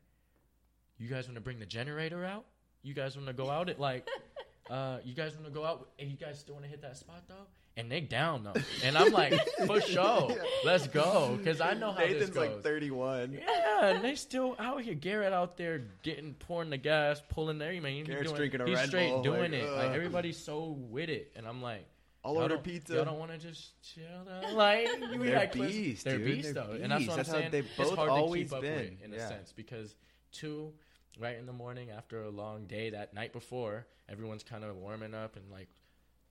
you 0.97 1.07
guys 1.07 1.25
want 1.25 1.35
to 1.35 1.41
bring 1.41 1.59
the 1.59 1.65
generator 1.65 2.25
out? 2.25 2.45
You 2.83 2.93
guys 2.93 3.15
want 3.15 3.27
to 3.27 3.33
go 3.33 3.49
out 3.49 3.69
at 3.69 3.79
like, 3.79 4.07
uh, 4.69 4.97
you 5.03 5.13
guys 5.13 5.33
want 5.33 5.45
to 5.45 5.51
go 5.51 5.63
out? 5.65 5.89
And 5.97 6.09
you 6.11 6.17
guys 6.17 6.39
still 6.39 6.55
want 6.55 6.65
to 6.65 6.69
hit 6.69 6.81
that 6.81 6.97
spot 6.97 7.23
though? 7.27 7.47
And 7.77 7.89
they 7.89 8.01
down 8.01 8.43
though. 8.43 8.59
And 8.83 8.97
I'm 8.97 9.13
like, 9.13 9.33
for 9.65 9.79
sure, 9.93 10.35
let's 10.65 10.87
go, 10.87 11.35
because 11.37 11.61
I 11.61 11.75
know 11.75 11.91
how 11.93 11.99
Nathan's 11.99 12.19
this 12.19 12.29
goes. 12.29 12.49
like 12.49 12.61
31. 12.61 13.31
Yeah, 13.33 13.85
and 13.87 14.03
they 14.03 14.15
still 14.15 14.55
out 14.59 14.81
here. 14.81 14.95
Garrett 14.95 15.31
out 15.31 15.55
there 15.55 15.83
getting 16.03 16.33
pouring 16.33 16.69
the 16.71 16.77
gas, 16.77 17.21
pulling 17.29 17.57
there. 17.57 17.71
I 17.71 17.79
mean, 17.79 17.99
he's 17.99 18.07
Garrett's 18.07 18.27
doing, 18.31 18.37
drinking 18.37 18.61
a 18.61 18.65
he's 18.65 18.75
Red 18.75 18.87
straight 18.89 19.09
Bull, 19.11 19.23
doing 19.23 19.51
like, 19.53 19.61
it. 19.61 19.71
Like 19.71 19.91
everybody's 19.91 20.37
so 20.37 20.75
with 20.89 21.09
it, 21.09 21.31
and 21.37 21.47
I'm 21.47 21.61
like, 21.61 21.85
I'll 22.25 22.33
y'all 22.33 22.41
order 22.43 22.57
pizza. 22.57 22.95
Y'all 22.95 23.05
don't 23.05 23.17
want 23.19 23.31
to 23.31 23.37
just 23.37 23.81
chill. 23.81 24.03
Though? 24.25 24.53
Like 24.55 24.87
you 25.13 25.23
They're 25.23 25.47
clips- 25.47 25.71
beasts, 25.73 26.03
They're 26.03 26.19
beasts 26.19 26.51
though, 26.53 26.71
and 26.81 26.91
that's 26.91 27.07
what 27.07 27.15
That's 27.15 27.29
I'm 27.29 27.35
how 27.35 27.39
saying. 27.39 27.51
they've 27.51 27.65
it's 27.65 27.77
both 27.89 27.95
hard 27.97 28.09
always 28.09 28.49
to 28.49 28.55
keep 28.59 28.65
up 28.71 28.77
with 28.77 29.01
in 29.05 29.13
a 29.13 29.19
sense 29.25 29.53
because 29.55 29.95
two, 30.33 30.73
right 31.17 31.37
in 31.37 31.45
the 31.45 31.53
morning 31.53 31.91
after 31.91 32.23
a 32.23 32.29
long 32.29 32.65
day, 32.65 32.89
that 32.89 33.13
night 33.13 33.31
before, 33.31 33.87
everyone's 34.09 34.43
kind 34.43 34.65
of 34.65 34.75
warming 34.75 35.13
up 35.13 35.37
and 35.37 35.49
like, 35.49 35.69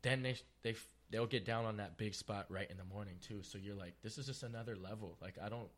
then 0.02 0.22
they 0.22 0.36
they 0.62 0.74
they'll 1.10 1.26
get 1.26 1.44
down 1.44 1.64
on 1.64 1.76
that 1.78 1.96
big 1.96 2.14
spot 2.14 2.46
right 2.48 2.70
in 2.70 2.76
the 2.76 2.84
morning 2.84 3.14
too. 3.20 3.42
So 3.42 3.58
you're 3.58 3.74
like, 3.74 3.94
this 4.02 4.18
is 4.18 4.26
just 4.26 4.42
another 4.42 4.76
level. 4.76 5.16
Like 5.20 5.36
I 5.42 5.48
don't. 5.48 5.68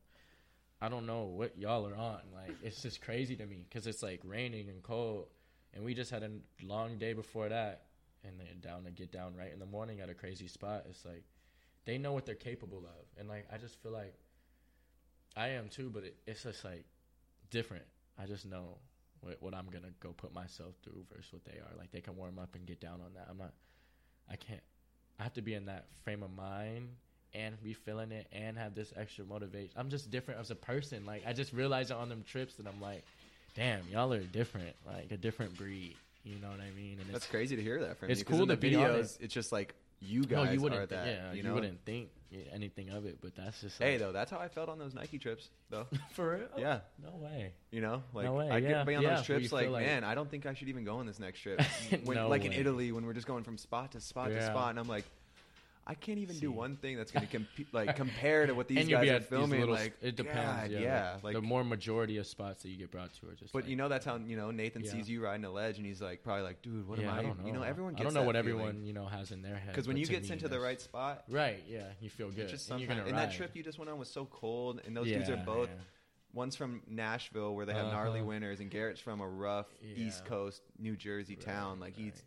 I 0.83 0.89
don't 0.89 1.05
know 1.05 1.25
what 1.25 1.59
y'all 1.59 1.87
are 1.87 1.95
on. 1.95 2.21
Like 2.35 2.57
it's 2.63 2.81
just 2.81 3.03
crazy 3.03 3.37
to 3.37 3.45
me 3.45 3.67
because 3.69 3.87
it's 3.87 4.03
like 4.03 4.21
raining 4.25 4.71
and 4.71 4.83
cold, 4.83 5.27
and 5.75 5.85
we 5.85 5.93
just 5.93 6.11
had 6.11 6.23
a 6.23 6.31
long 6.63 6.97
day 6.97 7.13
before 7.13 7.51
that, 7.51 7.83
and 8.25 8.41
they're 8.41 8.47
down 8.61 8.85
to 8.85 8.91
get 8.91 9.13
down 9.13 9.37
right 9.37 9.53
in 9.53 9.59
the 9.59 9.67
morning 9.67 10.01
at 10.01 10.09
a 10.09 10.15
crazy 10.15 10.49
spot. 10.49 10.85
It's 10.89 11.05
like 11.05 11.25
they 11.85 11.99
know 11.99 12.13
what 12.13 12.25
they're 12.25 12.35
capable 12.35 12.79
of, 12.79 13.19
and 13.19 13.29
like 13.29 13.47
I 13.53 13.59
just 13.59 13.83
feel 13.83 13.93
like 13.93 14.15
I 15.37 15.49
am 15.49 15.69
too, 15.69 15.91
but 15.91 16.05
it, 16.05 16.17
it's 16.27 16.45
just 16.45 16.65
like 16.65 16.87
different. 17.51 17.85
I 18.19 18.27
just 18.27 18.47
know 18.47 18.79
what, 19.21 19.37
what 19.41 19.55
I'm 19.55 19.67
gonna 19.67 19.93
go 20.01 20.13
put 20.13 20.35
myself 20.35 20.75
through 20.83 21.05
versus 21.15 21.33
what 21.33 21.45
they 21.45 21.59
are. 21.59 21.77
Like 21.77 21.93
they 21.93 22.01
can 22.01 22.17
warm 22.17 22.39
up 22.39 22.55
and 22.55 22.67
get 22.67 22.81
down 22.81 23.01
on 23.05 23.13
that. 23.15 23.27
I'm 23.31 23.39
not. 23.39 23.53
I 24.31 24.37
can't. 24.37 24.63
I 25.21 25.23
have 25.23 25.35
to 25.35 25.43
be 25.43 25.55
in 25.55 25.67
that 25.67 25.85
frame 26.03 26.23
of 26.23 26.35
mind 26.35 26.89
and 27.35 27.63
be 27.63 27.75
feeling 27.75 28.11
it 28.11 28.27
and 28.33 28.57
have 28.57 28.75
this 28.75 28.93
extra 28.97 29.25
motivation. 29.25 29.71
I'm 29.77 29.91
just 29.91 30.11
different 30.11 30.41
as 30.41 30.51
a 30.51 30.55
person. 30.55 31.05
Like 31.05 31.23
I 31.27 31.33
just 31.35 31.53
realized 31.53 31.91
it 31.91 31.97
on 31.97 32.09
them 32.09 32.25
trips 32.27 32.55
that 32.55 32.67
I'm 32.67 32.81
like, 32.81 33.05
damn, 33.55 33.83
y'all 33.93 34.13
are 34.13 34.21
different, 34.21 34.75
like 34.87 35.13
a 35.13 35.17
different 35.17 35.57
breed. 35.57 35.95
You 36.25 36.37
know 36.41 36.49
what 36.49 36.61
I 36.61 36.71
mean? 36.77 36.99
And 37.01 37.09
That's 37.09 37.25
it's 37.25 37.27
crazy 37.27 37.57
to 37.57 37.63
hear 37.63 37.81
that 37.81 37.99
from 37.99 38.11
it's 38.11 38.21
you. 38.21 38.27
cool 38.27 38.43
in 38.43 38.49
the 38.49 38.57
to 38.57 38.61
be 38.61 38.73
videos, 38.73 39.19
it's 39.21 39.33
just 39.33 39.53
like 39.53 39.75
you 40.01 40.23
guys 40.25 40.47
no, 40.47 40.53
you 40.53 40.61
wouldn't. 40.61 40.89
that. 40.91 41.07
yeah, 41.07 41.33
you 41.33 41.43
you, 41.43 41.53
wouldn't 41.53 41.85
think 41.85 42.09
anything 42.53 42.91
of 42.91 43.07
it, 43.07 43.19
but 43.21 43.35
that's 43.35 43.61
just 43.61 43.79
Hey, 43.79 43.97
though, 43.97 44.13
that's 44.13 44.31
how 44.31 44.39
I 44.39 44.49
felt 44.49 44.69
on 44.69 44.79
those 44.79 44.95
Nike 44.95 45.19
trips, 45.19 45.49
though. 45.69 45.87
for 46.13 46.31
real. 46.37 46.49
yeah, 46.59 46.81
No 47.03 47.17
way. 47.17 47.53
you 47.71 47.81
know, 47.81 48.03
like 48.15 48.25
No 48.25 48.35
way, 48.35 48.49
I 48.51 48.59
yeah, 48.59 48.69
get 48.69 48.87
be 48.87 48.95
on 48.95 49.03
yeah, 49.03 49.17
those 49.17 49.27
trips, 49.27 49.53
like, 49.53 49.69
like- 49.69 49.85
man, 49.85 50.05
I 50.05 50.15
don't 50.15 50.31
think 50.31 50.47
I 50.47 50.55
should 50.55 50.69
even 50.69 50.85
go 50.85 50.97
on 50.99 51.07
this 51.07 51.19
next 51.19 51.41
trip. 51.41 51.61
when, 52.05 52.17
No 52.17 52.29
like 52.29 52.45
in. 52.45 52.53
Italy, 52.53 52.93
when 52.93 53.05
we're 53.05 53.13
just 53.15 53.27
going 53.27 53.45
from 53.45 53.59
spot 53.59 53.93
to 53.93 54.01
spot 54.01 54.29
to 54.31 54.43
spot, 54.47 54.71
and 54.71 54.79
I'm 54.79 54.89
like, 54.89 55.05
I 55.91 55.95
can't 55.95 56.19
even 56.19 56.35
See. 56.37 56.41
do 56.43 56.53
one 56.53 56.77
thing 56.77 56.97
that's 56.97 57.11
going 57.11 57.27
to 57.27 57.31
compete, 57.31 57.67
like 57.73 57.97
compare 57.97 58.47
to 58.47 58.55
what 58.55 58.69
these 58.69 58.89
guys 58.89 59.09
are 59.09 59.21
filming. 59.21 59.61
little. 59.61 59.75
like, 59.75 59.95
it 60.01 60.15
depends. 60.17 60.41
God, 60.41 60.71
yeah, 60.71 60.79
yeah, 60.81 61.13
like, 61.15 61.25
like 61.25 61.35
the 61.35 61.43
more 61.43 61.65
majority 61.65 62.17
of 62.19 62.27
spots 62.27 62.63
that 62.63 62.69
you 62.69 62.77
get 62.77 62.91
brought 62.91 63.13
to 63.15 63.29
are 63.29 63.35
just. 63.35 63.53
But 63.53 63.63
like, 63.65 63.71
you 63.71 63.77
know 63.77 63.89
that's 63.89 64.05
how 64.05 64.17
you 64.17 64.37
know 64.37 64.51
Nathan 64.51 64.83
Yeah. 64.85 64.93
sees 64.93 65.09
you 65.11 65.23
riding 65.23 65.45
a 65.45 65.51
ledge, 65.51 65.79
and 65.79 65.87
he's 65.87 66.01
like 66.01 66.23
probably 66.23 66.45
like, 66.45 66.63
dude, 66.63 66.87
what 66.89 66.99
yeah, 66.99 67.09
am 67.09 67.15
I? 67.15 67.19
I 67.19 67.23
don't 67.23 67.41
know. 67.41 67.47
You 67.47 67.53
know, 67.53 67.63
everyone. 67.63 67.95
Gets 67.95 68.01
I 68.01 68.05
don't 68.05 68.15
know 68.15 68.23
what 68.23 68.37
feeling. 68.37 68.51
everyone 68.61 68.85
you 68.85 68.93
know 68.93 69.07
has 69.07 69.33
in 69.33 69.43
their 69.43 69.57
head. 69.57 69.73
Because 69.73 69.89
when 69.89 69.97
you 69.97 70.07
get 70.07 70.23
me, 70.23 70.31
into 70.31 70.49
the 70.49 70.61
right 70.61 70.81
spot, 70.81 71.25
right, 71.29 71.63
yeah, 71.69 71.83
you 72.01 72.09
feel 72.09 72.31
good. 72.31 72.49
just 72.49 72.71
and. 72.71 72.81
And 72.91 73.19
that 73.19 73.33
trip 73.33 73.51
you 73.55 73.63
just 73.63 73.79
went 73.79 73.91
on 73.91 73.99
was 73.99 74.09
so 74.11 74.27
cold, 74.27 74.81
and 74.87 74.97
those 74.97 75.09
dudes 75.09 75.29
are 75.29 75.37
both. 75.37 75.69
yeah. 75.69 75.75
One's 76.33 76.55
from 76.55 76.83
Nashville, 76.87 77.57
where 77.57 77.67
they 77.67 77.73
have 77.73 77.87
gnarly 77.87 78.21
Uh-huh. 78.21 78.29
winters, 78.29 78.61
and 78.61 78.71
Garrett's 78.71 79.01
from 79.01 79.21
a 79.21 79.27
rough 79.29 79.67
East 79.97 80.25
Coast 80.25 80.63
New 80.79 80.95
Jersey 80.95 81.35
Right, 81.35 81.45
town. 81.45 81.81
Like 81.81 81.97
he's 81.97 82.13
right. 82.13 82.23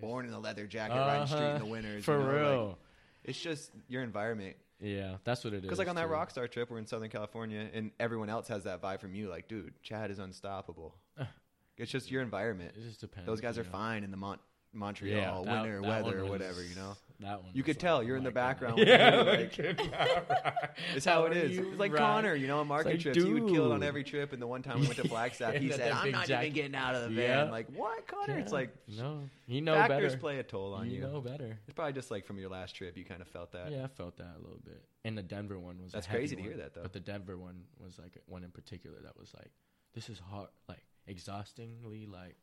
Born 0.00 0.26
in 0.26 0.32
a 0.32 0.38
leather 0.38 0.66
jacket, 0.66 0.94
riding 0.94 1.26
street 1.26 1.38
in 1.40 1.44
Uh-huh. 1.44 1.58
the 1.58 1.66
winters. 1.66 2.04
For 2.04 2.12
you 2.18 2.18
know, 2.26 2.32
like, 2.32 2.40
real. 2.42 2.78
it's 3.24 3.40
just 3.40 3.70
your 3.88 4.02
environment. 4.02 4.56
yeah, 4.80 5.16
that's 5.24 5.44
what 5.44 5.52
it 5.52 5.58
is. 5.58 5.62
Because 5.62 5.78
like 5.78 5.88
on 5.88 5.96
that 5.96 6.06
too. 6.06 6.12
Rockstar 6.12 6.50
trip, 6.50 6.70
we're 6.70 6.78
in 6.78 6.86
Southern 6.86 7.10
California, 7.10 7.68
and 7.72 7.90
everyone 7.98 8.28
else 8.30 8.48
has 8.48 8.64
that 8.64 8.80
vibe 8.82 9.00
from 9.00 9.14
you. 9.14 9.28
Like, 9.28 9.48
dude, 9.48 9.72
Chad 9.82 10.10
is 10.10 10.18
unstoppable. 10.18 10.94
it's 11.76 11.90
just 11.90 12.10
your 12.10 12.22
environment. 12.22 12.72
it 12.76 12.82
just 12.82 13.00
depends. 13.00 13.26
Those 13.26 13.40
guys 13.40 13.58
are 13.58 13.64
know? 13.64 13.70
fine 13.70 14.04
in 14.04 14.10
the 14.10 14.16
Mon- 14.16 14.38
Montreal 14.72 15.16
Yeah, 15.16 15.30
that- 15.52 15.62
winter 15.62 15.80
that 15.82 15.88
weather 16.04 16.20
or 16.20 16.26
whatever, 16.26 16.62
you 16.62 16.74
know. 16.74 16.96
That 17.20 17.42
one. 17.42 17.50
You 17.52 17.64
could 17.64 17.80
tell 17.80 17.96
oh 17.96 18.00
you're 18.00 18.16
in 18.16 18.22
the 18.22 18.30
background. 18.30 18.78
Yeah, 18.88 19.22
like, 19.22 19.58
it's 20.94 21.04
how 21.04 21.24
it 21.24 21.36
is. 21.36 21.58
It's 21.58 21.78
like 21.78 21.94
Connor, 21.94 22.36
you 22.36 22.46
know, 22.46 22.60
on 22.60 22.68
market 22.68 22.90
like, 22.92 23.00
trips, 23.00 23.22
he 23.22 23.32
would 23.32 23.48
kill 23.48 23.72
it 23.72 23.74
on 23.74 23.82
every 23.82 24.04
trip. 24.04 24.32
And 24.32 24.40
the 24.40 24.46
one 24.46 24.62
time 24.62 24.80
we 24.80 24.86
went 24.86 24.98
to 24.98 25.08
Flagstaff, 25.08 25.54
he 25.54 25.72
said, 25.72 25.90
"I'm 25.92 26.12
not 26.12 26.26
jacket. 26.28 26.46
even 26.46 26.54
getting 26.54 26.74
out 26.76 26.94
of 26.94 27.02
the 27.02 27.08
van." 27.08 27.46
Yeah. 27.46 27.50
Like, 27.50 27.66
what, 27.74 28.06
Connor? 28.06 28.38
It's 28.38 28.52
like 28.52 28.72
no, 28.86 29.28
you 29.48 29.60
know 29.60 29.74
factors 29.74 30.12
better. 30.12 30.20
play 30.20 30.38
a 30.38 30.44
toll 30.44 30.74
on 30.74 30.88
you. 30.88 30.98
you 30.98 31.00
know 31.02 31.20
better. 31.20 31.58
It's 31.66 31.74
probably 31.74 31.92
just 31.92 32.10
like 32.10 32.24
from 32.24 32.38
your 32.38 32.50
last 32.50 32.76
trip, 32.76 32.96
you 32.96 33.04
kind 33.04 33.20
of 33.20 33.26
felt 33.28 33.50
that. 33.52 33.72
Yeah, 33.72 33.84
I 33.84 33.88
felt 33.88 34.16
that 34.18 34.36
a 34.38 34.40
little 34.40 34.60
bit. 34.64 34.80
And 35.04 35.18
the 35.18 35.22
Denver 35.22 35.58
one 35.58 35.82
was. 35.82 35.92
That's 35.92 36.06
crazy 36.06 36.36
to 36.36 36.42
one, 36.42 36.50
hear 36.50 36.58
that, 36.58 36.74
though. 36.74 36.82
But 36.82 36.92
the 36.92 37.00
Denver 37.00 37.36
one 37.36 37.64
was 37.82 37.98
like 37.98 38.16
one 38.26 38.44
in 38.44 38.50
particular 38.50 38.98
that 39.02 39.18
was 39.18 39.32
like, 39.36 39.50
this 39.94 40.08
is 40.08 40.20
hard, 40.20 40.48
like 40.68 40.84
exhaustingly. 41.06 42.06
Like, 42.06 42.36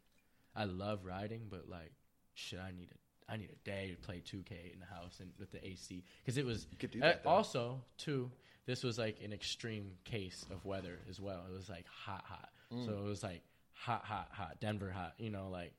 I 0.55 0.65
love 0.65 1.05
riding, 1.05 1.43
but 1.49 1.69
like, 1.69 1.93
shit, 2.33 2.59
I 2.59 2.71
need 2.71 2.89
a, 2.91 2.97
I 3.27 3.37
need 3.37 3.49
a 3.49 3.69
day 3.69 3.91
to 3.91 3.97
play 3.97 4.21
2K 4.21 4.73
in 4.73 4.79
the 4.79 4.85
house 4.85 5.19
and 5.19 5.31
with 5.39 5.51
the 5.51 5.65
AC 5.65 6.03
because 6.23 6.37
it 6.37 6.45
was. 6.45 6.67
You 6.71 6.77
could 6.77 6.91
do 6.91 6.99
uh, 7.01 7.07
that. 7.07 7.23
though. 7.23 7.29
also, 7.29 7.81
too, 7.97 8.31
this 8.65 8.83
was 8.83 8.97
like 8.97 9.17
an 9.23 9.33
extreme 9.33 9.91
case 10.03 10.45
of 10.51 10.63
weather 10.65 10.99
as 11.09 11.19
well. 11.19 11.43
It 11.49 11.53
was 11.55 11.69
like 11.69 11.85
hot, 11.87 12.23
hot. 12.27 12.49
Mm. 12.73 12.85
So 12.85 12.91
it 12.93 13.03
was 13.03 13.23
like 13.23 13.41
hot, 13.73 14.03
hot, 14.05 14.29
hot. 14.31 14.57
Denver 14.59 14.91
hot. 14.91 15.13
You 15.17 15.31
know, 15.31 15.49
like 15.49 15.73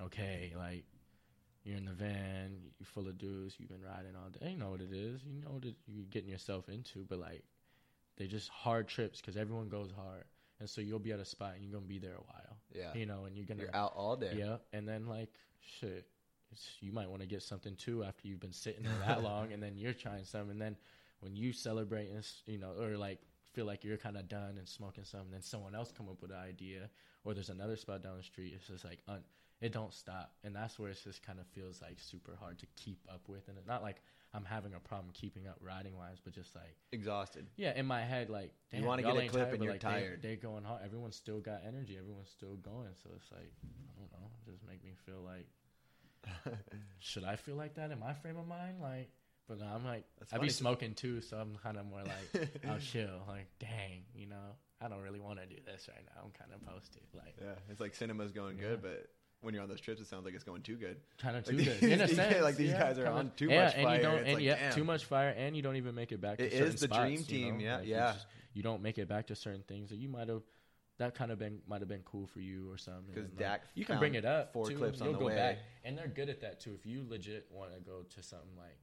okay, 0.00 0.52
like 0.56 0.84
you're 1.64 1.76
in 1.76 1.84
the 1.84 1.92
van, 1.92 2.56
you're 2.78 2.86
full 2.86 3.06
of 3.06 3.18
dudes, 3.18 3.54
you've 3.58 3.68
been 3.68 3.82
riding 3.82 4.12
all 4.16 4.30
day. 4.30 4.50
You 4.50 4.58
know 4.58 4.70
what 4.70 4.80
it 4.80 4.92
is. 4.92 5.22
You 5.24 5.40
know 5.40 5.50
what 5.52 5.64
it, 5.64 5.76
you're 5.86 6.06
getting 6.06 6.30
yourself 6.30 6.68
into. 6.68 7.04
But 7.08 7.20
like, 7.20 7.44
they're 8.16 8.26
just 8.26 8.48
hard 8.48 8.88
trips 8.88 9.20
because 9.20 9.36
everyone 9.36 9.68
goes 9.68 9.90
hard, 9.92 10.24
and 10.60 10.68
so 10.68 10.80
you'll 10.80 10.98
be 10.98 11.12
at 11.12 11.20
a 11.20 11.24
spot 11.24 11.54
and 11.54 11.64
you're 11.64 11.72
gonna 11.72 11.86
be 11.86 11.98
there 11.98 12.14
a 12.14 12.32
while. 12.32 12.56
yeah, 12.74 12.94
You 12.94 13.06
know, 13.06 13.24
and 13.24 13.36
you're 13.36 13.46
gonna 13.46 13.62
you're 13.62 13.76
out 13.76 13.92
all 13.94 14.16
day. 14.16 14.34
yeah, 14.36 14.56
and 14.72 14.88
then 14.88 15.06
like 15.06 15.30
shit, 15.80 16.06
you 16.80 16.92
might 16.92 17.08
want 17.08 17.22
to 17.22 17.28
get 17.28 17.42
something 17.42 17.76
too 17.76 18.04
after 18.04 18.28
you've 18.28 18.40
been 18.40 18.52
sitting 18.52 18.82
there 18.84 18.92
that 19.06 19.22
long, 19.30 19.52
and 19.52 19.62
then 19.62 19.76
you're 19.76 19.92
trying 19.92 20.24
some, 20.24 20.50
and 20.50 20.60
then 20.60 20.76
when 21.20 21.36
you 21.36 21.52
celebrate 21.52 22.10
and 22.10 22.24
you 22.46 22.58
know, 22.58 22.72
or 22.80 22.96
like 22.96 23.20
feel 23.52 23.66
like 23.66 23.84
you're 23.84 23.98
kind 23.98 24.16
of 24.16 24.28
done 24.28 24.56
and 24.58 24.66
smoking 24.68 25.04
some, 25.04 25.30
then 25.30 25.42
someone 25.42 25.74
else 25.74 25.92
come 25.96 26.08
up 26.08 26.20
with 26.22 26.30
an 26.30 26.38
idea, 26.38 26.88
or 27.24 27.34
there's 27.34 27.50
another 27.50 27.76
spot 27.76 28.02
down 28.02 28.16
the 28.16 28.22
street. 28.22 28.52
It's 28.56 28.66
just 28.66 28.84
like 28.84 29.00
un- 29.08 29.24
it 29.60 29.72
don't 29.72 29.92
stop, 29.92 30.32
and 30.42 30.54
that's 30.56 30.78
where 30.78 30.90
it 30.90 30.98
just 31.02 31.24
kind 31.24 31.38
of 31.38 31.46
feels 31.48 31.80
like 31.80 31.98
super 32.00 32.36
hard 32.40 32.58
to 32.58 32.66
keep 32.76 32.98
up 33.08 33.28
with, 33.28 33.48
and 33.48 33.56
it's 33.58 33.68
not 33.68 33.82
like 33.82 34.02
I'm 34.34 34.44
having 34.44 34.72
a 34.74 34.80
problem 34.80 35.10
keeping 35.12 35.46
up 35.46 35.58
riding 35.60 35.96
wise, 35.96 36.16
but 36.24 36.32
just 36.32 36.54
like 36.54 36.74
Exhausted. 36.90 37.46
yeah, 37.56 37.76
in 37.76 37.86
my 37.86 38.02
head, 38.02 38.30
like 38.30 38.52
You 38.72 38.84
wanna 38.84 39.02
get 39.02 39.16
a 39.16 39.28
clip 39.28 39.32
tired, 39.32 39.54
and 39.54 39.62
you're 39.62 39.72
like, 39.74 39.80
tired. 39.80 40.22
They, 40.22 40.28
they're 40.28 40.36
going 40.36 40.64
hard. 40.64 40.80
Everyone's 40.84 41.16
still 41.16 41.38
got 41.40 41.60
energy. 41.66 41.96
Everyone's 41.98 42.30
still 42.30 42.56
going. 42.56 42.88
So 43.02 43.10
it's 43.14 43.30
like 43.30 43.52
I 43.62 44.00
don't 44.00 44.10
know. 44.12 44.30
Just 44.50 44.66
make 44.66 44.82
me 44.82 44.92
feel 45.04 45.20
like 45.22 45.46
should 47.00 47.24
I 47.24 47.36
feel 47.36 47.56
like 47.56 47.74
that 47.74 47.90
in 47.90 47.98
my 47.98 48.12
frame 48.12 48.36
of 48.36 48.46
mind? 48.46 48.80
Like, 48.80 49.10
but 49.48 49.58
no, 49.60 49.66
I'm 49.66 49.84
like 49.84 50.04
That's 50.18 50.32
I 50.32 50.38
be 50.38 50.48
smoking 50.48 50.94
too, 50.94 51.20
so 51.20 51.36
I'm 51.36 51.56
kind 51.62 51.76
of 51.76 51.86
more 51.86 52.02
like 52.02 52.50
I'll 52.66 52.74
oh, 52.76 52.78
chill. 52.78 53.22
Like, 53.28 53.46
dang, 53.58 54.04
you 54.14 54.26
know, 54.26 54.56
I 54.80 54.88
don't 54.88 55.00
really 55.02 55.20
want 55.20 55.40
to 55.40 55.46
do 55.46 55.56
this 55.64 55.88
right 55.88 56.04
now. 56.14 56.22
I'm 56.24 56.30
kind 56.30 56.52
of 56.54 56.64
posted. 56.66 57.02
Like, 57.14 57.34
Yeah, 57.40 57.54
it's 57.70 57.80
like 57.80 57.94
cinema's 57.94 58.32
going 58.32 58.56
Yeah. 58.56 58.62
good, 58.70 58.82
but 58.82 59.06
when 59.40 59.54
you're 59.54 59.62
on 59.62 59.68
those 59.68 59.80
trips, 59.80 60.00
it 60.00 60.06
sounds 60.06 60.24
like 60.24 60.34
it's 60.34 60.44
going 60.44 60.62
too 60.62 60.76
good. 60.76 60.98
kind 61.18 61.36
of 61.36 61.44
too 61.44 61.56
these- 61.56 61.66
good 61.80 61.82
in 61.90 62.00
a 62.00 62.06
yeah, 62.06 62.14
sense. 62.14 62.42
like 62.42 62.56
these 62.56 62.70
yeah, 62.70 62.78
guys 62.80 62.98
are 62.98 63.08
on 63.08 63.32
too 63.36 63.46
yeah, 63.48 63.64
much 63.64 63.74
and 63.74 63.84
fire. 63.84 63.96
You 63.96 64.02
don't, 64.02 64.18
and 64.24 64.34
like, 64.34 64.42
yeah, 64.44 64.70
too 64.70 64.84
much 64.84 65.04
fire, 65.04 65.30
and 65.36 65.56
you 65.56 65.62
don't 65.62 65.76
even 65.76 65.94
make 65.96 66.12
it 66.12 66.20
back. 66.20 66.38
to 66.38 66.46
It 66.46 66.52
certain 66.52 66.66
is 66.68 66.80
the 66.80 66.86
spots, 66.86 67.00
dream 67.00 67.18
you 67.18 67.24
team, 67.24 67.58
know? 67.58 67.64
yeah, 67.64 67.76
Like, 67.78 67.84
you 67.86 67.90
yeah. 67.94 68.12
just- 68.12 68.26
you 68.54 68.62
don't 68.62 68.82
make 68.82 68.98
it 68.98 69.08
back 69.08 69.26
to 69.28 69.34
certain 69.34 69.62
things 69.66 69.88
that 69.90 69.96
you 69.96 70.08
might 70.10 70.28
have. 70.28 70.42
That 71.02 71.14
kind 71.16 71.32
of 71.32 71.38
been 71.38 71.60
might 71.66 71.80
have 71.80 71.88
been 71.88 72.02
cool 72.04 72.26
for 72.28 72.38
you 72.40 72.70
or 72.70 72.78
something. 72.78 73.12
'Cause 73.14 73.24
and, 73.24 73.30
like, 73.32 73.38
Dak 73.38 73.62
you 73.74 73.84
can 73.84 73.98
bring 73.98 74.14
it 74.14 74.24
up. 74.24 74.52
four 74.52 74.68
too, 74.68 74.76
clips 74.78 75.00
on 75.00 75.06
you'll 75.08 75.14
the 75.14 75.18
go 75.18 75.26
way. 75.26 75.34
back, 75.34 75.58
and 75.84 75.98
they're 75.98 76.06
good 76.08 76.28
at 76.28 76.40
that 76.42 76.60
too. 76.60 76.74
If 76.74 76.86
you 76.86 77.04
legit 77.08 77.50
want 77.50 77.72
to 77.74 77.80
go 77.80 78.02
to 78.04 78.22
something 78.22 78.56
like, 78.56 78.78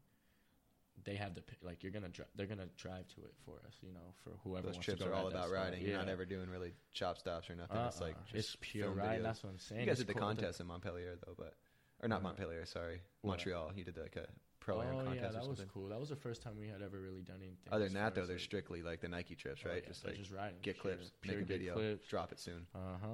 they 1.05 1.15
have 1.15 1.33
the 1.33 1.41
like 1.61 1.81
you're 1.81 1.93
gonna 1.93 2.09
dri- 2.09 2.25
they're 2.35 2.45
gonna 2.45 2.67
drive 2.75 3.07
to 3.15 3.21
it 3.21 3.33
for 3.45 3.61
us. 3.65 3.73
You 3.81 3.93
know, 3.93 4.13
for 4.23 4.31
whoever 4.43 4.67
Those 4.67 4.75
wants 4.75 4.85
trips 4.85 4.99
to 5.01 5.05
go 5.07 5.11
are 5.11 5.15
all 5.15 5.27
about 5.29 5.49
riding. 5.49 5.81
You're 5.81 5.97
not 5.97 6.09
ever 6.09 6.25
doing 6.25 6.49
really 6.49 6.73
chop 6.91 7.17
stops 7.17 7.49
or 7.49 7.55
nothing. 7.55 7.77
It's 7.77 8.01
like 8.01 8.15
Uh-uh. 8.15 8.23
just 8.25 8.35
it's 8.35 8.57
pure 8.59 8.91
riding. 8.91 9.21
videos. 9.21 9.23
That's 9.23 9.43
what 9.43 9.49
I'm 9.51 9.59
saying. 9.59 9.81
You 9.81 9.87
guys 9.87 9.99
It's 9.99 10.07
did 10.07 10.07
the 10.15 10.19
cool 10.19 10.27
contest 10.27 10.59
in 10.59 10.67
Montpelier 10.67 11.15
though, 11.25 11.35
but 11.37 11.55
or 12.01 12.09
not 12.09 12.17
What? 12.21 12.35
Montpelier, 12.37 12.65
sorry, 12.65 13.01
What? 13.21 13.31
Montreal. 13.37 13.71
You 13.75 13.85
did 13.85 13.97
like 13.97 14.17
a 14.17 14.27
pro 14.59 14.81
am 14.81 14.87
oh 14.95 15.03
contest 15.05 15.15
yeah, 15.33 15.39
that 15.39 15.47
was 15.47 15.65
cool. 15.73 15.87
That 15.89 15.99
was 15.99 16.09
the 16.09 16.15
first 16.15 16.41
time 16.41 16.53
we 16.59 16.67
had 16.67 16.81
ever 16.81 16.99
really 16.99 17.21
done 17.21 17.37
anything. 17.37 17.57
Other 17.71 17.85
than 17.85 17.93
that 17.95 18.15
though, 18.15 18.25
they're 18.25 18.35
like, 18.35 18.43
strictly 18.43 18.81
like 18.81 19.01
the 19.01 19.07
Nike 19.07 19.35
trips, 19.35 19.61
oh, 19.65 19.69
right? 19.69 19.81
yeah, 19.83 19.89
just 19.89 20.05
like 20.05 20.15
just 20.17 20.31
riding. 20.31 20.57
get 20.61 20.79
clips, 20.79 21.11
pure 21.21 21.35
make 21.37 21.43
a 21.43 21.47
video, 21.47 21.73
clips. 21.73 22.07
drop 22.07 22.31
it 22.31 22.39
soon. 22.39 22.65
Uh 22.75 22.77
huh. 23.01 23.07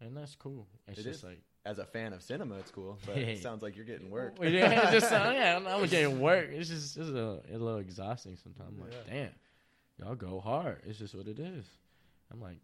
and 0.00 0.16
that's 0.16 0.34
cool. 0.36 0.66
It's 0.88 0.98
It 1.00 1.04
just 1.04 1.18
is. 1.20 1.24
like 1.24 1.40
As 1.64 1.78
a 1.78 1.84
fan 1.84 2.12
of 2.12 2.22
cinema, 2.22 2.56
it's 2.56 2.70
cool, 2.70 2.98
but 3.06 3.16
it 3.18 3.42
sounds 3.42 3.62
like 3.62 3.76
you're 3.76 3.84
getting 3.86 4.10
work. 4.10 4.36
Yeah, 4.42 4.90
just 4.90 5.10
yeah, 5.10 5.56
I'm, 5.56 5.66
I'm 5.66 5.86
getting 5.86 6.20
work. 6.28 6.48
It's 6.52 6.68
just 6.68 6.96
it's 6.96 7.08
a, 7.10 7.40
a 7.50 7.56
little 7.58 7.78
exhausting 7.78 8.36
sometimes. 8.36 8.74
I'm 8.76 8.80
like, 8.84 8.92
Yeah. 9.08 9.12
damn, 9.14 9.30
y'all 10.06 10.14
go 10.14 10.40
hard. 10.40 10.82
It's 10.86 10.98
just 10.98 11.14
what 11.14 11.26
it 11.28 11.38
is. 11.38 11.64
I'm 12.32 12.40
like, 12.40 12.58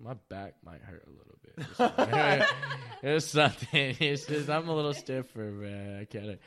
my 0.00 0.14
back 0.28 0.54
might 0.64 0.80
hurt 0.80 1.04
a 1.06 1.10
little 1.10 1.38
bit. 1.42 1.54
It's, 1.58 1.78
like- 1.80 2.48
it's 3.02 3.26
something. 3.26 3.96
It's 3.98 4.26
just 4.26 4.48
I'm 4.48 4.68
a 4.68 4.74
little 4.74 4.94
stiffer, 4.94 5.40
man. 5.50 5.98
I 6.00 6.04
gotta 6.04 6.38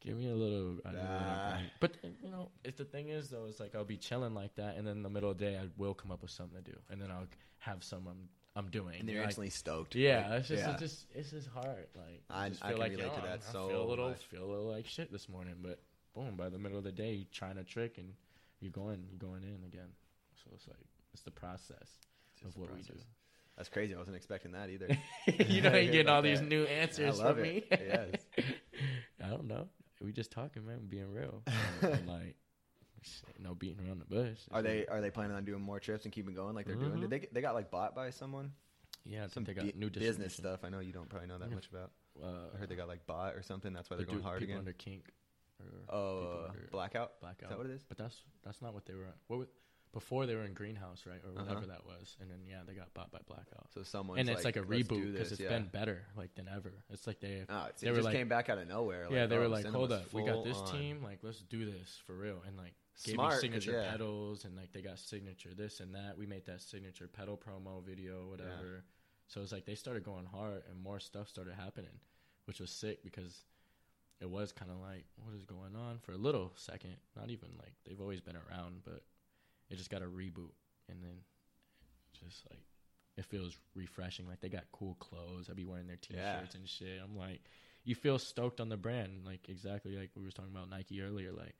give 0.00 0.16
me 0.16 0.30
a 0.30 0.34
little. 0.34 0.78
I 0.84 0.90
need 0.90 0.98
a 0.98 1.02
little 1.02 1.20
Nah. 1.20 1.58
But 1.80 1.92
you 2.22 2.30
know, 2.30 2.50
if 2.64 2.76
the 2.76 2.84
thing 2.84 3.08
is 3.08 3.28
though, 3.30 3.46
it's 3.46 3.60
like 3.60 3.74
I'll 3.74 3.84
be 3.84 3.96
chilling 3.96 4.34
like 4.34 4.54
that, 4.56 4.76
and 4.76 4.86
then 4.86 4.96
in 4.98 5.02
the 5.02 5.10
middle 5.10 5.30
of 5.30 5.38
the 5.38 5.44
day, 5.44 5.56
I 5.56 5.68
will 5.76 5.94
come 5.94 6.10
up 6.10 6.22
with 6.22 6.30
something 6.30 6.62
to 6.62 6.70
do, 6.70 6.76
and 6.90 7.00
then 7.00 7.10
I'll 7.10 7.26
have 7.58 7.82
some 7.84 8.06
I'm 8.08 8.28
I'm 8.56 8.68
doing. 8.70 8.98
and 9.00 9.08
they're 9.08 9.18
Like, 9.18 9.26
instantly 9.26 9.50
stoked. 9.50 9.94
yeah, 9.94 10.28
Like, 10.28 10.40
it's 10.40 10.48
just, 10.48 10.62
yeah. 10.64 10.70
it's 10.72 10.80
just 10.80 11.06
it's 11.14 11.30
just 11.30 11.48
hard. 11.48 11.86
Like 11.94 12.22
I- 12.28 12.48
just 12.48 12.64
I 12.64 12.68
feel 12.68 12.76
can 12.78 12.80
like, 12.82 12.92
relate 12.92 13.14
to 13.14 13.20
oh, 13.20 13.26
that 13.26 13.40
I 13.48 13.52
so 13.52 13.68
feel 13.68 13.82
a 13.82 13.88
little 13.88 14.08
much. 14.10 14.24
feel 14.26 14.44
a 14.44 14.50
little 14.50 14.70
like 14.70 14.86
shit 14.86 15.12
this 15.12 15.28
morning, 15.28 15.54
but 15.62 15.78
boom, 16.14 16.34
by 16.36 16.48
the 16.48 16.58
middle 16.58 16.78
of 16.78 16.84
the 16.84 16.92
day, 16.92 17.12
you're 17.12 17.26
trying 17.32 17.58
a 17.58 17.64
trick 17.64 17.98
and 17.98 18.12
you're 18.60 18.72
going 18.72 19.04
you're 19.10 19.18
going 19.30 19.42
in 19.44 19.62
again. 19.64 19.88
So 20.44 20.50
it's 20.54 20.66
like 20.66 20.76
it's 21.12 21.22
the 21.22 21.30
process 21.30 21.98
It's 22.34 22.42
of 22.44 22.56
what 22.60 22.70
a 22.70 22.74
we 22.74 22.82
do. 22.82 22.94
That's 23.56 23.68
crazy. 23.68 23.94
I 23.94 23.98
wasn't 23.98 24.16
expecting 24.16 24.52
that 24.52 24.70
either. 24.70 24.88
you 25.26 25.60
know, 25.60 25.70
you 25.76 25.82
hear 25.82 25.92
getting 25.92 26.08
all 26.08 26.20
about 26.20 26.22
these 26.24 26.40
new 26.40 26.64
answers 26.64 27.20
I 27.20 27.32
from 27.34 27.38
it. 27.40 27.42
me. 27.42 27.64
Yes. 27.70 28.14
I 29.24 29.28
don't 29.28 29.46
know. 29.46 29.68
We 30.00 30.12
just 30.12 30.30
talking, 30.30 30.66
man, 30.66 30.86
being 30.88 31.10
real. 31.12 31.42
And, 31.82 32.06
like, 32.08 32.36
no 33.38 33.54
beating 33.54 33.86
around 33.86 33.98
the 34.00 34.04
bush. 34.04 34.38
Are 34.52 34.60
they 34.62 34.86
are 34.86 35.00
they 35.00 35.10
planning 35.10 35.34
on 35.36 35.44
doing 35.44 35.62
more 35.62 35.80
trips 35.80 36.04
and 36.04 36.12
keeping 36.12 36.34
going 36.34 36.54
like 36.54 36.66
they're 36.66 36.76
doing? 36.76 36.92
Mhm. 36.92 37.00
Did 37.02 37.10
they 37.10 37.28
they 37.32 37.40
got 37.40 37.54
like 37.54 37.70
bought 37.70 37.94
by 37.94 38.10
someone? 38.10 38.52
Yeah, 39.04 39.24
I 39.24 39.28
Some 39.28 39.44
they 39.44 39.54
got 39.54 39.74
new 39.74 39.88
business 39.88 40.34
stuff. 40.34 40.60
I 40.64 40.68
know 40.68 40.80
you 40.80 40.92
don't 40.92 41.08
probably 41.08 41.28
know 41.28 41.38
that 41.38 41.48
Yeah. 41.48 41.54
much 41.54 41.68
about. 41.68 41.92
Uh, 42.22 42.50
I 42.54 42.58
heard 42.58 42.68
they 42.68 42.76
got 42.76 42.88
like 42.88 43.06
bought 43.06 43.34
or 43.34 43.42
something. 43.42 43.72
That's 43.72 43.88
why 43.88 43.96
the 43.96 44.04
they're 44.04 44.12
going 44.12 44.22
hard 44.22 44.40
people 44.40 44.52
again. 44.52 44.58
under 44.58 44.72
kink. 44.74 45.12
Oh, 45.88 46.44
uh, 46.44 46.48
under 46.48 46.68
blackout. 46.70 47.20
blackout. 47.20 47.44
Is 47.44 47.48
that 47.50 47.58
what 47.58 47.66
it 47.66 47.72
is? 47.72 47.84
But 47.88 47.96
that's 47.98 48.22
that's 48.44 48.60
not 48.60 48.74
what 48.74 48.84
they 48.86 48.94
were. 48.94 49.06
What 49.28 49.38
was, 49.38 49.48
before 49.92 50.26
they 50.26 50.34
were 50.36 50.44
in 50.44 50.54
Greenhouse, 50.54 51.04
right, 51.06 51.20
or 51.24 51.32
whatever 51.32 51.58
Uh-huh. 51.58 51.66
that 51.66 51.84
was, 51.84 52.16
and 52.20 52.30
then 52.30 52.38
yeah, 52.46 52.60
they 52.66 52.74
got 52.74 52.92
bought 52.94 53.10
by 53.10 53.18
Blackout. 53.26 53.72
So 53.74 53.82
someone 53.82 54.18
and 54.18 54.28
it's 54.28 54.44
like, 54.44 54.56
a 54.56 54.62
reboot 54.62 54.88
because 55.12 55.30
this," 55.30 55.32
it's 55.32 55.40
yeah. 55.40 55.48
been 55.48 55.66
better 55.66 56.06
like 56.16 56.34
than 56.36 56.46
ever. 56.48 56.72
It's 56.90 57.06
like 57.06 57.18
they 57.20 57.44
Oh, 57.48 57.66
it's, 57.70 57.80
they 57.82 57.88
it 57.88 57.94
just 57.94 58.04
like- 58.04 58.14
came 58.14 58.28
back 58.28 58.48
out 58.48 58.58
of 58.58 58.68
nowhere. 58.68 59.08
yeah 59.10 59.26
they 59.26 59.36
oh, 59.36 59.40
were 59.40 59.48
like 59.48 59.66
hold 59.66 59.90
up 59.92 60.12
we 60.12 60.22
got 60.24 60.44
this 60.44 60.56
on. 60.58 60.72
team 60.72 61.02
like 61.02 61.18
let's 61.22 61.40
do 61.40 61.64
this 61.64 61.98
for 62.06 62.14
real 62.16 62.42
and 62.46 62.56
like 62.56 62.74
gave 63.04 63.14
Smart, 63.14 63.34
me 63.34 63.40
signature 63.40 63.72
yeah. 63.72 63.90
pedals 63.90 64.44
and 64.44 64.54
like 64.56 64.72
they 64.72 64.82
got 64.82 64.98
signature 64.98 65.54
this 65.54 65.80
and 65.80 65.94
that 65.94 66.16
we 66.18 66.26
made 66.26 66.44
that 66.46 66.60
signature 66.60 67.08
pedal 67.08 67.36
promo 67.36 67.82
video 67.84 68.28
whatever 68.28 68.84
so 69.26 69.40
it's 69.40 69.52
like 69.52 69.64
they 69.64 69.74
started 69.74 70.04
going 70.04 70.26
hard 70.26 70.62
and 70.70 70.78
more 70.82 71.00
stuff 71.00 71.28
started 71.28 71.54
happening 71.54 71.98
which 72.44 72.60
was 72.60 72.70
sick 72.70 73.02
because 73.02 73.44
it 74.20 74.28
was 74.28 74.52
kind 74.52 74.70
of 74.70 74.76
like 74.78 75.06
what 75.24 75.34
is 75.34 75.44
going 75.46 75.74
on 75.74 75.98
for 75.98 76.12
a 76.12 76.16
little 76.18 76.52
second 76.56 76.94
not 77.16 77.30
even 77.30 77.48
like 77.58 77.72
they've 77.86 78.00
always 78.00 78.20
been 78.20 78.36
around 78.36 78.82
but 78.84 79.02
it 79.70 79.76
just 79.76 79.90
got 79.90 80.02
a 80.02 80.06
reboot 80.06 80.52
and 80.88 81.02
then 81.02 81.18
just 82.12 82.42
like 82.50 82.60
it 83.16 83.24
feels 83.24 83.56
refreshing. 83.74 84.26
Like 84.26 84.40
they 84.40 84.48
got 84.48 84.64
cool 84.72 84.94
clothes. 84.94 85.48
I'd 85.48 85.56
be 85.56 85.64
wearing 85.64 85.86
their 85.86 85.96
t-shirts 85.96 86.54
and 86.54 86.68
shit. 86.68 87.00
I'm 87.02 87.16
like 87.16 87.40
you 87.84 87.94
feel 87.94 88.18
stoked 88.18 88.60
on 88.60 88.68
the 88.68 88.76
brand. 88.76 89.22
Like 89.24 89.48
exactly 89.48 89.96
like 89.96 90.10
we 90.16 90.24
were 90.24 90.30
talking 90.30 90.52
about 90.54 90.68
nike 90.70 91.00
earlier. 91.02 91.32
Like 91.32 91.54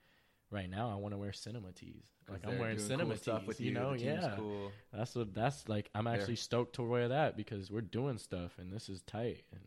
right 0.53 0.69
now 0.69 0.91
i 0.91 0.97
want 0.97 1.15
to 1.15 1.19
wear 1.19 1.33
cinema 1.33 1.71
tees. 1.71 2.03
like 2.29 2.45
i'm 2.45 2.59
wearing 2.59 2.77
cinema 2.77 3.11
cool 3.11 3.17
stuff 3.17 3.39
tees 3.43 3.47
with 3.47 3.61
you, 3.61 3.71
know? 3.73 3.93
yeah. 3.93 4.35
cool. 4.37 4.73
that's 4.93 5.15
what 5.15 5.33
that's 5.33 5.69
like 5.69 5.89
i'm 5.95 6.07
They're- 6.07 6.15
actually 6.15 6.35
stoked 6.35 6.75
to 6.75 6.83
wear 6.83 7.07
that 7.07 7.37
because 7.37 7.71
we're 7.71 7.81
doing 7.83 8.19
stuff 8.19 8.59
and 8.59 8.73
this 8.73 8.89
is 8.89 9.01
tight. 9.03 9.45
And 9.53 9.63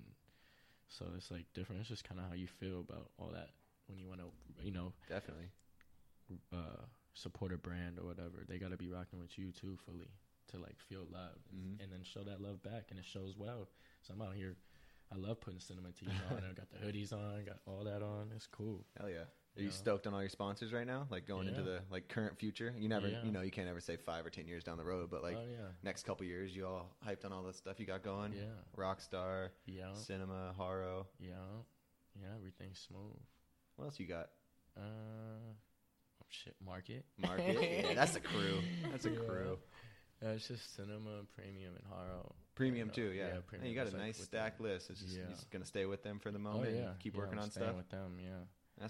so 0.89 1.05
it's 1.15 1.31
like 1.31 1.45
different. 1.53 1.79
It's 1.79 1.89
just 1.89 2.03
kind 2.03 2.19
of 2.19 2.27
how 2.27 2.35
you 2.35 2.47
feel 2.47 2.81
about 2.81 3.09
all 3.17 3.31
that 3.33 3.51
when 3.87 3.97
you 3.97 4.07
want 4.07 4.19
to 4.19 4.25
you 4.63 4.71
know 4.71 4.91
Definitely. 5.09 5.51
uh 6.51 6.83
support 7.13 7.53
a 7.53 7.57
brand 7.57 7.99
or 7.99 8.05
whatever 8.05 8.43
they 8.47 8.57
got 8.57 8.71
to 8.71 8.77
be 8.77 8.89
rocking 8.89 9.19
with 9.19 9.37
you 9.37 9.51
too 9.51 9.77
fully 9.85 10.09
to 10.47 10.57
like 10.57 10.79
feel 10.79 11.05
love 11.11 11.37
Mhm. 11.55 11.81
and 11.81 11.91
then 11.91 12.03
show 12.03 12.23
that 12.23 12.41
love 12.41 12.61
back 12.63 12.85
and 12.89 12.99
it 12.99 13.05
shows 13.05 13.35
well 13.37 13.69
so 14.01 14.13
i'm 14.13 14.21
out 14.21 14.35
here 14.35 14.55
i 15.11 15.15
love 15.15 15.39
putting 15.39 15.59
cinema 15.59 15.91
tees 15.91 16.09
on 16.31 16.37
i 16.37 16.53
got 16.53 16.69
the 16.71 16.77
hoodies 16.85 17.13
on 17.13 17.45
got 17.45 17.59
all 17.65 17.83
that 17.83 18.01
on 18.01 18.31
it's 18.35 18.47
cool 18.47 18.83
Hell 18.99 19.09
yeah. 19.09 19.25
Are 19.55 19.59
Yeah. 19.61 19.65
you 19.65 19.71
stoked 19.71 20.07
on 20.07 20.15
all 20.15 20.19
your 20.21 20.29
sponsors 20.31 20.73
right 20.73 20.87
now? 20.87 21.05
Like 21.11 21.27
going 21.27 21.47
into 21.47 21.61
the 21.61 21.83
like 21.91 22.07
current 22.09 22.39
future? 22.39 22.73
You 22.75 22.89
never, 22.89 23.07
Yeah. 23.07 23.23
you 23.23 23.31
know, 23.31 23.41
you 23.41 23.51
can't 23.51 23.69
ever 23.69 23.79
say 23.79 23.97
five 23.97 24.25
or 24.25 24.31
ten 24.31 24.47
years 24.47 24.63
down 24.63 24.77
the 24.79 24.83
road, 24.83 25.11
but 25.11 25.21
like 25.21 25.37
oh 25.37 25.45
yeah 25.45 25.67
next 25.83 26.07
couple 26.07 26.25
years, 26.25 26.55
you 26.55 26.65
all 26.65 26.89
hyped 27.05 27.23
on 27.23 27.31
all 27.31 27.43
the 27.43 27.53
stuff 27.53 27.79
you 27.79 27.85
got 27.85 28.01
going. 28.01 28.33
yeah 28.33 28.45
Rockstar, 28.75 29.49
yeah 29.67 29.93
Cinema, 29.93 30.53
Haro. 30.57 31.05
yeah 31.19 31.35
yeah 32.19 32.33
everything's 32.35 32.79
smooth 32.79 33.21
What 33.75 33.85
else 33.85 33.99
you 33.99 34.07
got? 34.07 34.31
uh 34.75 35.53
shit 36.33 36.55
market 36.65 37.05
Market. 37.17 37.57
yeah, 37.89 37.93
that's 37.93 38.15
a 38.15 38.19
crew. 38.19 38.59
That's 38.91 39.05
a 39.05 39.09
Yeah. 39.11 39.19
crew. 39.19 39.57
Uh, 40.23 40.29
it's 40.29 40.47
just 40.47 40.73
cinema, 40.75 41.23
premium, 41.35 41.73
and 41.75 41.83
Haro. 41.89 42.33
Premium 42.55 42.87
And, 42.87 42.91
uh, 42.91 42.95
too, 42.95 43.11
yeah. 43.11 43.27
yeah, 43.27 43.39
premium 43.45 43.69
you 43.69 43.75
got 43.75 43.91
a 43.93 43.97
nice 43.97 44.17
stacked 44.23 44.57
the- 44.57 44.63
list. 44.63 44.89
It's 44.89 45.01
just, 45.01 45.17
Yeah. 45.17 45.25
just 45.29 45.49
gonna 45.51 45.65
stay 45.65 45.85
with 45.85 46.01
them 46.01 46.19
for 46.19 46.31
the 46.31 46.37
Oh 46.39 46.41
moment. 46.41 46.69
and 46.69 46.77
yeah, 46.77 46.93
keep 46.99 47.15
working 47.15 47.37
I'm 47.37 47.43
on 47.45 47.51
stuff. 47.51 47.75
with 47.75 47.89
them. 47.89 48.17
Yeah, 48.19 48.87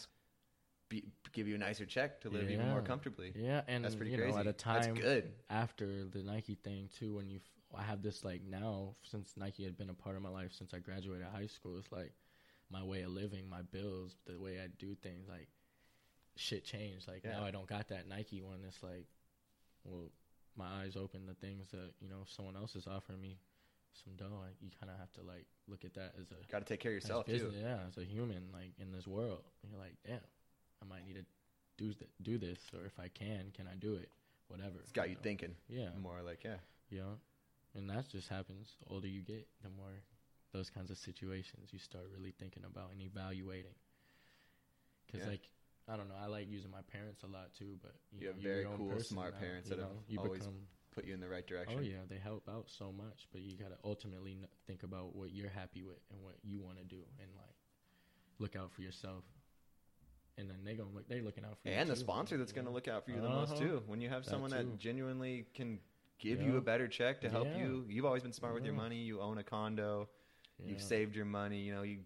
Be, 0.89 1.05
give 1.31 1.47
you 1.47 1.55
a 1.55 1.57
nicer 1.57 1.85
check 1.87 2.21
to 2.21 2.29
live 2.29 2.51
even 2.51 2.69
more 2.69 2.81
comfortably. 2.83 3.31
yeah, 3.35 3.63
and 3.67 3.83
That's 3.83 3.95
pretty 3.95 4.11
you 4.11 4.17
crazy. 4.17 4.33
know, 4.33 4.37
at 4.39 4.47
a 4.47 4.53
time 4.53 4.93
That's 4.93 4.99
good. 4.99 5.33
after 5.49 6.05
the 6.05 6.21
Nike 6.21 6.55
thing 6.55 6.89
too, 6.99 7.15
when 7.15 7.29
you, 7.31 7.37
f- 7.37 7.79
I 7.79 7.81
have 7.81 8.03
this 8.03 8.23
like 8.23 8.43
now 8.43 8.95
since 9.01 9.35
Nike 9.35 9.63
had 9.63 9.75
been 9.75 9.89
a 9.89 9.93
part 9.95 10.15
of 10.15 10.21
my 10.21 10.29
life 10.29 10.53
since 10.53 10.71
I 10.73 10.79
graduated 10.79 11.25
high 11.25 11.47
school. 11.47 11.79
It's 11.79 11.91
like 11.91 12.13
my 12.69 12.83
way 12.83 13.01
of 13.01 13.11
living, 13.11 13.49
my 13.49 13.63
bills, 13.63 14.15
the 14.27 14.37
way 14.37 14.59
I 14.59 14.67
do 14.77 14.93
things. 14.93 15.27
Like 15.27 15.47
shit 16.35 16.63
changed. 16.65 17.07
Like 17.07 17.23
Yeah. 17.23 17.31
now 17.39 17.45
I 17.45 17.51
don't 17.51 17.67
got 17.67 17.87
that 17.89 18.07
Nike 18.07 18.41
one. 18.41 18.59
It's 18.67 18.81
like, 18.83 19.05
well, 19.83 20.11
my 20.55 20.83
eyes 20.83 20.95
open 20.95 21.25
to 21.27 21.33
things 21.33 21.67
that 21.71 21.93
you 22.01 22.09
know 22.09 22.23
someone 22.27 22.55
else 22.55 22.75
is 22.75 22.87
offering 22.87 23.21
me 23.21 23.37
some 23.93 24.13
dough. 24.15 24.41
I, 24.43 24.49
you 24.61 24.71
kind 24.79 24.91
of 24.91 24.97
have 24.99 25.11
to 25.13 25.21
like 25.21 25.45
look 25.67 25.85
at 25.85 25.93
that 25.95 26.13
as 26.19 26.31
a 26.31 26.51
Got 26.51 26.59
to 26.59 26.65
take 26.65 26.79
care 26.79 26.91
of 26.91 26.95
yourself 26.95 27.25
too. 27.25 27.51
Yeah, 27.55 27.77
as 27.87 27.97
a 27.97 28.03
human, 28.05 28.49
like 28.53 28.73
in 28.79 28.91
this 28.91 29.07
world, 29.07 29.43
and 29.61 29.71
you're 29.71 29.81
like, 29.81 29.95
damn, 30.05 30.19
I 30.81 30.85
might 30.85 31.05
need 31.05 31.15
to 31.15 31.25
do 31.77 31.93
th- 31.93 32.09
do 32.21 32.37
this, 32.37 32.59
or 32.73 32.85
if 32.85 32.99
I 32.99 33.07
can, 33.07 33.51
can 33.55 33.67
I 33.67 33.75
do 33.75 33.95
it? 33.95 34.09
Whatever. 34.47 34.79
It's 34.81 34.91
got 34.91 35.09
you 35.09 35.15
know? 35.15 35.21
thinking 35.23 35.55
Yeah, 35.69 35.89
more. 35.99 36.21
Like, 36.23 36.43
yeah, 36.43 36.57
yeah, 36.89 37.17
and 37.75 37.89
that 37.89 38.09
just 38.09 38.29
happens. 38.29 38.69
The 38.85 38.93
older 38.93 39.07
you 39.07 39.21
get, 39.21 39.47
the 39.63 39.69
more 39.69 39.93
those 40.51 40.69
kinds 40.69 40.91
of 40.91 40.97
situations 40.99 41.69
you 41.71 41.79
start 41.79 42.05
really 42.15 42.31
thinking 42.39 42.63
about 42.63 42.91
and 42.91 43.01
evaluating. 43.01 43.73
Because 45.07 45.21
Yeah. 45.25 45.31
like. 45.31 45.49
I 45.87 45.97
don't 45.97 46.07
know. 46.07 46.15
I 46.21 46.27
like 46.27 46.49
using 46.49 46.71
my 46.71 46.81
parents 46.91 47.23
a 47.23 47.27
lot 47.27 47.53
too, 47.53 47.77
but 47.81 47.93
you, 48.11 48.19
You 48.21 48.25
know, 48.27 48.33
have 48.33 48.41
you're 48.41 48.53
very 48.53 48.77
cool, 48.77 48.99
smart 49.01 49.33
now, 49.33 49.39
parents 49.39 49.69
you 49.69 49.75
that 49.75 49.81
have 49.81 49.91
know, 49.91 49.99
you 50.07 50.19
always 50.19 50.39
become 50.39 50.55
put 50.95 51.05
you 51.05 51.13
in 51.13 51.19
the 51.19 51.27
right 51.27 51.45
direction. 51.45 51.79
Oh 51.79 51.81
yeah, 51.81 52.03
they 52.07 52.17
help 52.17 52.47
out 52.49 52.69
so 52.69 52.91
much, 52.91 53.27
but 53.31 53.41
you 53.41 53.57
gotta 53.57 53.77
ultimately 53.83 54.37
think 54.65 54.83
about 54.83 55.15
what 55.15 55.31
you're 55.33 55.49
happy 55.49 55.83
with 55.83 55.99
and 56.11 56.21
what 56.21 56.35
you 56.43 56.61
want 56.61 56.77
to 56.77 56.83
do, 56.85 57.01
and 57.19 57.29
like 57.35 57.55
look 58.39 58.55
out 58.55 58.71
for 58.71 58.81
yourself. 58.81 59.23
And 60.37 60.49
then 60.49 60.63
they 60.63 60.73
gonna 60.75 60.89
look. 60.89 61.07
They 61.07 61.21
looking 61.21 61.43
out 61.45 61.57
for 61.61 61.67
you 61.69 61.75
and 61.75 61.89
the 61.89 61.93
too, 61.95 61.99
sponsor 61.99 62.37
that's 62.37 62.51
going 62.53 62.65
to 62.65 62.71
look 62.71 62.87
out 62.87 63.05
for 63.05 63.11
you 63.11 63.21
the 63.21 63.29
most 63.29 63.51
Uh-huh. 63.51 63.59
too. 63.61 63.83
When 63.85 64.01
you 64.01 64.09
have 64.09 64.23
That 64.25 64.31
someone 64.31 64.49
too. 64.49 64.57
that 64.57 64.79
genuinely 64.79 65.45
can 65.53 65.79
give 66.17 66.39
Yeah. 66.39 66.47
you 66.47 66.57
a 66.57 66.61
better 66.61 66.87
check 66.87 67.21
to 67.21 67.29
help 67.29 67.49
Yeah. 67.49 67.59
you. 67.59 67.85
You've 67.87 68.05
always 68.05 68.23
been 68.23 68.33
smart 68.33 68.55
with 68.55 68.65
your 68.65 68.73
money. 68.73 69.03
You 69.03 69.21
own 69.21 69.37
a 69.37 69.43
condo. 69.43 70.09
You've 70.65 70.81
saved 70.81 71.15
your 71.15 71.25
money. 71.25 71.59
You 71.61 71.75
know, 71.75 71.83
you 71.83 71.99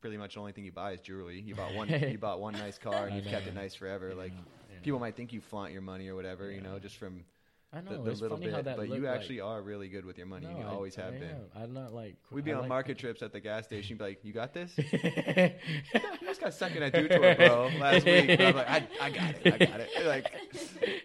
pretty 0.00 0.16
much 0.16 0.34
the 0.34 0.40
only 0.40 0.52
thing 0.52 0.64
you 0.64 0.72
buy 0.72 0.92
is 0.92 1.00
jewelry. 1.00 1.40
You 1.40 1.54
bought 1.54 1.74
one 1.74 1.88
you 2.10 2.18
bought 2.18 2.40
one 2.40 2.54
nice 2.54 2.78
car 2.78 3.04
and 3.06 3.14
I 3.14 3.16
you've 3.16 3.26
kept 3.26 3.46
it 3.46 3.54
nice 3.54 3.74
forever. 3.74 4.14
Like 4.14 4.32
Yeah, 4.32 4.38
yeah. 4.74 4.80
people 4.82 4.98
might 5.00 5.16
think 5.16 5.32
you 5.32 5.40
flaunt 5.40 5.72
your 5.72 5.82
money 5.82 6.08
or 6.08 6.14
whatever, 6.14 6.50
you 6.50 6.60
know, 6.60 6.78
just 6.78 6.96
from 6.96 7.24
I 7.72 7.80
the, 7.82 7.90
know 7.90 8.02
the 8.04 8.10
it's 8.10 8.20
little 8.20 8.36
funny 8.36 8.50
how 8.50 8.56
bit. 8.56 8.64
that 8.64 8.76
But 8.78 8.88
you 8.88 9.02
like- 9.02 9.16
actually 9.16 9.40
are 9.40 9.62
really 9.62 9.88
good 9.88 10.04
with 10.04 10.18
your 10.18 10.26
money. 10.26 10.46
and 10.46 10.56
you 10.58 10.64
No, 10.64 10.70
I- 10.70 10.72
always 10.74 10.94
have 10.96 11.14
I 11.14 11.18
been. 11.18 11.36
I'm 11.54 11.72
not 11.72 11.92
like 11.92 12.16
We'd 12.32 12.44
be 12.44 12.50
I 12.52 12.54
on 12.54 12.60
like- 12.62 12.68
market 12.68 12.98
trips 12.98 13.22
at 13.22 13.32
the 13.32 13.38
gas 13.40 13.64
station. 13.66 13.90
You'd 13.90 13.98
be 13.98 14.04
like, 14.04 14.24
"You 14.24 14.32
got 14.32 14.52
this? 14.52 14.72
just 16.30 16.40
got 16.40 16.54
second 16.54 16.82
at 16.82 16.92
Dew 16.92 17.08
Tour, 17.08 17.34
bro, 17.34 17.70
last 17.78 18.04
week." 18.04 18.28
And 18.30 18.42
I'm 18.42 18.56
like, 18.56 18.70
I, 18.70 18.86
"I 19.00 19.10
got 19.10 19.34
it. 19.34 19.54
I 19.54 19.64
got 19.66 19.80
it." 19.80 20.06
Like, 20.06 20.32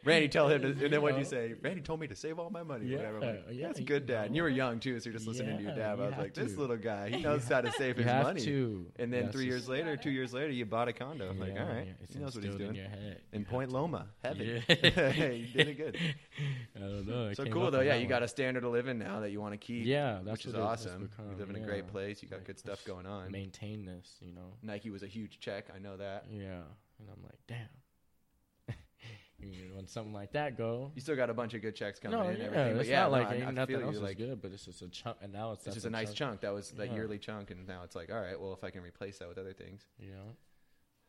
Randy, 0.04 0.28
tell 0.30 0.48
him. 0.48 0.62
To, 0.62 0.68
and 0.68 0.94
then 0.94 1.02
what 1.02 1.14
would 1.14 1.20
you 1.20 1.26
say? 1.26 1.54
Randy 1.62 1.82
told 1.82 2.00
me 2.00 2.08
to 2.08 2.16
save 2.16 2.40
all 2.40 2.50
my 2.50 2.64
money. 2.64 2.86
Yeah, 2.86 2.98
whatever. 2.98 3.20
Like, 3.20 3.46
yeah, 3.52 3.68
That's 3.68 3.80
good, 3.82 4.06
Dad. 4.06 4.28
And 4.28 4.36
you 4.36 4.44
were 4.44 4.50
young 4.50 4.80
too, 4.80 5.00
so 5.00 5.10
you're 5.10 5.14
just 5.18 5.28
listening 5.28 5.58
to 5.58 5.64
your 5.64 5.76
dad. 5.76 5.98
you 5.98 6.04
I 6.04 6.08
was 6.08 6.18
like, 6.18 6.34
"This 6.34 6.54
to. 6.54 6.60
little 6.60 6.78
guy, 6.78 7.10
he 7.10 7.22
knows 7.22 7.48
how 7.48 7.62
to 7.62 7.72
save 7.74 7.98
his 7.98 8.06
have 8.06 8.24
money." 8.24 8.42
to. 8.42 8.86
And 8.98 9.12
then 9.12 9.32
three 9.32 9.46
years 9.46 9.68
later, 9.68 9.98
two 9.98 10.12
years 10.12 10.34
later, 10.34 10.52
you 10.52 10.66
bought 10.66 10.88
a 10.88 10.94
condo. 10.94 11.30
I'm 11.30 11.40
like, 11.40 11.52
all 11.60 11.66
right, 11.66 11.88
yeah, 11.88 12.06
he 12.10 12.20
knows 12.20 12.36
what 12.36 12.44
he's 12.44 12.56
doing. 12.56 12.70
In, 12.70 12.76
your 12.76 12.88
head. 12.88 13.22
In 13.34 13.40
You 13.42 13.46
Point. 13.46 13.72
Loma, 13.72 14.08
heaven. 14.24 14.64
Yeah. 14.70 14.76
you 15.32 15.48
did 15.48 15.68
it 15.68 15.78
good. 15.78 15.98
I 16.76 16.80
don't 16.80 17.08
know. 17.08 17.30
I 17.30 17.34
So 17.34 17.46
cool 17.46 17.72
though. 17.72 17.82
Yeah, 17.82 17.96
you 17.96 18.08
got 18.08 18.24
a 18.24 18.28
standard 18.28 18.64
of 18.64 18.72
living 18.72 19.00
now 19.00 19.22
that 19.22 19.32
you 19.32 19.42
want 19.42 19.54
to 19.54 19.58
keep. 19.58 19.86
Yeah, 19.86 20.20
that's 20.24 20.40
which 20.40 20.46
is 20.48 20.54
it- 20.54 20.60
awesome. 20.60 21.10
you 21.30 21.36
live 21.38 21.50
in 21.50 21.56
a 21.56 21.60
great 21.60 21.88
place. 21.88 22.22
You 22.22 22.30
got 22.30 22.44
good 22.44 22.60
stuff 22.60 22.84
going 22.86 23.06
on. 23.06 23.32
Maintain 23.32 23.86
this, 23.86 24.16
you 24.22 24.34
know. 24.34 24.54
Nike 24.62 24.90
was 24.90 25.04
a 25.04 25.08
huge 25.16 25.40
check. 25.40 25.66
I 25.76 25.80
know 25.80 25.98
that. 25.98 26.26
Yeah, 26.32 26.62
and 27.00 27.10
I'm 27.10 27.24
like, 27.24 27.40
damn. 27.48 27.58
you 29.40 29.48
know, 29.48 29.76
when 29.76 29.88
something 29.88 30.14
like 30.14 30.32
that 30.34 30.58
go. 30.58 30.92
You 30.96 31.02
still 31.02 31.16
got 31.16 31.30
a 31.30 31.34
bunch 31.34 31.54
of 31.54 31.62
good 31.62 31.76
checks 31.76 32.00
coming 32.00 32.18
No, 32.18 32.24
in 32.26 32.30
and 32.32 32.40
yeah, 32.40 32.46
everything. 32.46 32.74
But 32.74 32.82
it's 32.82 32.90
yeah, 32.90 33.02
not 33.02 33.12
like 33.12 33.28
I 33.28 33.52
nothing 33.52 33.82
else 33.82 33.96
is 33.96 34.02
Like, 34.02 34.18
good, 34.18 34.42
but 34.42 34.52
it's 34.52 34.66
just 34.66 34.82
a 34.82 34.90
chunk, 34.90 35.18
and 35.22 35.32
now 35.34 35.52
it's 35.54 35.66
it's 35.66 35.76
just 35.76 35.86
a 35.86 35.90
nice 35.90 36.14
chunk. 36.14 36.42
That 36.42 36.54
was 36.54 36.72
that 36.72 36.88
Yeah. 36.88 36.96
yearly 36.96 37.18
chunk, 37.18 37.52
and 37.52 37.68
now 37.68 37.84
it's 37.84 37.96
like, 37.96 38.12
all 38.12 38.20
right, 38.20 38.40
well, 38.40 38.54
if 38.54 38.64
I 38.64 38.70
can 38.72 38.82
replace 38.84 39.18
that 39.20 39.28
with 39.28 39.38
other 39.38 39.54
things. 39.54 39.86
yeah. 40.00 40.10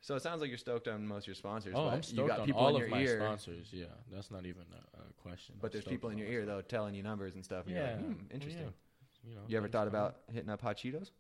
So 0.03 0.15
it 0.15 0.23
sounds 0.23 0.41
like 0.41 0.51
you're 0.51 0.59
stoked 0.59 0.87
on 0.87 1.05
most 1.05 1.25
of 1.25 1.29
your 1.29 1.35
sponsors. 1.35 1.75
Oh, 1.77 1.89
I'm 1.89 1.97
you 1.97 2.01
stoked 2.03 2.29
got 2.29 2.41
on 2.41 2.47
people 2.47 2.63
all 2.63 2.69
in 2.69 2.75
of 2.77 2.81
your 2.83 2.89
my 2.89 3.01
ear, 3.03 3.19
sponsors. 3.19 3.69
Yeah, 3.73 3.87
that's 4.13 4.31
not 4.31 4.47
even 4.47 4.63
a, 4.73 4.99
a 5.01 5.13
question. 5.21 5.57
but 5.61 5.69
I'm 5.69 5.73
there's 5.73 5.85
people 5.85 6.11
in 6.11 6.19
your 6.19 6.29
ear 6.29 6.47
though 6.47 6.61
telling 6.61 6.95
you 6.95 7.03
numbers 7.03 7.35
and 7.35 7.45
stuff. 7.45 7.67
And 7.67 7.75
Yeah, 7.75 7.83
you're 7.83 7.97
like, 8.09 8.17
hmm, 8.19 8.25
interesting. 8.31 8.63
yeah, 8.63 9.29
You 9.31 9.35
know. 9.35 9.41
You 9.49 9.57
ever 9.57 9.67
thought 9.69 9.89
about 9.89 10.19
hitting 10.33 10.51
up 10.51 10.61
hot 10.63 10.77
Cheetos? 10.77 11.11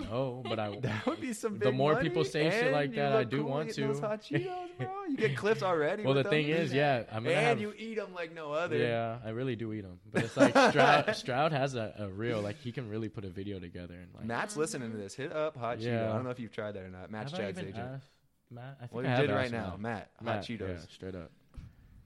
Up. 0.00 0.10
No, 0.10 0.42
but 0.48 0.58
I. 0.58 0.78
That 0.80 1.06
would 1.06 1.20
be 1.20 1.32
some. 1.32 1.58
The 1.58 1.72
more 1.72 1.96
people 2.00 2.24
say 2.24 2.50
shit 2.50 2.72
like 2.72 2.94
that, 2.94 3.12
I 3.14 3.24
do 3.24 3.44
want 3.44 3.70
to. 3.74 3.92
hot 4.00 4.22
Cheetos, 4.30 4.76
bro. 4.78 4.88
You 5.08 5.16
get 5.16 5.36
clips 5.36 5.62
already. 5.62 6.02
well, 6.04 6.14
the 6.14 6.18
with 6.20 6.30
thing 6.30 6.48
them. 6.48 6.56
is, 6.60 6.72
yeah, 6.72 7.04
I'm 7.12 7.24
gonna 7.24 7.36
and 7.36 7.46
have. 7.46 7.60
you 7.60 7.72
eat 7.78 7.96
them 7.96 8.14
like 8.14 8.34
no 8.34 8.52
other. 8.52 8.76
Yeah, 8.76 9.18
I 9.24 9.30
really 9.30 9.56
do 9.56 9.72
eat 9.72 9.82
them, 9.82 10.00
but 10.12 10.24
it's 10.24 10.36
like 10.36 10.50
Stroud. 10.70 11.14
Stroud 11.16 11.52
has 11.52 11.74
a, 11.74 11.94
a 11.98 12.08
real 12.08 12.40
like 12.40 12.58
he 12.60 12.72
can 12.72 12.88
really 12.88 13.08
put 13.08 13.24
a 13.24 13.30
video 13.30 13.58
together 13.58 13.94
and 13.94 14.08
like. 14.14 14.24
Matt's 14.24 14.56
listening 14.56 14.90
to 14.90 14.96
this. 14.96 15.14
Hit 15.14 15.32
up 15.32 15.56
hot 15.56 15.78
Cheeto. 15.78 15.84
Yeah. 15.84 16.10
I 16.10 16.14
don't 16.14 16.24
know 16.24 16.30
if 16.30 16.40
you've 16.40 16.52
tried 16.52 16.72
that 16.72 16.82
or 16.82 16.90
not. 16.90 17.10
Matt's 17.10 17.30
have 17.32 17.40
I 17.40 17.42
Chad's 17.44 17.58
even 17.58 17.70
agent. 17.70 17.88
asked 17.94 18.06
Matt, 18.50 18.76
I 18.78 18.86
think 18.86 18.92
Well, 18.92 19.04
I 19.06 19.08
you 19.08 19.14
have 19.16 19.26
did 19.26 19.30
right 19.34 19.44
asked 19.44 19.52
now, 19.52 19.70
Matt. 19.78 19.80
Matt. 19.80 20.10
Hot 20.16 20.24
Matt, 20.24 20.44
Cheetos, 20.44 20.68
yeah, 20.68 20.76
straight 20.92 21.14
up, 21.14 21.30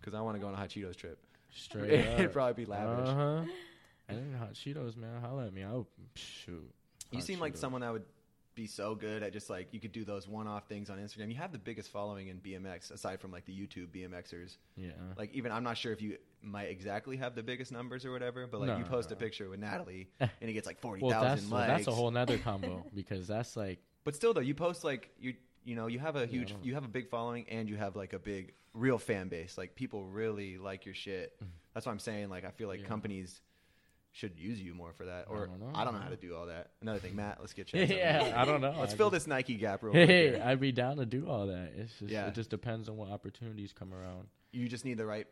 because 0.00 0.14
I 0.14 0.20
want 0.20 0.36
to 0.36 0.40
go 0.40 0.46
on 0.48 0.54
a 0.54 0.56
hot 0.56 0.68
Cheetos 0.68 0.96
trip. 0.96 1.18
straight 1.50 1.90
It'd 1.92 2.32
probably 2.32 2.64
be 2.64 2.70
lavish. 2.70 3.08
Uh 3.08 3.14
huh. 3.14 3.42
And 4.08 4.18
then 4.18 4.38
hot 4.38 4.54
Cheetos, 4.54 4.96
man. 4.96 5.20
Holla 5.20 5.46
at 5.46 5.52
me. 5.52 5.62
I'll 5.64 5.86
shoot. 6.14 6.70
You 7.10 7.20
seem 7.20 7.38
like 7.40 7.56
someone 7.56 7.80
that 7.82 7.92
would 7.92 8.04
be 8.54 8.66
so 8.66 8.94
good 8.96 9.22
at 9.22 9.32
just 9.32 9.48
like 9.48 9.68
you 9.72 9.78
could 9.78 9.92
do 9.92 10.04
those 10.04 10.26
one-off 10.26 10.66
things 10.68 10.90
on 10.90 10.98
Instagram. 10.98 11.28
You 11.28 11.36
have 11.36 11.52
the 11.52 11.58
biggest 11.58 11.90
following 11.92 12.26
in 12.26 12.38
BMX 12.40 12.90
aside 12.90 13.20
from 13.20 13.30
like 13.30 13.44
the 13.46 13.52
YouTube 13.52 13.86
BMXers. 13.94 14.56
Yeah. 14.76 14.90
Like 15.16 15.32
even 15.32 15.52
I'm 15.52 15.62
not 15.62 15.76
sure 15.78 15.92
if 15.92 16.02
you 16.02 16.18
might 16.42 16.64
exactly 16.68 17.16
have 17.18 17.36
the 17.36 17.42
biggest 17.42 17.70
numbers 17.70 18.04
or 18.04 18.10
whatever, 18.10 18.46
but 18.48 18.58
like 18.60 18.68
No, 18.70 18.78
you 18.78 18.84
post 18.84 19.10
a 19.12 19.14
no. 19.14 19.20
picture 19.20 19.48
with 19.48 19.60
Natalie 19.60 20.08
and 20.20 20.30
it 20.40 20.52
gets 20.54 20.66
like 20.66 20.80
forty 20.80 21.02
well, 21.02 21.12
thousand 21.12 21.44
that's 21.44 21.52
likes. 21.52 21.68
that's 21.68 21.86
a 21.86 21.92
whole 21.92 22.10
nother 22.10 22.36
combo 22.48 22.84
because 22.94 23.28
that's 23.28 23.56
like 23.56 23.78
But 24.04 24.16
still 24.16 24.34
though, 24.34 24.40
you 24.40 24.54
post 24.54 24.82
like 24.82 25.10
you 25.20 25.34
you 25.64 25.76
know 25.76 25.86
you 25.86 26.00
have 26.00 26.16
a 26.16 26.26
huge 26.26 26.50
don't- 26.50 26.64
you 26.64 26.74
have 26.74 26.84
a 26.84 26.88
big 26.88 27.08
following 27.08 27.46
and 27.48 27.68
you 27.68 27.76
have 27.76 27.94
like 27.94 28.12
a 28.12 28.18
big 28.18 28.54
real 28.74 28.98
fan 28.98 29.28
base. 29.28 29.56
Like 29.56 29.76
people 29.76 30.04
really 30.04 30.58
like 30.58 30.84
your 30.84 30.94
shit. 30.96 31.40
That's 31.74 31.86
what 31.86 31.92
I'm 31.92 31.98
saying. 32.00 32.28
Like 32.28 32.44
I 32.44 32.50
feel 32.50 32.66
like 32.66 32.80
Mm. 32.80 32.82
Yeah. 32.82 32.88
companies 32.88 33.40
should 34.12 34.38
use 34.38 34.60
you 34.60 34.74
more 34.74 34.92
for 34.92 35.04
that. 35.06 35.26
I 35.28 35.30
Or 35.30 35.46
don't 35.46 35.60
know, 35.60 35.70
I 35.74 35.84
don't 35.84 35.94
know 35.94 36.00
how 36.00 36.08
to 36.08 36.16
do 36.16 36.34
all 36.34 36.46
that. 36.46 36.70
Another 36.82 36.98
thing, 36.98 37.14
Matt. 37.14 37.38
Let's 37.40 37.52
get 37.52 37.72
you. 37.74 37.82
yeah. 37.84 38.32
I 38.36 38.44
don't 38.44 38.60
know. 38.60 38.74
Let's 38.80 38.94
I 38.94 38.96
fill 38.96 39.10
just- 39.10 39.24
this 39.24 39.28
Nike 39.28 39.54
gap 39.54 39.82
real 39.82 39.92
quick. 39.92 40.08
Hey. 40.08 40.40
I'd 40.40 40.60
be 40.60 40.72
down 40.72 40.96
to 40.96 41.06
do 41.06 41.28
all 41.28 41.46
that. 41.46 41.72
It's 41.76 41.98
just 41.98 42.10
Yeah. 42.10 42.26
it 42.26 42.34
just 42.34 42.50
depends 42.50 42.88
on 42.88 42.96
what 42.96 43.10
opportunities 43.10 43.72
come 43.72 43.92
around. 43.94 44.28
You 44.52 44.68
just 44.68 44.84
need 44.84 44.98
the 44.98 45.06
right 45.06 45.26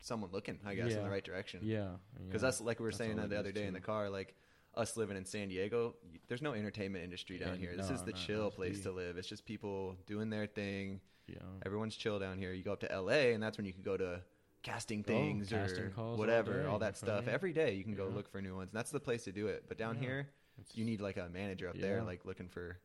someone 0.00 0.30
looking, 0.32 0.58
I 0.66 0.74
guess, 0.74 0.92
in 0.92 1.02
the 1.04 1.10
right 1.10 1.24
direction. 1.24 1.60
Yeah. 1.62 1.88
Because 2.26 2.42
yeah. 2.42 2.48
that's 2.48 2.60
like 2.60 2.80
we 2.80 2.84
were 2.84 2.90
That's 2.90 2.98
saying 2.98 3.20
all 3.20 3.28
the 3.28 3.38
other 3.38 3.52
day 3.52 3.66
in 3.66 3.74
the 3.74 3.80
car, 3.80 4.08
like 4.10 4.34
us 4.74 4.96
living 4.96 5.16
in 5.16 5.24
San 5.24 5.48
Diego, 5.48 5.94
there's 6.28 6.42
no 6.42 6.54
entertainment 6.54 7.04
industry 7.04 7.38
down 7.38 7.54
Yeah, 7.54 7.68
here. 7.68 7.76
This 7.76 7.88
no, 7.88 7.94
is 7.96 8.02
the 8.02 8.12
no, 8.12 8.16
chill 8.16 8.50
place 8.50 8.80
to 8.82 8.90
live. 8.92 9.16
It's 9.18 9.28
just 9.28 9.44
people 9.44 9.96
doing 10.06 10.30
their 10.30 10.46
thing. 10.46 11.00
Yeah. 11.28 11.36
Everyone's 11.66 11.94
chill 11.94 12.18
down 12.18 12.38
here. 12.38 12.52
You 12.52 12.64
go 12.64 12.72
up 12.72 12.80
to 12.80 12.88
LA, 13.00 13.32
and 13.34 13.42
that's 13.42 13.56
when 13.58 13.66
you 13.66 13.72
can 13.72 13.82
go 13.82 13.96
to 13.96 14.22
casting 14.62 15.00
Oh, 15.00 15.08
things 15.08 15.48
casting 15.50 15.84
or 15.84 15.90
calls 15.90 16.12
all 16.14 16.18
whatever, 16.18 16.62
day, 16.62 16.68
all 16.68 16.78
that 16.78 16.96
stuff. 16.96 17.26
Every 17.28 17.52
day 17.52 17.74
you 17.74 17.84
can 17.84 17.94
go 17.94 18.06
look 18.08 18.28
for 18.30 18.40
new 18.40 18.56
ones, 18.56 18.70
and 18.70 18.78
that's 18.78 18.90
the 18.90 19.00
place 19.00 19.24
to 19.24 19.32
do 19.32 19.46
it. 19.48 19.64
But 19.68 19.78
down 19.78 19.96
Yeah. 19.96 20.00
here, 20.00 20.28
It's- 20.58 20.76
you 20.76 20.84
need 20.84 21.00
like 21.00 21.16
a 21.16 21.28
manager 21.28 21.68
up 21.68 21.76
there, 21.78 22.02
like 22.02 22.24
looking 22.24 22.48
for 22.48 22.78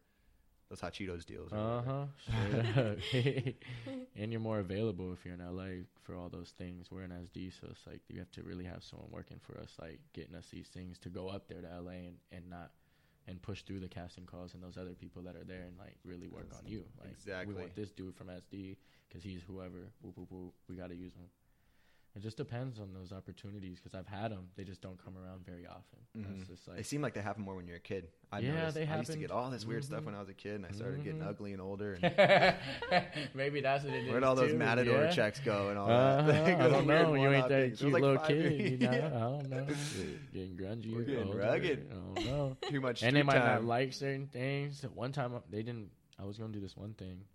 those 0.69 0.81
hot 0.81 0.93
Cheetos 0.93 1.25
deals. 1.25 1.53
Uh 1.53 1.81
huh. 1.85 2.95
and 4.15 4.31
you're 4.31 4.41
more 4.41 4.59
available 4.59 5.13
if 5.13 5.23
you're 5.25 5.33
in 5.33 5.39
LA 5.41 5.83
for 6.03 6.15
all 6.15 6.29
those 6.29 6.51
things. 6.57 6.91
We're 6.91 7.03
in 7.03 7.11
SD, 7.11 7.51
so 7.59 7.67
it's 7.71 7.85
like 7.87 8.01
you 8.09 8.19
have 8.19 8.31
to 8.31 8.43
really 8.43 8.65
have 8.65 8.83
someone 8.83 9.09
working 9.11 9.39
for 9.39 9.57
us, 9.59 9.75
like 9.81 9.99
getting 10.13 10.35
us 10.35 10.47
these 10.51 10.67
things 10.67 10.97
to 10.99 11.09
go 11.09 11.29
up 11.29 11.47
there 11.47 11.61
to 11.61 11.67
LA 11.81 11.91
and, 12.07 12.17
and 12.31 12.49
not 12.49 12.71
and 13.29 13.41
push 13.41 13.63
through 13.63 13.81
the 13.81 13.89
casting 13.89 14.25
calls 14.25 14.53
and 14.53 14.63
those 14.63 14.77
other 14.77 14.93
people 14.93 15.21
that 15.21 15.35
are 15.35 15.43
there 15.43 15.63
and 15.67 15.77
like 15.77 15.97
really 16.05 16.29
work 16.29 16.49
on 16.57 16.65
you. 16.65 16.85
Like 16.99 17.11
Exactly. 17.11 17.53
we 17.53 17.59
want 17.59 17.75
this 17.75 17.91
dude 17.91 18.15
from 18.15 18.27
SD 18.27 18.77
because 19.07 19.21
he's 19.23 19.41
whoever. 19.43 19.91
Whoop, 20.01 20.17
whoop, 20.17 20.31
whoop. 20.31 20.53
We 20.69 20.75
got 20.75 20.89
to 20.89 20.95
use 20.95 21.13
him. 21.13 21.25
It 22.17 22.23
just 22.23 22.37
depends 22.37 22.79
on 22.79 22.93
those 22.95 23.11
opportunities 23.11 23.77
because 23.79 23.93
I've 23.93 24.07
had 24.07 24.31
them. 24.31 24.47
They 24.55 24.63
just 24.63 24.81
don't 24.81 24.97
come 25.05 25.15
around 25.19 25.45
very 25.45 25.67
often. 25.67 25.99
Mhm. 26.17 26.39
It's 26.39 26.47
just 26.49 26.65
they 26.65 26.73
like 26.77 26.85
seem 26.85 26.99
like 27.03 27.13
they 27.13 27.21
happen 27.21 27.43
more 27.43 27.55
when 27.55 27.67
you're 27.67 27.77
a 27.77 27.79
kid. 27.79 28.07
I 28.31 28.39
Yeah, 28.39 28.53
noticed. 28.55 28.73
they 28.73 28.87
I 28.87 28.97
used 28.97 29.11
to 29.11 29.19
get 29.19 29.29
all 29.29 29.51
this 29.51 29.65
weird 29.65 29.83
stuff 29.83 30.01
Mhm. 30.01 30.05
when 30.07 30.15
I 30.15 30.19
was 30.19 30.29
a 30.29 30.33
kid, 30.33 30.55
and 30.55 30.65
I 30.65 30.71
started 30.71 31.03
getting 31.03 31.19
Mhm. 31.21 31.27
ugly 31.27 31.53
and 31.53 31.61
older. 31.61 31.93
And 32.01 32.55
maybe 33.35 33.61
that's 33.61 33.83
what 33.83 33.93
it 33.93 34.05
is. 34.05 34.09
where'd 34.09 34.23
all 34.23 34.33
those 34.33 34.49
too, 34.51 34.57
Matador 34.57 35.03
yeah? 35.03 35.11
checks 35.11 35.39
go 35.41 35.69
and 35.69 35.77
all 35.77 35.91
Uh-huh, 35.91 36.21
that? 36.31 36.43
Like, 36.43 36.55
I 36.59 36.69
don't 36.69 36.87
weird 36.87 37.01
know. 37.07 37.13
You 37.13 37.29
ain't 37.33 37.49
that 37.49 37.61
things. 37.61 37.67
It 37.67 37.71
was 37.71 37.79
cute 37.81 37.93
like 37.93 38.01
little 38.01 38.17
kid. 38.25 38.71
You 38.71 38.77
know? 38.87 38.91
Yeah. 38.91 39.07
I 39.15 39.19
don't 39.19 39.49
know. 39.51 39.67
Getting 40.33 40.57
grungy. 40.57 40.93
We're 40.95 41.01
or 41.01 41.03
getting 41.05 41.27
older, 41.27 41.37
rugged. 41.37 41.87
I 41.91 41.93
don't 41.93 42.25
know. 42.25 42.57
Too 42.67 42.81
much 42.81 43.03
and 43.03 43.15
they 43.15 43.21
street 43.21 43.25
might 43.31 43.45
not 43.45 43.63
like 43.63 43.93
certain 43.93 44.25
things. 44.25 44.81
One 44.95 45.11
time 45.11 45.35
uh, 45.35 45.41
they 45.51 45.61
didn't. 45.61 45.91
I 46.17 46.23
was 46.25 46.39
gonna 46.39 46.51
do 46.51 46.59
this 46.59 46.75
one 46.75 46.95
thing, 46.95 47.25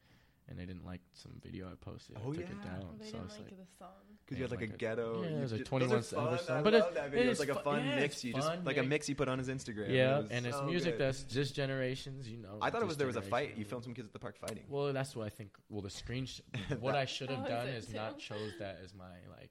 and 0.48 0.58
they 0.58 0.66
didn't 0.66 0.84
like 0.84 1.02
some 1.12 1.38
video 1.40 1.68
I 1.70 1.74
posted. 1.76 2.16
Oh, 2.18 2.32
I 2.32 2.34
took 2.34 2.48
yeah. 2.48 2.50
it 2.56 2.62
down. 2.64 2.96
They 2.98 3.06
so 3.06 3.12
didn't 3.12 3.24
it's 3.26 3.38
like 3.38 3.50
like, 3.50 3.58
the 3.60 3.66
song. 3.78 4.11
Because 4.32 4.38
you 4.38 4.44
had 4.44 4.50
like 4.50 4.60
a 4.60 4.64
Like 4.64 4.74
a- 4.74 4.78
ghetto. 4.78 5.22
yeah, 5.22 5.28
you 5.30 5.36
it 5.36 5.40
was 5.42 5.52
a 5.52 5.56
did- 5.58 5.66
21 5.66 5.96
those. 5.96 6.08
Savage 6.08 6.40
song. 6.40 6.62
But 6.64 6.74
it- 6.74 6.78
love 6.80 6.96
it 6.96 7.10
video. 7.10 7.30
is 7.30 7.40
It's 7.40 7.48
like 7.48 7.58
a 7.58 7.62
fun 7.62 7.84
yeah, 7.84 7.96
mix. 7.96 8.14
it's 8.16 8.24
You 8.24 8.32
just 8.34 8.48
fun 8.48 8.64
like 8.64 8.76
a 8.76 8.80
mix. 8.82 8.88
mix 8.90 9.08
you 9.10 9.14
put 9.14 9.28
on 9.28 9.38
his 9.38 9.48
Instagram. 9.48 9.90
yeah, 9.90 10.18
It 10.20 10.26
and 10.30 10.46
it's 10.46 10.56
so 10.56 10.64
music 10.64 10.98
good. 10.98 11.06
that's 11.06 11.22
just 11.24 11.54
generations. 11.54 12.28
You 12.28 12.38
know. 12.38 12.58
I 12.60 12.70
thought 12.70 12.82
it 12.82 12.88
was 12.88 12.96
there 12.96 13.06
was 13.06 13.16
a 13.16 13.22
fight. 13.22 13.56
You 13.56 13.64
filmed 13.64 13.84
some 13.84 13.94
kids 13.94 14.06
at 14.08 14.12
the 14.12 14.18
park 14.18 14.38
fighting. 14.38 14.64
Well, 14.68 14.92
that's 14.92 15.14
what 15.14 15.26
I 15.26 15.30
think. 15.30 15.50
Well, 15.68 15.82
the 15.82 15.90
screen. 15.90 16.26
Sh- 16.26 16.40
what 16.80 16.94
I 16.94 17.04
should 17.04 17.30
have 17.30 17.46
done 17.46 17.46
is 17.46 17.66
done 17.66 17.68
it 17.68 17.76
is 17.78 17.86
too? 17.86 17.96
not 17.96 18.18
chose 18.18 18.52
that 18.58 18.78
as 18.82 18.94
my 18.94 19.12
like 19.38 19.50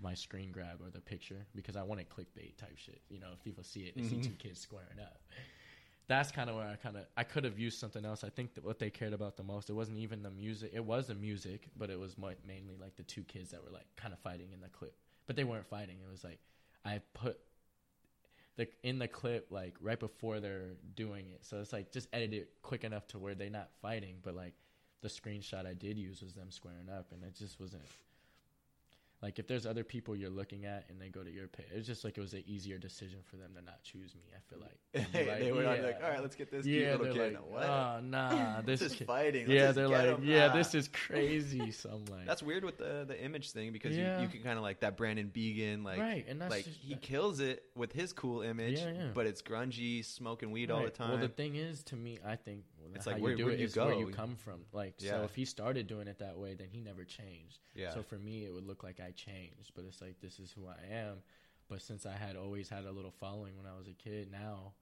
my 0.00 0.12
screen 0.14 0.52
grab 0.52 0.80
or 0.82 0.90
the 0.90 1.00
picture 1.00 1.46
because 1.54 1.74
I 1.74 1.82
wanted 1.84 2.08
clickbait 2.10 2.56
type 2.58 2.76
shit. 2.76 3.00
You 3.08 3.18
know, 3.18 3.28
if 3.32 3.42
people 3.42 3.64
see 3.64 3.80
it, 3.80 3.96
they 3.96 4.02
see 4.02 4.16
Mhm. 4.16 4.24
two 4.24 4.32
kids 4.34 4.60
squaring 4.60 5.00
up. 5.00 5.20
That's 6.06 6.30
kind 6.30 6.50
of 6.50 6.56
where 6.56 6.66
I 6.66 6.76
kind 6.76 6.96
of 6.96 7.06
I 7.16 7.24
could 7.24 7.44
have 7.44 7.58
used 7.58 7.78
something 7.78 8.04
else. 8.04 8.24
I 8.24 8.28
think 8.28 8.54
that 8.54 8.64
what 8.64 8.78
they 8.78 8.90
cared 8.90 9.14
about 9.14 9.36
the 9.36 9.42
most, 9.42 9.70
it 9.70 9.72
wasn't 9.72 9.98
even 9.98 10.22
the 10.22 10.30
music. 10.30 10.72
It 10.74 10.84
was 10.84 11.06
the 11.06 11.14
music, 11.14 11.68
but 11.78 11.88
it 11.88 11.98
was 11.98 12.16
mainly 12.18 12.76
like 12.78 12.96
the 12.96 13.04
two 13.04 13.22
kids 13.22 13.50
that 13.50 13.64
were 13.64 13.70
like 13.70 13.86
kind 13.96 14.12
of 14.12 14.20
fighting 14.20 14.48
in 14.52 14.60
the 14.60 14.68
clip, 14.68 14.94
but 15.26 15.34
they 15.36 15.44
weren't 15.44 15.66
fighting. 15.66 15.96
It 16.06 16.10
was 16.10 16.22
like 16.22 16.40
I 16.84 17.00
put 17.14 17.38
the 18.56 18.68
in 18.82 18.98
the 18.98 19.08
clip 19.08 19.46
like 19.50 19.74
right 19.80 19.98
before 19.98 20.40
they're 20.40 20.76
doing 20.94 21.26
it. 21.32 21.44
So 21.44 21.60
it's 21.60 21.72
like 21.72 21.90
just 21.90 22.08
edit 22.12 22.34
it 22.34 22.50
quick 22.62 22.84
enough 22.84 23.06
to 23.08 23.18
where 23.18 23.34
they're 23.34 23.48
not 23.48 23.70
fighting, 23.80 24.16
but 24.22 24.34
like 24.34 24.52
the 25.00 25.08
screenshot 25.08 25.66
I 25.66 25.74
did 25.74 25.98
use 25.98 26.22
was 26.22 26.34
them 26.34 26.50
squaring 26.50 26.88
up, 26.90 27.12
and 27.12 27.22
it 27.22 27.34
just 27.34 27.58
wasn't. 27.60 27.82
Like 29.24 29.38
if 29.38 29.46
there's 29.46 29.64
other 29.64 29.84
people 29.84 30.14
you're 30.14 30.28
looking 30.28 30.66
at 30.66 30.84
and 30.90 31.00
they 31.00 31.08
go 31.08 31.22
to 31.24 31.30
your 31.30 31.48
page, 31.48 31.64
it's 31.74 31.86
just 31.86 32.04
like 32.04 32.18
it 32.18 32.20
was 32.20 32.34
an 32.34 32.44
easier 32.46 32.76
decision 32.76 33.20
for 33.24 33.36
them 33.36 33.52
to 33.56 33.62
not 33.64 33.82
choose 33.82 34.14
me. 34.14 34.20
I 34.36 34.40
feel 34.50 34.58
like 34.60 35.12
they 35.40 35.50
were 35.50 35.62
like, 35.64 35.98
all 36.04 36.10
right, 36.10 36.20
let's 36.20 36.36
get 36.36 36.50
this 36.50 36.66
yeah, 36.66 36.96
little 36.96 37.14
kid. 37.14 37.32
like, 37.32 37.50
what? 37.50 37.62
oh 37.64 38.00
nah, 38.02 38.60
this, 38.66 38.82
is 38.82 38.94
fighting. 38.96 39.46
Let's 39.48 39.50
yeah, 39.58 39.72
they're 39.72 39.88
like, 39.88 40.06
'em. 40.18 40.24
yeah, 40.24 40.50
Ah. 40.52 40.54
this 40.54 40.74
is 40.74 40.88
crazy. 41.06 41.70
So 41.70 41.88
I'm 41.88 42.04
like, 42.14 42.26
That's 42.26 42.42
weird 42.42 42.64
with 42.66 42.76
the 42.76 43.06
the 43.08 43.18
image 43.24 43.52
thing 43.52 43.72
because 43.72 43.96
Yeah. 43.96 44.18
you, 44.18 44.24
you 44.24 44.28
can 44.28 44.42
kind 44.42 44.58
of 44.58 44.62
like 44.62 44.80
that 44.80 44.98
Brandon 44.98 45.28
Begin 45.28 45.84
like 45.84 45.98
right, 45.98 46.26
and 46.28 46.38
that's 46.38 46.50
like 46.50 46.66
just, 46.66 46.76
he 46.80 46.94
kills 46.96 47.40
it 47.40 47.62
with 47.74 47.92
his 47.94 48.12
cool 48.12 48.42
image, 48.42 48.78
Yeah, 48.80 48.92
yeah. 48.92 49.06
but 49.14 49.26
it's 49.26 49.40
grungy, 49.40 50.04
smoking 50.04 50.50
weed 50.52 50.70
all 50.70 50.82
the 50.82 50.90
time. 50.90 51.12
Well, 51.12 51.18
the 51.18 51.28
thing 51.28 51.56
is, 51.56 51.82
to 51.84 51.96
me, 51.96 52.18
I 52.26 52.36
think 52.36 52.64
It's 52.94 53.04
how 53.04 53.12
like, 53.12 53.18
you 53.18 53.24
where- 53.24 53.36
do 53.36 53.44
where 53.46 53.54
it 53.54 53.60
you 53.60 53.66
is 53.66 53.76
where 53.76 53.94
you 53.94 54.08
come 54.08 54.36
from. 54.36 54.64
Like, 54.72 54.94
Yeah. 55.00 55.10
so 55.12 55.22
if 55.24 55.34
he 55.34 55.44
started 55.44 55.86
doing 55.86 56.08
it 56.08 56.18
that 56.18 56.38
way, 56.38 56.54
then 56.54 56.68
he 56.70 56.80
never 56.80 57.04
changed. 57.04 57.60
yeah, 57.74 57.92
So 57.94 58.02
for 58.02 58.18
me, 58.18 58.44
it 58.44 58.52
would 58.52 58.64
look 58.66 58.82
like 58.82 59.00
I 59.00 59.12
changed, 59.12 59.72
but 59.74 59.84
it's 59.84 60.00
like 60.00 60.20
this 60.20 60.38
is 60.38 60.52
who 60.52 60.66
I 60.66 60.78
am. 60.90 61.22
But 61.68 61.80
since 61.82 62.04
I 62.06 62.12
had 62.12 62.36
always 62.36 62.68
had 62.68 62.84
a 62.84 62.92
little 62.92 63.10
following 63.12 63.56
when 63.56 63.66
I 63.66 63.76
was 63.76 63.88
a 63.88 63.94
kid, 63.94 64.30
now 64.30 64.74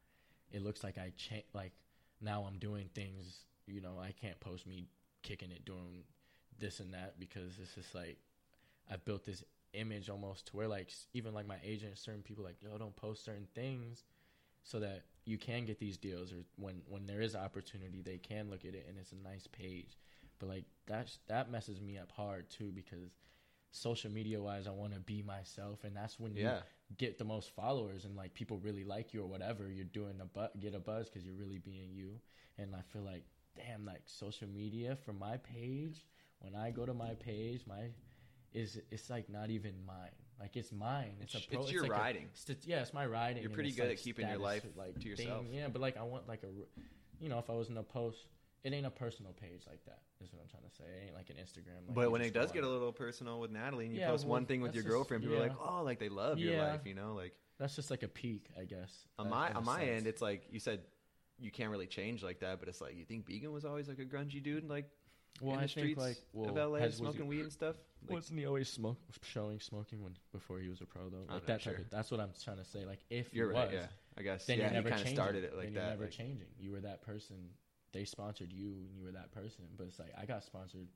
it 0.50 0.62
looks 0.62 0.82
like 0.82 0.98
I 0.98 1.10
change. 1.16 1.44
Like 1.54 1.72
now 2.20 2.44
I'm 2.44 2.58
doing 2.58 2.88
things. 2.94 3.44
You 3.66 3.80
know, 3.80 3.98
I 4.00 4.12
can't 4.12 4.38
post 4.40 4.66
me 4.66 4.88
kicking 5.22 5.52
it, 5.52 5.64
doing 5.64 6.04
this 6.58 6.80
and 6.80 6.92
that 6.94 7.18
because 7.20 7.58
it's 7.60 7.74
just 7.74 7.94
like 7.94 8.18
I've 8.90 9.04
built 9.04 9.24
this 9.24 9.44
image 9.74 10.10
almost 10.10 10.46
to 10.48 10.56
where 10.56 10.68
like 10.68 10.90
even 11.14 11.32
like 11.32 11.46
my 11.46 11.58
agent, 11.64 11.96
certain 11.98 12.22
people 12.22 12.44
like 12.44 12.56
yo 12.60 12.76
don't 12.76 12.94
post 12.96 13.24
certain 13.24 13.46
things 13.54 14.02
so 14.62 14.80
that 14.80 15.02
you 15.24 15.38
can 15.38 15.64
get 15.64 15.78
these 15.78 15.96
deals 15.96 16.32
or 16.32 16.44
when 16.56 16.82
when 16.88 17.06
there 17.06 17.20
is 17.20 17.34
opportunity 17.34 18.02
they 18.02 18.18
can 18.18 18.50
look 18.50 18.64
at 18.64 18.74
it 18.74 18.86
and 18.88 18.98
it's 18.98 19.12
a 19.12 19.16
nice 19.16 19.46
page. 19.46 19.96
But 20.38 20.48
like 20.48 20.64
that 20.86 21.10
that 21.28 21.50
messes 21.50 21.80
me 21.80 21.98
up 21.98 22.12
hard 22.12 22.48
too 22.50 22.72
because 22.74 23.10
social 23.70 24.10
media 24.10 24.40
wise 24.40 24.66
i 24.66 24.70
want 24.70 24.92
to 24.92 25.00
be 25.00 25.22
myself 25.22 25.82
and 25.84 25.96
that's 25.96 26.20
when 26.20 26.34
you 26.36 26.54
get 26.98 27.18
the 27.18 27.24
most 27.24 27.50
followers 27.54 28.04
and 28.04 28.14
like 28.16 28.34
people 28.34 28.58
really 28.58 28.84
like 28.84 29.14
you 29.14 29.22
or 29.22 29.26
whatever 29.26 29.70
you're 29.70 29.84
doing 29.86 30.14
a 30.20 30.26
bu- 30.26 30.58
get 30.60 30.74
a 30.74 30.78
buzz 30.78 31.08
because 31.08 31.24
you're 31.24 31.34
really 31.34 31.58
being 31.58 31.90
you. 31.92 32.20
And 32.58 32.74
i 32.74 32.82
feel 32.92 33.02
like 33.02 33.24
damn 33.56 33.84
like 33.86 34.02
social 34.06 34.48
media 34.48 34.96
for 35.04 35.12
my 35.12 35.36
page 35.38 36.06
when 36.40 36.54
i 36.54 36.70
go 36.70 36.84
to 36.84 36.94
my 36.94 37.14
page 37.14 37.62
my 37.66 37.88
is 38.52 38.80
it's 38.90 39.08
like 39.10 39.28
not 39.28 39.50
even 39.50 39.72
mine 39.86 40.10
like 40.42 40.56
it's 40.56 40.72
mine 40.72 41.14
it's, 41.22 41.34
It's- 41.34 41.46
a 41.46 41.54
pro, 41.54 41.62
it's 41.62 41.72
your 41.72 41.82
like 41.84 41.92
a 41.92 41.94
riding. 41.94 42.28
st- 42.34 42.66
yeah 42.66 42.80
it's 42.82 42.92
my 42.92 43.06
riding 43.06 43.42
You're 43.42 43.50
pretty 43.52 43.70
good 43.72 43.88
like, 43.88 43.98
at 43.98 44.02
keeping 44.02 44.28
your 44.28 44.38
life 44.38 44.64
like 44.76 44.94
to 44.94 45.00
thing. 45.00 45.08
yourself. 45.10 45.46
yeah 45.50 45.68
but 45.72 45.80
like 45.80 45.96
i 45.96 46.02
want 46.02 46.28
like 46.28 46.42
a, 46.42 46.48
you 47.22 47.28
know 47.30 47.38
if 47.38 47.48
i 47.48 47.54
was 47.54 47.68
in 47.70 47.76
a 47.78 47.82
post 47.82 48.18
it 48.64 48.72
ain't 48.72 48.86
a 48.86 48.90
personal 48.90 49.32
page 49.32 49.62
like 49.68 49.84
that. 49.86 49.98
Is 50.22 50.32
what 50.32 50.40
I'm 50.40 50.46
trying 50.48 50.62
to 50.62 50.76
say. 50.76 50.84
It 50.84 51.06
ain't 51.06 51.14
like 51.16 51.30
an 51.30 51.34
Instagram. 51.34 51.84
Like 51.84 51.96
but 51.96 52.12
when 52.12 52.22
it 52.22 52.32
does 52.32 52.52
get 52.52 52.62
a 52.62 52.68
little 52.68 52.92
personal 52.92 53.40
with 53.40 53.50
Natalie, 53.50 53.86
and 53.86 53.92
you 53.94 53.98
Yeah, 54.02 54.10
post 54.10 54.22
well, 54.24 54.30
one 54.34 54.46
thing 54.46 54.60
with 54.60 54.72
your 54.72 54.84
just- 54.84 54.92
girlfriend, 54.92 55.24
people 55.24 55.36
are 55.36 55.40
like, 55.40 55.56
"Oh, 55.60 55.82
like 55.82 55.98
they 55.98 56.08
love 56.08 56.38
your 56.38 56.52
Yeah. 56.52 56.68
life," 56.70 56.82
you 56.84 56.94
know, 56.94 57.14
like. 57.14 57.34
that's 57.58 57.74
just 57.74 57.90
like 57.90 58.04
a 58.04 58.08
peak, 58.08 58.46
I 58.56 58.62
guess. 58.64 59.08
On 59.18 59.26
uh, 59.26 59.30
my 59.30 59.48
a 59.50 59.54
on 59.54 59.64
my 59.64 59.80
sense. 59.80 59.90
end, 59.98 60.06
it's 60.06 60.22
like 60.22 60.46
you 60.52 60.60
said, 60.60 60.78
you 61.40 61.50
can't 61.50 61.70
really 61.72 61.88
change 61.88 62.22
like 62.22 62.38
that. 62.38 62.60
But 62.60 62.68
it's 62.68 62.80
like 62.80 62.94
you 62.96 63.04
think 63.04 63.26
Begin 63.26 63.50
was 63.50 63.64
always 63.64 63.88
like 63.88 63.98
a 63.98 64.04
grungy 64.04 64.40
dude, 64.40 64.68
like 64.68 64.88
well, 65.40 65.54
in 65.54 65.60
I 65.60 65.62
the 65.62 65.68
think 65.68 65.98
like 65.98 66.16
well, 66.32 66.50
of 66.50 66.56
LA, 66.72 66.78
has- 66.80 66.96
smoking 66.96 67.22
he- 67.22 67.28
weed 67.28 67.40
and 67.42 67.52
stuff. 67.52 67.76
Like, 68.08 68.14
Wasn't 68.16 68.36
he 68.38 68.46
always 68.46 68.68
smoke 68.68 68.98
showing 69.22 69.60
smoking 69.60 70.02
when 70.02 70.16
before 70.32 70.58
he 70.58 70.68
was 70.68 70.80
a 70.80 70.86
pro 70.86 71.08
though? 71.08 71.32
Like 71.32 71.46
that 71.46 71.60
sure. 71.62 71.74
type 71.74 71.82
of, 71.84 71.90
that's 71.90 72.10
what 72.10 72.18
I'm 72.18 72.30
trying 72.42 72.56
to 72.56 72.64
say. 72.64 72.84
Like 72.84 72.98
if 73.10 73.32
you're 73.32 73.52
he 73.52 73.56
right, 73.58 73.72
yeah. 73.72 73.86
I 74.18 74.22
guess 74.22 74.44
then 74.44 74.58
yeah, 74.58 74.68
he 74.68 74.74
never 74.74 74.90
changing. 74.90 75.14
started 75.14 75.44
it 75.44 75.56
like 75.56 75.66
then 75.66 75.74
that. 75.74 75.80
You're 75.80 75.90
never 75.90 76.04
like- 76.04 76.10
changing. 76.12 76.48
You 76.58 76.72
were 76.72 76.80
that 76.80 77.02
person. 77.02 77.36
They 77.92 78.04
sponsored 78.04 78.52
you, 78.52 78.72
and 78.72 78.88
you 78.96 79.04
were 79.04 79.12
that 79.12 79.30
person. 79.32 79.64
But 79.76 79.86
it's 79.86 79.98
like 80.00 80.12
I 80.20 80.24
got 80.24 80.42
sponsored 80.42 80.88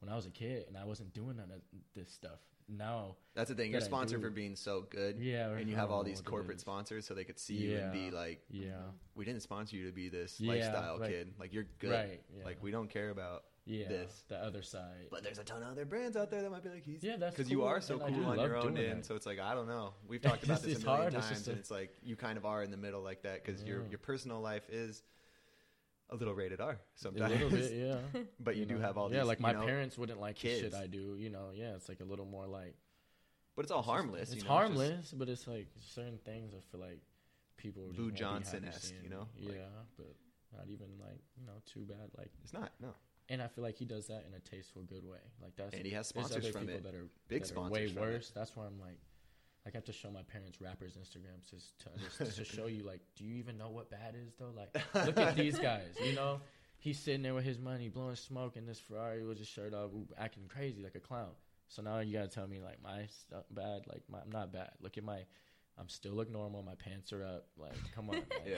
when 0.00 0.08
I 0.08 0.14
was 0.14 0.26
a 0.26 0.30
kid, 0.30 0.66
and 0.68 0.76
I 0.76 0.84
wasn't 0.84 1.12
doing 1.12 1.36
none 1.38 1.50
of 1.50 1.60
this 1.94 2.10
stuff. 2.12 2.38
Now, 2.68 3.16
That's 3.34 3.48
the 3.50 3.56
thing. 3.56 3.72
You're 3.72 3.80
sponsored 3.80 4.22
for 4.22 4.30
being 4.30 4.54
so 4.54 4.82
good, 4.88 5.18
yeah, 5.18 5.48
and 5.50 5.68
you 5.68 5.74
have 5.74 5.90
all 5.90 6.04
these 6.04 6.20
corporate 6.20 6.60
sponsors, 6.60 7.04
so 7.06 7.12
they 7.14 7.24
could 7.24 7.40
see 7.40 7.54
you 7.56 7.78
and 7.78 7.92
be 7.92 8.10
like, 8.12 8.40
Yeah, 8.48 8.74
"We 9.16 9.24
didn't 9.24 9.42
sponsor 9.42 9.74
you 9.76 9.86
to 9.86 9.92
be 9.92 10.08
this 10.10 10.38
Yeah, 10.38 10.52
lifestyle 10.52 10.98
like- 11.00 11.10
kid. 11.10 11.34
Like 11.40 11.52
you're 11.52 11.66
good. 11.80 11.90
right. 11.90 12.22
Yeah. 12.38 12.44
Like 12.44 12.62
we 12.62 12.70
don't 12.70 12.88
care 12.88 13.10
about." 13.10 13.44
Yeah, 13.64 13.88
this. 13.88 14.24
the 14.28 14.36
other 14.36 14.62
side. 14.62 15.06
But 15.10 15.22
there's 15.22 15.38
a 15.38 15.44
ton 15.44 15.62
of 15.62 15.68
other 15.70 15.84
brands 15.84 16.16
out 16.16 16.30
there 16.30 16.42
that 16.42 16.50
might 16.50 16.62
be 16.62 16.70
like, 16.70 16.84
"He's 16.84 17.02
Yeah, 17.02 17.16
that's 17.16 17.36
because 17.36 17.50
you 17.50 17.64
are 17.64 17.80
so 17.80 18.00
and 18.00 18.14
cool 18.14 18.26
on 18.26 18.38
your 18.38 18.56
own 18.56 18.76
end." 18.76 19.00
that. 19.02 19.06
So 19.06 19.14
it's 19.14 19.26
like 19.26 19.38
I 19.38 19.54
don't 19.54 19.68
know. 19.68 19.94
We've 20.06 20.20
talked 20.20 20.42
about 20.44 20.62
this 20.62 20.78
a 20.78 20.80
million 20.80 20.86
hard, 21.02 21.14
it's 21.14 21.26
times, 21.26 21.28
just 21.38 21.48
and 21.48 21.56
a- 21.56 21.60
it's 21.60 21.70
like 21.70 21.90
you 22.02 22.16
kind 22.16 22.36
of 22.38 22.44
are 22.44 22.62
in 22.62 22.70
the 22.70 22.76
middle 22.76 23.02
like 23.02 23.22
that 23.22 23.44
because 23.44 23.62
your 23.62 23.82
Yeah. 23.82 23.90
your 23.90 23.98
personal 23.98 24.40
life 24.40 24.68
is 24.70 25.02
a 26.10 26.16
little 26.16 26.34
rated 26.34 26.60
R 26.60 26.78
sometimes. 26.94 27.32
little 27.32 27.50
bit, 27.50 27.72
yeah. 27.72 28.20
but 28.40 28.56
you, 28.56 28.66
do 28.66 28.74
know? 28.74 28.80
have 28.82 28.98
all 28.98 29.04
yeah, 29.06 29.10
these. 29.10 29.16
Yeah, 29.18 29.24
like 29.24 29.38
you 29.38 29.42
my 29.42 29.52
know, 29.52 29.64
parents 29.64 29.96
wouldn't 29.96 30.20
like 30.20 30.38
the 30.38 30.48
shit. 30.60 30.74
I 30.74 30.86
do. 30.86 31.16
You 31.18 31.30
know, 31.30 31.50
yeah, 31.54 31.74
it's 31.74 31.88
like 31.88 32.00
a 32.00 32.04
little 32.04 32.26
more 32.26 32.46
like 32.46 32.74
but 33.54 33.64
it's 33.64 33.72
all 33.72 33.82
harmless. 33.82 34.32
It's 34.32 34.36
you 34.42 34.48
know, 34.48 34.54
harmless, 34.54 35.12
but 35.12 35.28
it's 35.28 35.46
like 35.46 35.68
certain 35.80 36.18
things 36.24 36.54
I 36.54 36.60
feel 36.70 36.80
like 36.80 37.00
people 37.58 37.84
just 37.88 37.96
Boo 37.98 38.06
happy 38.06 38.18
Johnson-esque, 38.18 38.94
you 39.02 39.10
know? 39.10 39.28
Yeah, 39.36 39.52
but 39.96 40.14
not 40.56 40.66
even 40.68 40.88
like 40.98 41.20
you 41.38 41.46
know 41.46 41.52
too 41.66 41.80
bad. 41.80 42.10
Like, 42.16 42.30
It's 42.42 42.52
not 42.52 42.72
no. 42.80 42.94
And 43.28 43.40
I 43.42 43.48
feel 43.48 43.64
like 43.64 43.76
he 43.76 43.84
does 43.84 44.06
that 44.08 44.24
in 44.28 44.34
a 44.34 44.40
tasteful, 44.40 44.82
good 44.82 45.04
way. 45.04 45.18
Like 45.40 45.56
that's 45.56 45.74
And 45.74 45.84
he 45.84 45.92
has 45.92 46.06
sponsors 46.08 46.36
other 46.44 46.52
from 46.52 46.62
people 46.62 46.76
it. 46.78 46.84
that 46.84 46.94
are 46.94 47.06
Big 47.28 47.40
that 47.42 47.44
are 47.44 47.48
sponsors 47.48 47.72
way 47.72 47.88
from 47.88 47.98
it. 47.98 48.00
worse. 48.06 48.32
That's 48.34 48.56
where 48.56 48.66
I'm 48.66 48.80
like. 48.80 48.98
Like 49.64 49.76
I 49.76 49.78
have 49.78 49.84
to 49.84 49.92
show 49.92 50.10
my 50.10 50.22
parents 50.24 50.60
rappers 50.60 50.96
Instagrams 51.00 51.48
just 51.48 51.78
to 51.82 52.24
just 52.24 52.36
to 52.36 52.44
show 52.44 52.66
you 52.66 52.82
like, 52.82 52.98
do 53.14 53.24
you 53.24 53.36
even 53.36 53.56
know 53.58 53.68
what 53.70 53.90
bad 53.90 54.16
is 54.16 54.32
though? 54.36 54.50
Like, 54.56 54.74
look 55.06 55.16
at 55.18 55.36
these 55.36 55.56
guys. 55.70 55.94
You 56.04 56.14
know, 56.16 56.40
he's 56.78 56.98
sitting 56.98 57.22
there 57.22 57.32
with 57.32 57.44
his 57.44 57.60
money, 57.60 57.88
blowing 57.88 58.16
smoke 58.16 58.56
in 58.56 58.66
this 58.66 58.80
Ferrari 58.80 59.24
with 59.24 59.38
his 59.38 59.46
shirt 59.46 59.72
off, 59.72 59.92
acting 60.18 60.48
crazy 60.48 60.82
like 60.82 60.96
a 60.96 61.00
clown. 61.00 61.30
So 61.68 61.80
now 61.80 62.00
you 62.00 62.12
gotta 62.12 62.26
tell 62.26 62.48
me 62.48 62.58
like 62.58 62.82
my 62.82 63.06
stuff 63.06 63.44
bad. 63.52 63.82
Like 63.86 64.02
my, 64.10 64.18
I'm 64.18 64.32
not 64.32 64.52
bad. 64.52 64.70
Look 64.80 64.98
at 64.98 65.04
my, 65.04 65.20
I'm 65.78 65.88
still 65.88 66.14
look 66.14 66.28
normal. 66.28 66.64
My 66.64 66.74
pants 66.74 67.12
are 67.12 67.22
up. 67.22 67.46
Like 67.56 67.76
come 67.94 68.10
on. 68.10 68.16
Like, 68.16 68.26
Yeah. 68.44 68.56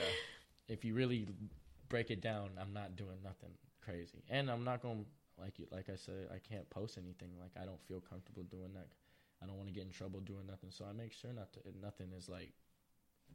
If 0.67 0.83
you 0.83 0.95
really 0.95 1.27
break 1.87 2.09
it 2.09 2.19
down, 2.19 2.49
I'm 2.59 2.73
not 2.73 2.95
doing 2.95 3.17
nothing 3.23 3.51
crazy, 3.85 4.23
and 4.29 4.49
I'm 4.49 4.63
not 4.63 4.81
going 4.81 5.05
to 5.05 5.41
like 5.41 5.59
you. 5.59 5.67
Like 5.71 5.89
I 5.89 5.95
said, 5.95 6.29
I 6.33 6.39
can't 6.39 6.69
post 6.69 6.97
anything. 6.97 7.29
Like 7.39 7.51
I 7.61 7.65
don't 7.65 7.81
feel 7.87 8.01
comfortable 8.01 8.43
doing 8.43 8.73
that. 8.73 8.87
I 9.43 9.45
don't 9.45 9.57
want 9.57 9.67
to 9.67 9.73
get 9.73 9.83
in 9.85 9.91
trouble 9.91 10.19
doing 10.21 10.47
nothing. 10.47 10.71
So 10.71 10.85
I 10.89 10.93
make 10.93 11.13
sure 11.13 11.31
not 11.33 11.53
to. 11.53 11.59
Nothing 11.81 12.07
is 12.17 12.29
like 12.29 12.53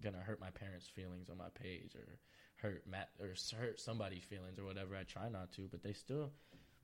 gonna 0.03 0.19
hurt 0.19 0.41
my 0.41 0.51
parents' 0.51 0.89
feelings 0.89 1.29
on 1.31 1.37
my 1.39 1.51
page 1.63 1.95
or 1.95 2.19
hurt 2.57 2.85
Matt 2.91 3.11
or 3.21 3.35
hurt 3.59 3.81
somebody's 3.81 4.25
feelings 4.25 4.59
or 4.59 4.65
whatever. 4.65 4.97
I 4.97 5.05
try 5.05 5.29
not 5.29 5.53
to, 5.53 5.69
but 5.71 5.83
they 5.83 5.93
still. 5.93 6.31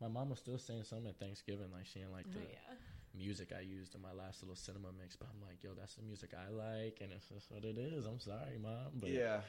My 0.00 0.08
mom 0.08 0.28
was 0.28 0.38
still 0.40 0.58
saying 0.58 0.84
something 0.84 1.06
at 1.08 1.18
Thanksgiving, 1.18 1.72
like 1.72 1.86
she 1.86 2.00
didn't 2.00 2.12
like 2.12 2.30
the 2.30 2.40
Oh, 2.40 2.50
yeah. 2.52 2.74
music 3.16 3.52
I 3.56 3.62
used 3.62 3.94
in 3.94 4.02
my 4.02 4.12
last 4.12 4.42
little 4.42 4.54
cinema 4.56 4.88
mix. 5.00 5.16
But 5.16 5.28
I'm 5.32 5.40
like, 5.40 5.64
yo, 5.64 5.70
that's 5.72 5.94
the 5.94 6.02
music 6.02 6.32
I 6.36 6.50
like, 6.52 6.98
and 7.00 7.12
it's 7.12 7.28
just 7.28 7.50
what 7.50 7.64
it 7.64 7.78
is. 7.78 8.04
I'm 8.04 8.20
sorry, 8.20 8.58
mom, 8.60 9.00
but 9.00 9.08
yeah. 9.10 9.40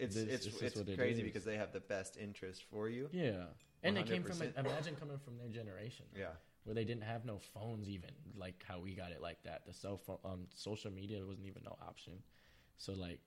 It's 0.00 0.14
This- 0.14 0.24
it's 0.34 0.46
is 0.46 0.62
it's 0.62 0.76
what 0.76 0.88
it 0.88 0.96
crazy 0.96 1.22
because 1.22 1.44
they 1.44 1.56
have 1.56 1.72
the 1.72 1.80
best 1.80 2.16
interest 2.16 2.62
for 2.64 2.88
you. 2.88 3.08
yeah. 3.12 3.46
And 3.82 3.96
they 3.96 4.02
came 4.02 4.22
from 4.22 4.36
100%. 4.38 4.58
imagine 4.58 4.96
coming 4.96 5.18
from 5.18 5.38
their 5.38 5.48
generation. 5.48 6.06
Yeah. 6.16 6.32
where 6.64 6.74
they 6.74 6.84
didn't 6.84 7.04
have 7.04 7.24
no 7.24 7.38
phones 7.38 7.88
even 7.88 8.10
like 8.36 8.62
how 8.68 8.78
we 8.78 8.94
got 8.94 9.12
it 9.12 9.22
like 9.22 9.42
that 9.44 9.64
the 9.66 9.72
cell 9.72 9.96
phone 9.96 10.18
um 10.26 10.46
social 10.54 10.90
media 10.90 11.24
wasn't 11.24 11.46
even 11.46 11.62
no 11.64 11.74
option 11.80 12.22
so 12.76 12.92
like 12.92 13.20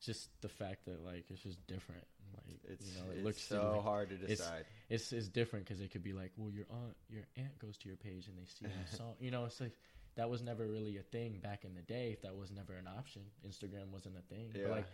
just 0.00 0.28
the 0.42 0.48
fact 0.48 0.84
that 0.86 1.04
like 1.04 1.24
it's 1.30 1.40
just 1.42 1.64
different 1.68 2.04
like 2.34 2.58
It's 2.68 2.84
you 2.86 3.00
know 3.00 3.10
it 3.12 3.16
it's 3.18 3.24
looks 3.24 3.42
so 3.42 3.72
like, 3.74 3.82
hard 3.84 4.08
to 4.10 4.14
it's- 4.16 4.38
decide. 4.38 4.64
it's 4.90 5.12
it's 5.12 5.28
different 5.28 5.66
because 5.66 5.80
it 5.80 5.92
could 5.92 6.02
be 6.02 6.12
like 6.12 6.32
well 6.36 6.50
your 6.50 6.66
aunt 6.70 6.96
your 7.08 7.22
aunt 7.36 7.56
goes 7.60 7.78
to 7.78 7.88
your 7.88 7.96
page 7.96 8.26
and 8.26 8.36
they 8.36 8.44
see 8.44 8.64
you 8.66 8.70
song 8.96 9.14
you 9.20 9.30
know 9.30 9.44
it's 9.44 9.60
like 9.60 9.76
that 10.16 10.28
was 10.28 10.42
never 10.42 10.66
really 10.66 10.96
a 10.96 11.02
thing 11.02 11.38
back 11.38 11.64
in 11.64 11.74
the 11.74 11.82
day 11.82 12.10
if 12.12 12.22
that 12.22 12.34
was 12.36 12.50
never 12.50 12.72
an 12.74 12.88
option 12.88 13.22
instagram 13.48 13.90
wasn't 13.92 14.16
a 14.18 14.22
thing 14.34 14.50
Yeah. 14.52 14.62
but 14.64 14.70
like 14.72 14.86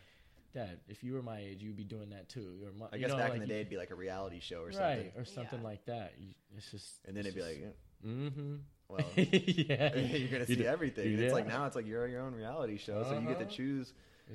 dad 0.55 0.79
if 0.89 1.03
you 1.05 1.13
were 1.13 1.23
my 1.23 1.39
age 1.41 1.63
you'd 1.63 1.77
be 1.77 1.85
doing 1.85 2.11
that 2.11 2.29
too 2.29 2.57
your 2.61 2.73
mo- 2.73 2.89
I 2.93 2.97
you 2.97 3.01
guess 3.03 3.11
know, 3.11 3.17
back 3.19 3.31
like 3.31 3.35
in 3.35 3.41
the 3.41 3.47
you- 3.47 3.53
day 3.53 3.61
it'd 3.61 3.71
be 3.71 3.77
like 3.77 3.91
a 3.91 3.95
reality 3.95 4.41
show 4.41 4.61
or 4.63 4.67
right 4.67 4.73
something. 4.75 5.13
or 5.17 5.25
something 5.25 5.59
Yeah. 5.61 5.65
like 5.67 5.85
that 5.87 6.13
You- 6.19 6.35
it's 6.57 6.71
just 6.71 7.01
And 7.07 7.17
then 7.17 7.27
it'd 7.27 7.35
be 7.35 7.41
just- 7.43 7.61
like, 7.61 7.77
mm-hmm 8.07 8.57
well, 8.89 9.01
yeah 9.17 9.95
you're 9.97 10.29
gonna 10.29 10.47
see 10.47 10.57
d- 10.57 10.67
everything. 10.67 11.07
And 11.15 11.21
It's 11.23 11.33
like 11.33 11.47
now 11.47 11.67
it's 11.67 11.75
like 11.77 11.87
you're 11.87 12.07
your 12.07 12.21
own 12.23 12.35
reality 12.35 12.77
show, 12.77 13.03
so 13.03 13.19
you 13.19 13.27
get 13.27 13.39
to 13.39 13.45
Uh-huh. 13.47 13.55
choose 13.55 13.93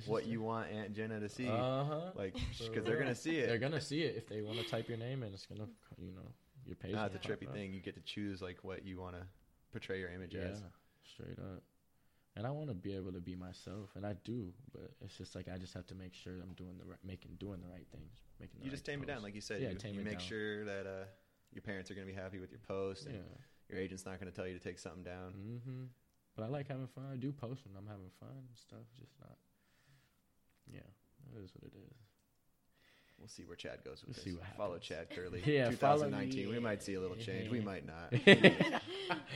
what 0.07 0.26
you 0.28 0.41
want 0.41 0.70
Aunt 0.72 0.93
Jenna 0.95 1.20
to 1.20 1.30
see. 1.30 1.47
Uh 1.47 1.84
huh. 1.86 2.11
like 2.15 2.34
because 2.34 2.84
they're 2.84 2.97
gonna 2.99 3.13
see 3.15 3.38
it. 3.38 3.47
They're 3.47 3.59
gonna 3.59 3.80
see 3.80 4.01
it 4.03 4.15
if 4.17 4.28
they 4.28 4.41
want 4.41 4.57
to 4.59 4.65
type 4.65 4.89
your 4.89 4.97
name 4.97 5.22
in. 5.24 5.34
It's 5.34 5.45
gonna, 5.45 5.67
you 5.99 6.11
know, 6.11 6.32
your 6.65 6.76
page. 6.78 6.93
Now 6.93 7.07
gonna 7.07 7.15
it's 7.15 7.26
a 7.26 7.30
trippy 7.30 7.47
up. 7.47 7.53
thing. 7.53 7.74
You 7.74 7.80
get 7.80 7.93
to 7.95 8.01
choose 8.01 8.41
like 8.41 8.63
what 8.63 8.84
you 8.86 8.99
want 8.99 9.15
to 9.15 9.22
portray 9.72 9.99
your 9.99 10.09
image 10.09 10.34
Yeah, 10.34 10.41
as. 10.41 10.61
straight 11.13 11.38
up. 11.39 11.61
And 12.36 12.47
I 12.47 12.51
want 12.51 12.69
to 12.69 12.73
be 12.73 12.95
able 12.95 13.11
to 13.11 13.19
be 13.19 13.36
myself, 13.36 13.89
and 13.95 14.05
I 14.05 14.13
do. 14.23 14.53
But 14.71 14.91
it's 15.01 15.17
just 15.17 15.36
like 15.36 15.47
I 15.53 15.57
just 15.57 15.73
have 15.73 15.86
to 15.88 15.95
make 15.95 16.13
sure 16.13 16.34
I'm 16.41 16.53
doing 16.53 16.77
the 16.77 16.86
right, 16.86 16.99
making 17.03 17.36
doing 17.39 17.59
the 17.59 17.67
right 17.67 17.86
things, 17.91 18.21
making. 18.39 18.59
The 18.59 18.65
You 18.65 18.69
right 18.69 18.71
just 18.71 18.86
tame 18.86 19.01
it 19.03 19.07
down, 19.07 19.23
like 19.23 19.36
you 19.36 19.41
said. 19.41 19.61
Yeah, 19.61 19.69
you 19.69 19.75
tame 19.75 19.95
you 19.95 20.01
it 20.01 20.05
make 20.05 20.19
down. 20.19 20.27
sure 20.27 20.65
that 20.65 20.86
uh, 20.88 21.05
your 21.51 21.61
parents 21.63 21.91
are 21.91 21.95
gonna 21.95 22.07
be 22.07 22.13
happy 22.13 22.39
with 22.39 22.51
your 22.51 22.61
post, 22.65 23.07
and 23.07 23.15
Yeah. 23.15 23.21
your 23.69 23.80
agent's 23.80 24.05
not 24.05 24.19
gonna 24.19 24.32
tell 24.32 24.47
you 24.47 24.53
to 24.53 24.63
take 24.63 24.80
something 24.80 25.03
down. 25.03 25.34
Mm-hmm. 25.34 25.84
But 26.36 26.43
I 26.45 26.47
like 26.47 26.67
having 26.69 26.88
fun. 26.88 27.05
I 27.11 27.17
do 27.17 27.32
post 27.34 27.65
when 27.65 27.75
I'm 27.75 27.88
having 27.88 28.09
fun 28.19 28.30
and 28.47 28.55
stuff. 28.57 28.86
Just 28.97 29.19
not. 29.19 29.36
Yeah, 30.71 30.80
it 31.36 31.43
is 31.43 31.51
what 31.55 31.63
it 31.65 31.75
is. 31.75 31.97
We'll 33.20 33.28
see 33.28 33.43
where 33.43 33.55
Chad 33.55 33.84
goes 33.84 34.01
with 34.05 34.07
We'll 34.07 34.13
this. 34.15 34.24
see 34.24 34.32
what 34.32 34.43
Follow. 34.57 34.78
Chad 34.80 35.09
Kerley. 35.11 35.45
Yeah, 35.45 35.70
follow 35.72 36.05
2019. 36.05 36.45
me. 36.47 36.51
We 36.51 36.59
might 36.59 36.82
see 36.82 36.95
a 36.95 36.99
little 37.01 37.15
change. 37.17 37.49
We 37.51 37.59
might 37.59 37.86
not. 37.86 38.13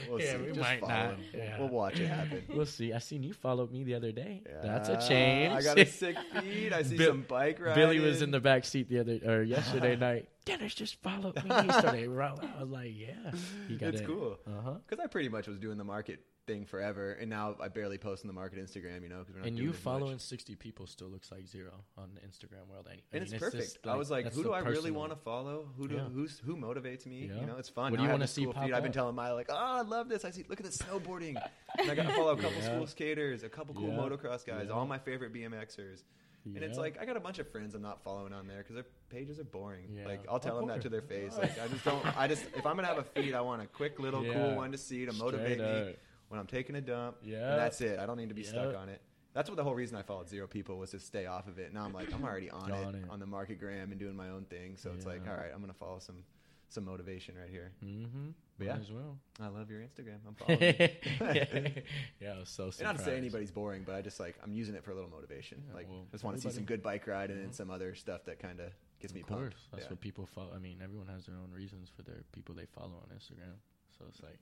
We'll 0.09 0.19
see. 0.19 0.37
we 0.37 0.47
Just 0.47 0.59
might 0.59 0.79
follow 0.79 0.91
not. 0.93 1.17
Yeah. 1.33 1.59
We'll 1.59 1.69
watch 1.69 1.99
it 1.99 2.07
happen. 2.07 2.43
We'll 2.53 2.65
see. 2.65 2.93
I 2.93 2.99
seen 2.99 3.23
you 3.23 3.33
followed 3.33 3.71
me 3.71 3.83
the 3.83 3.95
other 3.95 4.11
day. 4.11 4.41
That's 4.63 4.89
a 4.89 5.05
change. 5.07 5.53
I 5.53 5.61
got 5.61 5.77
a 5.79 5.85
sick 5.85 6.15
feed. 6.41 6.73
I 6.73 6.83
see 6.83 6.97
Bill- 6.97 7.11
some 7.11 7.25
bike 7.27 7.59
rides. 7.59 7.75
Billy 7.75 7.99
was 7.99 8.21
in 8.21 8.31
the 8.31 8.39
back 8.39 8.65
seat 8.65 8.89
the 8.89 8.99
other 8.99 9.19
or 9.25 9.43
yesterday 9.43 9.95
night. 9.95 10.27
Dennis 10.45 10.73
just 10.75 11.01
followed 11.01 11.35
me. 11.43 11.49
yesterday. 11.49 12.03
I 12.07 12.61
was 12.61 12.69
like, 12.69 12.91
yeah, 12.93 13.31
he 13.67 13.75
got 13.77 13.89
It's 13.93 14.01
it. 14.01 14.07
cool 14.07 14.37
Uh 14.45 14.61
huh. 14.63 14.73
because 14.87 15.03
I 15.03 15.07
pretty 15.07 15.29
much 15.29 15.47
was 15.47 15.57
doing 15.57 15.77
the 15.77 15.83
market 15.85 16.19
thing 16.45 16.65
forever, 16.65 17.11
and 17.13 17.29
now 17.29 17.55
I 17.61 17.67
barely 17.67 17.97
post 17.97 18.23
on 18.23 18.27
the 18.27 18.33
market 18.33 18.59
Instagram. 18.59 19.03
You 19.03 19.09
know, 19.09 19.19
because 19.19 19.33
we're 19.35 19.39
not 19.41 19.47
And 19.47 19.57
you 19.57 19.73
following 19.73 20.13
much. 20.13 20.21
sixty 20.21 20.55
people 20.55 20.87
still 20.87 21.07
looks 21.07 21.31
like 21.31 21.47
zero 21.47 21.71
on 21.97 22.09
the 22.15 22.21
Instagram 22.21 22.67
world. 22.69 22.87
Any, 22.89 23.03
I 23.13 23.17
And 23.17 23.23
mean, 23.25 23.33
it's 23.33 23.43
perfect. 23.43 23.63
just 23.63 23.87
I 23.87 23.95
was 23.95 24.11
like, 24.11 24.33
who 24.33 24.43
do 24.43 24.51
I 24.53 24.59
really 24.59 24.91
want 24.91 25.11
to 25.11 25.15
follow? 25.17 25.67
Who 25.77 25.87
do 25.87 25.95
Yeah. 25.95 26.01
who's 26.01 26.39
who 26.45 26.55
motivates 26.55 27.05
me? 27.05 27.29
Yeah. 27.33 27.39
You 27.41 27.45
know, 27.45 27.57
it's 27.57 27.69
fun. 27.69 27.91
What 27.91 27.97
do 27.97 28.03
you 28.03 28.09
wanna 28.09 28.27
see 28.27 28.43
cool. 28.45 28.53
I've 28.57 28.83
been 28.83 28.91
telling 28.91 29.15
Maya 29.15 29.33
like, 29.33 29.47
oh, 29.49 29.55
I 29.55 29.81
love 29.81 30.09
this. 30.09 30.25
I 30.25 30.31
see. 30.31 30.43
Look 30.49 30.59
at 30.59 30.65
the 30.65 30.71
snowboarding. 30.71 31.41
and 31.79 31.89
I 31.91 31.95
got 31.95 32.07
to 32.07 32.13
follow 32.13 32.31
a 32.33 32.37
couple 32.37 32.57
Yeah. 32.59 32.75
school 32.75 32.87
skaters, 32.87 33.43
a 33.43 33.49
couple 33.49 33.73
cool 33.75 33.89
motocross 33.91 34.45
guys, 34.45 34.69
all 34.69 34.85
my 34.85 34.99
favorite 34.99 35.33
BMXers. 35.33 36.03
And 36.45 36.57
it's 36.61 36.77
like 36.77 36.97
I 37.01 37.05
got 37.05 37.15
a 37.15 37.21
bunch 37.21 37.39
of 37.39 37.47
friends 37.49 37.73
I'm 37.73 37.81
not 37.81 38.03
following 38.03 38.33
on 38.33 38.47
there 38.47 38.57
because 38.57 38.75
their 38.75 38.85
pages 39.09 39.39
are 39.39 39.45
boring. 39.45 39.97
Like 40.05 40.25
I'll 40.29 40.39
tell 40.41 40.57
them 40.57 40.67
that 40.67 40.81
to 40.81 40.89
their 40.89 41.01
face. 41.01 41.37
Like 41.37 41.57
I 41.57 41.67
just 41.69 41.85
don't. 41.85 42.05
I 42.17 42.27
just 42.27 42.43
if 42.55 42.65
I'm 42.65 42.75
gonna 42.75 42.87
have 42.89 42.97
a 42.97 43.03
feed, 43.03 43.33
I 43.33 43.39
want 43.39 43.61
a 43.61 43.65
quick 43.65 43.97
little 43.97 44.21
cool 44.23 44.55
one 44.55 44.71
to 44.73 44.77
see 44.77 45.05
to 45.05 45.13
motivate 45.13 45.57
me. 45.59 45.95
When 46.33 46.39
I'm 46.39 46.47
taking 46.47 46.75
a 46.75 46.81
dump. 46.81 47.17
Yeah. 47.23 47.55
that's 47.55 47.79
it. 47.81 47.99
I 47.99 48.07
don't 48.07 48.17
need 48.17 48.29
to 48.29 48.35
be 48.35 48.41
stuck 48.43 48.75
on 48.75 48.89
it. 48.89 49.01
That's 49.35 49.49
what 49.49 49.55
the 49.55 49.63
whole 49.63 49.75
reason 49.75 49.95
I 49.97 50.01
followed 50.01 50.27
zero 50.29 50.47
people 50.47 50.77
was 50.79 50.89
to 50.91 50.99
stay 50.99 51.27
off 51.27 51.47
of 51.47 51.59
it. 51.59 51.73
Now 51.73 51.85
I'm 51.85 51.93
like 51.93 52.11
I'm 52.11 52.23
already 52.23 52.49
on, 52.49 52.71
it, 52.71 52.85
on 52.85 52.95
it. 52.95 53.03
on 53.09 53.19
the 53.19 53.25
market 53.27 53.59
gram 53.59 53.91
and 53.91 53.99
doing 53.99 54.15
my 54.15 54.29
own 54.29 54.45
thing. 54.45 54.77
So 54.77 54.91
it's 54.95 55.05
like 55.05 55.27
all 55.27 55.35
right, 55.35 55.51
I'm 55.53 55.61
gonna 55.61 55.73
follow 55.73 55.99
some 55.99 56.23
some 56.69 56.85
motivation 56.85 57.35
right 57.37 57.49
here. 57.51 57.71
Mm-hmm. 57.85 58.29
But 58.57 58.65
yeah. 58.67 58.73
Might 58.73 58.81
as 58.81 58.91
well. 58.91 59.17
I 59.39 59.47
love 59.47 59.69
your 59.69 59.79
Instagram. 59.81 60.17
I'm 60.27 60.33
following. 61.19 61.71
yeah, 62.19 62.33
I 62.35 62.39
was 62.39 62.49
so 62.49 62.65
And 62.65 62.73
surprised. 62.73 62.81
not 62.81 62.97
to 62.97 63.03
say 63.03 63.15
anybody's 63.17 63.51
boring, 63.51 63.83
but 63.85 63.93
I 63.95 64.01
just 64.01 64.19
like 64.19 64.35
I'm 64.43 64.53
using 64.53 64.73
it 64.75 64.83
for 64.83 64.91
a 64.91 64.95
little 64.95 65.09
motivation. 65.09 65.61
Yeah, 65.67 65.75
like 65.75 65.87
well, 65.89 66.05
just 66.11 66.23
want 66.23 66.35
to 66.37 66.41
see 66.41 66.49
some 66.49 66.63
good 66.65 66.81
bike 66.81 67.05
ride 67.07 67.29
and 67.29 67.39
then 67.43 67.51
some 67.53 67.69
other 67.69 67.93
stuff 67.95 68.25
that 68.25 68.39
kind 68.39 68.59
of 68.59 68.69
gets 68.99 69.13
me 69.13 69.21
course, 69.21 69.39
pumped. 69.39 69.55
that's 69.71 69.83
Yeah. 69.85 69.89
what 69.89 69.99
people 70.01 70.25
follow. 70.25 70.51
I 70.55 70.59
mean, 70.59 70.79
everyone 70.83 71.07
has 71.07 71.25
their 71.25 71.35
own 71.35 71.51
reasons 71.51 71.89
for 71.95 72.01
their 72.03 72.23
people 72.31 72.55
they 72.55 72.65
follow 72.65 73.01
on 73.03 73.15
Instagram. 73.15 73.57
So 73.97 74.05
it's 74.09 74.21
like, 74.23 74.39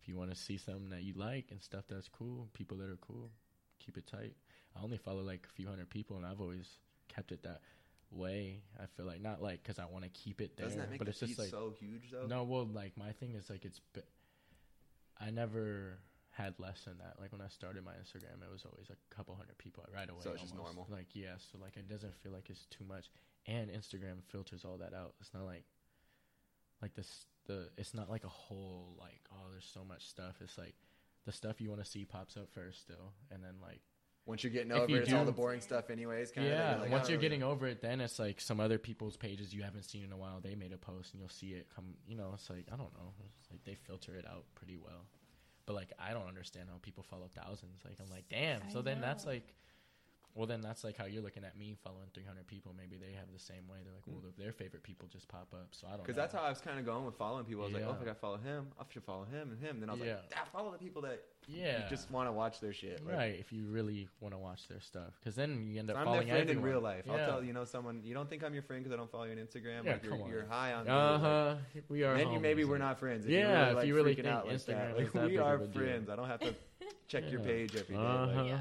if 0.00 0.08
you 0.08 0.16
want 0.16 0.30
to 0.30 0.36
see 0.36 0.56
something 0.58 0.88
that 0.90 1.02
you 1.02 1.14
like 1.14 1.46
and 1.50 1.60
stuff 1.62 1.84
that's 1.88 2.08
cool, 2.08 2.48
people 2.54 2.76
that 2.78 2.88
are 2.90 2.98
cool, 3.00 3.30
keep 3.78 3.96
it 3.96 4.06
tight. 4.06 4.34
I 4.78 4.82
only 4.82 4.98
follow 4.98 5.22
like 5.22 5.46
a 5.48 5.52
few 5.52 5.66
hundred 5.68 5.90
people, 5.90 6.16
and 6.16 6.24
I've 6.26 6.40
always 6.40 6.78
kept 7.08 7.32
it 7.32 7.42
that. 7.42 7.60
way. 8.12 8.60
I 8.78 8.86
feel 8.96 9.06
like 9.06 9.20
not 9.20 9.40
like 9.42 9.62
because 9.62 9.78
I 9.78 9.84
want 9.86 10.04
to 10.04 10.10
keep 10.10 10.40
it 10.40 10.56
there, 10.56 10.66
Doesn't 10.66 10.80
that 10.80 10.90
make 10.90 10.98
but 10.98 11.04
the 11.06 11.10
it's 11.10 11.20
just 11.20 11.38
like 11.38 11.48
so 11.48 11.72
huge 11.78 12.10
though? 12.10 12.26
no. 12.26 12.42
Well, 12.44 12.66
like 12.66 12.96
my 12.96 13.12
thing 13.12 13.34
is 13.34 13.48
like 13.50 13.64
it's. 13.64 13.80
Bi- 13.94 14.02
I 15.20 15.30
never 15.30 15.98
had 16.30 16.54
less 16.58 16.82
than 16.84 16.96
that. 16.98 17.16
Like 17.20 17.30
when 17.32 17.40
I 17.42 17.48
started 17.48 17.84
my 17.84 17.92
Instagram, 17.92 18.40
it 18.42 18.50
was 18.50 18.64
always 18.64 18.88
a 18.90 19.14
couple 19.14 19.34
hundred 19.34 19.58
people 19.58 19.84
right 19.94 20.08
away. 20.08 20.20
So 20.22 20.32
it's 20.32 20.42
just 20.42 20.54
normal. 20.56 20.86
Like 20.90 21.08
yeah, 21.14 21.36
so 21.38 21.58
like 21.60 21.76
it 21.76 21.88
doesn't 21.88 22.14
feel 22.22 22.32
like 22.32 22.48
it's 22.48 22.66
too 22.70 22.84
much, 22.88 23.10
and 23.46 23.70
Instagram 23.70 24.22
filters 24.30 24.64
all 24.64 24.78
that 24.78 24.94
out. 24.94 25.14
It's 25.20 25.32
not 25.34 25.44
like 25.44 25.64
like 26.82 26.94
this 26.94 27.26
the 27.50 27.68
it's 27.76 27.94
not 27.94 28.08
like 28.08 28.24
a 28.24 28.28
whole 28.28 28.96
like 28.98 29.20
oh 29.32 29.46
there's 29.50 29.68
so 29.72 29.84
much 29.84 30.06
stuff. 30.08 30.36
It's 30.40 30.56
like 30.56 30.74
the 31.26 31.32
stuff 31.32 31.60
you 31.60 31.68
want 31.68 31.82
to 31.84 31.90
see 31.90 32.04
pops 32.04 32.36
up 32.36 32.48
first 32.52 32.80
still, 32.80 33.12
and 33.30 33.42
then 33.42 33.54
like 33.60 33.80
Once 34.26 34.42
you're 34.44 34.52
getting 34.52 34.72
over 34.72 34.88
you 34.88 34.96
it, 34.96 35.02
it's 35.02 35.12
all 35.12 35.24
the 35.24 35.32
boring 35.32 35.60
stuff 35.60 35.90
anyways. 35.90 36.30
Kind 36.30 36.46
yeah, 36.46 36.74
of, 36.76 36.80
like, 36.82 36.90
once 36.90 37.06
oh, 37.06 37.08
you're 37.10 37.16
don't 37.16 37.22
getting 37.22 37.40
really- 37.40 37.52
over 37.52 37.66
it, 37.66 37.82
then 37.82 38.00
it's 38.00 38.18
like 38.18 38.40
some 38.40 38.60
other 38.60 38.78
people's 38.78 39.16
pages 39.16 39.52
you 39.52 39.62
haven't 39.62 39.84
seen 39.84 40.04
in 40.04 40.12
a 40.12 40.16
while. 40.16 40.40
They 40.40 40.54
made 40.54 40.72
a 40.72 40.78
post, 40.78 41.12
and 41.12 41.20
you'll 41.20 41.28
see 41.28 41.48
it 41.48 41.66
come. 41.74 41.94
You 42.06 42.16
know, 42.16 42.30
it's 42.34 42.48
like 42.48 42.66
I 42.72 42.76
don't 42.76 42.94
know. 42.94 43.12
It's 43.40 43.50
like 43.50 43.64
they 43.64 43.74
filter 43.74 44.14
it 44.14 44.26
out 44.26 44.44
pretty 44.54 44.76
well. 44.76 45.06
But 45.66 45.74
like 45.74 45.92
I 45.98 46.12
don't 46.12 46.26
understand 46.28 46.68
how 46.70 46.78
people 46.80 47.02
follow 47.02 47.28
thousands. 47.34 47.80
Like 47.84 47.98
I'm 48.00 48.10
like, 48.10 48.24
damn. 48.30 48.62
I 48.68 48.72
so 48.72 48.82
then 48.82 49.00
that's 49.00 49.26
like, 49.26 49.54
well 50.34 50.46
then 50.46 50.60
that's 50.60 50.84
like 50.84 50.96
how 50.96 51.06
you're 51.06 51.22
looking 51.22 51.44
at 51.44 51.56
me 51.58 51.76
following 51.82 52.06
300 52.14 52.46
people. 52.46 52.72
Maybe 52.76 52.96
they 52.96 53.12
have 53.16 53.26
the 53.32 53.38
same 53.38 53.66
way. 53.68 53.78
They're 53.84 53.92
like, 53.94 54.04
well, 54.06 54.22
their 54.38 54.52
favorite 54.52 54.82
people 54.82 55.08
just 55.12 55.28
pop 55.28 55.48
up. 55.52 55.68
So 55.72 55.86
I 55.88 55.90
don't. 55.92 56.02
Because 56.02 56.16
that's 56.16 56.32
how 56.32 56.40
I 56.42 56.48
was 56.48 56.60
kind 56.60 56.78
of 56.78 56.86
going 56.86 57.04
with 57.04 57.16
following 57.16 57.44
people. 57.44 57.62
I 57.62 57.66
was 57.66 57.74
like, 57.74 57.84
oh, 57.86 57.90
if 57.92 58.00
I 58.00 58.04
got 58.04 58.14
to 58.14 58.20
follow 58.20 58.36
him, 58.38 58.68
I 58.78 58.84
should 58.88 59.02
follow 59.04 59.24
him 59.24 59.50
and 59.50 59.58
him. 59.60 59.70
And 59.76 59.82
then 59.82 59.90
I 59.90 59.94
was 59.94 60.02
Yeah. 60.02 60.14
like, 60.16 60.32
ah, 60.36 60.46
follow 60.52 60.70
the 60.72 60.78
people 60.78 61.02
that 61.02 61.20
Yeah. 61.48 61.82
you 61.82 61.88
just 61.90 62.10
want 62.10 62.28
to 62.28 62.32
watch 62.32 62.60
their 62.60 62.72
shit. 62.72 63.04
Like, 63.04 63.16
right. 63.16 63.36
If 63.40 63.52
you 63.52 63.66
really 63.66 64.08
want 64.20 64.34
to 64.34 64.38
watch 64.38 64.68
their 64.68 64.80
stuff, 64.80 65.18
because 65.20 65.34
then 65.34 65.66
you 65.68 65.78
end 65.80 65.90
up 65.90 65.96
I'm 65.96 66.04
their 66.04 66.12
following 66.12 66.28
friend 66.28 66.42
everyone. 66.42 66.64
in 66.68 66.72
real 66.72 66.80
life. 66.80 67.04
I'll 67.10 67.16
tell 67.26 67.42
you 67.44 67.52
know 67.52 67.64
someone. 67.64 68.00
You 68.04 68.14
don't 68.14 68.28
think 68.30 68.44
I'm 68.44 68.54
your 68.54 68.62
friend 68.62 68.82
because 68.84 68.94
I 68.94 68.96
don't 68.96 69.10
follow 69.10 69.24
you 69.24 69.32
on 69.32 69.38
Instagram. 69.38 69.84
Yeah, 69.84 69.92
like 69.92 70.02
you're, 70.04 70.12
come 70.12 70.22
on. 70.22 70.30
you're 70.30 70.46
high 70.46 70.72
on. 70.74 70.84
me, 70.84 70.90
Uh 70.90 71.12
like- 71.12 71.20
huh. 71.20 71.54
We 71.88 72.04
are. 72.04 72.16
Then 72.16 72.30
you 72.32 72.40
maybe 72.40 72.64
we're 72.64 72.78
not 72.78 72.98
friends. 73.00 73.26
Yeah, 73.26 73.38
you're 73.38 73.48
really, 73.48 73.70
if 73.70 73.76
like, 73.76 73.86
you 73.86 73.94
really 73.96 74.12
freaking 74.12 74.16
think 74.16 74.26
out 74.28 74.46
like 74.46 74.56
Instagram 74.56 74.96
Like, 74.96 75.12
that 75.12 75.26
we 75.26 75.38
are 75.38 75.54
of 75.54 75.62
a 75.62 75.66
deal. 75.66 75.82
friends. 75.82 76.08
I 76.08 76.16
don't 76.16 76.28
have 76.28 76.40
to 76.40 76.54
check 77.08 77.30
your 77.30 77.40
page 77.40 77.74
every 77.76 77.96
day. 77.96 78.00
Uh-huh. 78.02 78.56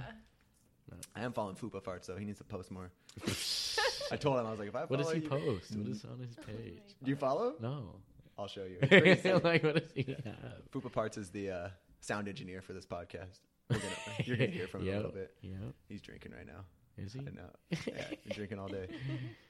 Like, 0.99 1.07
Yeah. 1.15 1.21
I 1.21 1.25
am 1.25 1.33
following 1.33 1.55
Fupa 1.55 1.81
Farts 1.81 2.05
though. 2.07 2.15
He 2.17 2.25
needs 2.25 2.37
to 2.39 2.43
post 2.43 2.71
more. 2.71 2.91
I 4.11 4.15
told 4.17 4.39
him 4.39 4.45
I 4.45 4.51
was 4.51 4.59
like, 4.59 4.69
if 4.69 4.75
I 4.75 4.79
follow 4.85 4.87
What 4.89 4.99
does 4.99 5.11
he 5.11 5.19
you- 5.21 5.29
post? 5.29 5.75
What 5.75 5.87
is 5.87 6.03
Mm. 6.03 6.11
on 6.11 6.19
his 6.19 6.35
page? 6.35 6.81
Do 7.03 7.09
you 7.09 7.15
follow? 7.15 7.53
No. 7.59 7.95
I'll 8.37 8.47
show 8.47 8.63
you. 8.63 8.77
It's 8.81 8.87
pretty 8.89 9.21
sick. 9.21 9.43
like, 9.43 9.63
what 9.63 9.75
does 9.75 9.91
he 9.93 10.03
have? 10.25 10.35
Fupa 10.71 10.91
Parts 10.91 11.17
is 11.17 11.29
the 11.29 11.51
uh, 11.51 11.69
sound 11.99 12.27
engineer 12.27 12.61
for 12.61 12.73
this 12.73 12.85
podcast. 12.85 13.39
We're 13.69 13.77
gonna, 13.77 13.91
you're 14.25 14.37
gonna 14.37 14.49
hear 14.49 14.67
from 14.67 14.81
him 14.87 14.93
a 14.93 14.97
little 14.97 15.11
bit. 15.11 15.31
Yeah. 15.41 15.55
He's 15.87 16.01
drinking 16.01 16.31
right 16.31 16.47
now. 16.47 16.63
Is 16.97 17.13
he? 17.13 17.19
I 17.19 17.23
know. 17.31 17.49
Yeah, 17.69 17.77
been 18.25 18.33
drinking 18.35 18.59
all 18.59 18.67
day. 18.67 18.87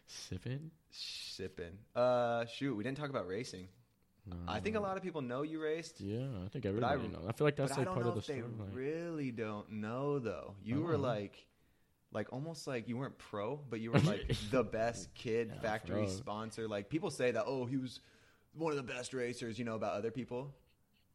Sipping? 0.08 0.70
Sipping. 0.92 1.78
Uh, 1.96 2.46
shoot, 2.46 2.76
we 2.76 2.84
didn't 2.84 2.98
talk 2.98 3.10
about 3.10 3.28
racing. 3.28 3.68
No. 4.30 4.36
I 4.48 4.60
think 4.60 4.76
a 4.76 4.80
uh, 4.80 4.82
lot 4.84 4.98
of 4.98 5.04
people 5.04 5.22
know 5.22 5.42
you 5.42 5.62
raced, 5.62 6.00
Yeah, 6.02 6.26
I 6.46 6.48
think 6.50 6.66
everybody 6.66 7.08
knows. 7.08 7.26
I 7.28 7.32
feel 7.34 7.46
like 7.48 7.56
that's 7.56 7.78
like 7.78 7.88
part 7.88 8.06
of 8.06 8.14
the 8.14 8.20
if 8.20 8.28
they 8.28 8.38
story. 8.40 8.52
like- 8.60 8.70
really 8.76 9.32
don't 9.32 9.72
know 9.72 10.20
though. 10.20 10.56
You 10.64 10.82
were 10.82 10.96
Oh. 10.96 10.98
like, 10.98 11.46
like 12.12 12.32
almost 12.34 12.68
like 12.68 12.88
you 12.88 12.98
weren't 12.98 13.18
pro, 13.18 13.58
but 13.70 13.80
you 13.80 13.92
were 13.92 14.00
like 14.00 14.32
the 14.52 14.64
best 14.64 15.14
kid 15.14 15.52
Yeah, 15.54 15.62
factory 15.62 16.08
sponsor. 16.08 16.68
Like 16.68 16.90
people 16.90 17.10
say 17.12 17.32
that, 17.32 17.44
oh, 17.46 17.66
he 17.66 17.78
was 17.78 18.00
one 18.54 18.72
of 18.72 18.78
the 18.78 18.84
best 18.94 19.14
racers, 19.14 19.58
you 19.60 19.66
know, 19.66 19.76
about 19.76 19.94
other 19.94 20.12
people. 20.12 20.54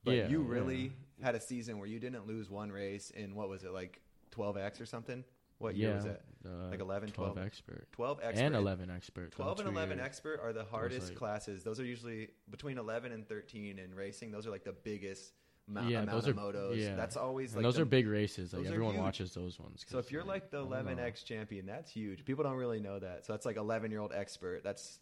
But 0.04 0.14
Yeah, 0.16 0.28
you 0.28 0.42
yeah. 0.42 0.48
really 0.50 0.92
had 1.22 1.34
a 1.34 1.40
season 1.40 1.78
where 1.78 1.88
you 1.88 1.98
didn't 1.98 2.26
lose 2.26 2.50
one 2.50 2.70
race 2.70 3.10
in 3.10 3.34
what 3.34 3.48
was 3.48 3.64
it 3.64 3.72
like 3.72 4.00
12x 4.36 4.80
or 4.80 4.86
something? 4.86 5.24
What 5.64 5.76
yeah, 5.76 5.86
year 5.88 5.96
was 5.96 6.04
it? 6.04 6.22
uh, 6.46 6.68
Like 6.70 6.80
11, 6.80 7.10
12? 7.12 7.38
expert. 7.38 7.88
12 7.92 8.20
expert 8.22 8.44
And 8.44 8.54
11 8.54 8.90
expert. 8.90 9.32
12 9.32 9.60
and 9.60 9.68
11 9.70 9.96
years. 9.98 10.06
expert 10.06 10.40
are 10.42 10.52
the 10.52 10.64
hardest 10.64 11.08
like- 11.08 11.16
classes. 11.16 11.64
Those 11.64 11.80
are 11.80 11.84
usually 11.86 12.28
between 12.50 12.76
11 12.76 13.12
and 13.12 13.26
13 13.26 13.78
in 13.78 13.94
racing. 13.94 14.30
Those 14.30 14.46
are 14.46 14.50
like 14.50 14.64
the 14.64 14.74
biggest 14.74 15.32
amou- 15.70 15.88
Yeah, 15.88 16.02
amount 16.02 16.10
those 16.10 16.26
of 16.28 16.36
are- 16.38 16.42
motos. 16.52 16.76
yeah. 16.76 16.94
That's 16.96 17.16
always 17.16 17.54
And 17.54 17.56
like 17.58 17.62
those 17.64 17.76
the- 17.76 17.82
are 17.82 17.86
big 17.86 18.06
races. 18.06 18.52
Like 18.52 18.66
everyone 18.66 18.98
watches 18.98 19.32
those 19.32 19.58
ones. 19.58 19.84
So 19.88 19.98
if 19.98 20.12
you're 20.12 20.22
like 20.22 20.50
the 20.50 20.58
11x 20.62 21.24
champion, 21.24 21.64
that's 21.64 21.90
huge. 21.90 22.26
People 22.26 22.44
don't 22.44 22.56
really 22.58 22.80
know 22.80 22.98
that. 22.98 23.24
So 23.24 23.32
that's 23.32 23.46
like 23.46 23.56
11 23.56 23.90
year 23.90 24.00
old 24.00 24.12
expert. 24.12 24.62
That's 24.62 24.98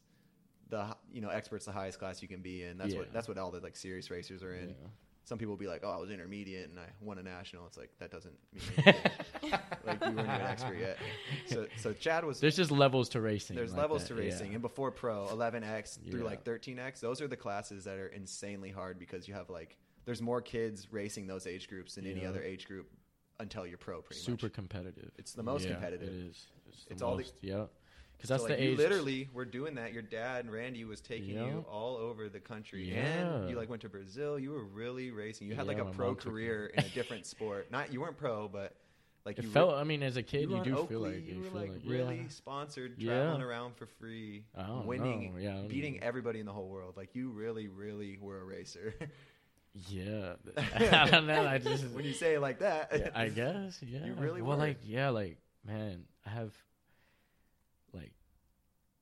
the 0.68 0.96
you 1.12 1.20
know 1.20 1.28
expert's 1.28 1.66
the 1.66 1.72
highest 1.72 1.98
class 1.98 2.22
you 2.22 2.28
can 2.28 2.40
be 2.40 2.62
in. 2.62 2.78
That's 2.78 2.94
what 2.94 3.12
that's 3.12 3.26
what 3.28 3.36
all 3.36 3.50
the 3.50 3.58
like 3.60 3.74
serious 3.76 4.10
racers 4.12 4.42
are 4.44 4.54
in. 4.54 4.74
Yeah. 5.22 5.28
Some 5.28 5.38
people 5.38 5.52
will 5.52 5.58
be 5.58 5.66
like, 5.68 5.82
"Oh, 5.84 5.90
I 5.90 5.96
was 5.98 6.10
intermediate 6.10 6.68
and 6.70 6.78
I 6.78 6.86
won 7.00 7.18
a 7.18 7.22
national." 7.22 7.66
It's 7.66 7.76
like 7.78 7.90
that 7.98 8.10
doesn't 8.10 8.34
mean 8.52 8.62
anything. 9.42 9.60
like 9.86 10.00
you 10.00 10.06
weren't 10.10 10.18
even 10.18 10.18
an 10.30 10.40
expert 10.42 10.78
yet. 10.78 10.98
So 11.46 11.66
so 11.76 11.92
Chad 11.92 12.24
was 12.24 12.40
There's 12.40 12.56
just 12.56 12.70
levels 12.70 13.08
to 13.10 13.20
racing. 13.20 13.56
there's 13.56 13.72
like 13.72 13.80
levels 13.82 14.02
that, 14.02 14.14
to 14.14 14.20
racing 14.20 14.48
yeah. 14.48 14.54
and 14.54 14.62
before 14.62 14.90
pro 14.90 15.26
11x 15.26 15.98
through 16.10 16.22
like 16.24 16.44
13x 16.44 17.00
those 17.00 17.20
are 17.20 17.28
the 17.28 17.36
classes 17.36 17.84
that 17.84 17.98
are 17.98 18.08
insanely 18.08 18.70
hard 18.70 18.98
because 18.98 19.26
you 19.28 19.34
have 19.34 19.48
like 19.50 19.76
there's 20.04 20.20
more 20.22 20.40
kids 20.40 20.88
racing 20.92 21.26
those 21.26 21.46
age 21.46 21.68
groups 21.68 21.94
than 21.94 22.06
any 22.06 22.26
other 22.26 22.42
age 22.42 22.66
group 22.66 22.88
until 23.40 23.66
you're 23.66 23.78
pro 23.78 24.00
pretty 24.02 24.20
super 24.20 24.46
much 24.46 24.52
competitive. 24.54 25.10
It's 25.18 25.32
the 25.34 25.42
most 25.42 25.64
Yeah, 25.64 25.72
competitive. 25.72 26.08
It 26.08 26.14
is. 26.30 26.46
It's, 26.68 26.84
the 26.84 26.92
It's 26.92 27.02
all 27.02 27.16
the- 27.16 27.26
yeah. 27.40 27.64
Because 28.22 28.28
so 28.28 28.34
that's 28.34 28.42
like 28.50 28.58
the 28.58 28.64
you 28.64 28.70
age. 28.72 28.78
literally 28.78 29.28
were 29.34 29.44
doing 29.44 29.74
that 29.74 29.92
your 29.92 30.02
dad 30.02 30.48
Randy 30.50 30.84
was 30.84 31.00
taking 31.00 31.34
Yeah. 31.34 31.46
you 31.46 31.64
all 31.68 31.96
over 31.96 32.28
the 32.28 32.38
country 32.38 32.88
Yeah. 32.88 32.98
and 33.04 33.50
you 33.50 33.56
like 33.56 33.68
went 33.68 33.82
to 33.82 33.88
Brazil 33.88 34.38
you 34.38 34.52
were 34.52 34.64
really 34.64 35.10
racing 35.10 35.48
you 35.48 35.56
had 35.56 35.66
like 35.66 35.78
a 35.78 35.84
pro 35.84 36.06
mom 36.08 36.16
took 36.16 36.26
me. 36.26 36.30
career 36.32 36.66
in 36.66 36.84
a 36.84 36.88
different 36.90 37.26
sport 37.26 37.70
not 37.72 37.92
you 37.92 38.00
weren't 38.00 38.16
pro 38.16 38.46
but 38.46 38.76
like 39.24 39.38
It 39.38 39.44
you 39.44 39.50
felt. 39.50 39.70
were- 39.72 39.76
I 39.76 39.84
mean, 39.84 40.02
as 40.02 40.16
a 40.16 40.22
kid, 40.22 40.50
were 40.50 40.58
you, 40.58 40.64
do 40.64 40.76
Oakley, 40.78 40.88
feel 40.88 41.00
like 41.00 41.14
you 41.28 41.34
you 41.34 41.40
were 41.42 41.60
like, 41.60 41.70
like 41.72 41.80
really 41.86 42.16
yeah. 42.22 42.28
sponsored, 42.28 42.94
Yeah. 42.98 43.12
traveling 43.22 43.42
around 43.42 43.76
for 43.76 43.86
free, 43.86 44.44
winning. 44.84 45.36
Yeah, 45.38 45.62
beating 45.68 45.94
even- 45.96 46.04
everybody 46.04 46.40
in 46.40 46.46
the 46.46 46.52
whole 46.52 46.68
world. 46.68 46.96
Like 46.96 47.14
you 47.14 47.30
really, 47.30 47.68
really 47.68 48.18
were 48.20 48.40
a 48.40 48.44
racer. 48.44 48.94
Yeah, 49.88 50.34
I 50.74 51.08
don't 51.10 51.26
know. 51.26 51.46
I 51.46 51.58
just 51.58 51.84
when 51.94 52.04
you 52.04 52.12
say 52.12 52.34
it 52.34 52.40
like 52.40 52.58
that, 52.58 52.90
Yeah, 52.94 53.10
I 53.14 53.28
guess. 53.28 53.80
Yeah. 53.80 54.04
You 54.06 54.14
really 54.14 54.42
well, 54.42 54.56
were. 54.58 54.64
like 54.64 54.78
yeah, 54.84 55.08
like 55.10 55.38
man, 55.64 56.04
I 56.26 56.30
have 56.30 56.52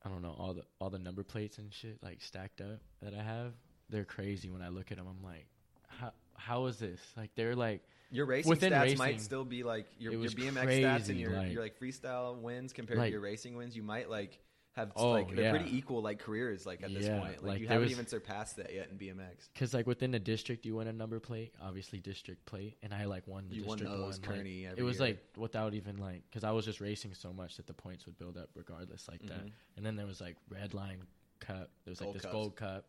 I 0.03 0.09
don't 0.09 0.21
know 0.21 0.35
all 0.37 0.53
the 0.53 0.63
all 0.79 0.89
the 0.89 0.99
number 0.99 1.23
plates 1.23 1.57
and 1.57 1.71
shit 1.73 1.97
like 2.01 2.21
stacked 2.21 2.61
up 2.61 2.79
that 3.01 3.13
I 3.13 3.21
have. 3.21 3.53
They're 3.89 4.05
crazy 4.05 4.49
when 4.49 4.61
I 4.61 4.69
look 4.69 4.91
at 4.91 4.97
them. 4.97 5.07
I'm 5.07 5.23
like, 5.23 5.45
how 5.87 6.11
how 6.35 6.65
is 6.65 6.77
this? 6.77 6.99
Like 7.15 7.31
they're 7.35 7.55
like 7.55 7.81
your 8.09 8.25
racing 8.25 8.49
Within 8.49 8.73
stats 8.73 8.81
racing, 8.81 8.97
might 8.97 9.21
still 9.21 9.45
be 9.45 9.63
like 9.63 9.85
your, 9.97 10.13
your 10.13 10.31
BMX 10.31 10.81
stats 10.81 11.09
and 11.09 11.17
your 11.19 11.31
like- 11.31 11.51
your 11.51 11.61
like 11.61 11.79
freestyle 11.79 12.37
wins 12.39 12.73
compared 12.73 12.99
like- 12.99 13.07
to 13.07 13.11
your 13.11 13.21
racing 13.21 13.55
wins. 13.55 13.75
You 13.75 13.83
might 13.83 14.09
like 14.09 14.39
have 14.73 14.91
Oh, 14.95 15.11
like 15.11 15.35
they're 15.35 15.45
yeah. 15.45 15.51
pretty 15.51 15.75
equal 15.75 16.01
like 16.01 16.19
careers 16.19 16.65
like 16.65 16.81
at 16.81 16.93
this 16.93 17.07
point. 17.09 17.21
Like, 17.23 17.41
like, 17.43 17.59
you 17.61 17.67
haven't 17.67 17.83
was- 17.83 17.91
even 17.91 18.07
surpassed 18.07 18.55
that 18.55 18.73
yet 18.73 18.89
in 18.89 18.97
BMX. 18.97 19.49
because 19.53 19.73
like 19.73 19.85
within 19.85 20.13
a 20.15 20.19
district 20.19 20.65
you 20.65 20.75
win 20.77 20.87
a 20.87 20.93
number 20.93 21.19
plate, 21.19 21.53
obviously 21.61 21.99
district 21.99 22.45
plate, 22.45 22.77
and 22.81 22.93
I 22.93 23.03
like 23.05 23.27
won 23.27 23.49
the 23.49 23.55
You 23.55 23.65
won 23.65 23.77
district 23.79 23.91
those, 23.99 24.19
one. 24.19 24.29
like, 24.29 24.37
Kearney, 24.37 24.63
it 24.65 24.81
was 24.81 24.97
year. 24.99 25.07
like 25.09 25.23
without 25.35 25.73
even 25.73 25.97
like 25.97 26.23
because 26.29 26.43
I 26.45 26.51
was 26.51 26.63
just 26.65 26.79
racing 26.79 27.13
so 27.13 27.33
much 27.33 27.57
that 27.57 27.67
the 27.67 27.73
points 27.73 28.05
would 28.05 28.17
build 28.17 28.37
up 28.37 28.49
regardless 28.55 29.07
like 29.09 29.21
that. 29.27 29.45
Mhm. 29.45 29.51
And 29.77 29.85
then 29.85 29.95
there 29.97 30.07
was 30.07 30.21
like 30.21 30.37
red 30.49 30.73
line 30.73 31.03
cup. 31.39 31.69
There 31.83 31.91
was 31.91 31.99
Gold 31.99 32.09
like 32.09 32.13
this 32.13 32.21
cups. 32.23 32.31
gold 32.33 32.55
cup. 32.55 32.85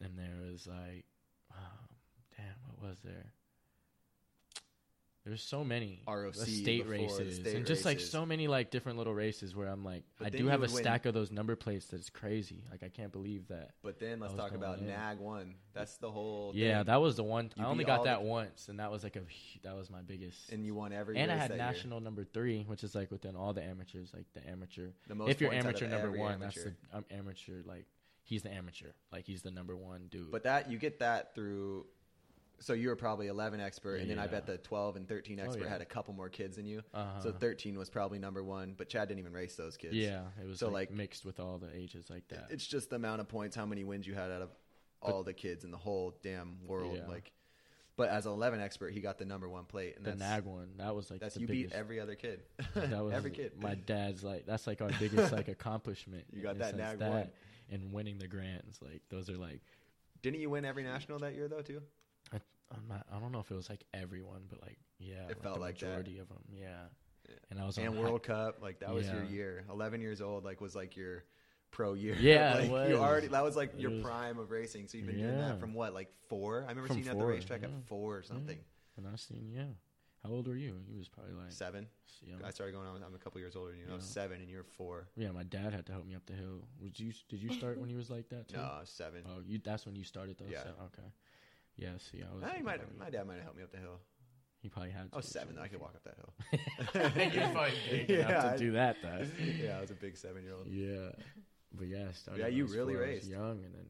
And 0.00 0.16
there 0.16 0.36
was 0.50 0.66
like, 0.66 1.04
um, 1.50 1.88
damn, 2.36 2.46
what 2.78 2.88
was 2.90 2.98
there? 3.00 3.32
There's 5.28 5.42
so 5.42 5.62
many 5.62 6.00
ROC 6.08 6.32
the 6.32 6.46
state 6.46 6.88
races 6.88 7.36
state 7.36 7.54
and 7.54 7.66
just 7.66 7.84
like 7.84 8.00
so 8.00 8.24
many 8.24 8.48
like 8.48 8.70
different 8.70 8.96
little 8.96 9.12
races 9.14 9.54
where 9.54 9.68
I'm 9.68 9.84
like, 9.84 10.04
But 10.16 10.28
I 10.28 10.30
do 10.30 10.46
have 10.48 10.60
a 10.60 10.62
win- 10.62 10.70
stack 10.70 11.04
of 11.04 11.12
those 11.12 11.30
number 11.30 11.54
plates 11.54 11.86
that's 11.86 12.08
crazy. 12.08 12.64
Like 12.70 12.82
I 12.82 12.88
can't 12.88 13.12
believe 13.12 13.48
that. 13.48 13.72
But 13.82 14.00
then 14.00 14.20
let's 14.20 14.32
talk 14.32 14.52
about 14.52 14.78
in. 14.78 14.86
NAG 14.86 15.18
one. 15.18 15.54
That's 15.74 15.98
the 15.98 16.10
whole 16.10 16.52
Yeah, 16.54 16.78
thing. 16.78 16.86
that 16.86 17.00
was 17.02 17.16
the 17.16 17.24
one. 17.24 17.50
You 17.56 17.64
I 17.64 17.68
only 17.68 17.84
got 17.84 18.04
that 18.04 18.20
the- 18.22 18.26
once, 18.26 18.68
and 18.70 18.80
that 18.80 18.90
was 18.90 19.04
like 19.04 19.16
a 19.16 19.22
that 19.64 19.76
was 19.76 19.90
my 19.90 20.00
biggest. 20.00 20.50
and 20.50 20.64
you 20.64 20.74
won 20.74 20.92
every. 20.94 21.18
and 21.18 21.30
I 21.30 21.36
had 21.36 21.50
that 21.50 21.56
year. 21.56 21.64
national 21.66 22.00
number 22.00 22.24
three, 22.24 22.62
which 22.66 22.82
is 22.82 22.94
like 22.94 23.10
within 23.10 23.36
all 23.36 23.52
the 23.52 23.62
amateurs, 23.62 24.10
like 24.14 24.26
the 24.32 24.48
amateur. 24.48 24.88
The 25.08 25.14
most 25.14 25.30
if 25.30 25.40
you're 25.42 25.50
points 25.50 25.66
out 25.66 25.74
of 25.74 25.82
amateur 25.82 26.02
number 26.04 26.18
one, 26.18 26.32
amateur. 26.32 26.64
that's 26.64 26.76
the 26.90 26.96
um, 26.96 27.04
amateur. 27.10 27.62
Like 27.66 27.84
he's 28.22 28.42
the 28.42 28.52
amateur, 28.52 28.88
like 29.12 29.26
he's 29.26 29.42
the 29.42 29.50
number 29.50 29.76
one 29.76 30.06
dude. 30.10 30.30
But 30.30 30.44
that 30.44 30.70
you 30.70 30.78
get 30.78 31.00
that 31.00 31.34
through. 31.34 31.84
So 32.60 32.72
you 32.72 32.88
were 32.88 32.96
probably 32.96 33.28
11 33.28 33.60
expert, 33.60 33.96
and 34.00 34.10
then 34.10 34.18
I 34.18 34.24
Yeah. 34.24 34.30
bet 34.32 34.46
the 34.46 34.58
12 34.58 34.96
and 34.96 35.08
13 35.08 35.38
Oh, 35.38 35.44
expert 35.44 35.62
yeah. 35.64 35.68
had 35.68 35.80
a 35.80 35.84
couple 35.86 36.12
more 36.14 36.28
kids 36.28 36.56
than 36.56 36.66
you. 36.66 36.82
uh-huh. 36.92 37.20
So 37.20 37.32
13 37.32 37.78
was 37.78 37.88
probably 37.88 38.18
number 38.18 38.42
one, 38.42 38.74
but 38.76 38.88
Chad 38.88 39.08
didn't 39.08 39.20
even 39.20 39.32
race 39.32 39.54
those 39.56 39.76
kids. 39.76 39.94
yeah, 39.94 40.26
it 40.42 40.46
was 40.46 40.58
So, 40.58 40.66
like, 40.66 40.90
like- 40.90 40.96
mixed 40.96 41.24
with 41.24 41.38
all 41.38 41.58
the 41.58 41.72
ages 41.74 42.10
like 42.10 42.26
that. 42.28 42.50
It's 42.50 42.66
just 42.66 42.90
the 42.90 42.96
amount 42.96 43.20
of 43.20 43.28
points, 43.28 43.54
how 43.54 43.64
many 43.66 43.84
wins 43.84 44.06
you 44.06 44.14
had 44.14 44.30
out 44.32 44.42
of 44.42 44.50
all 45.00 45.22
the 45.22 45.32
kids 45.34 45.64
in 45.64 45.70
the 45.70 45.76
whole 45.76 46.18
damn 46.22 46.66
world. 46.66 46.96
Yeah. 46.96 47.06
Like, 47.06 47.32
but 47.94 48.08
as 48.10 48.26
an 48.26 48.32
11 48.32 48.60
expert, 48.60 48.92
he 48.92 49.00
got 49.00 49.18
the 49.18 49.24
number 49.24 49.48
one 49.48 49.64
plate, 49.64 49.96
and 49.96 50.04
the 50.04 50.10
that's 50.10 50.20
nag 50.20 50.44
one, 50.44 50.76
that 50.78 50.94
was 50.96 51.10
like 51.12 51.20
that's 51.20 51.34
the 51.36 51.42
you 51.42 51.46
biggest. 51.46 51.70
beat 51.72 51.76
every 51.78 52.00
other 52.00 52.16
kid. 52.16 52.42
that 52.74 52.90
was 53.04 53.12
every 53.14 53.30
kid. 53.30 53.52
My 53.60 53.74
dad's 53.76 54.24
like 54.24 54.46
that's 54.46 54.66
like 54.66 54.80
our 54.80 54.90
biggest 54.98 55.32
like 55.32 55.46
accomplishment. 55.56 56.24
You 56.32 56.38
in 56.38 56.42
got 56.44 56.58
that 56.58 56.70
sense, 56.70 56.78
nag 56.78 56.98
that 56.98 57.10
one. 57.10 57.30
and 57.70 57.92
winning 57.92 58.18
the 58.18 58.26
grands. 58.28 58.80
Like 58.82 59.02
those 59.10 59.28
are 59.30 59.36
like 59.36 59.60
Didn't 60.22 60.40
you 60.40 60.50
win 60.50 60.64
every 60.64 60.82
national 60.82 61.20
that 61.20 61.34
year 61.34 61.46
though 61.48 61.62
too? 61.62 61.82
I'm 62.70 62.86
not, 62.88 63.06
I 63.14 63.18
don't 63.18 63.32
know 63.32 63.40
if 63.40 63.50
it 63.50 63.54
was 63.54 63.68
like 63.70 63.84
everyone, 63.94 64.42
but 64.48 64.60
like 64.62 64.78
yeah, 64.98 65.26
like 65.26 65.42
felt 65.42 65.54
the 65.56 65.60
like 65.60 65.78
that. 65.78 65.86
majority 65.86 66.18
of 66.18 66.28
them. 66.28 66.42
Yeah, 66.52 66.84
and 67.50 67.60
I 67.60 67.64
was 67.66 67.78
and 67.78 67.88
on 67.88 67.98
World 67.98 68.22
Cup, 68.22 68.58
like 68.62 68.80
that 68.80 68.92
was 68.92 69.08
your 69.08 69.24
year. 69.24 69.64
Eleven 69.70 70.00
years 70.00 70.20
old, 70.20 70.44
like 70.44 70.60
was 70.60 70.74
like 70.76 70.96
your 70.96 71.24
pro 71.70 71.94
year. 71.94 72.14
Yeah, 72.20 72.54
like, 72.54 72.70
it. 72.70 72.90
You 72.90 72.96
already 72.98 73.28
that 73.28 73.44
was 73.44 73.56
like 73.56 73.74
It 73.74 73.80
your 73.80 73.90
was- 73.92 74.02
prime 74.02 74.38
of 74.38 74.50
racing. 74.50 74.88
So 74.88 74.98
you've 74.98 75.06
been 75.06 75.18
doing 75.18 75.38
that 75.38 75.60
from 75.60 75.74
what, 75.74 75.94
like 75.94 76.12
four? 76.28 76.64
I 76.66 76.70
remember 76.70 76.88
From 76.88 76.96
seeing 76.96 77.06
you 77.06 77.12
at 77.12 77.18
the 77.18 77.24
racetrack 77.24 77.62
at 77.62 77.70
four 77.86 78.16
or 78.16 78.22
something. 78.22 78.58
And 78.96 79.06
I 79.06 79.16
seen 79.16 79.50
yeah. 79.54 79.64
How 80.24 80.30
old 80.30 80.48
were 80.48 80.56
you? 80.56 80.74
You 80.90 80.98
was 80.98 81.08
probably 81.08 81.32
like 81.34 81.52
Seven. 81.52 81.86
young. 82.26 82.40
I 82.44 82.50
started 82.50 82.72
going 82.72 82.88
on. 82.88 83.02
I'm 83.06 83.14
a 83.14 83.18
couple 83.18 83.40
years 83.40 83.54
older 83.54 83.70
than 83.70 83.78
you. 83.80 83.86
I 83.88 83.94
was 83.94 84.04
seven, 84.04 84.40
and 84.40 84.50
you 84.50 84.56
were 84.56 84.64
four. 84.64 85.06
Yeah, 85.16 85.30
my 85.30 85.44
dad 85.44 85.72
had 85.72 85.86
to 85.86 85.92
help 85.92 86.06
me 86.06 86.16
up 86.16 86.26
the 86.26 86.32
hill. 86.32 86.66
Was 86.82 86.98
you? 86.98 87.12
Did 87.28 87.40
you 87.40 87.52
start 87.52 87.78
when 87.78 87.88
you 87.88 87.96
was 87.96 88.10
like 88.10 88.28
that 88.30 88.48
too? 88.48 88.56
No, 88.56 88.64
I 88.64 88.80
was 88.80 88.90
seven. 88.90 89.22
Oh, 89.26 89.40
you. 89.46 89.60
That's 89.64 89.86
when 89.86 89.94
you 89.94 90.02
started 90.02 90.36
though. 90.36 90.50
Yeah. 90.50 90.64
So- 90.64 90.70
okay. 90.86 91.08
Yeah. 91.78 91.90
See, 91.98 92.22
I 92.22 92.34
was. 92.34 92.44
I 92.44 92.60
my 92.62 92.76
dad 93.10 93.26
might 93.26 93.34
have 93.34 93.42
helped 93.44 93.56
me 93.58 93.62
up 93.64 93.70
the 93.72 93.78
hill. 93.78 93.98
He 94.60 94.68
probably 94.68 94.90
had. 94.90 95.08
I 95.12 95.16
was 95.16 95.26
seven. 95.26 95.54
though. 95.56 95.62
I 95.62 95.68
could 95.68 95.80
walk 95.80 95.94
up 95.94 96.02
that 96.04 96.16
hill. 96.16 96.32
You're 96.94 97.10
big 97.10 97.34
Yeah, 98.08 98.28
enough 98.28 98.44
I- 98.44 98.52
to 98.52 98.58
do 98.58 98.72
that 98.72 98.96
though. 99.02 99.26
yeah, 99.62 99.78
I 99.78 99.80
was 99.80 99.90
a 99.90 99.94
big 99.94 100.16
seven 100.16 100.42
year 100.42 100.54
old. 100.54 100.66
Yeah, 100.66 101.10
but 101.72 101.86
yeah, 101.86 102.06
I 102.08 102.12
started 102.12 102.40
Yeah, 102.40 102.46
when 102.46 102.52
I 102.52 102.56
you 102.56 102.62
was 102.64 102.72
really 102.74 102.94
four. 102.94 103.02
I 103.04 103.06
was 103.06 103.14
raced. 103.16 103.28
young, 103.30 103.64
and 103.64 103.74
then 103.74 103.86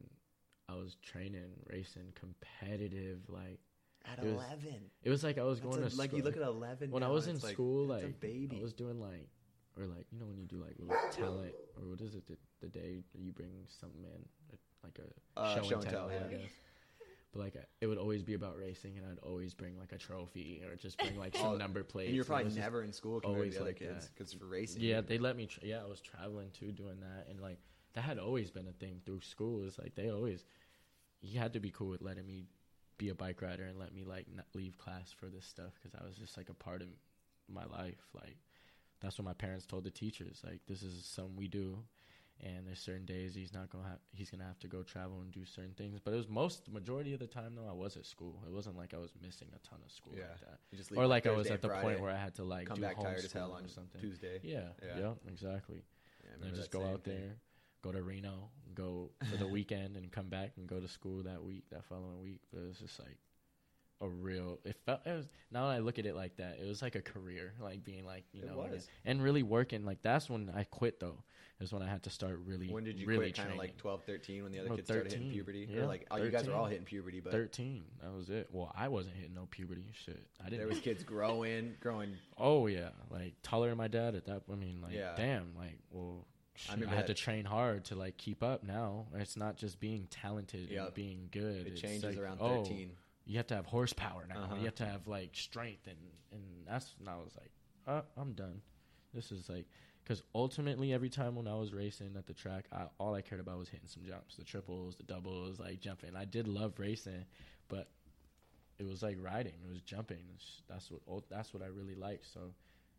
I 0.69 0.75
was 0.75 0.95
training, 1.01 1.49
racing, 1.65 2.13
competitive. 2.13 3.19
Like 3.27 3.59
At 4.05 4.19
It 4.19 4.25
was- 4.25 4.33
eleven, 4.35 4.91
it 5.03 5.09
was 5.09 5.23
like 5.23 5.37
I 5.39 5.43
was 5.43 5.59
That's 5.59 5.75
going 5.75 5.85
a- 5.85 5.89
to 5.89 5.95
like 5.97 6.11
you 6.13 6.19
school- 6.19 6.25
look 6.31 6.37
at 6.37 6.43
eleven. 6.43 6.91
when 6.91 7.01
I 7.03 7.07
now, 7.07 7.13
was 7.13 7.27
in 7.27 7.35
it's 7.35 7.43
like, 7.43 7.53
school. 7.53 7.87
Like 7.87 8.03
a 8.03 8.07
baby. 8.09 8.57
I 8.59 8.61
was 8.61 8.73
doing 8.73 8.99
like, 9.01 9.27
or 9.77 9.85
like 9.87 10.05
you 10.11 10.19
know 10.19 10.27
when 10.27 10.37
you 10.37 10.45
do 10.45 10.57
like 10.57 10.75
little 10.77 10.95
talent, 11.11 11.53
or 11.77 11.87
what 11.89 12.01
is 12.01 12.13
it? 12.13 12.27
The, 12.27 12.37
the 12.61 12.67
day 12.67 13.01
that 13.11 13.21
you 13.21 13.31
bring 13.31 13.65
something 13.67 14.03
in, 14.03 14.25
like 14.83 14.99
a 14.99 15.39
Uh, 15.39 15.61
show, 15.63 15.79
and 15.79 15.89
tell. 15.89 16.11
yeah. 16.11 16.25
I 16.25 16.31
guess. 16.31 16.51
But 17.31 17.39
like 17.41 17.55
it 17.79 17.85
would 17.87 17.97
always 17.99 18.23
be 18.23 18.33
about 18.33 18.57
racing, 18.57 18.97
and 18.97 19.05
I'd 19.05 19.19
always 19.19 19.53
bring 19.53 19.77
like 19.77 19.91
a 19.91 19.97
trophy 19.97 20.63
or 20.67 20.75
just 20.75 20.97
bring 20.97 21.17
like 21.17 21.35
Oh, 21.37 21.43
some 21.43 21.57
number 21.59 21.83
plate. 21.83 22.07
And 22.07 22.15
you're 22.15 22.25
probably 22.25 22.51
never 22.53 22.81
in 22.83 22.91
school 22.91 23.19
compared 23.19 23.35
always 23.37 23.53
to 23.53 23.59
the 23.59 23.63
other 23.65 23.69
like 23.69 23.79
kids 23.79 24.09
because 24.15 24.33
for 24.33 24.45
racing. 24.45 24.81
Yeah, 24.81 24.97
you- 24.97 25.01
they 25.03 25.17
let 25.19 25.35
me. 25.37 25.45
Tra- 25.45 25.63
yeah, 25.65 25.83
I 25.83 25.87
was 25.87 26.01
traveling 26.01 26.49
too, 26.51 26.71
doing 26.71 26.99
that, 27.01 27.27
and 27.29 27.39
like 27.39 27.59
that 27.93 28.01
had 28.01 28.17
always 28.17 28.49
been 28.49 28.67
a 28.67 28.71
thing 28.73 29.01
through 29.05 29.21
school. 29.21 29.63
Is 29.63 29.77
like 29.77 29.93
they 29.95 30.09
always, 30.09 30.43
he 31.21 31.37
had 31.37 31.53
to 31.53 31.59
be 31.59 31.69
cool 31.69 31.89
with 31.89 32.01
letting 32.01 32.25
me 32.25 32.45
be 32.97 33.09
a 33.09 33.15
bike 33.15 33.41
rider 33.41 33.63
and 33.63 33.77
let 33.79 33.93
me 33.93 34.03
like 34.03 34.25
leave 34.55 34.77
class 34.77 35.11
for 35.11 35.27
this 35.27 35.45
stuff 35.45 35.73
because 35.81 35.97
I 35.99 36.03
was 36.05 36.15
just 36.17 36.35
like 36.35 36.49
a 36.49 36.53
part 36.53 36.81
of 36.81 36.87
my 37.47 37.65
life. 37.65 38.07
Like 38.13 38.37
that's 39.01 39.17
what 39.19 39.25
my 39.25 39.33
parents 39.33 39.65
told 39.67 39.83
the 39.83 39.91
teachers. 39.91 40.41
Like 40.43 40.61
this 40.67 40.81
is 40.81 41.05
something 41.05 41.35
we 41.35 41.47
do, 41.47 41.77
and 42.41 42.65
there's 42.65 42.79
certain 42.79 43.05
days 43.05 43.35
he's 43.35 43.53
not 43.53 43.69
gonna 43.69 43.87
have. 43.87 43.99
He's 44.11 44.29
gonna 44.31 44.45
have 44.45 44.59
to 44.59 44.67
go 44.67 44.83
travel 44.83 45.21
and 45.21 45.31
do 45.31 45.45
certain 45.45 45.73
things. 45.73 45.99
But 46.03 46.13
it 46.13 46.17
was 46.17 46.27
most 46.29 46.65
the 46.65 46.71
majority 46.71 47.13
of 47.13 47.19
the 47.19 47.27
time 47.27 47.55
though 47.55 47.67
I 47.69 47.73
was 47.73 47.97
at 47.97 48.05
school. 48.05 48.43
It 48.47 48.53
wasn't 48.53 48.77
like 48.77 48.93
I 48.93 48.97
was 48.97 49.11
missing 49.21 49.49
a 49.55 49.67
ton 49.67 49.79
of 49.85 49.91
school 49.91 50.13
Yeah. 50.15 50.29
like 50.31 50.39
that, 50.41 50.59
you 50.71 50.77
just 50.77 50.91
or 50.95 51.05
like 51.07 51.27
I 51.27 51.31
was 51.31 51.49
at 51.51 51.61
the 51.61 51.69
and 51.71 51.81
point 51.81 51.99
where 52.01 52.11
I 52.11 52.17
had 52.17 52.35
to 52.35 52.43
like 52.43 52.67
come 52.67 52.75
do 52.77 52.81
back 52.83 52.99
tired 52.99 53.23
as 53.23 53.31
hell 53.31 53.51
on 53.51 53.67
something. 53.67 53.99
Tuesday. 54.01 54.39
Yeah, 54.43 54.69
Yeah. 54.83 54.99
yeah, 54.99 55.13
exactly. 55.27 55.83
Yeah, 56.23 56.31
And 56.33 56.41
remember 56.41 56.57
just 56.57 56.71
go 56.71 56.85
out 56.85 57.03
thing. 57.03 57.15
there, 57.15 57.35
go 57.81 57.91
to 57.91 58.01
Reno, 58.01 58.49
go 58.73 59.11
for 59.29 59.37
the 59.37 59.47
weekend, 59.57 59.95
and 59.97 60.11
come 60.11 60.29
back 60.29 60.51
and 60.57 60.67
go 60.67 60.79
to 60.79 60.87
school 60.87 61.23
that 61.23 61.43
week, 61.43 61.63
that 61.71 61.83
following 61.85 62.21
week. 62.21 62.41
But 62.53 62.61
it 62.61 62.67
was 62.67 62.79
just 62.79 62.99
like 62.99 63.17
a 64.01 64.07
real. 64.07 64.59
It 64.63 64.75
felt. 64.85 65.01
It 65.05 65.15
was 65.15 65.27
now 65.51 65.67
that 65.67 65.75
I 65.75 65.79
look 65.79 65.99
at 65.99 66.05
it 66.05 66.15
like 66.15 66.37
that, 66.37 66.57
it 66.61 66.67
was 66.67 66.81
like 66.81 66.95
a 66.95 67.01
career, 67.01 67.53
like 67.61 67.83
being 67.83 68.05
like 68.05 68.23
you 68.33 68.43
It 68.43 68.49
know, 68.49 68.57
was. 68.57 68.87
and 69.05 69.21
really 69.21 69.43
working. 69.43 69.85
Like 69.85 70.01
that's 70.01 70.29
when 70.29 70.51
I 70.55 70.63
quit 70.63 70.99
though. 70.99 71.23
Is 71.61 71.73
when 71.73 71.81
I 71.81 71.89
had 71.89 72.03
to 72.03 72.09
start 72.09 72.39
really. 72.45 72.69
When 72.69 72.85
did 72.85 72.97
you 72.97 73.05
really 73.05 73.25
quit? 73.33 73.35
Kind 73.35 73.51
of 73.51 73.57
like 73.57 73.75
12, 73.75 74.03
13 74.05 74.43
when 74.43 74.53
the 74.53 74.59
other 74.59 74.69
Well, 74.69 74.77
kids 74.77 74.87
started 74.87 75.11
hitting 75.11 75.29
puberty, 75.29 75.67
yeah, 75.69 75.81
or 75.81 75.87
like 75.87 76.07
oh, 76.09 76.15
you 76.15 76.29
guys 76.29 76.47
were 76.47 76.53
all 76.53 76.65
hitting 76.67 76.85
puberty, 76.85 77.19
but 77.19 77.33
Thirteen. 77.33 77.83
That 78.01 78.13
was 78.13 78.29
it. 78.29 78.47
Well, 78.53 78.71
I 78.77 78.87
wasn't 78.87 79.15
hitting 79.17 79.33
no 79.35 79.45
puberty 79.51 79.83
shit. 79.91 80.25
I 80.39 80.45
didn't. 80.45 80.59
there 80.59 80.67
was 80.69 80.79
kids 80.79 81.03
growing, 81.03 81.75
growing. 81.81 82.11
Oh 82.37 82.67
yeah, 82.67 82.91
like 83.11 83.33
taller 83.43 83.67
than 83.67 83.77
my 83.77 83.89
dad 83.89 84.15
at 84.15 84.23
that. 84.27 84.43
I 84.49 84.55
mean, 84.55 84.79
like 84.81 84.93
Yeah. 84.93 85.15
damn, 85.17 85.53
like 85.57 85.77
well, 85.91 86.25
I 86.69 86.75
I, 86.75 86.95
had 86.95 87.07
to 87.07 87.13
train 87.13 87.43
hard 87.43 87.83
to 87.85 87.95
like 87.95 88.15
keep 88.15 88.41
up. 88.41 88.63
Now 88.63 89.07
it's 89.15 89.35
not 89.35 89.57
just 89.57 89.81
being 89.81 90.07
talented 90.09 90.69
Yep. 90.69 90.85
and 90.85 90.93
being 90.93 91.27
good. 91.29 91.67
It 91.67 91.73
It's 91.73 91.81
changes 91.81 92.03
like, 92.15 92.17
around 92.17 92.37
oh, 92.39 92.63
thirteen. 92.63 92.91
You 93.29 93.37
have 93.37 93.45
to 93.47 93.55
have 93.55 93.67
horsepower 93.67 94.25
now. 94.27 94.41
Uh-huh. 94.41 94.55
You 94.57 94.65
have 94.65 94.75
to 94.75 94.85
have 94.85 95.07
like 95.07 95.29
strength, 95.33 95.85
and 95.85 95.97
and 96.31 96.41
that's. 96.67 96.95
And 96.99 97.07
I 97.07 97.15
was 97.17 97.31
like, 97.37 97.51
uh, 97.85 98.01
I'm 98.17 98.33
done. 98.33 98.59
This 99.13 99.31
is 99.31 99.47
like 99.47 99.67
because 100.03 100.23
ultimately 100.33 100.93
every 100.93 101.09
time 101.09 101.35
when 101.35 101.47
I 101.47 101.53
was 101.53 101.71
racing 101.71 102.15
at 102.17 102.25
the 102.25 102.33
track, 102.33 102.65
I, 102.73 102.85
all 102.97 103.13
I 103.13 103.21
cared 103.21 103.39
about 103.39 103.59
was 103.59 103.69
hitting 103.69 103.87
some 103.87 104.03
jumps, 104.03 104.35
the 104.35 104.43
triples, 104.43 104.95
the 104.95 105.03
doubles, 105.03 105.59
like 105.59 105.79
jumping. 105.79 106.15
I 106.15 106.25
did 106.25 106.47
love 106.47 106.79
racing, 106.79 107.23
but 107.67 107.91
it 108.79 108.87
was 108.87 109.03
like 109.03 109.17
riding. 109.21 109.53
It 109.63 109.69
was 109.69 109.81
jumping. 109.81 110.25
That's 110.67 110.89
what 110.89 111.29
that's 111.29 111.53
what 111.53 111.61
I 111.61 111.67
really 111.67 111.93
liked. 111.93 112.25
So 112.33 112.39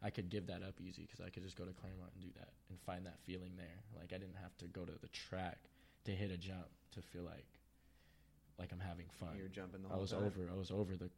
I 0.00 0.10
could 0.10 0.30
give 0.30 0.46
that 0.46 0.62
up 0.62 0.80
easy 0.80 1.08
because 1.10 1.20
I 1.26 1.30
could 1.30 1.42
just 1.42 1.56
go 1.56 1.64
to 1.64 1.72
Claremont 1.72 2.12
and 2.14 2.22
do 2.22 2.30
that 2.38 2.50
and 2.68 2.78
find 2.86 3.04
that 3.04 3.18
feeling 3.26 3.54
there. 3.56 3.82
Like 3.98 4.12
I 4.14 4.18
didn't 4.18 4.38
have 4.40 4.56
to 4.58 4.66
go 4.66 4.84
to 4.84 4.92
the 5.02 5.08
track 5.08 5.58
to 6.04 6.12
hit 6.12 6.30
a 6.30 6.36
jump 6.36 6.68
to 6.92 7.02
feel 7.02 7.24
like 7.24 7.46
like 8.60 8.70
I'm 8.72 8.78
having 8.80 9.06
fun. 9.18 9.30
You 9.36 9.42
were 9.44 9.48
jumping 9.48 9.82
the 9.82 9.92
I 9.92 9.96
was 9.96 10.10
time. 10.12 10.20
over. 10.24 10.48
I 10.52 10.56
was 10.56 10.70
over 10.70 10.94
the 10.96 11.10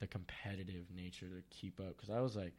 the 0.00 0.06
competitive 0.06 0.86
nature 0.94 1.26
to 1.28 1.42
keep 1.50 1.80
up 1.80 1.96
because 1.96 2.10
I 2.10 2.20
was 2.20 2.36
like, 2.36 2.52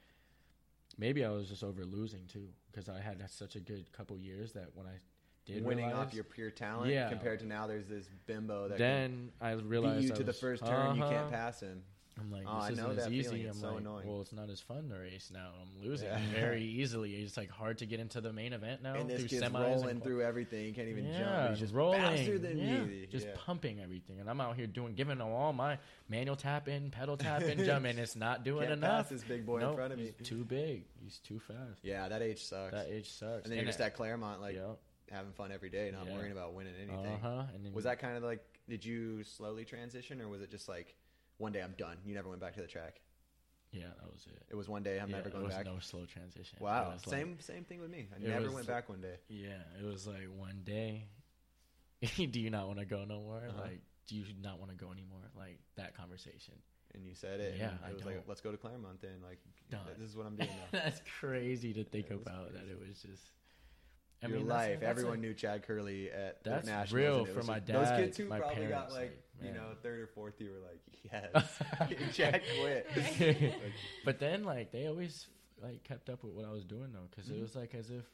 maybe 0.98 1.24
I 1.24 1.30
was 1.30 1.48
just 1.48 1.64
over 1.64 1.86
losing 1.86 2.26
too 2.28 2.48
because 2.72 2.90
I 2.90 3.00
had 3.00 3.22
such 3.30 3.56
a 3.56 3.60
good 3.60 3.92
couple 3.92 4.18
years 4.18 4.54
that 4.54 4.70
when 4.74 4.86
I 4.88 4.98
did 5.46 5.64
winning 5.64 5.86
realize, 5.86 6.08
off 6.08 6.14
your 6.14 6.24
pure 6.26 6.50
talent 6.52 6.92
Yeah. 6.92 7.10
compared 7.10 7.40
to 7.40 7.46
now 7.46 7.66
there's 7.68 7.88
this 7.88 8.10
bimbo 8.26 8.68
that 8.70 8.78
then 8.78 9.32
I 9.42 9.52
realized 9.54 10.02
beat 10.02 10.08
you 10.08 10.14
I 10.14 10.18
to 10.18 10.24
the 10.24 10.34
first 10.34 10.66
turn 10.66 10.96
you 10.96 11.02
Uh-huh. 11.02 11.14
can't 11.14 11.30
pass 11.30 11.60
him 11.62 11.84
I'm 12.20 12.32
like, 12.32 12.44
Oh, 12.48 12.58
I 12.58 12.70
this 12.70 12.78
know 12.78 12.90
isn't 12.92 13.00
as 13.00 13.12
easy. 13.12 13.24
feeling. 13.24 13.42
I'm 13.44 13.50
It's 13.52 13.60
so 13.62 13.68
like, 13.70 13.78
annoying. 13.80 14.08
well, 14.08 14.22
it's 14.22 14.34
not 14.34 14.50
as 14.50 14.60
fun 14.60 14.90
to 14.90 14.96
race 15.00 15.30
now. 15.34 15.52
I'm 15.62 15.88
losing 15.88 16.08
Yeah. 16.08 16.20
very 16.34 16.64
easily. 16.80 17.16
It's 17.16 17.38
like 17.38 17.50
hard 17.50 17.78
to 17.80 17.86
get 17.86 18.00
into 18.00 18.22
the 18.22 18.34
main 18.34 18.54
event 18.54 18.84
now. 18.84 18.96
and 18.96 19.10
this 19.10 19.20
through 19.20 19.28
kid's 19.30 19.44
semis 19.44 19.60
rolling 19.60 19.90
and 19.90 20.04
through 20.04 20.22
everything 20.24 20.66
he 20.66 20.72
can't 20.74 20.88
even 20.90 21.06
yeah, 21.06 21.20
jump 21.20 21.50
he's 21.52 21.60
just 21.60 21.74
rolling, 21.74 22.00
faster 22.02 22.38
than 22.38 22.58
yeah, 22.58 22.80
me 22.84 23.08
just 23.10 23.26
Yeah. 23.28 23.34
pumping 23.38 23.80
everything, 23.80 24.20
and 24.20 24.30
I'm 24.30 24.42
out 24.42 24.56
here 24.56 24.68
doing, 24.68 24.94
giving 24.96 25.18
them 25.18 25.28
all 25.30 25.54
my 25.54 25.78
manual 26.10 26.36
tapping, 26.36 26.92
pedal 26.92 27.18
tapping, 27.18 27.64
jumping. 27.64 27.98
It's 27.98 28.16
not 28.16 28.44
doing 28.44 28.68
Can't 28.68 28.74
enough. 28.80 29.04
pass 29.04 29.10
this 29.10 29.24
big 29.24 29.46
boy 29.46 29.60
in 29.68 29.76
front 29.76 29.94
of 29.94 30.00
me 30.00 30.14
he's 30.18 30.28
too 30.28 30.44
big. 30.44 30.84
He's 31.04 31.20
too 31.20 31.40
fast. 31.40 31.80
yeah 31.84 32.08
that 32.10 32.22
age 32.22 32.44
sucks 32.44 32.72
That 32.74 32.88
age 32.90 33.10
sucks. 33.10 33.44
and 33.44 33.52
then 33.52 33.58
you're 33.58 33.66
just 33.68 33.80
at 33.82 33.96
Claremont 33.96 34.42
like 34.42 34.56
yeah, 34.56 34.74
having 35.12 35.32
fun 35.32 35.52
every 35.52 35.70
day 35.70 35.92
not 35.92 36.08
worrying 36.08 36.32
about 36.32 36.54
winning 36.54 36.74
anything 36.78 37.14
uh 37.14 37.18
huh. 37.22 37.44
And 37.56 37.66
then 37.66 37.74
was 37.74 37.86
that 37.86 38.00
kind 38.00 38.18
of 38.18 38.24
like 38.24 38.44
did 38.70 38.86
you 38.86 39.24
slowly 39.24 39.66
transition 39.66 40.22
or 40.22 40.28
was 40.28 40.42
it 40.42 40.52
just 40.52 40.70
like 40.70 40.96
one 41.40 41.52
day 41.52 41.62
I'm 41.62 41.74
done 41.78 41.98
you 42.06 42.14
never 42.14 42.30
went 42.30 42.40
back 42.42 42.54
to 42.56 42.62
the 42.62 42.68
track 42.68 43.02
Yeah, 43.72 43.88
that 44.00 44.12
was 44.12 44.28
it. 44.28 44.44
it 44.50 44.56
was 44.56 44.70
one 44.70 44.84
day 44.84 45.00
I'm 45.00 45.10
yeah, 45.10 45.16
never 45.18 45.30
it 45.30 45.32
going 45.34 45.46
was 45.46 45.56
back 45.56 45.66
no 45.66 45.80
slow 45.80 46.06
transition. 46.06 46.58
Wow 46.62 46.92
was 46.94 47.06
like- 47.08 47.16
same 47.20 47.40
same 47.40 47.64
thing 47.64 47.80
with 47.82 47.90
me 47.90 48.08
I 48.16 48.20
never 48.20 48.46
was 48.46 48.54
went 48.54 48.68
back 48.68 48.88
one 48.90 49.02
day 49.02 49.16
Yeah, 49.28 49.58
it 49.82 49.86
was 49.86 50.06
like 50.06 50.28
one 50.38 50.62
day. 50.64 51.08
do 52.16 52.40
you 52.40 52.50
not 52.50 52.68
want 52.68 52.80
to 52.80 52.86
go 52.86 53.04
no 53.04 53.20
more? 53.20 53.44
Uh-huh. 53.50 53.62
Like, 53.62 53.82
do 54.08 54.16
you 54.16 54.24
not 54.42 54.58
want 54.60 54.72
to 54.72 54.78
go 54.78 54.92
anymore? 54.92 55.20
Like 55.36 55.60
that 55.76 55.96
conversation. 55.98 56.54
and 56.94 57.04
you 57.06 57.14
said 57.14 57.40
it 57.42 57.56
Yeah, 57.60 57.72
I 57.86 57.90
it 57.90 57.96
was 57.96 58.06
like 58.06 58.24
let's 58.28 58.42
go 58.42 58.52
to 58.52 58.58
Claremont 58.58 59.02
then 59.02 59.18
like 59.24 59.40
Done. 59.70 59.82
this 59.98 60.10
is 60.10 60.16
what 60.18 60.26
I'm 60.26 60.36
doing 60.36 60.50
now 60.50 60.80
that's 60.84 61.02
crazy 61.20 61.74
to 61.74 61.84
think 61.84 62.08
Yeah, 62.10 62.16
about. 62.18 62.54
That 62.54 62.64
it 62.70 62.80
was 62.80 63.02
just. 63.02 63.24
your 64.24 64.32
that's- 64.32 64.48
life. 64.48 64.80
that's 64.80 64.90
Everyone 64.90 65.18
a- 65.20 65.22
knew 65.22 65.34
Chad 65.34 65.66
Kerley 65.68 66.08
at 66.14 66.44
the 66.44 66.50
That's 66.50 66.68
nationals. 66.68 66.94
real 66.94 67.26
for 67.26 67.44
my 67.44 67.60
just- 67.60 67.68
Those 67.72 67.88
dad, 67.88 68.00
kids 68.04 68.18
who 68.18 68.26
my 68.26 68.40
probably 68.40 68.66
got 68.68 68.90
parents, 68.90 68.96
like, 68.96 69.24
like, 69.42 69.50
you 69.50 69.56
know 69.60 69.68
third 69.82 70.00
or 70.00 70.08
fourth, 70.08 70.40
you 70.40 70.52
were 70.52 70.60
like, 70.68 70.82
yes, 71.04 71.60
Chad 72.16 72.42
quit. 72.60 72.88
Like, 72.96 73.74
but 74.06 74.20
then 74.20 74.44
like 74.44 74.72
they 74.72 74.88
always 74.88 75.28
like 75.62 75.84
kept 75.84 76.10
up 76.10 76.24
with 76.24 76.34
what 76.34 76.46
I 76.46 76.52
was 76.52 76.64
doing 76.66 76.92
though, 76.94 77.08
because 77.10 77.30
Mhm. 77.30 77.38
it 77.38 77.42
was 77.42 77.56
like 77.56 77.74
as 77.76 77.90
if 77.90 78.06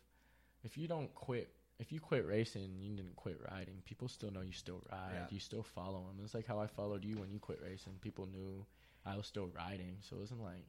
if 0.63 0.77
you 0.77 0.87
don't 0.87 1.13
quit, 1.13 1.49
if 1.79 1.91
you 1.91 1.99
quit 1.99 2.25
racing, 2.25 2.77
you 2.79 2.95
didn't 2.95 3.15
quit 3.15 3.39
riding. 3.51 3.81
People 3.85 4.07
still 4.07 4.31
know 4.31 4.41
you 4.41 4.51
still 4.53 4.81
ride. 4.91 5.11
Yeah. 5.13 5.25
You 5.29 5.39
still 5.39 5.61
follow 5.63 6.05
them. 6.07 6.19
It's 6.23 6.33
like 6.33 6.47
how 6.47 6.59
I 6.59 6.67
followed 6.67 7.03
you 7.05 7.17
when 7.19 7.29
you 7.31 7.39
quit 7.39 7.59
racing. 7.61 7.93
People 8.01 8.25
knew 8.27 8.65
I 9.05 9.15
was 9.17 9.27
still 9.27 9.47
riding, 9.55 9.97
so 10.01 10.15
it 10.15 10.19
wasn't 10.19 10.41
like 10.41 10.65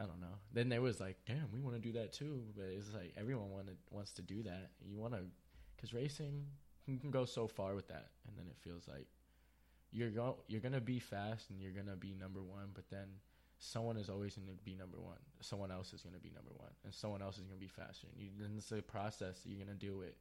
I 0.00 0.04
don't 0.04 0.20
know. 0.20 0.38
Then 0.52 0.68
there 0.68 0.80
was 0.80 1.00
like, 1.00 1.16
damn, 1.26 1.50
we 1.52 1.58
want 1.58 1.74
to 1.74 1.80
do 1.82 1.90
that 1.98 2.12
too. 2.12 2.44
But 2.56 2.66
it's 2.66 2.94
like 2.94 3.14
everyone 3.16 3.50
wanted 3.50 3.78
wants 3.90 4.12
to 4.12 4.22
do 4.22 4.42
that. 4.44 4.70
You 4.84 4.96
want 4.96 5.14
to, 5.14 5.20
because 5.76 5.92
racing 5.92 6.46
you 6.86 6.98
can 6.98 7.10
go 7.10 7.24
so 7.24 7.46
far 7.48 7.74
with 7.74 7.88
that, 7.88 8.06
and 8.28 8.36
then 8.38 8.46
it 8.46 8.56
feels 8.62 8.86
like 8.88 9.06
you're 9.90 10.10
go 10.10 10.36
you're 10.48 10.60
gonna 10.60 10.80
be 10.80 10.98
fast 10.98 11.50
and 11.50 11.60
you're 11.60 11.72
gonna 11.72 11.96
be 11.96 12.14
number 12.14 12.42
one, 12.42 12.70
but 12.74 12.88
then 12.90 13.06
someone 13.58 13.96
is 13.96 14.08
always 14.08 14.36
gonna 14.36 14.56
be 14.64 14.74
number 14.74 14.98
one. 14.98 15.18
Someone 15.40 15.70
else 15.70 15.92
is 15.92 16.02
gonna 16.02 16.18
be 16.18 16.30
number 16.30 16.50
one, 16.56 16.70
and 16.84 16.92
someone 16.92 17.22
else 17.22 17.38
is 17.38 17.44
gonna 17.44 17.60
be 17.60 17.68
faster. 17.68 18.06
And 18.12 18.22
you, 18.22 18.30
then 18.38 18.52
it's 18.56 18.70
a 18.72 18.82
process 18.82 19.40
that 19.40 19.50
you're 19.50 19.64
gonna 19.64 19.76
deal 19.76 19.96
with 19.96 20.14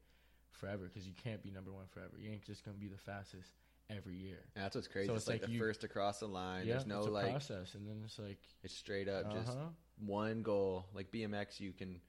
forever 0.52 0.90
because 0.92 1.08
you 1.08 1.14
can't 1.14 1.44
be 1.44 1.52
number 1.52 1.72
one 1.72 1.86
forever. 1.88 2.14
You 2.18 2.32
ain't 2.32 2.44
just 2.44 2.64
gonna 2.66 2.78
be 2.78 2.88
the 2.88 2.98
fastest 2.98 3.52
every 3.90 4.16
year. 4.16 4.40
And 4.56 4.64
that's 4.64 4.76
what's 4.76 4.88
crazy. 4.88 5.08
So 5.08 5.14
it's, 5.14 5.24
it's 5.24 5.30
like, 5.30 5.42
like 5.42 5.50
the 5.50 5.54
you- 5.54 5.60
first 5.60 5.84
across 5.84 6.20
the 6.20 6.28
line. 6.28 6.66
yeah, 6.66 6.74
There's 6.74 6.88
no 6.88 7.00
it's 7.00 7.08
a 7.08 7.12
like, 7.12 7.30
process, 7.30 7.76
and 7.76 7.88
then 7.88 8.02
it's 8.06 8.20
like 8.20 8.40
it's 8.64 8.74
straight 8.74 9.08
up 9.08 9.32
just 9.32 9.50
uh-huh. 9.50 9.70
one 10.06 10.42
goal. 10.42 10.86
Like 10.94 11.12
BMX, 11.12 11.60
you 11.60 11.74
can 11.74 12.00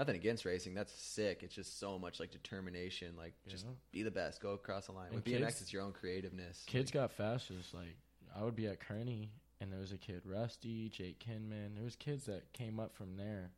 nothing 0.00 0.16
against 0.16 0.46
racing. 0.46 0.72
That's 0.72 0.92
sick. 0.92 1.42
It's 1.42 1.54
just 1.54 1.78
so 1.78 1.98
much 1.98 2.20
like 2.20 2.30
determination. 2.30 3.14
Like 3.18 3.34
just 3.46 3.66
Yeah. 3.66 3.72
be 3.92 4.02
the 4.02 4.10
best. 4.10 4.40
Go 4.40 4.52
across 4.52 4.86
the 4.86 4.92
line. 4.92 5.08
And 5.08 5.16
With 5.16 5.24
BMX, 5.24 5.44
kids- 5.56 5.60
it's 5.62 5.72
your 5.74 5.82
own 5.82 5.92
creativeness. 5.92 6.64
kids 6.66 6.90
got 6.90 7.12
fast. 7.12 7.50
It's 7.50 7.74
like 7.74 7.96
I 8.34 8.42
would 8.42 8.56
be 8.56 8.66
at 8.66 8.80
Kearney 8.80 9.30
and 9.60 9.70
there 9.70 9.78
was 9.78 9.92
a 9.92 9.98
kid 9.98 10.22
Rusty, 10.24 10.88
Jake 10.88 11.18
Kinman. 11.18 11.74
There 11.74 11.84
was 11.84 11.96
kids 11.96 12.24
that 12.24 12.50
came 12.54 12.80
up 12.80 12.94
from 12.94 13.16
there 13.16 13.50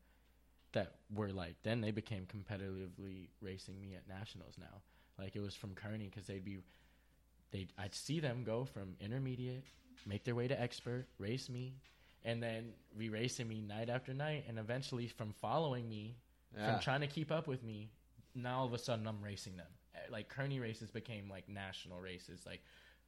that 0.72 0.96
were 1.14 1.30
like 1.32 1.54
then 1.62 1.80
they 1.80 1.92
became 1.92 2.26
competitively 2.26 3.28
racing 3.40 3.80
me 3.80 3.94
at 3.94 4.08
nationals 4.08 4.58
now. 4.58 4.82
Like 5.18 5.36
it 5.36 5.40
was 5.40 5.54
from 5.54 5.76
Kearney 5.76 6.08
because 6.08 6.26
they'd 6.26 6.44
be 6.44 6.58
they 7.52 7.68
I'd 7.78 7.94
see 7.94 8.18
them 8.18 8.42
go 8.42 8.64
from 8.64 8.96
intermediate, 8.98 9.62
make 10.06 10.24
their 10.24 10.34
way 10.34 10.48
to 10.48 10.60
expert, 10.60 11.06
race 11.18 11.48
me, 11.48 11.74
and 12.24 12.42
then 12.42 12.72
be 12.98 13.10
racing 13.10 13.46
me 13.46 13.60
night 13.60 13.88
after 13.90 14.12
night, 14.14 14.46
and 14.48 14.58
eventually 14.58 15.06
from 15.06 15.32
following 15.34 15.88
me, 15.88 16.16
Yeah. 16.56 16.72
from 16.72 16.80
trying 16.80 17.00
to 17.00 17.06
keep 17.06 17.30
up 17.32 17.46
with 17.46 17.62
me, 17.62 17.90
now 18.34 18.60
all 18.60 18.66
of 18.66 18.72
a 18.74 18.78
sudden 18.78 19.06
I'm 19.06 19.20
racing 19.22 19.56
them. 19.56 19.66
Eh, 19.94 19.98
Like 20.10 20.28
Kearney 20.28 20.60
races 20.60 20.90
became 20.90 21.28
like 21.28 21.48
national 21.48 22.00
races, 22.00 22.44
like 22.46 22.62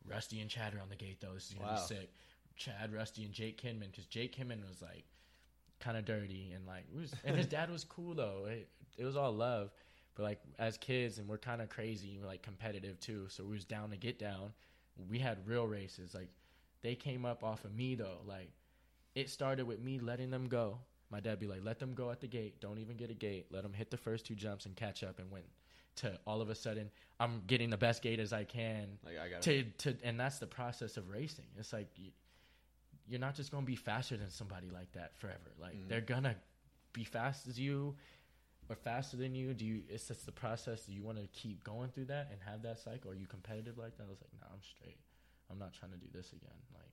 Rusty 0.07 0.40
and 0.40 0.51
Chad 0.51 0.74
are 0.74 0.80
on 0.80 0.88
the 0.88 0.97
gate 0.97 1.20
though. 1.20 1.34
This 1.34 1.49
is 1.49 1.55
gonna 1.55 1.70
Wow. 1.72 1.74
be 1.88 1.95
sick. 1.95 2.12
Chad, 2.57 2.92
Rusty, 2.92 3.24
and 3.24 3.32
Jake 3.32 3.61
Kinman 3.61 3.90
because 3.90 4.07
Jake 4.07 4.36
Kinman 4.36 4.66
was 4.68 4.80
like 4.80 5.05
kind 5.80 5.97
of 5.97 6.05
dirty 6.05 6.53
and 6.53 6.66
like 6.66 6.84
was, 6.95 7.12
and 7.24 7.36
his 7.36 7.47
dad 7.47 7.70
was 7.70 7.84
cool 7.84 8.14
though. 8.14 8.47
It, 8.49 8.68
it 8.97 9.05
was 9.05 9.16
all 9.16 9.32
love, 9.32 9.72
but 10.14 10.22
like 10.22 10.40
as 10.59 10.76
kids 10.78 11.18
and 11.18 11.28
we're 11.28 11.38
kind 11.38 11.61
of 11.61 11.68
crazy, 11.68 12.18
we're 12.20 12.28
like 12.28 12.42
competitive 12.42 13.01
too. 13.01 13.26
So 13.28 13.45
we 13.45 13.53
was 13.53 13.64
down 13.64 13.90
to 13.90 13.97
get 13.97 14.18
down. 14.18 14.53
We 15.11 15.18
had 15.18 15.47
real 15.49 15.66
races. 15.66 16.14
Like 16.14 16.30
they 16.82 16.95
came 16.95 17.24
up 17.24 17.42
off 17.42 17.64
of 17.64 17.74
me 17.74 17.95
though. 17.97 18.18
Like 18.24 18.51
it 19.16 19.28
started 19.30 19.66
with 19.66 19.80
me 19.80 19.99
letting 19.99 20.30
them 20.30 20.47
go. 20.49 20.78
My 21.14 21.20
dad 21.20 21.38
be 21.38 21.46
like, 21.46 21.60
let 21.62 21.78
them 21.78 21.94
go 21.94 22.10
at 22.10 22.20
the 22.20 22.26
gate. 22.26 22.60
Don't 22.60 22.78
even 22.80 22.96
get 22.96 23.08
a 23.08 23.14
gate. 23.14 23.46
Let 23.52 23.62
them 23.62 23.72
hit 23.72 23.88
the 23.88 23.96
first 23.96 24.26
two 24.26 24.34
jumps 24.34 24.66
and 24.66 24.74
catch 24.74 25.04
up 25.04 25.20
and 25.20 25.30
win. 25.30 25.44
To 25.98 26.18
all 26.26 26.40
of 26.40 26.50
a 26.50 26.56
sudden, 26.56 26.90
I'm 27.20 27.42
getting 27.46 27.70
the 27.70 27.76
best 27.76 28.02
gate 28.02 28.18
as 28.18 28.32
I 28.32 28.42
can 28.42 28.98
Like 29.04 29.16
I 29.20 29.28
got 29.28 29.42
to 29.42 29.62
to 29.62 29.96
and 30.02 30.18
that's 30.18 30.40
the 30.40 30.48
process 30.48 30.96
of 30.96 31.08
racing 31.08 31.44
it's 31.56 31.72
like 31.72 31.86
you, 31.96 32.10
you're 33.06 33.20
not 33.20 33.36
just 33.36 33.52
going 33.52 33.62
to 33.62 33.66
be 33.66 33.76
faster 33.76 34.16
than 34.16 34.28
somebody 34.28 34.70
like 34.70 34.90
that 34.94 35.14
forever 35.16 35.52
like 35.60 35.74
Mhm. 35.76 35.88
they're 35.88 36.00
gonna 36.00 36.34
be 36.92 37.04
fast 37.04 37.46
as 37.46 37.60
you 37.60 37.94
or 38.68 38.74
faster 38.74 39.16
than 39.16 39.36
you 39.36 39.54
do 39.54 39.64
you 39.64 39.82
it's 39.88 40.08
just 40.08 40.26
the 40.26 40.32
process 40.32 40.84
do 40.86 40.92
you 40.92 41.04
want 41.04 41.18
to 41.18 41.28
keep 41.28 41.62
going 41.62 41.90
through 41.90 42.06
that 42.06 42.28
and 42.32 42.40
have 42.42 42.60
that 42.62 42.80
cycle 42.80 43.12
are 43.12 43.14
you 43.14 43.28
competitive 43.28 43.78
like 43.78 43.96
that 43.96 44.04
i 44.04 44.10
was 44.10 44.20
like 44.20 44.32
nah 44.40 44.48
i'm 44.52 44.62
straight 44.62 44.98
i'm 45.48 45.60
not 45.60 45.72
trying 45.72 45.92
to 45.92 45.98
do 45.98 46.06
this 46.12 46.32
again 46.32 46.58
like 46.74 46.90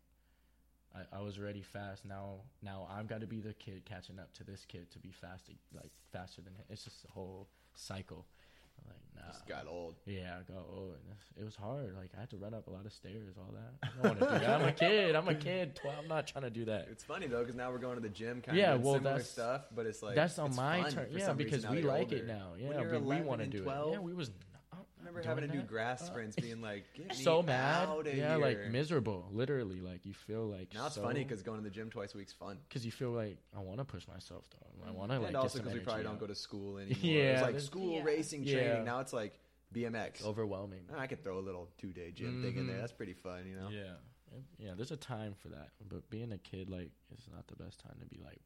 I, 0.95 1.17
I 1.17 1.21
was 1.21 1.37
already 1.39 1.61
fast 1.61 2.05
now 2.05 2.35
now 2.61 2.87
i've 2.91 3.07
got 3.07 3.21
to 3.21 3.27
be 3.27 3.39
the 3.39 3.53
kid 3.53 3.83
catching 3.85 4.19
up 4.19 4.33
to 4.33 4.43
this 4.43 4.65
kid 4.67 4.91
to 4.91 4.99
be 4.99 5.11
fast 5.11 5.49
like 5.73 5.91
faster 6.11 6.41
than 6.41 6.53
him 6.53 6.65
it's 6.69 6.83
just 6.83 7.05
a 7.05 7.11
whole 7.11 7.47
cycle 7.73 8.25
I'm 8.83 8.89
like 8.89 9.25
nah 9.25 9.31
just 9.31 9.47
got 9.47 9.67
old. 9.67 9.95
yeah, 10.07 10.37
I 10.39 10.51
got 10.51 10.65
old. 10.75 10.95
It 11.39 11.43
was 11.43 11.55
hard. 11.55 11.93
Like 11.95 12.09
I 12.17 12.21
had 12.21 12.29
to 12.31 12.37
run 12.37 12.55
up 12.55 12.65
a 12.65 12.71
lot 12.71 12.85
of 12.87 12.91
stairs, 12.91 13.35
all 13.37 13.53
that. 13.53 13.73
I 13.83 14.07
don't 14.07 14.19
want 14.19 14.31
to 14.31 14.39
do 14.39 14.45
that. 14.45 14.49
I'm 14.61 14.67
a 14.67 14.71
kid. 14.71 15.15
I'm 15.15 15.27
a 15.27 15.35
kid. 15.35 15.79
I'm 15.99 16.07
not 16.07 16.25
trying 16.25 16.45
to 16.45 16.49
do 16.49 16.65
that. 16.65 16.87
It's 16.89 17.03
funny 17.03 17.27
though 17.27 17.41
because 17.41 17.53
now 17.53 17.69
we're 17.71 17.77
going 17.77 17.95
to 17.95 18.01
the 18.01 18.09
gym, 18.09 18.41
kind 18.41 18.57
Yeah, 18.57 18.73
of 18.73 18.81
well, 18.81 18.95
similar 18.95 19.11
that's- 19.11 19.29
stuff, 19.29 19.65
but 19.75 19.85
it's 19.85 20.01
like 20.01 20.15
That's 20.15 20.39
on 20.39 20.55
my 20.55 20.89
turn. 20.89 21.09
Yeah, 21.11 21.33
because 21.33 21.67
we 21.67 21.83
like 21.83 22.11
it 22.11 22.21
older. 22.21 22.33
now. 22.33 22.47
When 22.53 22.71
Yeah, 22.71 22.81
we, 22.81 22.87
we 22.97 22.97
11 22.97 23.25
want 23.27 23.41
to 23.41 23.47
do 23.47 23.61
12, 23.61 23.87
it. 23.87 23.91
Yeah, 23.93 23.99
we 23.99 24.13
was. 24.13 24.31
N- 25.11 25.17
I 25.27 25.31
I'm 25.31 25.37
remember 25.37 25.41
having 25.41 25.49
to 25.49 25.55
do 25.55 25.61
that. 25.61 25.67
grass 25.67 26.01
Uh, 26.01 26.05
sprints, 26.05 26.35
being 26.35 26.61
like, 26.61 26.85
Get 26.95 27.09
me 27.17 27.23
so 27.23 27.41
mad. 27.43 27.87
outta 27.89 28.15
Yeah, 28.15 28.35
like 28.37 28.69
miserable. 28.69 29.27
Literally, 29.31 29.79
like 29.81 30.05
you 30.05 30.13
feel 30.13 30.45
like. 30.47 30.73
Now 30.73 30.87
it's 30.87 30.95
so, 30.95 31.01
funny 31.03 31.23
because 31.23 31.43
going 31.43 31.57
to 31.59 31.63
the 31.63 31.69
gym 31.69 31.89
twice 31.89 32.13
a 32.13 32.17
week's 32.17 32.33
fun. 32.33 32.57
because 32.67 32.85
you 32.85 32.91
feel 32.91 33.11
like 33.11 33.37
I 33.55 33.59
want 33.59 33.79
to 33.79 33.85
push 33.85 34.07
myself 34.07 34.45
though. 34.51 34.87
I 34.87 34.91
want 34.91 35.11
to 35.11 35.19
like 35.19 35.27
and 35.27 35.35
also 35.37 35.59
because 35.59 35.73
we 35.73 35.79
probably 35.79 36.01
energy 36.01 36.09
don't 36.09 36.19
go 36.19 36.27
to 36.27 36.35
school 36.35 36.77
anymore. 36.79 36.97
Yeah, 37.01 37.33
it's 37.33 37.41
like 37.41 37.59
school 37.59 37.97
Yeah. 37.97 38.03
racing 38.03 38.43
Yeah. 38.43 38.53
training. 38.53 38.85
Now 38.85 38.99
it's 38.99 39.13
like 39.13 39.33
BMX. 39.73 40.23
overwhelming. 40.25 40.81
I 40.97 41.07
could 41.07 41.23
throw 41.23 41.39
a 41.39 41.41
little 41.45 41.69
two 41.77 41.93
day 41.93 42.11
gym 42.11 42.41
thing 42.41 42.57
in 42.57 42.67
there. 42.67 42.77
Mhm. 42.77 42.79
That's 42.81 42.91
pretty 42.91 43.13
fun, 43.13 43.45
you 43.47 43.55
know. 43.55 43.69
Yeah, 43.69 43.93
yeah. 44.57 44.71
There's 44.75 44.91
a 44.91 44.97
time 44.97 45.33
for 45.37 45.49
that, 45.49 45.69
but 45.87 46.09
being 46.09 46.31
a 46.33 46.37
kid 46.37 46.69
like 46.69 46.91
it's 47.13 47.27
not 47.33 47.47
the 47.47 47.55
best 47.55 47.79
time 47.79 47.95
to 47.99 48.05
be 48.05 48.19
like 48.23 48.39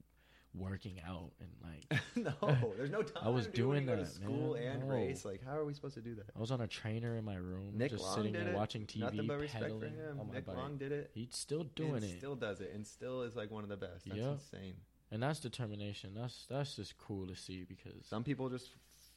working 0.58 1.00
out 1.08 1.32
and 1.40 1.50
like 1.64 2.02
no, 2.42 2.74
there's 2.78 2.90
no 2.92 3.02
time. 3.04 3.24
I 3.26 3.30
was 3.30 3.46
dude, 3.46 3.56
doing 3.56 3.86
that, 3.88 4.08
school 4.08 4.54
man. 4.54 4.64
and 4.64 4.88
No. 4.88 4.96
race. 4.96 5.26
Like, 5.26 5.42
how 5.46 5.58
are 5.58 5.66
we 5.66 5.74
supposed 5.74 5.96
to 5.96 6.02
do 6.02 6.16
that? 6.16 6.26
I 6.36 6.40
was 6.40 6.52
on 6.52 6.62
a 6.62 6.68
trainer 6.68 7.18
in 7.18 7.26
my 7.26 7.36
room, 7.36 7.72
Nick 7.78 7.92
just 7.92 8.04
Long 8.04 8.16
sitting 8.16 8.34
there 8.34 8.50
it. 8.50 8.56
watching 8.56 8.86
TV, 8.86 9.00
Nothing 9.00 9.28
but 9.28 9.40
respect 9.40 9.80
for 9.80 9.86
him. 9.86 10.18
Oh, 10.20 10.24
my 10.24 10.34
Nick 10.36 10.46
bike. 10.46 10.56
Long 10.58 10.78
did 10.78 10.92
it. 10.92 11.12
He's 11.14 11.30
still 11.36 11.64
doing 11.76 11.96
and 11.96 12.04
it, 12.06 12.18
Still 12.18 12.36
does 12.36 12.62
it, 12.62 12.72
and 12.74 12.86
still 12.88 13.22
is 13.24 13.36
like 13.36 13.52
one 13.52 13.64
of 13.64 13.70
the 13.70 13.78
best. 13.78 14.06
That's 14.06 14.20
Yep. 14.20 14.32
insane. 14.34 14.74
and 15.12 15.22
that's 15.22 15.40
determination. 15.40 16.14
That's 16.16 16.46
that's 16.50 16.76
just 16.76 16.98
cool 16.98 17.28
to 17.28 17.36
see 17.36 17.64
because 17.68 18.06
Some 18.08 18.24
people 18.24 18.50
just 18.50 18.70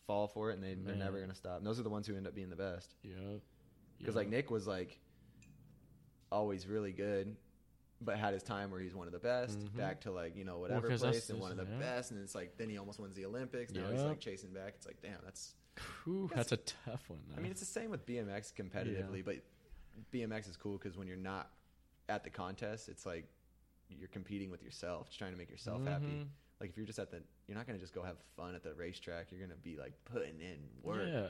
fall 0.06 0.26
for 0.28 0.50
it, 0.50 0.54
and 0.54 0.62
they, 0.62 0.74
they're 0.74 0.94
never 0.94 1.20
gonna 1.20 1.34
stop. 1.34 1.58
And 1.58 1.66
those 1.66 1.78
are 1.78 1.82
the 1.84 1.90
ones 1.90 2.06
who 2.06 2.16
end 2.16 2.26
up 2.26 2.34
being 2.34 2.50
the 2.50 2.56
best. 2.56 2.94
yeah, 3.02 3.12
Because 3.98 4.14
like 4.16 4.28
Nick 4.28 4.50
was 4.50 4.66
like 4.66 4.98
always 6.30 6.66
really 6.66 6.92
good, 6.92 7.36
but 8.00 8.16
had 8.16 8.32
his 8.32 8.42
time 8.42 8.70
where 8.70 8.80
he's 8.80 8.94
one 8.94 9.06
of 9.06 9.12
the 9.12 9.18
best. 9.18 9.58
Mhm. 9.58 9.76
Back 9.76 10.00
to 10.02 10.10
like 10.12 10.36
you 10.36 10.44
know 10.44 10.58
whatever 10.58 10.88
'cause 10.88 11.00
place 11.02 11.30
and 11.30 11.40
one 11.40 11.50
of 11.52 11.56
the 11.58 11.64
yeah. 11.72 11.78
best, 11.78 12.10
and 12.12 12.20
it's 12.20 12.34
like 12.34 12.56
then 12.56 12.68
he 12.68 12.78
almost 12.78 12.98
wins 13.00 13.16
the 13.16 13.24
Olympics. 13.24 13.72
Now 13.72 13.90
he's 13.90 14.02
like 14.02 14.20
chasing 14.20 14.52
back. 14.52 14.74
It's 14.76 14.86
like 14.86 15.00
damn, 15.02 15.18
that's. 15.24 15.54
Yes. 16.06 16.30
that's 16.34 16.52
a 16.52 16.56
tough 16.56 17.08
one. 17.08 17.20
I 17.36 17.40
mean, 17.40 17.52
it's 17.52 17.60
the 17.60 17.66
same 17.66 17.90
with 17.90 18.04
BMX 18.04 18.52
competitively, 18.52 19.24
but 19.24 19.36
BMX 20.12 20.48
is 20.48 20.56
cool 20.56 20.76
because 20.76 20.96
when 20.96 21.06
you're 21.06 21.16
not 21.16 21.52
at 22.08 22.24
the 22.24 22.30
contest, 22.30 22.88
it's 22.88 23.06
like 23.06 23.28
you're 23.88 24.08
competing 24.08 24.50
with 24.50 24.62
yourself, 24.62 25.06
just 25.08 25.18
trying 25.20 25.30
to 25.32 25.38
make 25.38 25.50
yourself 25.50 25.84
happy. 25.84 26.06
Mhm. 26.06 26.28
Like 26.60 26.70
if 26.70 26.76
you're 26.76 26.86
just 26.86 26.98
at 26.98 27.10
the, 27.12 27.22
you're 27.46 27.56
not 27.56 27.66
gonna 27.66 27.78
just 27.78 27.94
go 27.94 28.02
have 28.02 28.16
fun 28.36 28.56
at 28.56 28.64
the 28.64 28.74
racetrack. 28.74 29.30
You're 29.30 29.40
gonna 29.40 29.54
be 29.54 29.76
like 29.76 29.92
putting 30.04 30.40
in 30.40 30.58
work. 30.82 31.06
Yeah, 31.06 31.28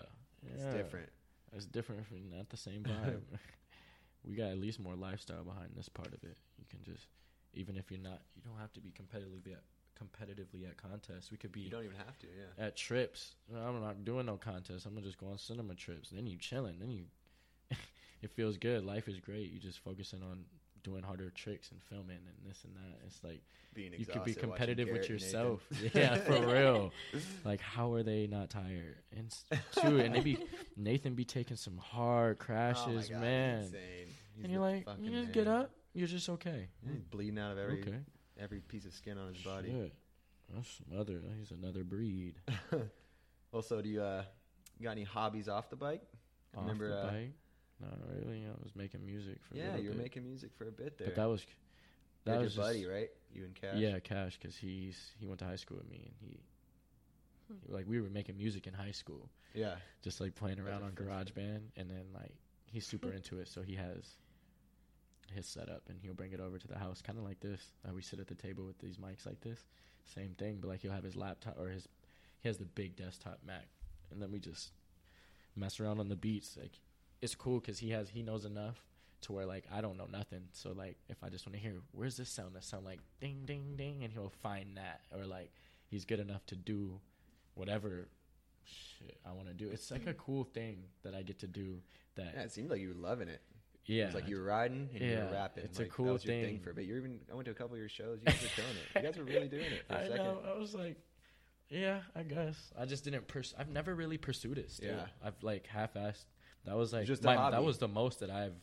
It's 0.55 0.63
yeah. 0.63 0.73
different. 0.73 1.11
It's 1.53 1.67
different 1.67 2.07
from 2.07 2.31
not 2.31 2.49
the 2.49 2.57
same 2.57 2.83
vibe. 2.85 3.21
We 4.25 4.35
got 4.35 4.51
at 4.51 4.59
least 4.59 4.81
more 4.81 4.95
lifestyle 4.95 5.45
behind 5.45 5.71
this 5.77 5.89
part 5.89 6.09
of 6.09 6.23
it. 6.25 6.37
You 6.59 6.65
can 6.69 6.83
just, 6.85 7.07
even 7.55 7.77
if 7.77 7.91
you're 7.91 8.01
not, 8.01 8.21
you 8.35 8.43
don't 8.43 8.59
have 8.61 8.73
to 8.75 8.81
be 8.81 8.91
competitively 8.91 9.53
at, 9.53 9.63
competitively 9.99 10.69
at 10.69 10.77
contests. 10.77 11.31
We 11.31 11.37
could 11.37 11.53
be 11.53 11.61
You 11.61 11.71
don't 11.71 11.85
even 11.85 11.97
have 11.97 12.19
to. 12.21 12.27
Yeah. 12.27 12.67
at 12.67 12.77
trips. 12.77 13.35
I'm 13.55 13.81
not 13.81 14.05
doing 14.05 14.27
no 14.27 14.37
contests. 14.37 14.85
I'm 14.87 14.95
gonna 14.95 15.07
just 15.07 15.19
go 15.19 15.29
on 15.29 15.39
cinema 15.39 15.75
trips. 15.75 16.11
Then 16.11 16.27
you 16.27 16.37
chilling. 16.37 16.79
Then 16.79 16.91
you, 16.91 17.05
it 18.23 18.31
feels 18.31 18.57
good. 18.57 18.85
Life 18.85 19.09
is 19.09 19.19
great. 19.21 19.51
You 19.51 19.59
just 19.59 19.79
focusing 19.81 20.23
on 20.23 20.45
doing 20.83 21.03
harder 21.03 21.31
tricks 21.31 21.71
and 21.71 21.83
filming 21.83 22.17
and 22.17 22.37
this 22.47 22.65
and 22.65 22.75
that. 22.75 22.99
It's 23.07 23.23
like 23.23 23.43
Being 23.75 23.93
you 23.97 24.07
could 24.07 24.25
be 24.25 24.35
competitive 24.35 24.89
with 24.91 25.09
yourself. 25.09 25.61
Yeah, 25.95 26.17
for 26.17 26.47
real. 26.47 26.93
Like 27.45 27.61
how 27.61 27.93
are 27.93 28.03
they 28.03 28.27
not 28.27 28.51
tired? 28.51 28.97
And 29.17 29.35
too, 29.73 30.01
and 30.01 30.15
they 30.15 30.21
be 30.21 30.39
Nathan 30.77 31.15
be 31.15 31.25
taking 31.25 31.57
some 31.57 31.77
hard 31.77 32.39
Oh 32.41 32.45
crashes, 32.45 33.09
God, 33.09 33.21
man. 33.21 33.73
And 34.43 34.53
you're 34.53 34.61
like, 34.61 34.87
you 35.01 35.11
just 35.11 35.33
get 35.33 35.49
up. 35.49 35.71
You're 35.95 36.07
just 36.07 36.29
okay. 36.29 36.69
He's 36.87 37.03
bleeding 37.03 37.39
out 37.39 37.53
of 37.53 37.59
every 37.59 37.81
okay. 37.81 37.99
every 38.39 38.61
piece 38.61 38.85
of 38.85 38.93
skin 38.93 39.19
on 39.19 39.33
his 39.33 39.43
body. 39.43 39.71
Shit. 39.71 39.93
That's 40.55 40.81
another. 40.91 41.21
He's 41.39 41.51
another 41.51 41.85
breed. 41.85 42.35
also, 43.53 43.83
do 43.83 43.89
you 43.89 44.03
uh, 44.03 44.23
got 44.83 44.93
any 44.93 45.05
hobbies 45.05 45.49
off 45.49 45.69
the 45.71 45.77
bike? 45.77 46.03
Off 46.57 46.63
remember, 46.63 46.89
the 46.89 46.97
uh, 46.97 47.11
bike? 47.11 47.33
Not 47.81 47.97
really. 48.09 48.45
I 48.47 48.51
was 48.63 48.75
making 48.75 49.05
music 49.07 49.39
for. 49.43 49.55
a 49.55 49.59
Yeah, 49.59 49.65
little 49.67 49.81
you 49.83 49.89
were 49.91 49.95
bit. 49.97 50.03
making 50.03 50.25
music 50.25 50.51
for 50.57 50.67
a 50.67 50.73
bit 50.73 50.99
there. 50.99 51.09
But 51.09 51.17
that 51.17 51.27
was 51.27 51.43
You 51.43 52.33
that 52.33 52.41
was 52.41 52.57
your 52.57 52.65
just- 52.65 52.75
buddy, 52.75 52.87
right? 52.87 53.11
You 53.33 53.45
and 53.45 53.55
Cash. 53.55 53.77
Yeah, 53.77 53.99
Cash, 54.01 54.39
because 54.41 54.57
he's 54.57 55.13
he 55.19 55.27
went 55.27 55.39
to 55.41 55.45
high 55.45 55.57
school 55.57 55.77
with 55.79 55.89
me, 55.91 56.05
and 56.07 56.15
he 56.19 56.41
like 57.69 57.87
we 57.89 58.01
were 58.01 58.11
making 58.11 58.37
music 58.37 58.67
in 58.67 58.75
high 58.75 58.91
school, 58.91 59.31
Yeah. 59.55 59.77
just 60.03 60.21
like 60.21 60.35
playing 60.35 60.61
around 60.61 60.83
on 60.83 60.93
friends. 60.93 61.31
GarageBand, 61.31 61.61
and 61.77 61.91
then 61.91 62.07
like 62.13 62.35
he's 62.67 62.87
super 62.93 63.13
into 63.13 63.39
it, 63.39 63.49
so 63.49 63.63
he 63.63 63.75
has 63.77 64.17
his 65.33 65.47
setup, 65.47 65.83
and 65.89 66.01
he'll 66.03 66.15
bring 66.15 66.33
it 66.33 66.41
over 66.41 66.59
to 66.59 66.69
the 66.69 66.79
house, 66.79 67.01
kind 67.03 67.19
of 67.19 67.25
like 67.25 67.41
this. 67.41 67.73
Uh, 67.89 67.93
we 67.95 68.03
sit 68.03 68.19
at 68.19 68.27
the 68.27 68.35
table 68.35 68.65
with 68.65 68.79
these 68.79 68.97
mics 68.97 69.25
like 69.27 69.41
this, 69.41 69.67
same 70.05 70.35
thing, 70.35 70.59
but 70.61 70.69
like 70.69 70.81
he'll 70.81 70.93
have 70.93 71.05
his 71.05 71.17
laptop 71.17 71.59
or 71.59 71.69
his 71.69 71.87
he 72.41 72.49
has 72.49 72.59
the 72.59 72.65
big 72.67 72.97
desktop 72.97 73.39
Mac, 73.47 73.69
and 74.11 74.21
then 74.23 74.31
we 74.33 74.39
just 74.41 74.73
mess 75.57 75.81
around 75.81 76.01
on 76.01 76.09
the 76.09 76.17
beats. 76.17 76.57
Like 76.57 76.81
it's 77.21 77.35
cool 77.35 77.61
because 77.61 77.79
he 77.79 77.91
has 77.91 78.09
he 78.09 78.23
knows 78.23 78.45
enough 78.45 78.77
to 79.23 79.33
where 79.33 79.47
like 79.47 79.65
I 79.73 79.81
don't 79.81 79.97
know 79.97 80.09
nothing. 80.11 80.43
So 80.53 80.73
like 80.73 80.97
if 81.09 81.23
I 81.23 81.29
just 81.29 81.47
want 81.47 81.55
to 81.55 81.61
hear 81.61 81.75
where's 81.93 82.17
this 82.17 82.31
sound 82.31 82.55
that 82.55 82.65
sound 82.65 82.85
like 82.85 83.01
ding 83.21 83.43
ding 83.45 83.75
ding, 83.77 84.05
and 84.05 84.13
he'll 84.13 84.33
find 84.43 84.77
that, 84.77 85.01
or 85.17 85.25
like 85.25 85.51
he's 85.89 86.05
good 86.05 86.21
enough 86.21 86.45
to 86.47 86.57
do 86.57 87.01
whatever 87.55 88.09
shit 88.65 89.19
I 89.27 89.33
want 89.33 89.49
to 89.49 89.55
do. 89.55 89.69
It's 89.71 89.91
like 89.91 90.07
a 90.07 90.13
hmm. 90.13 90.19
cool 90.19 90.45
thing 90.45 90.85
that 91.03 91.15
I 91.15 91.23
get 91.23 91.39
to 91.41 91.47
do. 91.47 91.81
That 92.17 92.33
Yeah, 92.35 92.43
it 92.43 92.53
seemed 92.53 92.71
like 92.71 92.81
you 92.81 92.89
were 92.89 92.95
loving 92.95 93.29
it. 93.29 93.41
yeah, 93.87 94.05
it's 94.07 94.15
like 94.15 94.29
you 94.29 94.37
were 94.37 94.45
riding 94.45 94.89
and 94.93 95.01
you 95.01 95.11
Yeah, 95.11 95.25
were 95.27 95.33
rapping. 95.33 95.65
it's 95.65 95.79
a 95.81 95.87
cool 95.87 96.07
your 96.07 96.19
thing. 96.19 96.61
for 96.61 96.71
a 96.71 96.75
bit. 96.75 96.85
You 96.85 96.97
even 96.97 97.21
I 97.31 97.35
went 97.35 97.47
to 97.47 97.53
a 97.53 97.55
couple 97.55 97.75
of 97.75 97.81
your 97.81 97.89
shows. 97.89 98.19
You 98.21 98.27
guys 98.27 98.43
were 98.43 98.49
killing 98.49 98.77
it. 98.77 99.03
You 99.03 99.09
guys 99.09 99.19
were 99.19 99.25
really 99.25 99.49
doing 99.49 99.65
it 99.73 99.85
for 99.89 99.95
a 99.95 99.99
I 100.01 100.03
second. 100.03 100.17
know. 100.17 100.39
I 100.55 100.59
was 100.59 100.75
like, 100.75 100.97
yeah, 101.71 102.01
I 102.17 102.23
guess. 102.23 102.57
I 102.79 102.85
just 102.87 103.05
didn't. 103.05 103.29
pursue. 103.29 103.55
I've 103.59 103.69
never 103.69 103.95
really 103.95 104.19
pursued 104.19 104.59
it. 104.59 104.71
Still. 104.71 104.95
Yeah. 104.97 105.07
I've 105.25 105.43
like 105.43 105.67
half-assed. 105.67 106.25
That 106.65 106.77
was 106.77 106.93
like 106.93 107.07
Just 107.07 107.23
my, 107.23 107.51
that 107.51 107.63
was 107.65 107.79
the 107.79 107.89
most 107.89 108.21
that 108.21 108.31
I've 108.31 108.55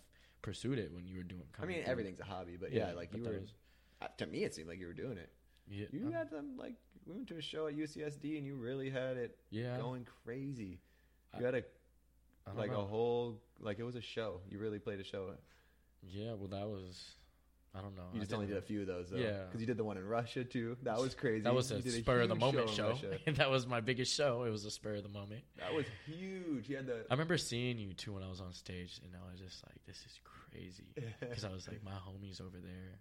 pursued 0.42 0.78
it 0.80 0.92
when 0.94 1.08
you 1.08 1.18
were 1.18 1.24
doing. 1.24 1.44
I 1.62 1.66
mean, 1.66 1.82
everything's 1.86 2.20
a 2.20 2.24
hobby, 2.26 2.58
but 2.60 2.72
yeah, 2.72 2.90
Yeah, 2.90 2.94
like 2.94 3.12
but 3.12 3.20
you 3.22 3.26
were. 3.26 3.40
was- 3.40 3.54
to 4.18 4.26
me, 4.28 4.44
it 4.44 4.54
seemed 4.54 4.68
like 4.68 4.80
you 4.80 4.88
were 4.88 4.94
doing 4.94 5.18
it. 5.18 5.32
Yeah, 5.68 5.88
You 5.92 6.12
had 6.12 6.30
them 6.30 6.58
like 6.58 6.76
we 7.08 7.14
went 7.14 7.28
to 7.30 7.38
a 7.38 7.42
show 7.42 7.68
at 7.68 7.76
UCSD 7.76 8.38
and 8.38 8.46
you 8.46 8.56
really 8.56 8.90
had 8.90 9.18
it 9.18 9.38
yeah. 9.50 9.78
going 9.80 10.06
crazy. 10.24 10.80
I- 11.34 11.40
You 11.40 11.46
had 11.46 11.56
a 11.56 11.64
like 12.56 12.72
know. 12.72 12.82
a 12.82 12.86
whole 12.86 13.42
like 13.60 13.80
it 13.80 13.84
was 13.84 13.96
a 13.96 14.02
show. 14.02 14.42
You 14.50 14.60
really 14.60 14.78
played 14.80 15.00
a 15.00 15.04
show. 15.04 15.32
Yeah, 16.04 16.34
well, 16.34 16.50
that 16.50 16.68
was. 16.68 17.16
I 17.78 17.82
don't 17.82 17.96
know. 17.96 18.04
You 18.14 18.20
just 18.20 18.34
only 18.34 18.48
did 18.48 18.58
a 18.58 18.62
few 18.62 18.82
of 18.82 18.88
those, 18.88 19.10
though. 19.10 19.18
Yeah. 19.18 19.44
because 19.46 19.60
you 19.60 19.68
did 19.68 19.78
the 19.78 19.84
one 19.84 19.98
in 19.98 20.08
Russia 20.08 20.44
too. 20.44 20.78
That 20.84 20.98
was 20.98 21.14
crazy. 21.14 21.42
That 21.42 21.54
was 21.54 21.72
a 21.72 21.82
spur 21.82 22.22
of 22.22 22.30
the 22.30 22.36
moment 22.36 22.70
in 22.70 22.76
show. 22.76 22.98
That 23.36 23.50
was 23.50 23.68
my 23.68 23.82
biggest 23.82 24.16
show. 24.16 24.44
It 24.44 24.50
was 24.50 24.64
a 24.66 24.72
spur 24.72 24.96
of 24.96 25.04
the 25.04 25.10
moment. 25.10 25.44
That 25.58 25.74
was 25.74 25.86
huge. 26.06 26.70
You 26.70 26.78
had 26.78 26.88
the 26.88 27.06
I 27.10 27.14
remember 27.14 27.38
seeing 27.38 27.78
you 27.78 27.94
too 27.94 28.14
when 28.14 28.24
I 28.24 28.30
was 28.30 28.40
on 28.40 28.54
stage, 28.54 29.00
and 29.04 29.12
I 29.14 29.30
was 29.30 29.40
just 29.40 29.64
like, 29.66 29.76
"This 29.86 29.98
is 29.98 30.20
crazy," 30.24 30.94
because 31.20 31.44
I 31.44 31.50
was 31.50 31.68
like, 31.68 31.84
"My 31.84 31.92
homies 31.92 32.40
over 32.40 32.58
there." 32.58 33.00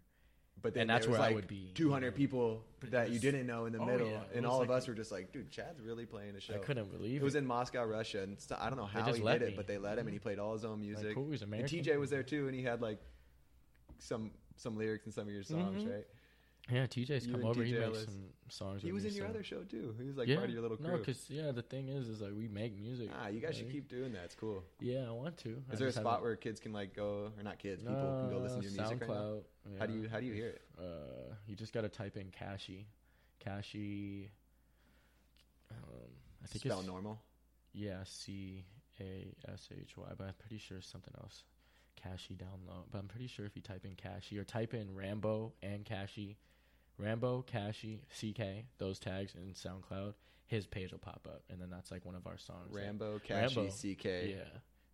But 0.62 0.72
then 0.72 0.82
And 0.82 0.90
that's 0.90 1.06
was 1.06 1.18
where 1.18 1.28
I 1.28 1.32
would 1.32 1.46
be, 1.46 1.56
you 1.56 1.72
200 1.74 2.06
know. 2.06 2.16
people 2.16 2.64
It 2.82 2.92
that 2.92 3.10
you 3.10 3.18
didn't 3.18 3.46
know 3.46 3.66
in 3.66 3.72
the 3.72 3.80
oh, 3.80 3.84
middle, 3.84 4.08
yeah. 4.08 4.20
And 4.34 4.46
was 4.46 4.54
all 4.54 4.62
of 4.62 4.70
us 4.70 4.88
were 4.88 4.94
just 4.94 5.12
like, 5.12 5.30
"Dude, 5.30 5.50
Chad's 5.50 5.80
really 5.80 6.06
playing 6.06 6.36
a 6.36 6.40
show." 6.40 6.54
I 6.54 6.58
couldn't 6.58 6.90
believe 6.90 7.20
It 7.20 7.24
was 7.24 7.34
in 7.34 7.46
Moscow, 7.46 7.84
Russia, 7.84 8.22
and 8.22 8.40
so, 8.40 8.56
I 8.58 8.70
don't 8.70 8.78
know 8.78 8.86
how 8.86 9.12
he 9.12 9.20
did 9.20 9.42
it, 9.42 9.56
but 9.56 9.66
they 9.66 9.78
let 9.78 9.98
him, 9.98 10.06
and 10.06 10.14
he 10.14 10.18
played 10.18 10.38
all 10.38 10.54
his 10.54 10.64
own 10.64 10.80
music. 10.80 11.06
Like, 11.06 11.14
cool, 11.14 11.30
he's 11.30 11.42
and 11.42 11.52
American. 11.52 11.80
TJ 11.80 11.98
was 11.98 12.10
there 12.10 12.22
too, 12.22 12.46
and 12.46 12.56
he 12.56 12.62
had 12.62 12.80
like 12.80 12.98
some 13.98 14.30
some 14.56 14.76
lyrics 14.76 15.06
in 15.06 15.12
some 15.12 15.26
of 15.26 15.32
your 15.34 15.42
songs, 15.42 15.82
Mhm. 15.82 15.92
right? 15.92 16.06
Yeah, 16.70 16.86
TJ's 16.86 17.26
You 17.26 17.32
come 17.32 17.40
and 17.42 17.50
over. 17.50 17.62
He 17.62 17.72
TJ 17.72 17.80
makes 17.80 17.98
Ellis. 17.98 18.04
some 18.04 18.32
songs. 18.48 18.82
He 18.82 18.86
with 18.86 18.94
was 18.94 19.04
me, 19.04 19.08
in 19.10 19.16
your 19.16 19.26
so- 19.26 19.30
other 19.30 19.42
show 19.42 19.64
too. 19.64 19.94
He 19.98 20.04
was 20.06 20.16
like 20.16 20.28
yeah, 20.28 20.36
part 20.36 20.48
of 20.48 20.52
your 20.54 20.62
little 20.62 20.76
crew. 20.78 20.86
No, 20.92 20.96
because 20.96 21.28
yeah, 21.28 21.50
the 21.52 21.60
thing 21.62 21.88
is, 21.88 22.08
is 22.08 22.22
like 22.22 22.32
we 22.34 22.48
make 22.48 22.74
music. 22.78 23.10
ah, 23.12 23.28
you 23.28 23.40
guys 23.40 23.56
should 23.56 23.70
keep 23.70 23.88
doing 23.88 24.12
that. 24.12 24.24
It's 24.24 24.34
cool. 24.34 24.64
Yeah, 24.80 25.06
I 25.08 25.10
want 25.10 25.36
to. 25.38 25.62
I 25.68 25.72
Is 25.74 25.78
there 25.78 25.88
a 25.88 25.92
spot 25.92 26.22
where 26.22 26.36
kids 26.36 26.60
can 26.60 26.72
like 26.72 26.94
go, 26.94 27.32
or 27.36 27.42
not 27.42 27.58
kids, 27.58 27.82
people 27.82 27.96
can 27.96 28.30
go 28.30 28.38
listen 28.38 28.62
to 28.62 28.68
your 28.68 28.80
Uh, 28.80 28.88
music 28.88 29.00
right 29.08 29.10
now? 29.10 29.40
SoundCloud. 29.66 29.78
How 29.78 29.86
do 29.86 29.92
you 29.92 30.08
how 30.08 30.20
do 30.20 30.26
you 30.26 30.32
hear 30.32 30.48
it? 30.48 30.62
Uh, 30.78 31.34
you 31.46 31.54
just 31.54 31.72
gotta 31.74 31.88
type 31.90 32.16
in 32.16 32.30
Cashy, 32.30 32.86
Cashy. 33.40 34.30
Um, 35.70 36.10
I 36.42 36.46
think 36.46 36.64
Spell 36.64 36.78
it's 36.78 36.86
normal. 36.88 37.20
yeah, 37.72 38.04
C 38.04 38.64
A 39.00 39.34
S 39.48 39.68
H 39.76 39.96
Y, 39.98 40.12
but 40.16 40.28
I'm 40.28 40.34
pretty 40.34 40.58
sure 40.58 40.78
it's 40.78 40.86
something 40.88 41.14
else. 41.20 41.44
Cashy 42.04 42.34
down 42.34 42.60
low, 42.66 42.84
but 42.90 42.98
I'm 42.98 43.08
pretty 43.08 43.26
sure 43.26 43.46
if 43.46 43.56
you 43.56 43.62
type 43.62 43.84
in 43.84 43.94
Cashy 43.94 44.38
or 44.38 44.44
type 44.44 44.74
in 44.74 44.94
Rambo 44.94 45.52
and 45.62 45.84
Cashy, 45.84 46.36
Rambo, 46.98 47.42
Cashy, 47.42 48.02
CK, 48.20 48.66
those 48.78 48.98
tags 48.98 49.34
in 49.34 49.52
SoundCloud, 49.54 50.14
his 50.46 50.66
page 50.66 50.92
will 50.92 50.98
pop 50.98 51.26
up, 51.28 51.42
and 51.50 51.60
then 51.60 51.70
that's 51.70 51.90
like 51.90 52.04
one 52.04 52.14
of 52.14 52.26
our 52.26 52.38
songs. 52.38 52.68
Rambo, 52.72 53.18
Cashy, 53.20 53.56
Rambo. 53.56 53.70
CK. 53.72 54.04
yeah, 54.04 54.36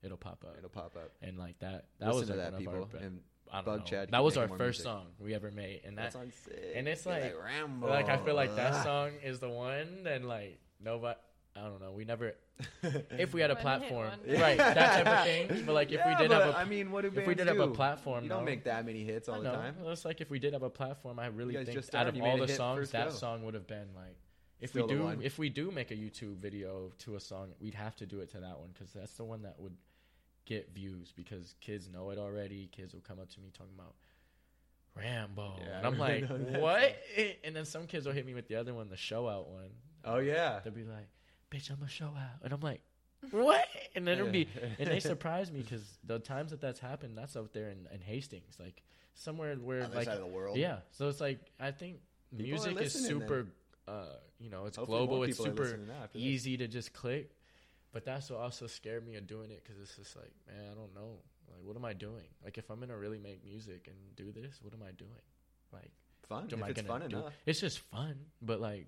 it'll 0.02 0.16
pop 0.16 0.44
up, 0.46 0.54
It'll 0.56 0.70
pop 0.70 0.96
up. 0.96 1.10
and 1.22 1.38
like 1.38 1.58
that. 1.58 1.86
That 1.98 2.14
Listen 2.14 2.20
was 2.20 2.28
like 2.30 2.38
that, 2.38 2.52
one 2.52 2.60
people. 2.60 2.82
of 2.84 2.94
our. 2.94 3.00
and 3.00 3.20
I 3.52 3.56
don't 3.56 3.64
bug 3.64 3.78
know. 3.80 3.84
Chad, 3.86 4.10
That 4.12 4.22
was 4.24 4.36
our 4.36 4.46
first 4.48 4.60
music. 4.60 4.84
song 4.84 5.06
we 5.18 5.34
ever 5.34 5.50
made, 5.50 5.80
and 5.84 5.98
that 5.98 6.12
that 6.12 6.22
and 6.74 6.86
it's 6.88 7.04
You're 7.04 7.14
like- 7.14 7.34
Rambo. 7.44 7.88
like 7.88 8.08
I 8.08 8.16
feel 8.18 8.34
like 8.36 8.54
that 8.56 8.84
song 8.84 9.10
is 9.24 9.40
the 9.40 9.48
one, 9.50 10.06
and 10.06 10.26
like 10.28 10.60
nobody. 10.82 11.18
I 11.56 11.62
don't 11.62 11.80
know. 11.82 11.90
We 11.90 12.04
never, 12.04 12.34
if 12.82 13.32
we 13.34 13.40
had 13.40 13.50
a 13.50 13.54
hit 13.54 13.62
platform, 13.62 14.10
right? 14.26 14.56
That 14.58 15.04
type 15.04 15.06
of 15.06 15.24
thing. 15.50 15.64
But 15.66 15.74
like, 15.74 15.92
if 15.92 16.04
we 16.04 16.10
Yeah, 16.12 16.18
did 16.18 16.28
but, 16.30 16.42
have 16.42 16.54
a, 16.54 16.58
I 16.58 16.64
mean, 16.64 16.90
what 16.90 17.02
do 17.02 17.12
if 17.14 17.26
we 17.26 17.34
did 17.34 17.46
have 17.46 17.58
a 17.58 17.68
platform, 17.68 18.24
you 18.24 18.30
don't 18.30 18.40
no. 18.40 18.44
make 18.44 18.64
that 18.64 18.84
many 18.86 19.04
hits 19.04 19.28
all 19.28 19.40
the 19.40 19.50
time. 19.50 19.76
It's 19.86 20.04
like 20.04 20.20
if 20.20 20.30
we 20.30 20.38
did 20.38 20.52
have 20.52 20.62
a 20.62 20.70
platform, 20.70 21.18
I 21.18 21.26
really 21.26 21.64
think 21.64 21.94
out 21.94 22.06
of 22.08 22.20
all 22.20 22.38
the 22.38 22.48
songs, 22.48 22.90
that 22.90 23.08
go. 23.08 23.14
song 23.14 23.44
would 23.44 23.54
have 23.54 23.66
been 23.66 23.88
like. 23.94 24.16
If 24.60 24.70
Still 24.70 24.86
we 24.88 24.92
do, 24.92 25.08
if 25.22 25.38
we 25.38 25.48
do 25.48 25.70
make 25.70 25.90
a 25.90 25.94
YouTube 25.94 26.36
video 26.36 26.92
to 26.98 27.16
a 27.16 27.20
song, 27.20 27.48
we'd 27.60 27.72
have 27.72 27.96
to 27.96 28.04
do 28.04 28.20
it 28.20 28.30
to 28.32 28.40
that 28.40 28.58
one 28.58 28.68
because 28.74 28.92
that's 28.92 29.14
the 29.14 29.24
one 29.24 29.40
that 29.42 29.58
would 29.58 29.74
get 30.44 30.74
views 30.74 31.14
because 31.16 31.54
kids 31.62 31.88
know 31.90 32.10
it 32.10 32.18
already. 32.18 32.68
Kids 32.70 32.92
will 32.92 33.00
come 33.00 33.18
up 33.18 33.30
to 33.30 33.40
me 33.40 33.48
talking 33.56 33.72
about 33.74 33.94
Rambo, 34.94 35.54
Yeah, 35.64 35.78
and 35.78 35.86
I'm 35.86 35.98
like, 35.98 36.24
what? 36.60 36.96
And 37.44 37.56
then 37.56 37.64
some 37.64 37.86
kids 37.86 38.04
will 38.06 38.12
hit 38.12 38.26
me 38.26 38.34
with 38.34 38.48
the 38.48 38.56
other 38.56 38.74
one, 38.74 38.88
the 38.90 38.96
show 38.98 39.28
out 39.28 39.48
one. 39.48 39.70
Oh 40.04 40.18
yeah. 40.18 40.60
They'll 40.62 40.72
be 40.72 40.84
like, 40.84 41.08
"Bitch, 41.50 41.70
I'm 41.70 41.82
a 41.82 41.88
show 41.88 42.06
out," 42.06 42.42
and 42.44 42.52
I'm 42.52 42.60
like, 42.60 42.80
"What?" 43.30 43.66
And 43.94 44.06
then 44.06 44.18
it'll 44.18 44.30
be, 44.32 44.48
and 44.78 44.88
they 44.88 45.00
surprise 45.12 45.50
me 45.50 45.60
because 45.60 45.82
the 46.04 46.18
times 46.18 46.50
that 46.52 46.60
that's 46.60 46.80
happened, 46.80 47.16
that's 47.18 47.36
out 47.36 47.52
there 47.52 47.70
in, 47.70 47.86
in 47.92 48.00
Hastings, 48.00 48.56
like 48.58 48.82
somewhere 49.14 49.54
where 49.56 49.82
Other 49.82 49.96
like 49.96 50.04
side 50.06 50.14
of 50.16 50.20
the 50.20 50.26
world. 50.26 50.56
yeah. 50.56 50.78
So 50.92 51.08
it's 51.08 51.20
like 51.20 51.40
I 51.58 51.70
think 51.72 51.98
People 52.30 52.44
music 52.64 52.80
is 52.80 52.92
super, 52.92 53.48
uh, 53.88 54.04
you 54.38 54.50
know, 54.50 54.66
it's 54.66 54.76
Hopefully 54.76 54.98
global, 55.06 55.22
it's 55.24 55.36
super 55.38 55.64
listening 55.64 55.88
now 55.88 56.04
after 56.04 56.18
this. 56.18 56.26
easy 56.26 56.56
to 56.58 56.68
just 56.68 56.92
click. 56.92 57.30
But 57.92 58.04
that's 58.04 58.30
what 58.30 58.38
also 58.38 58.68
scared 58.68 59.04
me 59.04 59.16
of 59.16 59.26
doing 59.26 59.50
it 59.50 59.64
because 59.64 59.82
it's 59.82 59.96
just 59.96 60.14
like, 60.14 60.30
man, 60.46 60.64
I 60.70 60.74
don't 60.76 60.94
know, 60.94 61.18
like, 61.48 61.58
what 61.64 61.74
am 61.76 61.84
I 61.84 61.92
doing? 61.92 62.22
Like, 62.44 62.56
if 62.56 62.70
I'm 62.70 62.78
gonna 62.78 62.96
really 62.96 63.18
make 63.18 63.42
music 63.44 63.88
and 63.88 63.96
do 64.14 64.30
this, 64.30 64.60
what 64.62 64.72
am 64.72 64.82
I 64.84 64.92
doing? 64.92 65.10
Like, 65.72 65.90
Fun. 66.28 66.48
am 66.52 66.58
if 66.60 66.64
I 66.64 66.68
it's 66.68 66.80
gonna 66.82 67.00
fun 67.00 67.10
do- 67.10 67.16
enough. 67.16 67.32
it's 67.46 67.58
just 67.60 67.80
fun, 67.80 68.14
but 68.40 68.60
like, 68.60 68.86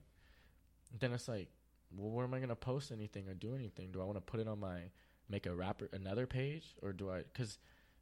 then 1.00 1.12
it's 1.12 1.26
like, 1.26 1.48
well, 1.96 2.10
where 2.10 2.24
am 2.24 2.34
I 2.34 2.40
gonna 2.40 2.56
post 2.56 2.90
anything 2.92 3.28
or 3.28 3.34
do 3.34 3.54
anything? 3.54 3.90
Do 3.92 4.00
I 4.00 4.04
want 4.04 4.16
to 4.16 4.20
put 4.22 4.40
it 4.40 4.48
on 4.48 4.60
my 4.60 4.80
make 5.28 5.46
a 5.46 5.54
rapper 5.54 5.88
another 5.92 6.26
page 6.26 6.74
or 6.82 6.92
do 6.92 7.10
I? 7.10 7.18
Because 7.18 7.58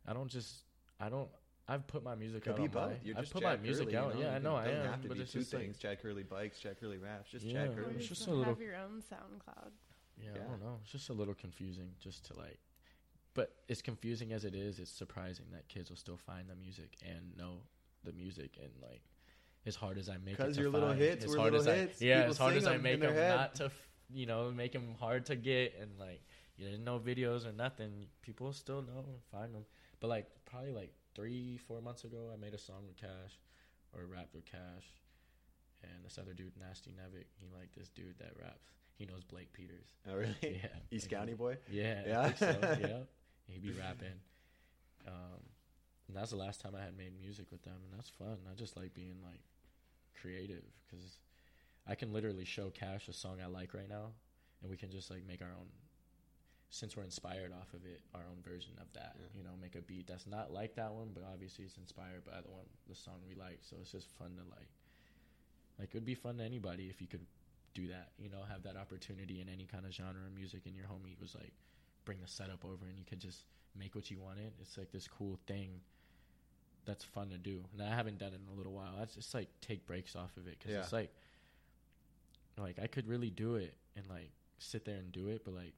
I 0.07 0.12
don't 0.12 0.31
just 0.31 0.65
I 0.99 1.09
don't. 1.09 1.29
I've 1.69 1.87
put 1.87 2.03
my 2.03 2.17
music 2.17 2.43
Could 2.43 2.53
out 2.53 2.57
be 2.57 2.62
on 2.65 2.75
my. 2.75 2.89
both. 2.89 3.05
You're 3.05 3.17
I've 3.17 3.23
just 3.23 3.33
put 3.33 3.43
Chad 3.43 3.59
my 3.61 3.62
music 3.62 3.89
Kerley, 3.89 3.93
you 3.93 3.99
out. 3.99 4.15
know? 4.15 4.21
Yeah, 4.21 4.35
I 4.35 4.39
know 4.41 4.57
I 4.57 4.67
am. 4.69 4.87
have 4.91 5.03
to 5.03 5.09
but 5.09 5.17
be 5.19 5.23
it's 5.23 5.33
two 5.33 5.39
just 5.41 5.53
like, 5.55 5.62
things: 5.62 5.79
Chad 5.79 6.03
Kerley 6.03 6.29
bikes, 6.29 6.59
Chad 6.59 6.81
Kerley 6.81 7.01
raps. 7.01 7.31
Just 7.31 7.45
Yeah. 7.45 7.53
Chad 7.67 7.79
Or 7.79 7.83
Kerley. 7.83 7.97
It's 7.97 8.07
just 8.09 8.21
just 8.21 8.27
a 8.29 8.31
little- 8.33 8.45
have 8.55 8.61
your 8.61 8.75
own 8.77 9.03
SoundCloud. 9.03 9.71
yeah, 10.19 10.31
Yeah. 10.35 10.43
I 10.45 10.49
don't 10.49 10.61
know. 10.61 10.79
It's 10.83 10.91
just 10.91 11.09
a 11.11 11.12
little 11.12 11.35
confusing, 11.35 11.93
just 12.01 12.25
to 12.27 12.37
like. 12.39 12.59
But 13.35 13.55
as 13.69 13.81
confusing 13.83 14.33
as 14.33 14.45
it 14.45 14.57
is, 14.57 14.81
it's 14.81 14.91
surprising 14.91 15.47
that 15.53 15.69
kids 15.69 15.91
will 15.91 15.97
still 15.97 16.17
find 16.17 16.49
the 16.51 16.57
music 16.57 16.97
and 17.07 17.37
know 17.37 17.62
the 18.03 18.12
music 18.12 18.57
and 18.61 18.71
like. 18.83 19.03
As 19.66 19.77
hard 19.77 19.99
as 19.99 20.09
I 20.09 20.16
make 20.16 20.35
it, 20.35 20.39
Because 20.39 20.57
to 20.57 20.62
your 20.62 20.70
little 20.70 20.89
find, 20.89 21.01
hits 21.01 21.24
as 21.24 21.31
were 21.31 21.39
hard 21.39 21.53
little 21.53 21.69
as 21.69 21.78
hits. 21.78 22.03
I, 22.03 22.05
yeah, 22.05 22.16
People 22.19 22.31
as 22.31 22.39
hard 22.39 22.57
as 22.57 22.66
I 22.66 22.77
make 22.78 23.01
them 23.01 23.15
head. 23.15 23.37
not 23.37 23.55
to, 23.57 23.70
you 24.12 24.27
know, 24.27 24.51
make 24.51 24.73
them 24.73 24.95
hard 24.99 25.27
to 25.27 25.37
get 25.37 25.74
and 25.81 25.91
like 25.99 26.23
you 26.57 26.66
didn't 26.66 26.85
know 26.85 26.99
videos 26.99 27.47
or 27.47 27.53
nothing, 27.53 28.07
people 28.23 28.53
still 28.53 28.82
know 28.82 29.05
and 29.07 29.23
find 29.31 29.55
them. 29.55 29.65
But 30.01 30.09
like 30.09 30.27
probably 30.45 30.73
like 30.73 30.93
three, 31.15 31.59
four 31.66 31.81
months 31.81 32.05
ago, 32.05 32.31
I 32.32 32.37
made 32.37 32.55
a 32.55 32.59
song 32.59 32.87
with 32.87 32.97
Cash, 32.97 33.39
or 33.95 34.07
rapped 34.07 34.35
with 34.35 34.45
Cash, 34.45 34.87
and 35.82 36.05
this 36.05 36.19
other 36.19 36.35
dude, 36.35 36.53
Nasty 36.59 36.91
Nevic. 36.91 37.27
He 37.39 37.49
like 37.57 37.70
this 37.77 37.89
dude 37.89 38.19
that 38.19 38.32
raps. 38.41 38.73
He 38.97 39.07
knows 39.07 39.24
Blake 39.24 39.53
Peters. 39.53 39.87
Oh 40.11 40.15
really? 40.15 40.37
Yeah, 40.43 40.69
East 40.91 41.11
like, 41.11 41.19
County 41.19 41.35
boy. 41.35 41.57
Yeah, 41.70 42.03
Yeah? 42.07 42.35
So. 42.35 42.47
yeah, 42.81 42.99
he 43.47 43.59
be 43.59 43.73
rapping. 43.73 44.20
Um, 45.07 45.41
and 46.11 46.19
that's 46.19 46.32
the 46.32 46.37
last 46.37 46.61
time 46.61 46.74
I 46.74 46.82
had 46.82 46.99
made 46.99 47.12
music 47.16 47.47
with 47.53 47.62
them, 47.62 47.78
and 47.87 47.95
that's 47.95 48.11
fun. 48.11 48.39
I 48.51 48.55
just 48.57 48.77
like 48.77 48.95
being 48.95 49.23
like 49.23 49.39
creative 50.20 50.65
because 50.85 51.19
I 51.87 51.95
can 51.95 52.12
literally 52.12 52.45
show 52.45 52.70
Cash 52.70 53.07
a 53.09 53.12
song 53.12 53.39
I 53.43 53.47
like 53.47 53.74
right 53.74 53.89
now, 53.89 54.11
and 54.61 54.70
we 54.70 54.77
can 54.77 54.91
just 54.91 55.09
like 55.09 55.24
make 55.27 55.41
our 55.41 55.55
own. 55.55 55.69
Since 56.69 56.97
we're 56.97 57.05
inspired 57.05 57.53
off 57.53 57.73
of 57.74 57.85
it, 57.85 58.01
our 58.12 58.23
own 58.28 58.43
version 58.43 58.73
of 58.81 58.93
that. 58.95 59.15
Yeah. 59.19 59.39
You 59.39 59.45
know, 59.45 59.51
make 59.61 59.77
a 59.77 59.82
beat 59.82 60.09
that's 60.09 60.27
not 60.27 60.53
like 60.53 60.74
that 60.74 60.93
one, 60.93 61.11
but 61.15 61.23
obviously 61.32 61.65
it's 61.65 61.78
inspired 61.78 62.24
by 62.24 62.41
the 62.43 62.51
one, 62.51 62.66
the 62.89 62.95
song 62.95 63.23
we 63.28 63.35
like. 63.35 63.59
So 63.62 63.77
it's 63.81 63.93
just 63.93 64.11
fun 64.19 64.35
to 64.35 64.43
like. 64.51 64.70
Like 65.78 65.89
it 65.91 65.95
would 65.95 66.05
be 66.05 66.15
fun 66.15 66.39
to 66.39 66.45
anybody 66.45 66.91
if 66.91 67.01
you 67.01 67.07
could 67.07 67.27
do 67.74 67.87
that. 67.87 68.11
You 68.19 68.31
know, 68.31 68.43
have 68.51 68.65
that 68.65 68.77
opportunity 68.77 69.41
in 69.41 69.49
any 69.49 69.66
kind 69.66 69.87
of 69.87 69.93
genre 69.93 70.27
of 70.27 70.35
music, 70.35 70.62
and 70.66 70.74
your 70.74 70.87
homie 70.87 71.20
was 71.20 71.37
like, 71.37 71.53
bring 72.05 72.19
the 72.20 72.28
setup 72.28 72.65
over, 72.65 72.87
and 72.87 72.99
you 72.99 73.05
could 73.05 73.20
just 73.20 73.45
make 73.78 73.95
what 73.95 74.11
you 74.11 74.19
wanted. 74.19 74.53
It's 74.61 74.77
like 74.77 74.91
this 74.91 75.07
cool 75.07 75.39
thing 75.47 75.81
that's 76.91 77.05
fun 77.05 77.31
to 77.31 77.39
do, 77.39 77.62
and 77.73 77.83
I 77.83 77.95
haven't 77.95 78.19
done 78.19 78.33
it 78.33 78.41
in 78.47 78.53
a 78.53 78.57
little 78.57 78.73
while. 78.73 78.95
I 79.01 79.05
just 79.07 79.33
like 79.35 79.49
take 79.61 79.87
breaks 79.87 80.15
off 80.17 80.37
of 80.37 80.47
it 80.47 80.59
because 80.59 80.73
Yeah. 80.73 80.81
it's 80.81 80.93
like, 80.93 81.11
like 82.59 82.79
I 82.83 82.87
could 82.87 83.07
really 83.07 83.31
do 83.31 83.55
it 83.57 83.75
and 83.97 84.07
like 84.09 84.31
sit 84.59 84.85
there 84.85 84.97
and 84.97 85.11
do 85.12 85.29
it, 85.29 85.43
but 85.45 85.55
like. 85.55 85.75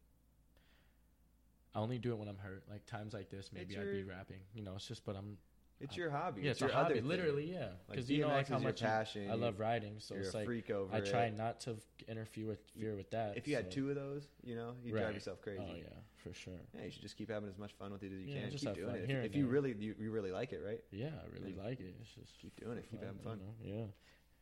I 1.74 1.78
only 1.78 1.98
do 1.98 2.12
it 2.12 2.18
when 2.18 2.28
I'm 2.28 2.36
hurt. 2.36 2.64
Like 2.70 2.84
times 2.84 3.14
like 3.14 3.30
this, 3.30 3.48
maybe 3.51 3.72
It's 3.74 3.82
I'd 3.82 3.90
be 3.90 4.02
rapping. 4.02 4.40
You 4.52 4.62
know, 4.62 4.74
it's 4.74 4.86
just, 4.86 5.06
but 5.06 5.16
I'm 5.16 5.39
It's 5.82 5.96
your 5.96 6.10
hobby. 6.10 6.42
yeah, 6.42 6.50
it's 6.52 6.60
it's, 6.60 6.60
your 6.60 6.70
hobby. 6.70 6.86
other 6.86 6.94
thing. 7.00 7.09
Literally, 7.09 7.52
yeah. 7.52 7.59
Like 7.60 7.72
Because 7.90 8.10
you 8.10 8.22
know, 8.22 8.28
like 8.28 8.48
how 8.48 8.59
much 8.59 8.80
passion. 8.80 9.30
I 9.30 9.34
love 9.34 9.59
riding, 9.59 9.94
so 9.98 10.14
You're 10.14 10.24
it's 10.24 10.34
a 10.34 10.38
like 10.38 10.46
freak 10.46 10.70
over 10.70 10.94
I 10.94 11.00
try 11.00 11.24
it. 11.24 11.36
not 11.36 11.60
to 11.60 11.76
interfere 12.09 12.46
with 12.46 12.60
fear 12.78 12.94
with 12.94 13.10
that. 13.10 13.36
If 13.36 13.46
you 13.48 13.56
had 13.56 13.70
two 13.70 13.90
of 13.90 13.96
those, 13.96 14.28
you 14.42 14.54
know, 14.54 14.74
you 14.84 14.94
Right. 14.94 15.02
drive 15.02 15.14
yourself 15.14 15.38
oh, 15.40 15.44
crazy. 15.44 15.62
oh 15.68 15.74
yeah, 15.76 15.84
for 16.22 16.32
sure. 16.32 16.54
Yeah, 16.74 16.84
you 16.84 16.90
should 16.90 17.02
just 17.02 17.16
keep 17.16 17.30
having 17.30 17.48
as 17.48 17.59
much 17.59 17.72
fun 17.72 17.92
with 17.92 18.02
it 18.02 18.12
as 18.12 18.20
you 18.20 18.34
Yeah, 18.34 18.42
can. 18.42 18.50
just 18.52 18.64
Keep 18.64 18.74
doing 18.74 18.86
fun 18.86 18.96
it. 18.96 19.02
If, 19.02 19.09
here 19.09 19.18
if 19.20 19.26
and 19.26 19.34
you 19.34 19.46
really, 19.46 19.74
you, 19.78 19.94
you 19.98 20.10
really 20.10 20.30
like 20.32 20.52
it, 20.52 20.62
right? 20.64 20.80
Yeah, 20.90 21.06
I 21.09 21.26
really 21.38 21.52
Then 21.52 21.64
like 21.64 21.80
it. 21.80 21.94
It's 22.00 22.10
just 22.14 22.38
Keep 22.40 22.60
doing 22.60 22.78
it. 22.78 22.86
Keep 22.90 23.02
having 23.02 23.18
fun. 23.18 23.40
you 23.60 23.72
know? 23.74 23.78
Yeah, 23.80 23.84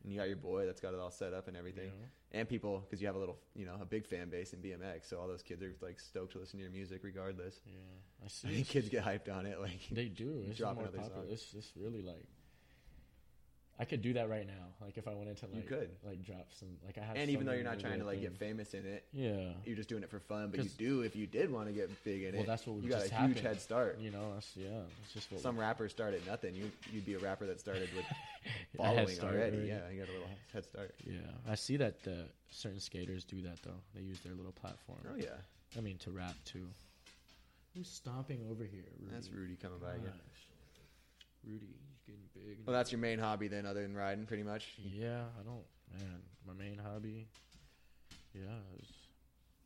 And 0.03 0.11
you 0.11 0.19
got 0.19 0.27
your 0.27 0.37
boy 0.37 0.65
that's 0.65 0.81
got 0.81 0.93
it 0.93 0.99
all 0.99 1.11
set 1.11 1.33
up 1.33 1.47
and 1.47 1.55
everything. 1.55 1.87
know? 1.87 2.39
And 2.39 2.47
people, 2.49 2.79
because 2.79 3.01
you 3.01 3.07
have 3.07 3.15
a 3.15 3.19
little, 3.19 3.37
you 3.55 3.65
know, 3.65 3.75
a 3.81 3.85
big 3.85 4.05
fan 4.05 4.29
base 4.29 4.53
in 4.53 4.59
BMX. 4.59 5.09
So 5.09 5.19
all 5.19 5.27
those 5.27 5.43
kids 5.43 5.61
are 5.61 5.73
like 5.81 5.99
stoked 5.99 6.33
to 6.33 6.39
listen 6.39 6.57
to 6.59 6.63
your 6.63 6.71
music 6.71 7.01
regardless. 7.03 7.59
Yeah, 7.65 7.73
I 8.21 8.25
I 8.25 8.27
see. 8.29 8.47
think 8.47 8.67
kids 8.67 8.89
get 8.89 9.03
hyped 9.05 9.31
on 9.31 9.45
it. 9.45 9.59
Like, 9.61 9.79
They 9.91 10.05
do. 10.07 10.43
It's 10.47 10.59
more 10.59 10.73
popular. 10.75 11.25
It's 11.29 11.45
just 11.51 11.73
really 11.75 12.01
like. 12.01 12.25
I 13.81 13.85
could 13.85 14.03
do 14.03 14.13
that 14.13 14.29
right 14.29 14.45
now. 14.45 14.67
Like 14.79 14.95
if 14.99 15.07
I 15.07 15.13
wanted 15.15 15.37
to, 15.37 15.45
like, 15.47 15.55
You 15.55 15.61
could. 15.63 15.89
like 16.05 16.23
drop 16.23 16.47
some. 16.59 16.67
Like 16.85 16.99
I 16.99 17.01
have. 17.01 17.15
and 17.15 17.27
so 17.27 17.31
even 17.33 17.47
though 17.47 17.53
you're 17.53 17.63
not 17.63 17.79
trying 17.79 17.97
to 17.99 18.05
like 18.05 18.21
get 18.21 18.37
famous 18.37 18.75
in 18.75 18.85
it, 18.85 19.03
Yeah. 19.11 19.53
you're 19.65 19.75
just 19.75 19.89
doing 19.89 20.03
it 20.03 20.09
for 20.11 20.19
fun. 20.19 20.49
But 20.51 20.63
you 20.63 20.69
do 20.77 21.01
if 21.01 21.15
you 21.15 21.25
did 21.25 21.51
want 21.51 21.65
to 21.67 21.73
get 21.73 21.89
big 22.03 22.21
in 22.21 22.33
Well, 22.33 22.43
it. 22.43 22.47
Well, 22.47 22.55
that's 22.55 22.67
what 22.67 22.83
you 22.83 22.89
got 22.89 23.05
a 23.11 23.25
huge 23.27 23.39
head 23.41 23.59
start. 23.59 23.97
You 23.99 24.11
know, 24.11 24.33
that's 24.35 24.55
yeah. 24.55 24.81
It's 25.03 25.13
just 25.13 25.31
what 25.31 25.41
Some 25.41 25.59
rappers 25.59 25.89
start 25.91 26.13
at 26.13 26.23
nothing. 26.27 26.53
You 26.53 26.69
you'd 26.93 27.05
be 27.07 27.15
a 27.15 27.19
rapper 27.19 27.47
that 27.47 27.59
started 27.59 27.89
with 27.95 28.05
following 28.77 29.19
already. 29.19 29.57
already. 29.57 29.57
Yeah, 29.67 29.89
you 29.91 29.99
got 29.99 30.09
a 30.09 30.13
little 30.13 30.29
head 30.53 30.63
start. 30.63 30.93
Yeah, 31.03 31.15
I 31.49 31.55
see 31.55 31.77
that 31.77 31.95
uh, 32.05 32.11
certain 32.51 32.79
skaters 32.79 33.23
do 33.23 33.41
that 33.41 33.63
though. 33.63 33.81
They 33.95 34.01
use 34.01 34.19
their 34.19 34.33
little 34.35 34.51
platform. 34.53 34.99
Oh 35.11 35.15
yeah, 35.17 35.29
I 35.75 35.81
mean, 35.81 35.97
to 35.99 36.11
rap 36.11 36.35
too. 36.45 36.67
Who's 37.75 37.87
stomping 37.89 38.45
over 38.51 38.63
here? 38.63 38.83
Rudy? 38.99 39.11
that's 39.13 39.31
Rudy 39.31 39.55
coming 39.55 39.79
by 39.79 39.93
again. 39.95 40.13
Rudy. 41.47 41.73
It's 42.01 42.07
getting 42.07 42.21
big. 42.33 42.57
and 42.57 42.65
Well, 42.67 42.75
that's 42.75 42.91
your 42.91 42.99
main 42.99 43.19
hobby 43.19 43.47
then, 43.47 43.65
other 43.65 43.81
than 43.81 43.95
riding, 43.95 44.25
pretty 44.25 44.43
much. 44.43 44.67
Yeah, 44.77 45.23
I 45.39 45.43
don't. 45.43 45.63
Man, 45.99 46.21
my 46.47 46.53
main 46.53 46.77
hobby. 46.77 47.27
Yeah, 48.33 48.41
is 48.81 48.87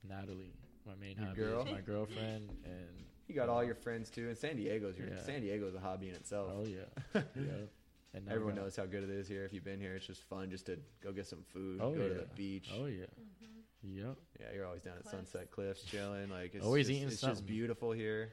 Natalie. 0.08 0.54
My 0.86 0.94
main 1.00 1.16
Your 1.18 1.26
hobby 1.28 1.40
girl? 1.42 1.66
is 1.66 1.72
my 1.72 1.82
girlfriend, 1.82 2.50
and 2.64 3.06
You 3.28 3.36
got 3.36 3.50
all 3.50 3.64
your 3.64 3.76
friends 3.76 4.10
too, 4.10 4.28
and 4.28 4.38
San 4.38 4.56
Diego's 4.56 4.98
your 4.98 5.08
Yeah. 5.08 5.22
San 5.24 5.42
Diego's 5.42 5.74
a 5.76 5.80
hobby 5.80 6.10
in 6.10 6.16
itself. 6.16 6.52
oh 6.54 6.66
yeah, 6.66 6.86
yeah. 7.36 7.66
And 8.14 8.30
Everyone 8.30 8.56
got- 8.56 8.62
knows 8.64 8.76
how 8.76 8.86
good 8.86 9.04
it 9.04 9.10
is 9.10 9.28
here. 9.28 9.44
If 9.46 9.52
you've 9.54 9.64
been 9.66 9.80
here, 9.80 9.94
it's 9.96 10.06
just 10.06 10.22
fun 10.24 10.50
just 10.50 10.68
to 10.68 10.78
go 11.02 11.12
get 11.12 11.26
some 11.28 11.44
food, 11.54 11.80
Oh, 11.82 11.92
go 11.92 12.08
to 12.08 12.14
yeah. 12.14 12.20
the 12.22 12.28
beach. 12.36 12.70
Oh 12.74 12.86
yeah, 12.86 13.06
Mm-hmm. 13.84 13.98
yep. 14.08 14.18
Yeah, 14.40 14.48
you're 14.54 14.66
always 14.66 14.84
down 14.84 14.94
at 15.00 15.08
Sunset 15.08 15.52
Cliffs 15.52 15.84
chilling. 15.84 16.30
Like 16.30 16.54
it's 16.56 16.64
Always 16.66 16.88
just, 16.88 16.96
eating 16.98 17.08
It's 17.10 17.20
something. 17.20 17.36
just 17.36 17.46
beautiful 17.48 17.92
here. 17.92 18.32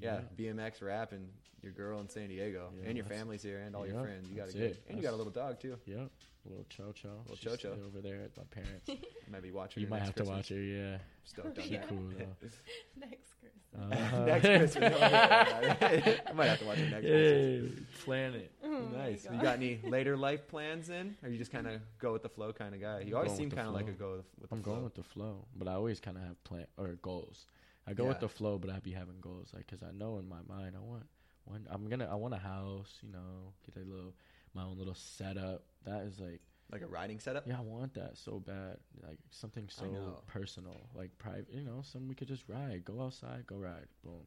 Yeah, 0.00 0.20
Yeah, 0.38 0.52
BMX 0.52 0.82
rap 0.82 1.12
and 1.12 1.28
your 1.62 1.72
girl 1.72 2.00
in 2.00 2.08
San 2.08 2.28
Diego, 2.28 2.70
Yeah, 2.80 2.88
and 2.88 2.96
your 2.96 3.04
family's 3.06 3.42
here, 3.42 3.58
and 3.58 3.74
all 3.74 3.86
your 3.86 4.00
friends. 4.02 4.28
You 4.28 4.36
got 4.36 4.42
a 4.42 4.46
that's 4.46 4.54
good, 4.54 4.70
it. 4.72 4.82
and 4.88 4.96
you 4.98 5.02
got 5.02 5.12
a 5.14 5.16
little 5.16 5.32
dog 5.32 5.58
too. 5.60 5.76
yep. 5.86 6.10
Little 6.44 6.64
Cho 6.70 6.92
Cho. 6.92 7.08
Little 7.28 7.36
She's 7.36 7.44
Cho-Cho. 7.60 7.76
over 7.86 8.00
there 8.00 8.22
at 8.22 8.34
my 8.36 8.44
parents. 8.44 8.88
Might 9.30 9.42
be 9.42 9.50
watching. 9.50 9.82
you 9.82 9.86
her 9.86 9.90
might 9.90 9.96
next 9.98 10.08
have 10.08 10.14
Christmas. 10.16 10.46
to 10.48 10.54
watch 10.54 10.58
her. 10.60 10.64
Yeah. 10.64 10.98
Stoked 11.24 11.58
on 11.58 11.64
She 11.64 11.70
that. 11.76 11.88
cool 11.88 11.98
though. 12.16 12.24
Next 13.00 13.34
Christmas. 13.40 13.54
Uh-huh. 13.78 14.24
next 14.24 14.46
Christmas. 14.46 14.94
I 15.02 16.32
might 16.34 16.46
have 16.46 16.58
to 16.60 16.64
watch 16.64 16.78
her 16.78 16.84
next 16.88 17.06
Christmas. 17.06 17.70
Hey, 17.70 17.70
plan 18.04 18.34
it. 18.34 18.50
Oh 18.64 18.88
Nice. 18.96 19.26
You 19.30 19.42
got 19.42 19.56
any 19.56 19.78
later 19.84 20.16
life 20.16 20.48
plans 20.48 20.88
in, 20.88 21.16
or 21.22 21.28
you 21.28 21.36
just 21.36 21.52
kind 21.52 21.66
of 21.66 21.80
go 21.98 22.12
with 22.14 22.22
the 22.22 22.28
flow 22.30 22.52
kind 22.52 22.74
of 22.74 22.80
guy? 22.80 23.00
You 23.00 23.16
always 23.16 23.32
seem 23.32 23.50
kind 23.50 23.68
of 23.68 23.74
like 23.74 23.88
a 23.88 23.92
flow. 23.92 24.06
go 24.12 24.16
with, 24.16 24.24
with 24.40 24.48
the 24.50 24.56
I'm 24.56 24.62
flow. 24.62 24.72
going 24.72 24.84
with 24.84 24.94
the 24.94 25.02
flow, 25.02 25.44
but 25.54 25.68
I 25.68 25.74
always 25.74 26.00
kind 26.00 26.16
of 26.16 26.22
have 26.22 26.42
plan 26.44 26.66
or 26.78 26.88
goals. 27.02 27.46
I 27.88 27.94
go 27.94 28.04
with 28.06 28.20
the 28.20 28.28
flow, 28.28 28.58
but 28.58 28.70
I 28.70 28.78
be 28.80 28.92
having 28.92 29.20
goals, 29.20 29.50
like 29.54 29.66
because 29.66 29.82
I 29.82 29.92
know 29.92 30.18
in 30.18 30.28
my 30.28 30.40
mind 30.48 30.74
I 30.76 30.80
want 30.80 31.06
one. 31.44 31.66
I'm 31.70 31.88
gonna 31.88 32.08
I 32.10 32.14
want 32.14 32.34
a 32.34 32.38
house, 32.38 32.98
you 33.02 33.10
know, 33.10 33.52
get 33.66 33.82
a 33.82 33.84
little 33.88 34.14
my 34.54 34.62
own 34.62 34.78
little 34.78 34.94
setup. 34.94 35.64
That 35.84 36.02
is 36.02 36.18
like 36.20 36.40
like 36.70 36.82
a 36.82 36.86
riding 36.86 37.18
setup. 37.18 37.46
yeah, 37.46 37.58
I 37.58 37.62
want 37.62 37.94
that 37.94 38.18
so 38.18 38.38
bad, 38.40 38.76
like 39.02 39.18
something 39.30 39.68
so 39.70 40.22
personal, 40.26 40.76
like 40.94 41.16
private. 41.18 41.48
You 41.52 41.62
know, 41.62 41.82
some 41.82 42.08
we 42.08 42.14
could 42.14 42.28
just 42.28 42.44
ride, 42.48 42.84
go 42.84 43.00
outside, 43.02 43.46
go 43.46 43.56
ride, 43.56 43.86
boom. 44.04 44.26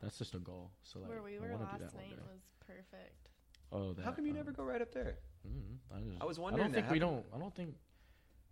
That's 0.00 0.18
just 0.18 0.34
a 0.34 0.38
goal. 0.38 0.70
So 0.82 1.00
like 1.00 1.10
Where 1.10 1.22
we 1.22 1.38
were 1.38 1.48
wanna 1.48 1.64
last 1.64 1.78
do 1.78 1.84
that 1.84 1.94
night 1.94 2.18
was 2.32 2.40
perfect. 2.66 3.28
Oh, 3.72 3.92
that, 3.92 4.04
How 4.04 4.12
come 4.12 4.24
you 4.26 4.32
um, 4.32 4.38
never 4.38 4.52
go 4.52 4.62
right 4.64 4.80
up 4.80 4.92
there? 4.92 5.16
mm, 5.46 5.76
I, 5.94 6.00
just, 6.00 6.22
I 6.22 6.24
was 6.24 6.38
I 6.38 6.42
wondering 6.42 6.66
don't 6.66 6.74
think 6.74 6.86
that. 6.86 6.92
we 6.92 6.98
How 7.00 7.06
don't. 7.06 7.24
I 7.34 7.38
don't 7.38 7.54
think 7.54 7.74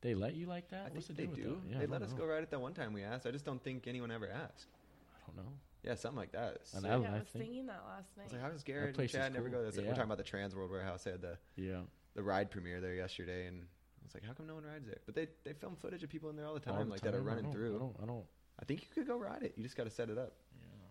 they 0.02 0.14
let 0.14 0.34
you 0.34 0.46
like 0.46 0.68
that. 0.70 0.90
I 0.90 0.94
What's 0.94 1.06
think 1.06 1.18
the 1.18 1.26
they 1.26 1.32
deal 1.42 1.44
do. 1.50 1.54
with 1.54 1.62
that? 1.64 1.70
Yeah, 1.72 1.78
they 1.78 1.84
I 1.84 1.86
let 1.88 2.00
don't 2.00 2.08
us 2.08 2.10
know. 2.12 2.18
go 2.18 2.26
ride 2.26 2.42
it 2.42 2.50
that 2.50 2.60
one 2.60 2.74
time 2.74 2.92
we 2.92 3.02
asked. 3.02 3.26
I 3.26 3.30
just 3.30 3.44
don't 3.44 3.62
think 3.62 3.86
anyone 3.86 4.10
ever 4.10 4.28
asked. 4.28 4.66
I 5.16 5.26
don't 5.26 5.36
know. 5.44 5.52
Yeah, 5.84 5.94
something 5.94 6.18
like 6.18 6.32
that. 6.32 6.58
And 6.74 6.82
Sick. 6.82 6.90
I- 6.90 6.94
I 6.94 6.96
was 6.98 7.08
think- 7.28 7.44
thinking 7.46 7.66
that 7.66 7.82
last 7.86 8.16
night. 8.16 8.22
I 8.22 8.24
was 8.24 8.32
like, 8.34 8.42
how 8.42 8.48
does 8.50 8.62
Garrett 8.62 8.86
and 8.88 8.94
place 8.94 9.10
is 9.10 9.16
Chad 9.16 9.32
never 9.32 9.48
go? 9.48 9.62
That's 9.64 9.76
like, 9.76 9.86
we're 9.86 9.92
talking 9.92 10.04
about 10.04 10.18
the 10.18 10.24
Trans 10.24 10.54
World 10.54 10.70
Warehouse. 10.70 11.04
They 11.04 11.10
had 11.12 11.22
the, 11.22 11.38
Yeah. 11.56 11.80
the 12.14 12.22
ride 12.22 12.50
premiere 12.50 12.80
there 12.80 12.94
yesterday, 12.94 13.46
and 13.46 13.62
I 13.62 14.04
was 14.04 14.14
like, 14.14 14.24
how 14.24 14.32
come 14.32 14.46
no 14.46 14.54
one 14.54 14.64
rides 14.64 14.86
there? 14.86 14.98
But 15.06 15.14
they 15.14 15.28
they 15.44 15.52
film 15.54 15.74
footage 15.76 16.02
of 16.04 16.10
people 16.10 16.30
in 16.30 16.36
there 16.36 16.46
all 16.46 16.54
the 16.54 16.60
time, 16.60 16.74
All 16.76 16.84
the 16.84 16.90
like 16.90 17.00
that 17.00 17.14
are 17.14 17.18
time. 17.18 17.26
I 17.26 17.30
running 17.30 17.44
don't- 17.44 17.52
through. 17.52 17.76
I 17.76 17.78
don't. 17.78 17.96
I 18.02 18.06
don't 18.06 18.24
I 18.60 18.64
think 18.64 18.82
you 18.82 18.88
could 18.94 19.06
go 19.08 19.16
ride 19.16 19.42
it. 19.42 19.54
You 19.56 19.62
just 19.64 19.76
got 19.76 19.84
to 19.84 19.90
set 19.90 20.08
it 20.10 20.18
up. 20.18 20.34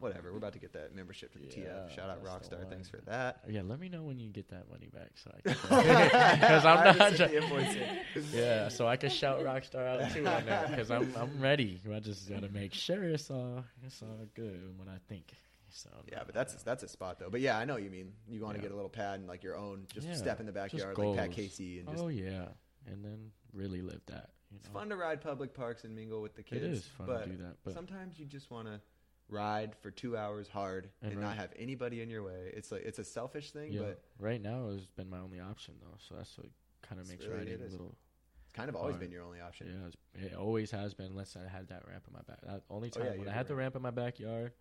Yeah. 0.02 0.08
Whatever. 0.10 0.32
We're 0.32 0.38
about 0.38 0.54
to 0.54 0.60
get 0.60 0.74
that 0.74 0.96
membership 0.96 1.32
to 1.34 1.40
the 1.40 1.46
Yeah, 1.48 1.64
TF. 1.88 1.96
Shout 1.96 2.10
out 2.10 2.24
Rockstar. 2.24 2.70
Thanks 2.70 2.90
for 2.90 2.98
that. 3.08 3.42
Yeah, 3.50 3.62
let 3.64 3.80
me 3.80 3.90
know 3.90 4.04
when 4.04 4.20
you 4.20 4.30
get 4.30 4.50
that 4.50 4.70
money 4.70 4.90
back, 4.94 5.12
so 5.16 5.32
I 5.36 5.42
can. 5.54 6.40
Because 6.40 6.66
I'm 6.66 6.84
not. 6.84 6.96
just 6.98 7.18
sent 7.18 7.32
ju- 7.32 7.40
the 7.40 7.44
invoice 7.44 7.76
in. 7.76 8.24
yeah, 8.34 8.68
so 8.70 8.88
I 8.88 8.96
can 8.98 9.10
shout 9.10 9.40
Rockstar 9.42 9.88
out 9.88 10.12
too 10.14 10.26
on 10.28 10.46
that 10.46 10.70
because 10.70 10.92
I'm 10.92 11.14
I'm 11.16 11.40
ready. 11.40 11.80
I 11.94 12.00
just 12.00 12.30
gotta 12.30 12.50
make 12.50 12.74
sure 12.74 13.04
it's 13.04 13.30
all 13.30 13.64
it's 13.86 14.02
all 14.02 14.26
good 14.36 14.78
when 14.78 14.88
I 14.88 14.98
think. 15.08 15.34
So 15.74 15.90
Yeah, 16.12 16.24
but 16.26 16.36
that's 16.36 16.62
that's 16.64 16.84
a 16.84 16.88
spot 16.88 17.20
though. 17.20 17.30
But 17.30 17.42
yeah, 17.42 17.58
I 17.58 17.66
know 17.66 17.74
what 17.76 17.84
you 17.84 17.90
mean. 17.90 18.12
You 18.28 18.42
want 18.42 18.56
to 18.56 18.60
Yeah. 18.60 18.64
get 18.64 18.72
a 18.74 18.76
little 18.76 18.90
pad 18.90 19.20
and 19.20 19.28
like 19.28 19.44
your 19.44 19.56
own, 19.56 19.86
just 19.94 20.08
Yeah, 20.08 20.16
step 20.16 20.40
in 20.40 20.46
the 20.46 20.52
backyard 20.52 20.98
like 20.98 21.16
Pat. 21.18 21.32
Casey, 21.32 21.80
and 21.80 21.88
oh, 21.88 21.92
just 21.94 22.04
oh 22.04 22.08
yeah, 22.10 22.48
and 22.88 23.04
then 23.06 23.32
really 23.54 23.82
live 23.82 24.02
that. 24.08 24.32
You 24.50 24.58
know, 24.58 24.60
it's 24.60 24.68
fun 24.68 24.90
to 24.90 24.98
ride 24.98 25.22
public 25.22 25.54
parks 25.54 25.86
and 25.86 25.96
mingle 25.96 26.22
with 26.22 26.36
the 26.36 26.44
kids. 26.44 26.62
It 26.64 26.72
is 26.72 26.86
fun 26.98 27.08
but 27.08 27.24
to 27.24 27.30
do 27.30 27.38
that, 27.38 27.56
but 27.64 27.74
sometimes 27.74 28.20
you 28.20 28.26
just 28.26 28.52
want 28.52 28.68
to 28.68 28.82
ride 29.32 29.76
for 29.82 29.90
two 29.90 30.16
hours 30.18 30.48
hard 30.48 30.90
and, 31.02 31.14
And 31.14 31.22
not 31.22 31.38
have 31.38 31.50
anybody 31.58 32.02
in 32.02 32.10
your 32.10 32.22
way. 32.24 32.52
It's 32.54 32.72
like 32.72 32.84
it's 32.84 33.00
a 33.00 33.04
selfish 33.04 33.52
thing, 33.52 33.72
yeah, 33.72 33.82
but 33.82 34.02
right 34.20 34.42
now 34.42 34.70
has 34.70 34.86
been 34.86 35.10
my 35.10 35.20
only 35.20 35.40
option 35.40 35.74
though, 35.82 35.98
so 36.08 36.16
that's 36.16 36.38
what 36.38 36.48
kind 36.84 37.00
of 37.02 37.08
makes 37.10 37.26
really- 37.26 37.38
riding 37.40 37.54
it 37.54 37.62
a 37.62 37.72
little. 37.72 37.96
it's 38.44 38.54
kind 38.54 38.70
of 38.70 38.76
always 38.76 38.94
Hard. 38.96 39.00
been 39.02 39.12
your 39.12 39.24
only 39.24 39.40
option. 39.40 39.68
Yeah, 39.68 39.88
it's, 39.88 40.34
it 40.34 40.38
always 40.38 40.70
has 40.72 40.94
been. 40.94 41.08
Unless 41.08 41.36
I 41.38 41.48
had 41.50 41.70
that 41.70 41.88
ramp 41.88 42.04
in 42.08 42.14
my 42.14 42.22
back. 42.28 42.42
That 42.42 42.64
only 42.70 42.90
Oh, 42.96 43.00
time 43.00 43.06
yeah, 43.08 43.14
you 43.14 43.20
when 43.20 43.30
I 43.30 43.34
had 43.34 43.48
the 43.48 43.56
ramp 43.56 43.76
in 43.76 43.82
my 43.82 43.92
backyard 43.92 44.52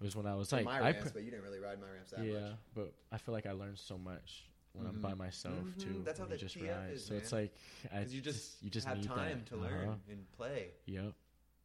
was 0.00 0.16
when 0.16 0.26
I 0.26 0.34
was 0.34 0.50
like, 0.50 0.64
my 0.64 0.78
I 0.78 0.80
ramps, 0.80 1.02
pr- 1.02 1.08
but 1.14 1.22
you 1.24 1.30
didn't 1.30 1.44
really 1.44 1.58
ride 1.60 1.78
my 1.80 1.88
ramps 1.90 2.12
that 2.12 2.24
yeah, 2.24 2.40
much. 2.40 2.52
but 2.74 2.94
I 3.12 3.18
feel 3.18 3.34
like 3.34 3.44
I 3.46 3.52
learned 3.52 3.78
so 3.78 3.98
much 3.98 4.44
when 4.72 4.86
I'm 4.86 5.00
by 5.00 5.12
Mhm. 5.12 5.18
myself 5.18 5.54
Mhm. 5.58 5.78
too. 5.82 6.02
That's 6.04 6.18
how 6.20 6.26
just 6.28 6.56
TF 6.56 6.70
ride. 6.74 6.92
is, 6.94 7.04
so 7.04 7.14
it's 7.14 7.32
like 7.32 7.52
I 7.92 8.02
you 8.08 8.22
just 8.22 8.62
you 8.62 8.70
just 8.70 8.86
have 8.86 8.96
need 8.98 9.06
time 9.08 9.40
that. 9.40 9.46
to 9.48 9.56
learn 9.56 9.88
Uh-huh. 9.90 9.96
and 10.12 10.32
play. 10.32 10.70
Yep. 10.86 11.12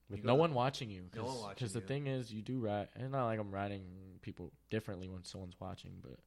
With 0.09 0.23
no 0.23 0.35
one 0.35 0.53
watching 0.53 0.89
you. 0.91 1.05
No 1.15 1.23
one 1.25 1.55
Cause, 1.55 1.73
the 1.73 1.81
thing 1.81 2.07
is, 2.07 2.31
you 2.31 2.41
do 2.41 2.59
ride. 2.59 2.89
And 2.95 3.11
not 3.11 3.25
like 3.25 3.39
I'm 3.39 3.51
riding 3.51 3.83
people 4.21 4.51
differently 4.69 5.09
when 5.09 5.23
someone's 5.23 5.55
watching, 5.59 5.93
but 6.01 6.19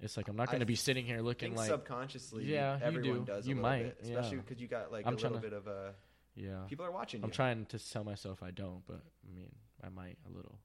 it's 0.00 0.16
like 0.16 0.28
I'm 0.28 0.36
not 0.36 0.48
going 0.48 0.60
to 0.60 0.66
be 0.66 0.76
sitting 0.76 1.04
here 1.04 1.20
looking 1.20 1.54
like, 1.56 1.68
subconsciously, 1.68 2.44
Yeah, 2.44 2.78
you 2.90 3.02
do. 3.02 3.24
does. 3.26 3.46
You 3.46 3.56
might, 3.56 3.82
bit, 3.82 3.98
especially 4.02 4.36
yeah. 4.36 4.42
because 4.46 4.60
you 4.62 4.68
got 4.68 4.92
like 4.92 5.06
I'm 5.06 5.14
a 5.14 5.16
little 5.16 5.38
tryna- 5.38 5.42
bit 5.42 5.52
of 5.52 5.66
a. 5.66 5.94
yeah. 6.36 6.60
People 6.68 6.84
are 6.86 6.92
watching 6.92 7.22
I'm 7.24 7.30
you. 7.30 7.34
trying 7.34 7.66
to 7.66 7.78
tell 7.92 8.04
myself 8.04 8.42
I 8.42 8.50
don't, 8.52 8.82
but 8.86 9.02
I 9.28 9.34
mean, 9.34 9.50
I 9.84 9.88
might 9.88 10.16
a 10.32 10.36
little. 10.36 10.58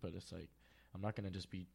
But 0.00 0.14
it's 0.14 0.32
like 0.32 0.48
I'm 0.94 1.00
not 1.02 1.14
gonna 1.16 1.30
just 1.30 1.50
be 1.50 1.68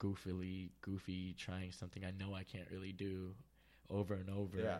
goofily 0.00 0.70
goofy 0.80 1.34
trying 1.38 1.72
something 1.72 2.04
I 2.04 2.10
know 2.12 2.34
I 2.34 2.44
can't 2.44 2.68
really 2.70 2.92
do 2.92 3.34
over 3.90 4.14
and 4.14 4.30
over. 4.30 4.58
Yeah. 4.58 4.78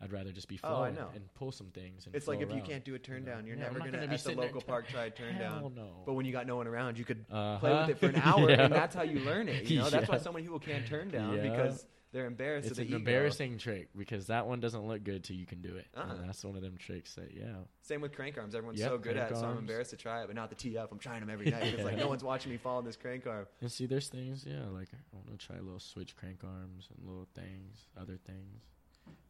I'd 0.00 0.12
rather 0.12 0.32
just 0.32 0.48
be 0.48 0.58
Oh, 0.64 0.82
I 0.82 0.90
know. 0.90 1.08
and 1.14 1.22
pull 1.34 1.52
some 1.52 1.68
things. 1.68 2.06
And 2.06 2.14
It's 2.14 2.26
like 2.28 2.40
if 2.40 2.52
you 2.52 2.60
can't 2.62 2.84
do 2.84 2.94
a 2.94 2.98
turn 2.98 3.24
down, 3.24 3.46
you're 3.46 3.56
Yeah, 3.56 3.62
never 3.64 3.78
gonna, 3.78 3.92
gonna 3.92 4.08
be 4.08 4.14
at 4.14 4.24
the 4.24 4.32
local 4.34 4.60
park 4.60 4.88
try 4.88 5.08
turn 5.10 5.34
Hell 5.34 5.60
down. 5.70 5.74
no. 5.74 6.02
But 6.04 6.14
when 6.14 6.26
you 6.26 6.32
got 6.32 6.46
no 6.46 6.56
one 6.56 6.66
around, 6.66 6.98
you 6.98 7.04
could 7.04 7.24
uh 7.30 7.58
play 7.58 7.72
with 7.72 7.88
it 7.90 7.98
for 7.98 8.06
an 8.06 8.16
hour, 8.22 8.50
yeah. 8.50 8.64
and 8.64 8.74
that's 8.74 8.94
how 8.94 9.02
you 9.02 9.20
learn 9.20 9.48
it. 9.48 9.70
You 9.70 9.78
know, 9.78 9.90
that's 9.90 10.08
why 10.08 10.16
Yeah. 10.16 10.22
so 10.22 10.32
many 10.32 10.42
people 10.44 10.58
can't 10.58 10.86
turn 10.86 11.08
down 11.10 11.40
because 11.40 11.86
they're 12.12 12.26
embarrassed. 12.26 12.68
It's 12.70 12.78
an 12.78 12.86
ego. 12.86 12.96
embarrassing 12.96 13.58
trick 13.58 13.88
because 13.96 14.28
that 14.28 14.46
one 14.46 14.60
doesn't 14.60 14.86
look 14.86 15.02
good 15.02 15.24
till 15.24 15.34
you 15.36 15.46
can 15.46 15.60
do 15.62 15.76
it. 15.76 15.86
And 15.94 16.28
that's 16.28 16.44
one 16.44 16.54
of 16.56 16.62
them 16.62 16.76
tricks 16.76 17.14
that 17.14 17.32
yeah. 17.34 17.54
Same 17.80 18.00
with 18.00 18.12
crank 18.14 18.36
arms. 18.38 18.54
Everyone's 18.54 18.78
Yep, 18.80 18.88
so 18.90 18.98
good 18.98 19.16
at 19.16 19.30
it, 19.32 19.36
so 19.36 19.46
I'm 19.46 19.58
embarrassed 19.58 19.90
to 19.90 19.96
try 19.96 20.22
it. 20.22 20.26
But 20.26 20.36
not 20.36 20.48
the 20.50 20.54
TF. 20.56 20.92
I'm 20.92 20.98
trying 20.98 21.20
them 21.20 21.30
every 21.30 21.50
night. 21.50 21.64
It's 21.74 21.82
like 21.82 21.96
no 21.96 22.08
one's 22.08 22.22
watching 22.22 22.52
me 22.52 22.58
fall 22.58 22.78
on 22.78 22.84
this 22.84 22.96
crank 22.96 23.26
arm. 23.26 23.46
And 23.60 23.70
see, 23.72 23.86
there's 23.86 24.08
things, 24.08 24.44
yeah, 24.46 24.64
like 24.72 24.88
I 24.92 24.98
want 25.16 25.28
to 25.38 25.44
try 25.46 25.56
little 25.56 25.80
switch 25.80 26.14
crank 26.16 26.40
arms 26.44 26.88
and 26.96 27.08
little 27.08 27.26
things, 27.34 27.86
other 28.00 28.16
things, 28.26 28.62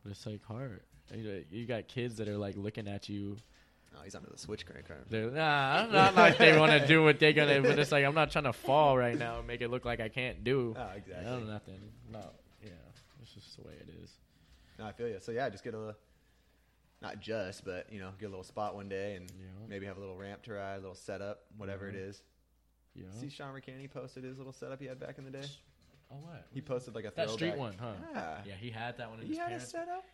but 0.03 0.11
it's 0.11 0.27
like 0.27 0.45
hard. 0.45 0.81
You 1.15 1.45
you 1.51 1.67
got 1.67 1.89
kids 1.89 2.17
that 2.17 2.29
are 2.29 2.39
like 2.39 2.57
looking 2.57 2.89
at 2.89 3.09
you. 3.09 3.37
Oh, 3.97 4.03
he's 4.03 4.15
under 4.15 4.29
the 4.29 4.39
switch. 4.39 4.65
They're 5.09 5.31
nah, 5.31 5.87
not 5.87 6.17
like 6.17 6.37
they 6.37 6.59
want 6.59 6.73
to 6.73 6.85
do 6.87 7.05
what 7.05 7.21
they're 7.21 7.33
gonna, 7.33 7.61
but 7.63 7.79
it's 7.79 7.93
like 7.93 8.05
I'm 8.05 8.15
not 8.15 8.31
trying 8.33 8.45
to 8.45 8.53
fall 8.53 8.99
right 8.99 9.17
now 9.17 9.39
and 9.39 9.47
make 9.47 9.61
it 9.61 9.71
look 9.71 9.85
like 9.85 10.01
I 10.01 10.09
can't 10.09 10.43
do. 10.43 10.75
Oh, 10.77 10.89
exactly. 10.97 11.25
No, 11.25 11.39
nothing. 11.41 11.81
No, 12.13 12.31
yeah, 12.63 12.71
it's 13.23 13.33
just 13.33 13.57
the 13.57 13.63
way 13.69 13.75
it 13.81 13.89
is. 14.03 14.11
No, 14.79 14.87
I 14.87 14.93
feel 14.93 15.09
you. 15.09 15.19
So 15.21 15.31
yeah, 15.31 15.49
just 15.49 15.63
get 15.63 15.75
a 15.75 15.79
little, 15.79 15.95
not 17.03 17.21
just, 17.21 17.65
but 17.65 17.93
you 17.93 18.01
know, 18.01 18.11
get 18.19 18.27
a 18.27 18.31
little 18.31 18.43
spot 18.43 18.75
one 18.75 18.89
day 18.89 19.15
and 19.15 19.31
Yeah. 19.31 19.47
maybe 19.69 19.87
have 19.87 19.97
a 19.97 20.01
little 20.01 20.17
ramp 20.17 20.43
to 20.45 20.55
ride, 20.55 20.75
a 20.75 20.81
little 20.81 20.97
setup, 20.97 21.45
whatever 21.57 21.89
it 21.89 21.95
Mhm. 21.95 22.09
is. 22.09 22.23
Yeah. 22.95 23.05
See, 23.13 23.29
Sean 23.29 23.55
McCann, 23.55 23.81
he 23.81 23.87
posted 23.89 24.25
his 24.25 24.39
little 24.39 24.53
setup 24.53 24.81
he 24.81 24.87
had 24.87 24.99
back 24.99 25.19
in 25.19 25.25
the 25.25 25.31
day. 25.31 25.47
Oh 26.15 26.27
what? 26.27 26.47
He 26.53 26.61
posted 26.61 26.95
like 26.95 27.05
a 27.05 27.13
that 27.17 27.31
street 27.31 27.57
one, 27.57 27.75
huh? 27.79 27.93
Yeah. 28.13 28.39
Yeah, 28.47 28.55
he 28.55 28.71
had 28.71 28.99
that 28.99 29.11
one 29.11 29.19
in 29.21 29.27
He 29.27 29.31
his 29.33 29.39
had 29.39 29.47
a 29.47 29.49
parents. 29.51 29.71
setup. 29.71 30.05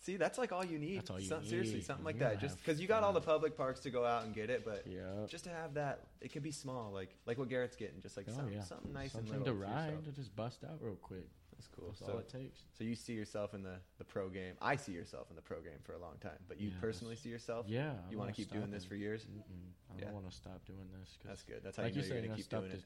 See, 0.00 0.16
that's 0.16 0.36
like 0.36 0.50
all 0.50 0.64
you 0.64 0.78
need. 0.80 0.98
That's 0.98 1.10
all 1.10 1.20
you 1.20 1.28
Some- 1.28 1.44
Seriously, 1.44 1.76
need. 1.76 1.84
something 1.84 2.02
You 2.04 2.06
like 2.06 2.18
gotta 2.18 2.34
that. 2.34 2.40
Just 2.40 2.56
have 2.56 2.64
because 2.64 2.80
you 2.80 2.88
got 2.88 3.04
all 3.04 3.12
the 3.12 3.20
public 3.20 3.56
parks 3.56 3.78
to 3.80 3.90
go 3.90 4.04
out 4.04 4.24
and 4.24 4.34
get 4.34 4.50
it, 4.50 4.64
but 4.64 4.84
Yeah. 4.86 5.26
just 5.28 5.44
to 5.44 5.50
have 5.50 5.74
that, 5.74 6.08
it 6.20 6.32
can 6.32 6.42
be 6.42 6.50
small, 6.50 6.90
like 6.92 7.16
like 7.24 7.38
what 7.38 7.48
Garrett's 7.48 7.76
getting, 7.76 8.00
just 8.00 8.16
like 8.16 8.26
Oh, 8.28 8.32
something, 8.32 8.54
yeah. 8.54 8.62
something 8.62 8.92
nice 8.92 9.12
Something 9.12 9.32
and 9.34 9.44
to 9.44 9.52
little 9.52 9.64
for 9.68 9.72
ride 9.72 9.86
yourself. 9.90 10.04
to 10.06 10.12
just 10.12 10.34
bust 10.34 10.64
out 10.64 10.82
real 10.82 10.96
quick. 10.96 11.28
That's 11.52 11.68
cool. 11.68 11.86
That's 11.90 12.00
So, 12.00 12.12
all 12.14 12.18
it 12.18 12.28
takes. 12.28 12.64
so 12.76 12.82
you 12.82 12.96
see 12.96 13.12
yourself 13.12 13.54
in 13.54 13.62
the 13.62 13.78
the 13.98 14.04
pro 14.04 14.28
game. 14.28 14.56
I 14.60 14.74
see 14.74 14.90
yourself 14.90 15.30
in 15.30 15.36
the 15.36 15.42
pro 15.42 15.60
game 15.60 15.78
for 15.84 15.92
a 15.92 15.98
long 15.98 16.18
time, 16.18 16.38
but 16.48 16.58
you 16.58 16.70
Yes. 16.70 16.78
personally 16.80 17.14
see 17.14 17.28
yourself. 17.28 17.68
Yeah. 17.68 17.92
I 17.92 18.10
You 18.10 18.18
want 18.18 18.18
wanna 18.18 18.32
keep 18.32 18.50
doing 18.50 18.72
this 18.72 18.84
for 18.84 18.96
years. 18.96 19.24
Mm-mm. 19.26 19.70
I 19.96 20.00
don't 20.00 20.14
want 20.14 20.28
to 20.28 20.34
stop 20.34 20.64
doing 20.64 20.90
this. 20.98 21.16
'cause 21.18 21.26
That's 21.28 21.42
good. 21.44 21.62
That's 21.62 21.76
how 21.76 21.84
you 21.84 22.00
know 22.02 22.08
you're 22.08 22.22
gonna 22.22 22.34
keep 22.36 22.48
doing 22.48 22.72
it. 22.72 22.82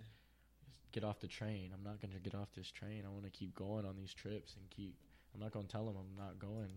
Get 0.97 1.05
off 1.05 1.20
the 1.20 1.27
train. 1.27 1.70
I'm 1.74 1.85
not 1.85 2.01
gonna 2.01 2.18
get 2.18 2.35
off 2.35 2.48
this 2.56 2.70
train. 2.70 3.02
I 3.06 3.10
want 3.10 3.24
to 3.24 3.31
keep 3.31 3.55
going 3.55 3.85
on 3.85 3.97
these 3.97 4.14
trips 4.14 4.55
and 4.56 4.68
keep. 4.70 4.97
I'm 5.35 5.40
not 5.40 5.52
gonna 5.52 5.66
tell 5.66 5.85
them 5.85 5.94
I'm 5.98 6.16
not 6.24 6.39
going. 6.39 6.70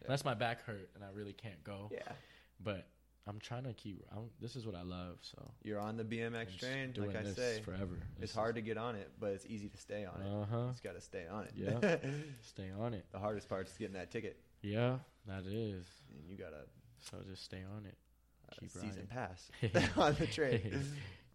Yeah. 0.00 0.06
Unless 0.06 0.24
my 0.24 0.34
back 0.34 0.64
hurt 0.64 0.88
and 0.94 1.04
I 1.04 1.08
really 1.14 1.32
can't 1.34 1.62
go. 1.62 1.90
Yeah, 1.92 2.00
But 2.62 2.86
I'm 3.26 3.38
trying 3.40 3.64
to 3.64 3.72
keep. 3.74 4.04
I'm, 4.12 4.30
this 4.40 4.56
is 4.56 4.64
what 4.64 4.74
I 4.74 4.82
love. 4.82 5.18
So 5.20 5.50
you're 5.62 5.80
on 5.80 5.96
the 5.98 6.04
BMX 6.04 6.58
train, 6.58 6.94
like 6.96 7.16
I 7.16 7.22
this 7.22 7.36
say. 7.36 7.60
forever. 7.62 7.98
It's 8.20 8.34
hard 8.34 8.54
to 8.54 8.62
get 8.62 8.78
on 8.78 8.94
it, 8.94 9.10
but 9.20 9.32
it's 9.32 9.44
easy 9.46 9.68
to 9.68 9.76
stay 9.76 10.06
on 10.06 10.22
it. 10.22 10.26
Uh 10.28 10.44
huh. 10.50 10.56
You 10.66 10.70
just 10.70 10.82
got 10.84 10.94
to 10.94 11.00
stay 11.00 11.24
on 11.30 11.44
it. 11.44 11.52
Yeah. 11.54 11.96
Stay 12.42 12.70
on 12.78 12.94
it. 12.94 13.04
the 13.12 13.18
hardest 13.18 13.48
part 13.48 13.66
is 13.68 13.76
getting 13.76 13.94
that 13.94 14.10
ticket, 14.10 14.38
Yeah, 14.62 14.96
that 15.26 15.44
is. 15.46 15.84
and 16.14 16.30
you 16.30 16.36
gotta. 16.36 16.64
So 17.10 17.18
just 17.28 17.44
stay 17.44 17.62
on 17.76 17.84
it. 17.84 17.96
a 18.52 18.60
Keep 18.60 18.70
season 18.70 19.06
riding. 19.14 19.76
pass 19.76 19.92
on 19.98 20.14
the 20.18 20.26
train. 20.26 20.82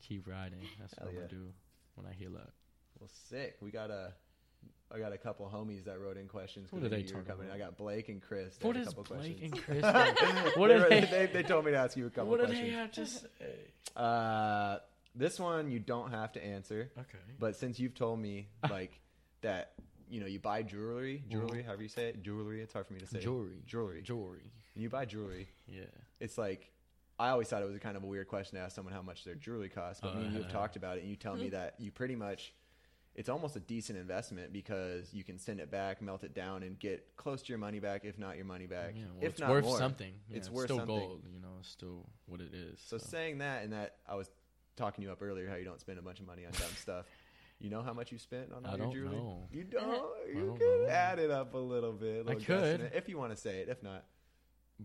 keep 0.01 0.27
riding. 0.27 0.59
That's 0.79 0.93
Hell 0.97 1.07
what 1.07 1.13
yeah. 1.13 1.19
gonna 1.21 1.29
do 1.29 1.53
when 1.95 2.05
I 2.05 2.13
hear 2.13 2.29
that. 2.29 2.49
Well, 2.99 3.09
sick. 3.29 3.57
We 3.61 3.71
got 3.71 3.89
a. 3.91 4.13
I 4.93 4.99
got 4.99 5.13
a 5.13 5.17
couple 5.17 5.49
homies 5.53 5.85
that 5.85 5.99
wrote 6.01 6.17
in 6.17 6.27
questions. 6.27 6.69
What 6.71 6.79
are 6.83 6.89
they 6.89 6.97
they 6.97 7.03
knew 7.03 7.09
you 7.09 7.15
were 7.15 7.21
talking 7.21 7.31
coming. 7.35 7.47
about? 7.47 7.55
I 7.55 7.59
got 7.59 7.77
Blake 7.77 8.09
and 8.09 8.21
Chris. 8.21 8.57
What 8.61 8.75
couple 8.75 9.03
Blake 9.03 9.39
questions. 9.39 9.53
and 9.53 9.63
Chris? 9.63 9.81
what 10.57 10.67
they, 10.67 10.99
they? 10.99 11.05
they? 11.05 11.25
They 11.33 11.43
told 11.43 11.63
me 11.65 11.71
to 11.71 11.77
ask 11.77 11.95
you 11.95 12.07
a 12.07 12.09
couple 12.09 12.29
What 12.29 12.41
do 12.41 12.45
questions. 12.47 12.69
they 12.69 12.75
have 12.75 12.91
to 12.91 13.05
say? 13.05 13.25
Uh, 13.95 14.77
this 15.15 15.39
one 15.39 15.71
you 15.71 15.79
don't 15.79 16.11
have 16.11 16.33
to 16.33 16.43
answer, 16.43 16.91
Okay. 16.97 17.17
but 17.39 17.55
since 17.55 17.79
you've 17.79 17.95
told 17.95 18.19
me 18.19 18.49
like 18.69 18.99
that, 19.41 19.73
you 20.09 20.19
know, 20.19 20.25
you 20.27 20.39
buy 20.39 20.61
jewelry, 20.61 21.23
jewelry, 21.29 21.63
however 21.63 21.83
you 21.83 21.89
say 21.89 22.09
it, 22.09 22.21
jewelry. 22.21 22.61
It's 22.61 22.73
hard 22.73 22.85
for 22.87 22.93
me 22.93 22.99
to 22.99 23.07
say. 23.07 23.19
Jewelry. 23.19 23.61
jewelry. 23.65 24.01
Jewelry. 24.01 24.51
You 24.75 24.89
buy 24.89 25.05
jewelry, 25.05 25.47
Yeah. 25.67 25.83
it's 26.19 26.37
like 26.37 26.69
I 27.19 27.29
always 27.29 27.47
thought 27.47 27.61
it 27.61 27.69
was 27.69 27.77
kind 27.79 27.95
of 27.97 28.03
a 28.03 28.07
weird 28.07 28.27
question 28.27 28.57
to 28.57 28.63
ask 28.63 28.75
someone 28.75 28.93
how 28.93 29.01
much 29.01 29.23
their 29.23 29.35
jewelry 29.35 29.69
costs. 29.69 30.01
But 30.01 30.13
Oh, 30.13 30.17
me 30.17 30.23
and 30.25 30.33
you 30.33 30.39
have 30.41 30.47
yeah. 30.51 30.53
talked 30.57 30.75
about 30.75 30.97
it, 30.97 31.01
and 31.01 31.09
you 31.09 31.15
tell 31.15 31.35
me 31.35 31.43
mm-hmm. 31.45 31.51
that 31.51 31.75
you 31.79 31.91
pretty 31.91 32.15
much 32.15 32.53
it's 33.13 33.27
almost 33.27 33.57
a 33.57 33.59
decent 33.59 33.99
investment 33.99 34.53
because 34.53 35.13
you 35.13 35.23
can 35.25 35.37
send 35.37 35.59
it 35.59 35.69
back, 35.69 36.01
melt 36.01 36.23
it 36.23 36.33
down, 36.33 36.63
and 36.63 36.79
get 36.79 37.05
close 37.17 37.41
to 37.41 37.49
your 37.49 37.57
money 37.57 37.79
back, 37.79 38.05
if 38.05 38.17
not 38.17 38.37
your 38.37 38.45
money 38.45 38.67
back, 38.67 38.93
Yeah, 38.95 39.03
well, 39.13 39.23
if 39.25 39.31
it's 39.31 39.39
not 39.41 39.49
worth 39.49 39.65
more. 39.65 39.77
something. 39.77 40.13
Yeah, 40.29 40.37
It's 40.37 40.47
it's, 40.47 40.55
worth 40.55 40.65
still 40.67 40.77
something. 40.77 40.97
gold. 40.97 41.23
You 41.33 41.41
know, 41.41 41.57
it's 41.59 41.67
still 41.69 42.05
what 42.27 42.39
it 42.39 42.53
is. 42.53 42.79
So 42.85 42.97
saying 42.97 43.39
that 43.39 43.63
and 43.63 43.73
that, 43.73 43.97
I 44.07 44.15
was 44.15 44.29
talking 44.77 45.03
you 45.03 45.11
up 45.11 45.21
earlier 45.21 45.49
how 45.49 45.55
you 45.57 45.65
don't 45.65 45.81
spend 45.81 45.99
a 45.99 46.01
bunch 46.01 46.21
of 46.21 46.25
money 46.25 46.45
on 46.45 46.53
dumb 46.53 46.69
stuff. 46.81 47.05
You 47.59 47.69
know 47.69 47.83
how 47.83 47.91
much 47.93 48.13
you 48.13 48.17
spent 48.17 48.53
on 48.53 48.65
all 48.65 48.71
I 48.71 48.75
your 48.77 48.85
don't 48.85 48.93
jewelry? 48.93 49.15
know. 49.17 49.47
You 49.51 49.63
don't. 49.65 49.83
Uh-huh. 49.83 50.07
You 50.33 50.45
don't 50.45 50.57
can 50.59 50.83
know. 50.83 50.89
add 50.89 51.19
it 51.19 51.29
up 51.31 51.53
a 51.53 51.57
little 51.57 51.91
bit. 51.91 52.21
I 52.27 52.33
little 52.33 52.41
could. 52.41 52.91
if 52.95 53.09
you 53.09 53.17
want 53.17 53.31
to 53.33 53.37
say 53.37 53.59
it. 53.59 53.67
If 53.69 53.83
not, 53.83 53.91
But 53.93 54.05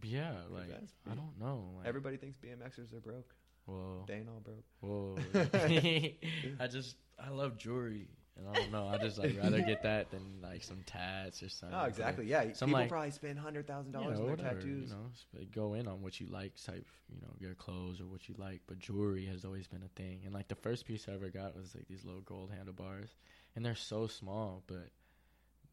yeah, 0.03 0.33
like 0.51 0.69
I 1.11 1.15
don't 1.15 1.39
know. 1.41 1.71
Like, 1.79 1.87
everybody 1.87 2.17
thinks 2.17 2.37
BMXers 2.39 2.93
are 2.95 3.01
broke. 3.01 3.35
Whoa. 3.67 4.05
They 4.07 4.15
ain't 4.15 4.29
all 4.29 4.41
broke. 4.45 4.65
Whoa. 4.81 5.17
I 6.61 6.67
just 6.69 6.97
I 7.19 7.31
love 7.31 7.59
jewelry. 7.59 8.09
And 8.39 8.47
I 8.47 8.53
don't 8.53 8.71
know. 8.71 8.87
I 8.87 8.99
just 8.99 9.17
like 9.17 9.35
rather 9.43 9.63
get 9.63 9.83
that 9.85 10.11
than 10.11 10.21
like 10.43 10.63
some 10.63 10.83
tats 10.85 11.43
or 11.43 11.49
something. 11.49 11.77
Oh, 11.79 11.85
exactly. 11.85 12.27
Yeah, 12.27 12.53
Some, 12.53 12.69
people 12.69 12.83
like- 12.83 12.91
probably 12.91 13.11
spend 13.11 13.39
hundred 13.39 13.67
thousand 13.67 13.95
You 13.95 13.99
dollars 13.99 14.19
on 14.19 14.27
their 14.27 14.37
whatever, 14.37 14.61
tattoos. 14.61 14.91
You 14.91 14.95
know, 15.41 15.47
go 15.55 15.73
in 15.73 15.89
on 15.89 16.03
what 16.03 16.21
you 16.21 16.27
like, 16.27 16.53
type. 16.63 16.87
You 17.09 17.19
know, 17.23 17.33
your 17.39 17.55
clothes 17.55 17.99
or 17.99 18.05
what 18.05 18.29
you 18.29 18.35
like. 18.37 18.61
But 18.67 18.79
jewelry 18.79 19.25
has 19.25 19.47
always 19.47 19.67
been 19.67 19.83
a 19.83 19.89
thing. 20.01 20.21
And 20.27 20.35
like 20.35 20.49
the 20.49 20.55
first 20.55 20.85
piece 20.85 21.07
I 21.09 21.15
ever 21.15 21.31
got 21.31 21.57
was 21.57 21.75
like 21.75 21.89
these 21.89 22.05
little 22.05 22.21
gold 22.21 22.51
handlebars, 22.55 23.17
and 23.55 23.65
they're 23.65 23.75
so 23.75 24.07
small, 24.07 24.63
but 24.67 24.91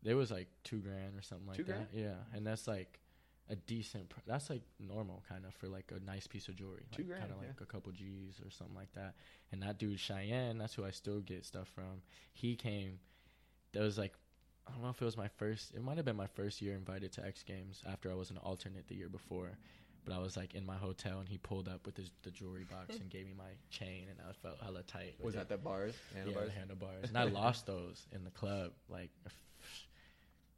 they 0.02 0.14
was 0.14 0.32
like 0.32 0.48
two 0.64 0.80
grand 0.80 1.18
or 1.18 1.22
something 1.22 1.48
like 1.48 1.58
Two 1.58 1.64
that. 1.66 1.74
grand? 1.74 1.88
Yeah, 1.94 2.16
and 2.34 2.48
that's 2.48 2.66
like 2.66 2.98
a 3.50 3.56
decent. 3.56 4.10
Pr- 4.10 4.20
that's 4.26 4.50
like 4.50 4.62
normal 4.80 5.24
kind 5.28 5.46
of 5.46 5.54
for 5.56 5.68
like 5.68 5.92
a 5.96 6.04
nice 6.06 6.28
piece 6.28 6.48
of 6.48 6.56
jewelry. 6.56 6.86
Like, 6.98 7.10
kind 7.10 7.32
of 7.32 7.38
yeah. 7.42 7.48
like 7.50 7.62
a 7.62 7.66
couple 7.66 7.92
G's 7.92 8.40
or 8.46 8.50
something 8.50 8.76
like 8.76 8.94
that. 8.94 9.16
And 9.52 9.62
that 9.64 9.78
dude 9.80 10.00
Cheyenne, 10.00 10.58
that's 10.58 10.74
who 10.74 10.86
I 10.86 10.92
still 10.92 11.20
get 11.20 11.46
stuff 11.46 11.68
from. 11.70 12.02
He 12.34 12.56
came. 12.56 13.00
That 13.74 13.82
was 13.82 13.98
like 13.98 14.14
I 14.68 14.72
don't 14.72 14.82
know 14.82 14.90
if 14.90 15.02
it 15.02 15.06
was 15.06 15.18
my 15.18 15.28
first. 15.28 15.74
It 15.74 15.84
might 15.84 15.98
have 15.98 16.06
been 16.06 16.16
my 16.16 16.28
first 16.28 16.62
year 16.62 16.74
invited 16.76 17.12
to 17.14 17.26
X 17.26 17.44
Games 17.44 17.82
after 17.86 18.12
I 18.12 18.16
was 18.16 18.32
an 18.32 18.38
alternate 18.38 18.88
the 18.88 18.96
year 18.96 19.10
before. 19.10 19.52
But 20.06 20.14
I 20.14 20.20
was 20.20 20.36
like 20.36 20.54
in 20.54 20.66
my 20.66 20.76
hotel 20.76 21.20
and 21.20 21.30
he 21.30 21.38
pulled 21.38 21.70
up 21.70 21.86
with 21.86 21.96
his 21.96 22.12
the 22.24 22.32
jewelry 22.32 22.66
box 22.66 22.96
and 23.00 23.10
gave 23.10 23.26
me 23.26 23.34
my 23.38 23.52
chain 23.70 24.08
and 24.10 24.20
I 24.28 24.34
felt 24.34 24.60
hella 24.62 24.84
tight. 24.84 25.16
Was 25.22 25.34
it. 25.34 25.38
that 25.38 25.50
the 25.50 25.58
bars? 25.58 25.96
Yeah, 26.16 26.32
the 26.34 26.52
handlebars. 26.52 27.08
and 27.08 27.18
I 27.18 27.24
lost 27.24 27.66
those 27.68 28.06
in 28.12 28.24
the 28.24 28.32
club 28.32 28.72
like 28.90 29.12
a 29.26 29.28
f- 29.28 29.34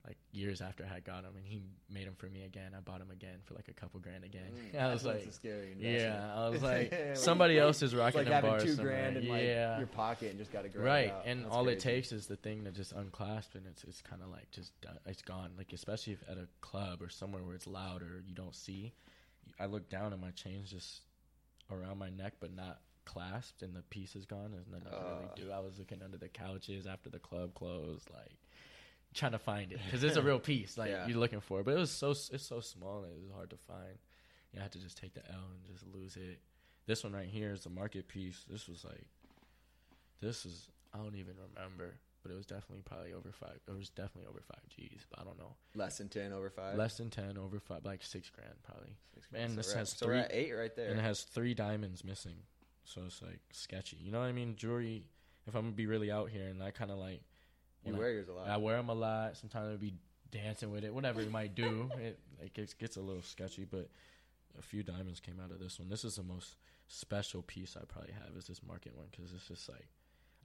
like 0.06 0.18
years 0.32 0.62
after 0.62 0.86
I 0.86 0.94
had 0.94 1.04
got 1.04 1.24
them, 1.24 1.34
and 1.36 1.46
he 1.46 1.62
made 1.90 2.06
them 2.08 2.14
for 2.16 2.28
me 2.28 2.44
again. 2.44 2.74
I 2.78 2.80
bought 2.82 3.00
them 3.00 3.10
again 3.12 3.38
for 3.44 3.54
like 3.56 3.68
a 3.70 3.74
couple 3.74 4.00
grand 4.00 4.24
again. 4.24 4.52
Mm, 4.74 4.80
I 4.82 4.94
was 4.94 5.04
like, 5.06 5.26
a 5.26 5.32
scary 5.32 5.76
yeah, 5.80 6.32
I 6.36 6.50
was 6.50 6.62
like, 6.72 6.92
Like- 6.92 7.18
somebody 7.18 7.58
else 7.58 7.82
is 7.82 7.96
rocking 7.96 8.20
like 8.26 8.28
having 8.28 8.52
bars 8.52 8.64
two 8.64 8.76
somewhere. 8.76 8.94
grand 8.96 9.18
in 9.18 9.28
like 9.28 9.44
yeah, 9.44 9.78
your 9.80 9.88
pocket 9.88 10.30
and 10.30 10.38
just 10.40 10.52
got 10.52 10.64
to 10.64 10.70
grab 10.70 10.86
right. 10.86 11.06
it. 11.08 11.16
And 11.26 11.44
That's 11.46 11.54
all 11.56 11.68
it 11.70 11.80
takes 11.80 12.12
is 12.12 12.28
the 12.28 12.36
thing 12.36 12.64
to 12.66 12.72
just 12.72 12.92
unclasp, 12.92 13.56
and 13.56 13.66
it's 13.68 13.84
it's 13.84 14.02
kind 14.02 14.22
of 14.22 14.30
like 14.30 14.50
just 14.52 14.80
done, 14.82 14.98
it's 15.06 15.22
gone. 15.24 15.52
Like 15.58 15.74
especially 15.74 16.14
if 16.14 16.24
at 16.30 16.38
a 16.38 16.48
club 16.62 17.02
or 17.02 17.10
somewhere 17.10 17.44
where 17.44 17.56
it's 17.56 17.68
loud 17.68 18.02
or 18.02 18.24
you 18.28 18.36
don't 18.36 18.56
see. 18.56 18.94
I 19.60 19.66
look 19.68 19.90
down 19.90 20.12
and 20.14 20.22
my 20.22 20.32
chain's 20.32 20.70
just 20.72 21.02
around 21.72 21.98
my 21.98 22.10
neck, 22.10 22.34
but 22.40 22.54
not 22.56 22.80
clasped, 23.06 23.62
and 23.62 23.76
the 23.76 23.82
piece 23.84 24.16
is 24.16 24.26
gone. 24.26 24.52
There's 24.52 24.68
nothing 24.68 24.92
to 24.92 24.98
Uh. 24.98 25.16
really 25.20 25.48
do. 25.48 25.52
I 25.52 25.60
was 25.60 25.78
looking 25.80 26.02
under 26.04 26.18
the 26.18 26.28
couches 26.30 26.86
after 26.88 27.10
the 27.10 27.20
club 27.20 27.54
closed, 27.54 28.10
like 28.12 28.36
trying 29.16 29.32
to 29.32 29.40
find 29.40 29.72
it 29.72 29.80
because 29.86 30.04
it's 30.04 30.18
a 30.18 30.22
real 30.30 30.40
piece. 30.40 30.78
Like 30.78 30.92
Yeah. 30.92 31.08
you're 31.08 31.18
looking 31.18 31.42
for 31.42 31.60
it, 31.62 31.66
but 31.66 31.74
it 31.76 31.80
was 31.80 31.92
so 31.92 32.12
it's 32.12 32.46
so 32.46 32.60
small 32.60 33.02
that 33.02 33.08
it 33.10 33.20
was 33.22 33.32
hard 33.34 33.50
to 33.52 33.58
find. 33.58 33.98
You 34.54 34.62
had 34.62 34.72
to 34.74 34.80
just 34.80 34.98
take 34.98 35.14
the 35.14 35.22
L 35.30 35.40
and 35.54 35.66
just 35.66 35.86
lose 35.94 36.16
it. 36.16 36.40
This 36.86 37.04
one 37.04 37.14
right 37.14 37.28
here 37.28 37.52
is 37.52 37.64
the 37.64 37.70
market 37.70 38.08
piece. 38.08 38.46
This 38.50 38.68
was 38.68 38.84
like, 38.86 39.08
this 40.22 40.46
is 40.46 40.70
I 40.94 40.98
don't 41.00 41.16
even 41.16 41.34
remember, 41.54 41.96
but 42.24 42.32
it 42.32 42.36
was 42.36 42.46
definitely 42.46 42.84
probably 42.86 43.14
over 43.14 43.32
five. 43.32 43.60
It 43.68 43.72
was 43.76 43.90
definitely 43.90 44.28
over 44.30 44.42
five 44.42 44.62
G's, 44.70 45.06
but 45.10 45.20
I 45.20 45.24
don't 45.24 45.38
know. 45.38 45.56
less 45.76 45.98
than 45.98 46.10
ten 46.10 46.32
over 46.32 46.50
five. 46.50 46.78
Less 46.78 46.98
than 46.98 47.10
ten, 47.10 47.38
over 47.38 47.60
five, 47.60 47.84
like 47.84 48.04
six 48.04 48.30
grand 48.30 48.54
probably. 48.64 48.96
Six 49.14 49.28
so 49.50 49.56
this 49.56 49.74
has 49.74 49.90
so 49.90 50.06
three- 50.06 50.20
at 50.20 50.32
eight 50.34 50.54
right 50.54 50.76
there. 50.76 50.90
And 50.90 51.00
it 51.00 51.04
has 51.04 51.22
three 51.24 51.54
diamonds 51.54 52.04
missing, 52.04 52.38
so 52.86 53.02
it's 53.06 53.22
like 53.22 53.40
sketchy. 53.52 53.98
You 53.98 54.12
know 54.12 54.20
what 54.20 54.28
I 54.28 54.32
mean? 54.32 54.56
Jewelry. 54.56 55.06
If 55.48 55.54
I'm 55.54 55.62
gonna 55.66 55.76
be 55.76 55.86
really 55.86 56.12
out 56.12 56.30
here, 56.30 56.48
and 56.48 56.64
I 56.64 56.72
kind 56.72 56.90
of 56.90 56.98
like, 56.98 57.22
you 57.86 57.92
when 57.92 57.96
I- 57.96 58.04
wear 58.04 58.12
yours 58.14 58.28
a 58.28 58.34
lot. 58.34 58.48
I 58.48 58.58
wear 58.58 58.78
them 58.78 58.90
a 58.90 58.94
lot. 58.94 59.38
Sometimes 59.38 59.70
I'll 59.72 59.78
be 59.78 59.94
dancing 60.32 60.72
with 60.72 60.84
it, 60.84 60.94
whatever 60.94 61.22
you 61.22 61.30
might 61.30 61.56
do. 61.56 61.90
It 62.00 62.20
it 62.42 62.54
gets, 62.54 62.74
gets 62.74 62.98
a 62.98 63.02
little 63.02 63.22
sketchy, 63.22 63.66
but 63.66 63.90
a 64.60 64.62
few 64.62 64.84
diamonds 64.84 65.20
came 65.20 65.40
out 65.44 65.52
of 65.52 65.60
this 65.60 65.80
one. 65.80 65.90
This 65.90 66.04
is 66.04 66.16
the 66.18 66.24
most 66.24 66.58
special 66.88 67.42
piece 67.42 67.76
I 67.76 67.86
probably 67.86 68.12
have 68.14 68.36
is 68.38 68.46
this 68.48 68.62
market 68.62 68.96
one 68.96 69.08
because 69.12 69.32
it's 69.34 69.48
just 69.48 69.68
like 69.70 69.88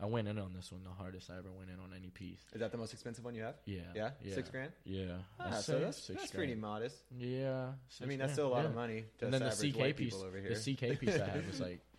I 0.00 0.06
went 0.06 0.28
in 0.28 0.38
on 0.38 0.54
this 0.54 0.72
one 0.72 0.82
the 0.82 0.90
hardest 0.90 1.28
I 1.30 1.36
ever 1.36 1.50
went 1.52 1.68
in 1.68 1.78
on 1.78 1.90
any 1.94 2.08
piece. 2.10 2.40
Is 2.54 2.60
that 2.60 2.72
the 2.72 2.78
most 2.78 2.92
expensive 2.94 3.22
one 3.24 3.34
you 3.34 3.42
have? 3.42 3.56
Yeah, 3.66 3.80
Yeah, 3.94 4.10
yeah, 4.22 4.34
six 4.34 4.48
grand. 4.48 4.72
Yeah, 4.84 5.18
Ah, 5.38 5.50
so 5.56 5.78
that's, 5.78 6.06
that's 6.06 6.30
pretty 6.30 6.54
modest. 6.54 6.96
Yeah, 7.18 7.72
I 8.02 8.06
mean, 8.06 8.18
that's 8.18 8.32
still 8.32 8.46
a 8.46 8.54
lot 8.54 8.64
of 8.64 8.74
money 8.74 9.04
And 9.20 9.34
then 9.34 9.42
the 9.42 9.50
CK 9.50 9.96
piece, 9.96 10.14
over 10.14 10.38
here. 10.38 10.54
the 10.54 10.74
CK 10.74 10.98
piece 10.98 11.20
I 11.20 11.26
had 11.28 11.46
was 11.46 11.60
like 11.60 11.80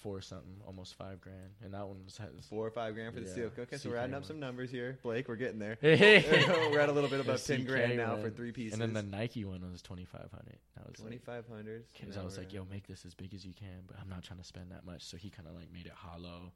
four 0.00 0.20
something, 0.20 0.60
almost 0.66 0.94
five 0.94 1.20
grand, 1.20 1.50
and 1.62 1.74
that 1.74 1.86
one 1.86 2.04
was 2.04 2.16
has 2.16 2.28
Four 2.48 2.66
or 2.66 2.70
five 2.70 2.94
grand 2.94 3.14
for 3.14 3.20
the 3.20 3.40
Yeah, 3.40 3.48
cooking. 3.48 3.78
So 3.78 3.90
we're 3.90 3.96
adding 3.96 4.14
up 4.14 4.22
one. 4.22 4.28
some 4.28 4.40
numbers 4.40 4.70
here, 4.70 4.98
Blake. 5.02 5.28
We're 5.28 5.36
getting 5.36 5.58
there. 5.58 5.78
we're 5.82 6.80
at 6.80 6.88
a 6.88 6.92
little 6.92 7.10
bit 7.10 7.20
above 7.20 7.44
ten 7.44 7.64
grand 7.64 7.96
now 7.96 8.16
for 8.16 8.30
three 8.30 8.52
pieces. 8.52 8.78
And 8.78 8.82
then 8.82 8.92
the 8.92 9.16
Nike 9.16 9.44
one 9.44 9.60
was 9.70 9.82
twenty 9.82 10.04
five 10.04 10.28
hundred. 10.30 10.58
That 10.76 10.88
was 10.88 10.98
twenty 10.98 11.18
five 11.18 11.46
hundred. 11.48 11.84
Because 11.92 12.16
I 12.16 12.22
was 12.22 12.38
like, 12.38 12.52
yo, 12.52 12.66
make 12.70 12.86
this 12.86 13.04
as 13.04 13.14
big 13.14 13.34
as 13.34 13.44
you 13.44 13.52
can, 13.52 13.84
but 13.86 13.96
I'm 14.00 14.08
not 14.08 14.22
trying 14.22 14.40
to 14.40 14.44
spend 14.44 14.70
that 14.72 14.84
much. 14.84 15.04
So 15.04 15.16
he 15.16 15.30
kind 15.30 15.48
of 15.48 15.54
like 15.54 15.72
made 15.72 15.86
it 15.86 15.92
hollow 15.94 16.52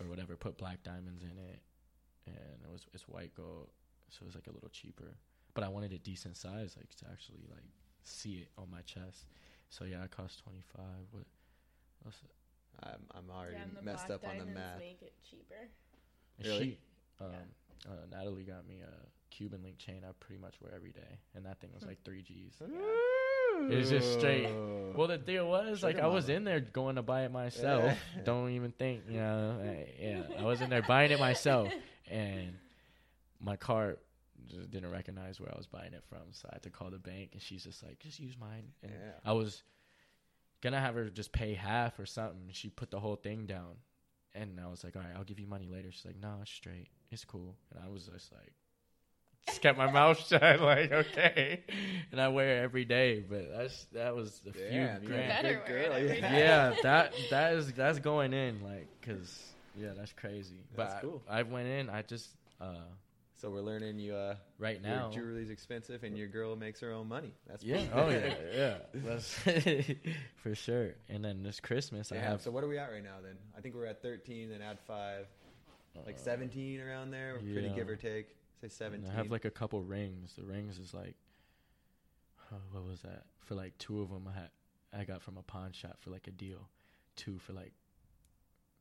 or 0.00 0.08
whatever, 0.08 0.36
put 0.36 0.58
black 0.58 0.82
diamonds 0.82 1.22
in 1.22 1.38
it, 1.38 1.60
and 2.26 2.60
it 2.64 2.70
was 2.70 2.86
it's 2.92 3.08
white 3.08 3.34
gold, 3.34 3.68
so 4.10 4.22
it 4.22 4.26
was 4.26 4.34
like 4.34 4.46
a 4.46 4.52
little 4.52 4.68
cheaper. 4.70 5.16
But 5.54 5.64
I 5.64 5.68
wanted 5.68 5.92
a 5.92 5.98
decent 5.98 6.36
size, 6.36 6.74
like 6.76 6.94
to 6.96 7.06
actually 7.10 7.44
like 7.50 7.64
see 8.04 8.34
it 8.34 8.48
on 8.58 8.70
my 8.70 8.82
chest. 8.82 9.26
So 9.70 9.84
yeah, 9.84 10.04
it 10.04 10.10
cost 10.10 10.42
25. 10.44 10.84
What 11.10 11.24
else? 12.04 12.16
I'm, 12.82 13.00
I'm 13.14 13.30
already 13.30 13.56
yeah, 13.56 13.80
messed 13.82 14.10
up 14.10 14.24
on 14.26 14.38
the 14.38 14.44
math. 14.46 14.78
make 14.78 15.02
it 15.02 15.12
cheaper. 15.28 15.54
And 16.38 16.46
Really? 16.46 16.78
She, 17.18 17.24
um, 17.24 17.30
uh, 17.88 17.90
Natalie 18.16 18.42
got 18.44 18.66
me 18.68 18.80
a 18.82 19.34
Cuban 19.34 19.62
link 19.62 19.78
chain. 19.78 20.02
I 20.06 20.12
pretty 20.20 20.40
much 20.40 20.54
wear 20.60 20.72
every 20.74 20.92
day, 20.92 21.18
and 21.34 21.44
that 21.46 21.60
thing 21.60 21.70
was 21.74 21.84
like 21.84 22.02
three 22.04 22.22
G's. 22.22 22.60
It's 23.70 23.88
just 23.90 24.18
straight- 24.18 24.52
Well, 24.94 25.08
the 25.08 25.16
deal 25.18 25.48
was 25.48 25.82
like 25.82 25.96
Sugar 25.96 26.06
I 26.06 26.08
was 26.08 26.28
in 26.28 26.44
there 26.44 26.60
going 26.60 26.96
to 26.96 27.02
buy 27.02 27.22
it 27.22 27.32
myself. 27.32 27.96
Don't 28.24 28.50
even 28.50 28.72
think, 28.72 29.02
you 29.08 29.16
know. 29.18 29.58
I- 29.62 29.86
yeah, 30.00 30.22
I 30.38 30.42
was 30.42 30.60
in 30.60 30.68
there 30.70 30.82
buying 30.82 31.10
it 31.10 31.18
myself, 31.18 31.72
and 32.10 32.58
my 33.40 33.56
card 33.56 33.98
just 34.48 34.70
didn't 34.70 34.90
recognize 34.90 35.40
where 35.40 35.50
I 35.52 35.56
was 35.56 35.66
buying 35.66 35.92
it 35.94 36.04
from, 36.08 36.32
so 36.32 36.48
I 36.50 36.56
had 36.56 36.62
to 36.64 36.70
call 36.70 36.90
the 36.90 36.98
bank, 36.98 37.30
and 37.32 37.40
she's 37.42 37.64
just 37.64 37.82
like, 37.82 37.98
"Just 37.98 38.20
use 38.20 38.36
mine." 38.38 38.72
And 38.82 38.92
Yeah. 38.92 39.12
I 39.24 39.32
was 39.32 39.62
gonna 40.62 40.80
have 40.80 40.94
her 40.94 41.08
just 41.10 41.32
pay 41.32 41.54
half 41.54 41.98
or 41.98 42.06
something. 42.06 42.48
She 42.52 42.68
put 42.70 42.90
the 42.90 43.00
whole 43.00 43.16
thing 43.16 43.46
down, 43.46 43.76
and 44.34 44.58
I 44.60 44.68
was 44.68 44.82
like, 44.84 44.96
"All 44.96 45.02
right, 45.02 45.12
I'll 45.16 45.24
give 45.24 45.38
you 45.40 45.46
money 45.46 45.68
later." 45.68 45.90
She's 45.92 46.04
like, 46.04 46.16
"No, 46.20 46.38
it's 46.42 46.50
straight. 46.50 46.88
It's 47.10 47.24
cool." 47.24 47.56
And 47.74 47.82
I 47.84 47.88
was 47.88 48.06
just 48.06 48.32
like. 48.32 48.52
Just 49.46 49.62
kept 49.62 49.78
my 49.78 49.88
mouth 49.88 50.18
shut, 50.26 50.60
like 50.60 50.90
okay, 50.90 51.62
and 52.10 52.20
I 52.20 52.26
wear 52.28 52.56
it 52.58 52.62
every 52.64 52.84
day. 52.84 53.20
But 53.20 53.48
that's 53.56 53.84
that 53.92 54.16
was 54.16 54.40
a 54.44 54.50
Damn, 54.50 55.00
few 55.00 55.08
you're 55.08 55.16
grand 55.18 55.28
Better 55.28 55.54
good 55.66 55.72
wear 55.72 55.82
girl. 55.84 55.92
every 55.94 56.18
Yeah. 56.18 56.36
yeah, 56.36 56.74
that 56.82 57.12
that 57.30 57.52
is 57.54 57.72
that's 57.72 58.00
going 58.00 58.32
in 58.32 58.60
like 58.64 58.88
because 59.00 59.44
yeah, 59.76 59.90
that's 59.96 60.12
crazy. 60.12 60.56
That's 60.74 60.94
but 60.94 61.00
cool. 61.00 61.22
I, 61.30 61.38
I 61.38 61.42
went 61.44 61.68
in. 61.68 61.88
I 61.88 62.02
just 62.02 62.28
uh 62.60 62.74
So 63.36 63.50
we're 63.50 63.60
learning 63.60 63.98
you. 63.98 64.14
Uh, 64.14 64.36
right 64.58 64.82
now. 64.82 65.10
your 65.12 65.24
jewelry's 65.24 65.50
expensive, 65.50 66.04
and 66.04 66.16
your 66.16 66.26
girl 66.26 66.56
makes 66.56 66.80
her 66.80 66.90
own 66.92 67.08
money. 67.08 67.34
That's 67.46 67.62
yeah. 67.62 67.76
pretty 67.76 67.90
Oh 67.92 68.08
yeah. 68.08 68.34
Yeah. 68.54 68.76
That's 68.94 69.34
for 70.36 70.54
sure. 70.54 70.94
And 71.08 71.24
then 71.24 71.42
this 71.42 71.60
Christmas, 71.60 72.12
I 72.12 72.16
have 72.16 72.40
so 72.40 72.50
what 72.50 72.64
are 72.64 72.68
we 72.68 72.78
at 72.78 72.90
right 72.90 73.04
now 73.04 73.16
then? 73.22 73.36
I 73.56 73.60
think 73.60 73.74
we're 73.74 73.86
at 73.86 74.02
13 74.02 74.48
then 74.50 74.62
add 74.62 74.78
5. 74.80 75.26
Like 76.04 76.16
uh, 76.16 76.18
17 76.18 76.80
around 76.80 77.10
there. 77.10 77.38
We're 77.42 77.52
pretty 77.52 77.74
give 77.74 77.88
or 77.88 77.96
take. 77.96 78.28
Say 78.60 78.64
and 78.64 78.72
17. 78.72 79.10
I 79.10 79.14
have 79.14 79.30
like 79.30 79.44
a 79.44 79.50
couple 79.50 79.82
rings. 79.82 80.34
The 80.36 80.44
rings 80.44 80.78
is 80.78 80.94
like, 80.94 81.14
oh, 82.52 82.56
what 82.72 82.84
was 82.84 83.02
that? 83.02 83.24
For 83.40 83.54
like 83.54 83.76
two 83.78 84.00
of 84.00 84.10
them, 84.10 84.28
I 84.28 84.40
had 84.40 84.50
I 84.98 85.04
got 85.04 85.22
from 85.22 85.36
a 85.36 85.42
pawn 85.42 85.72
shop 85.72 85.98
for 86.00 86.10
like 86.10 86.26
a 86.26 86.30
deal, 86.30 86.68
two 87.16 87.38
for 87.38 87.52
like 87.52 87.72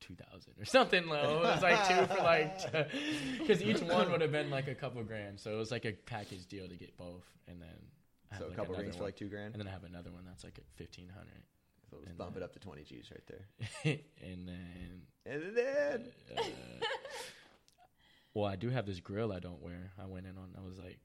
two 0.06 0.16
thousand 0.16 0.54
or 0.60 0.66
something 0.66 1.08
low. 1.08 1.40
It 1.40 1.44
was 1.44 1.62
like 1.62 1.88
two 1.88 2.06
for 2.14 2.22
like 2.22 2.72
because 3.40 3.62
each 3.62 3.82
one 3.82 4.12
would 4.12 4.22
have 4.22 4.32
been 4.32 4.50
like 4.50 4.68
a 4.68 4.76
couple 4.76 5.02
grand. 5.04 5.40
So 5.40 5.52
it 5.52 5.58
was 5.58 5.72
like 5.72 5.86
a 5.86 5.94
package 5.94 6.46
deal 6.48 6.68
to 6.68 6.76
get 6.76 6.96
both, 6.98 7.24
and 7.48 7.62
then 7.62 7.70
I 8.32 8.38
So 8.38 8.44
have, 8.44 8.44
a 8.44 8.48
like, 8.50 8.56
couple 8.58 8.76
rings 8.76 8.96
for 8.96 9.04
like 9.04 9.16
two 9.16 9.28
grand. 9.30 9.54
and 9.54 9.60
then 9.62 9.68
I 9.68 9.72
have 9.72 9.84
another 9.84 10.12
one 10.12 10.24
that's 10.26 10.44
like 10.44 10.60
fifteen 10.76 11.10
hundred, 11.10 11.44
So 11.90 11.98
let's 12.04 12.12
bump 12.18 12.34
then- 12.34 12.44
it 12.44 12.46
up 12.46 12.54
to 12.54 12.60
twenty 12.60 12.84
G's 12.84 13.10
right 13.12 13.24
there. 13.28 13.98
and 14.24 14.48
then 14.48 15.02
And 15.26 15.56
then 15.58 16.08
uh, 16.38 16.42
well, 18.34 18.46
I 18.46 18.56
do 18.56 18.70
have 18.70 18.86
this 18.86 19.00
grill 19.00 19.32
I 19.32 19.40
don't 19.40 19.62
wear. 19.62 19.92
I 20.02 20.06
went 20.06 20.26
in 20.26 20.38
on. 20.38 20.50
I 20.58 20.62
was 20.62 20.78
like, 20.78 21.00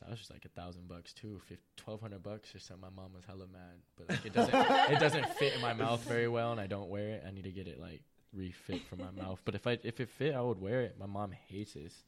that 0.00 0.10
was 0.10 0.18
just 0.18 0.30
like 0.32 0.44
a 0.44 0.48
thousand 0.60 0.88
bucks 0.88 1.12
too, 1.12 1.40
twelve 1.76 2.00
hundred 2.00 2.22
bucks 2.22 2.52
or 2.54 2.58
something. 2.58 2.82
My 2.94 3.02
mom 3.02 3.12
was 3.14 3.24
hella 3.24 3.46
mad, 3.46 3.78
but 3.96 4.10
like 4.10 4.26
it 4.26 4.32
doesn't 4.34 4.54
it 4.90 4.98
doesn't 4.98 5.28
fit 5.36 5.54
in 5.54 5.60
my 5.60 5.72
mouth 5.72 6.02
very 6.08 6.26
well, 6.28 6.50
and 6.52 6.60
I 6.60 6.66
don't 6.66 6.88
wear 6.90 7.10
it. 7.10 7.24
I 7.26 7.30
need 7.30 7.44
to 7.44 7.52
get 7.52 7.68
it 7.68 7.78
like 7.80 8.02
refit 8.32 8.82
for 8.88 8.96
my 8.96 9.10
mouth. 9.10 9.40
But 9.44 9.54
if 9.54 9.66
I 9.66 9.78
if 9.82 10.00
it 10.00 10.08
fit, 10.08 10.34
I 10.34 10.40
would 10.40 10.60
wear 10.60 10.80
it. 10.82 10.96
My 10.98 11.06
mom 11.06 11.32
hates 11.48 11.74
this. 11.74 12.04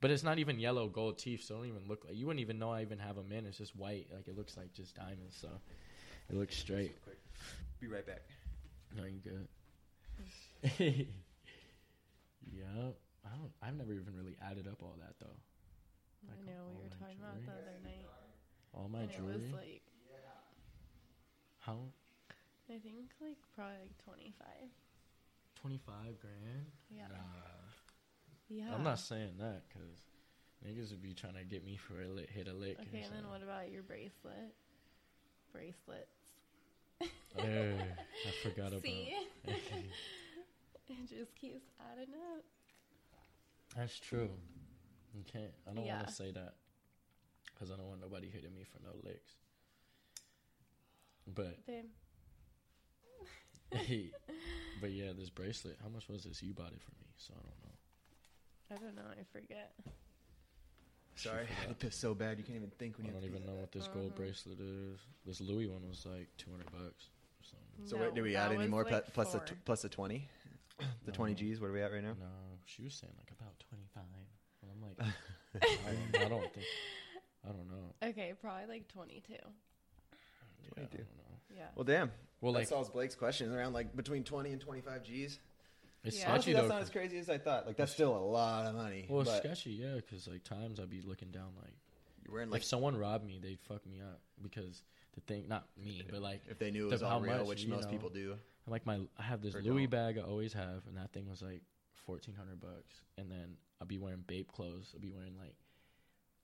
But 0.00 0.10
it's 0.10 0.22
not 0.22 0.38
even 0.38 0.60
yellow 0.60 0.88
gold 0.88 1.18
teeth, 1.18 1.44
so 1.44 1.54
it 1.54 1.58
don't 1.58 1.68
even 1.68 1.88
look 1.88 2.04
like 2.04 2.16
you 2.16 2.26
wouldn't 2.26 2.42
even 2.42 2.58
know 2.58 2.70
I 2.70 2.82
even 2.82 2.98
have 2.98 3.16
them 3.16 3.32
in. 3.32 3.46
It's 3.46 3.56
just 3.58 3.74
white, 3.74 4.08
like 4.14 4.28
it 4.28 4.36
looks 4.36 4.56
like 4.56 4.72
just 4.74 4.94
diamonds. 4.94 5.36
So 5.40 5.48
it 6.28 6.36
looks 6.36 6.56
straight. 6.56 6.92
be 7.80 7.86
right 7.86 8.06
back. 8.06 8.22
No, 8.96 9.04
you 9.04 9.20
good. 9.20 9.48
yeah, 10.78 10.92
I 13.24 13.28
don't. 13.36 13.52
I've 13.62 13.76
never 13.76 13.92
even 13.92 14.14
really 14.16 14.36
added 14.42 14.66
up 14.68 14.82
all 14.82 14.96
that 15.00 15.14
though. 15.20 15.36
Like, 16.28 16.38
I 16.42 16.46
know 16.50 16.64
we 16.68 16.74
all 16.74 16.82
were 16.82 16.88
my 16.88 16.94
talking 17.00 17.18
about 17.20 17.44
the 17.44 17.52
other 17.52 17.78
night. 17.84 18.06
All 18.74 18.88
my 18.88 19.02
and 19.02 19.10
it 19.10 19.22
was 19.24 19.52
like, 19.52 19.82
How? 21.60 21.78
I 22.68 22.78
think 22.78 23.12
like 23.20 23.38
probably 23.54 23.78
like 23.80 23.96
Twenty 24.04 24.32
five 24.38 24.68
grand. 25.74 26.66
Yeah. 26.90 27.02
Nah, 27.08 27.16
Yeah. 28.48 28.74
I'm 28.74 28.84
not 28.84 28.98
saying 28.98 29.34
that 29.38 29.62
because 29.68 30.00
niggas 30.66 30.90
would 30.90 31.02
be 31.02 31.12
trying 31.14 31.34
to 31.34 31.44
get 31.44 31.64
me 31.64 31.76
for 31.76 32.00
a 32.00 32.08
lick, 32.08 32.30
hit 32.30 32.48
a 32.48 32.52
lick. 32.52 32.78
Okay, 32.80 33.02
and 33.02 33.12
then 33.12 33.28
what 33.28 33.42
about 33.42 33.70
your 33.70 33.82
bracelet? 33.82 34.54
Bracelets. 35.52 36.10
Eh, 37.00 37.04
I 37.44 38.30
forgot 38.42 38.68
about. 38.72 38.82
See? 38.82 39.12
it 39.44 41.08
just 41.08 41.34
keeps 41.34 41.66
adding 41.92 42.14
up. 42.14 42.44
That's 43.76 43.98
true. 43.98 44.30
You 45.14 45.24
can't. 45.24 45.52
I 45.70 45.74
don't 45.74 45.84
Yeah. 45.84 45.96
want 45.96 46.08
to 46.08 46.14
say 46.14 46.30
that 46.32 46.54
because 47.52 47.70
I 47.70 47.76
don't 47.76 47.88
want 47.88 48.00
nobody 48.00 48.30
hitting 48.30 48.54
me 48.54 48.64
for 48.64 48.78
no 48.82 48.92
licks. 49.02 49.32
But 51.26 51.66
Babe. 51.66 51.84
but 54.80 54.90
yeah, 54.90 55.12
this 55.18 55.30
bracelet. 55.30 55.76
How 55.82 55.88
much 55.88 56.08
was 56.08 56.24
this? 56.24 56.42
You 56.42 56.52
bought 56.54 56.72
it 56.72 56.80
for 56.82 56.92
me, 57.00 57.06
so 57.16 57.34
I 57.34 57.42
don't 57.42 57.62
know. 57.62 57.74
I 58.70 58.74
don't 58.86 58.96
know. 58.96 59.10
I 59.20 59.24
forget. 59.32 59.72
Sorry, 61.14 61.46
forgot. 61.46 61.70
I 61.70 61.72
piss 61.74 61.96
so 61.96 62.14
bad 62.14 62.38
you 62.38 62.44
can't 62.44 62.56
even 62.56 62.70
think 62.78 62.98
when 62.98 63.06
I 63.06 63.10
you. 63.10 63.14
don't 63.14 63.24
even 63.24 63.46
know 63.46 63.54
what 63.54 63.72
this 63.72 63.88
gold 63.88 64.06
Uh-huh. 64.12 64.16
bracelet 64.22 64.60
is. 64.60 65.00
This 65.24 65.40
Louis 65.40 65.66
one 65.66 65.86
was 65.88 66.04
like 66.04 66.28
two 66.36 66.50
hundred 66.50 66.70
bucks. 66.72 67.08
or 67.40 67.44
something. 67.44 67.86
So 67.88 67.96
No, 67.96 68.02
wait, 68.04 68.14
do 68.14 68.22
we 68.22 68.32
that 68.34 68.50
add 68.52 68.58
any 68.58 68.68
more 68.68 68.84
like, 68.84 69.12
plus 69.14 69.32
the 69.32 69.38
four. 69.38 69.46
t- 69.46 69.54
plus 69.64 69.82
the 69.82 69.88
twenty? 69.88 70.28
The 71.06 71.12
twenty 71.12 71.34
G's. 71.34 71.58
What 71.60 71.70
are 71.70 71.72
we 71.72 71.80
at 71.82 71.90
right 71.92 72.02
now? 72.02 72.16
No, 72.20 72.26
she 72.66 72.82
was 72.82 72.92
saying 72.94 73.14
like 73.16 73.30
about 73.38 73.58
twenty 73.60 73.86
five. 73.94 74.04
And 74.62 74.70
I'm 74.70 74.82
like, 74.82 74.98
I, 75.62 76.18
don't, 76.18 76.24
I 76.26 76.28
don't 76.28 76.52
think. 76.52 76.66
I 77.44 77.48
don't 77.52 77.68
know. 77.68 77.94
Okay, 78.10 78.34
probably 78.40 78.66
like 78.66 78.88
22. 78.88 79.32
Yeah, 79.32 79.38
I 80.76 80.80
22. 80.80 80.96
don't 80.98 81.16
know. 81.16 81.35
Yeah. 81.54 81.64
Well, 81.74 81.84
damn. 81.84 82.10
Well, 82.40 82.52
that 82.52 82.60
like 82.60 82.68
solves 82.68 82.88
Blake's 82.90 83.14
question 83.14 83.52
around 83.52 83.72
like 83.72 83.94
between 83.96 84.24
twenty 84.24 84.52
and 84.52 84.60
twenty 84.60 84.80
five 84.82 85.02
G's. 85.02 85.38
it's 86.04 86.18
Yeah. 86.18 86.30
Honestly, 86.32 86.52
sketchy 86.52 86.52
that's 86.54 86.68
though. 86.68 86.74
not 86.74 86.82
as 86.82 86.90
crazy 86.90 87.18
as 87.18 87.30
I 87.30 87.38
thought. 87.38 87.66
Like 87.66 87.76
that's 87.76 87.92
still 87.92 88.16
a 88.16 88.18
lot 88.18 88.66
of 88.66 88.74
money. 88.74 89.06
well, 89.08 89.22
it's 89.22 89.30
but 89.30 89.38
sketchy, 89.42 89.70
yeah, 89.70 89.94
because 89.96 90.28
like 90.28 90.44
times 90.44 90.78
I'd 90.80 90.90
be 90.90 91.02
looking 91.02 91.30
down 91.30 91.48
like 91.62 91.72
you're 92.24 92.34
wearing 92.34 92.50
like 92.50 92.60
if 92.62 92.66
someone 92.66 92.96
robbed 92.96 93.26
me, 93.26 93.38
they'd 93.42 93.60
fuck 93.60 93.86
me 93.86 94.00
up 94.00 94.20
because 94.42 94.82
the 95.14 95.20
thing, 95.22 95.46
not 95.48 95.66
me, 95.82 96.02
but 96.10 96.20
like 96.20 96.42
if 96.48 96.58
they 96.58 96.70
knew 96.70 96.90
it 96.90 96.98
the- 96.98 97.04
all 97.06 97.12
how 97.12 97.20
real, 97.20 97.38
much, 97.38 97.46
which 97.46 97.62
you 97.64 97.70
most 97.70 97.84
know. 97.84 97.90
people 97.90 98.10
do. 98.10 98.32
I'm 98.66 98.70
like 98.70 98.84
my 98.84 99.00
I 99.18 99.22
have 99.22 99.40
this 99.42 99.54
Or 99.54 99.62
Louis 99.62 99.86
don't. 99.86 99.90
bag 99.90 100.18
I 100.18 100.22
always 100.22 100.52
have, 100.52 100.82
and 100.88 100.96
that 100.96 101.12
thing 101.12 101.28
was 101.28 101.40
like 101.40 101.62
fourteen 102.04 102.34
hundred 102.34 102.60
bucks. 102.60 103.00
And 103.16 103.30
then 103.30 103.56
I'll 103.80 103.86
be 103.86 103.98
wearing 103.98 104.24
Bape 104.26 104.52
clothes. 104.52 104.90
I'll 104.94 105.00
be 105.00 105.10
wearing 105.10 105.36
like 105.38 105.54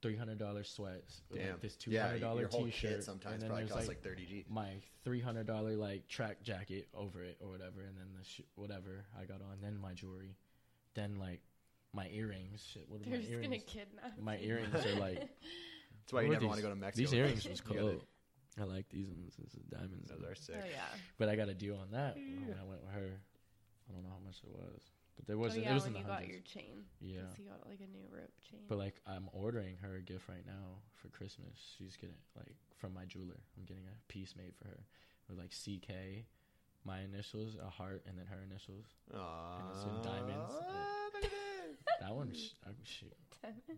three 0.03 0.16
hundred 0.16 0.39
dollars 0.39 0.69
sweats, 0.69 1.23
with, 1.31 1.39
Damn. 1.41 1.53
like 1.53 1.61
this 1.61 1.77
two 1.77 1.97
hundred 1.99 2.20
dollar 2.20 2.41
your 2.41 2.49
whole 2.49 2.65
T-shirt. 2.65 3.03
sometimes 3.05 3.35
and 3.35 3.43
then 3.43 3.49
probably 3.49 3.62
there's 3.65 3.73
costs 3.73 3.89
like, 3.89 3.97
like 3.99 4.05
thirty 4.05 4.27
G. 4.27 4.45
my 4.51 4.69
three 5.05 5.20
hundred 5.20 5.47
dollar 5.47 5.74
like 5.77 6.09
track 6.09 6.43
jacket 6.43 6.89
over 6.95 7.23
it 7.23 7.39
or 7.41 7.49
whatever, 7.49 7.81
and 7.83 7.97
then 7.97 8.09
the 8.19 8.24
sh- 8.24 8.41
whatever 8.57 9.05
I 9.19 9.24
got 9.24 9.41
on, 9.41 9.59
then 9.62 9.79
my 9.81 9.93
jewelry, 9.95 10.37
then 10.95 11.16
like 11.19 11.41
my 11.95 12.09
earrings. 12.12 12.65
Shit, 12.73 12.85
what 12.89 13.01
are 13.01 13.05
They're 13.05 13.19
my 13.19 13.24
just 13.24 13.43
gonna 13.43 13.59
kidnap 13.59 14.19
My 14.20 14.39
earrings 14.39 14.74
are 14.87 14.99
like 15.01 15.19
That's 16.03 16.12
why 16.12 16.23
you 16.23 16.29
what 16.29 16.37
are 16.37 16.41
never 16.41 16.47
want 16.49 16.57
to 16.59 16.62
go 16.65 16.70
to 16.70 16.77
Mexico. 16.77 17.07
these 17.09 17.15
earrings 17.15 17.49
was 17.49 17.61
cool. 17.61 18.03
I 18.61 18.65
like 18.65 18.89
these 18.91 19.09
ones. 19.09 19.35
This 19.39 19.55
is 19.55 19.62
diamonds. 19.70 20.11
Those 20.11 20.23
are 20.29 20.35
sick. 20.35 20.57
Oh 20.59 20.66
yeah. 20.70 20.83
But 21.19 21.29
I 21.29 21.37
got 21.37 21.49
a 21.49 21.55
deal 21.55 21.77
on 21.81 21.91
that 21.93 22.16
when 22.16 22.55
I 22.61 22.65
went 22.65 22.83
with 22.83 22.93
her. 22.93 23.11
I 23.89 23.93
don't 23.95 24.03
know 24.05 24.11
how 24.11 24.24
much 24.24 24.39
it 24.45 24.51
was, 24.51 24.83
but 25.17 25.27
there 25.27 25.39
wasn't. 25.39 25.65
oh 25.65 25.67
it 25.67 25.69
yeah, 25.71 25.75
was 25.75 25.83
when 25.85 25.93
in 25.95 25.99
you 25.99 26.05
the 26.05 26.09
got 26.11 26.27
your 26.29 26.41
chain. 26.41 26.85
Yeah. 27.01 27.21
you 27.39 27.45
got 27.49 27.67
like 27.69 27.81
a 27.81 27.91
new 27.91 28.05
rope 28.11 28.33
chain. 28.51 28.61
but 28.69 28.79
like 28.79 28.97
I'm 29.07 29.29
ordering 29.33 29.77
her 29.83 29.97
a 29.97 30.03
gift 30.03 30.29
right 30.29 30.45
now 30.47 30.81
for 30.95 31.09
Christmas. 31.09 31.57
She's 31.79 31.97
getting 31.97 32.17
like 32.37 32.55
from 32.79 32.95
my 32.95 33.05
jeweler. 33.05 33.41
I'm 33.57 33.65
getting 33.65 33.85
a 33.85 34.13
piece 34.13 34.35
made 34.37 34.55
for 34.57 34.69
her 34.69 34.81
with 35.29 35.39
like 35.39 35.51
CK, 35.53 36.25
my 36.85 37.01
initials, 37.01 37.57
a 37.65 37.71
heart, 37.71 38.03
and 38.09 38.19
then 38.19 38.27
her 38.27 38.43
initials. 38.49 38.87
Aww. 39.15 39.75
it's 39.75 39.85
in 39.85 40.03
diamonds. 40.03 40.53
Look 41.15 41.25
at 41.25 41.31
that. 41.31 42.01
That 42.09 42.15
one, 42.15 42.33
sh- 42.35 42.55
I'm 42.67 42.75
shoot, 42.85 43.13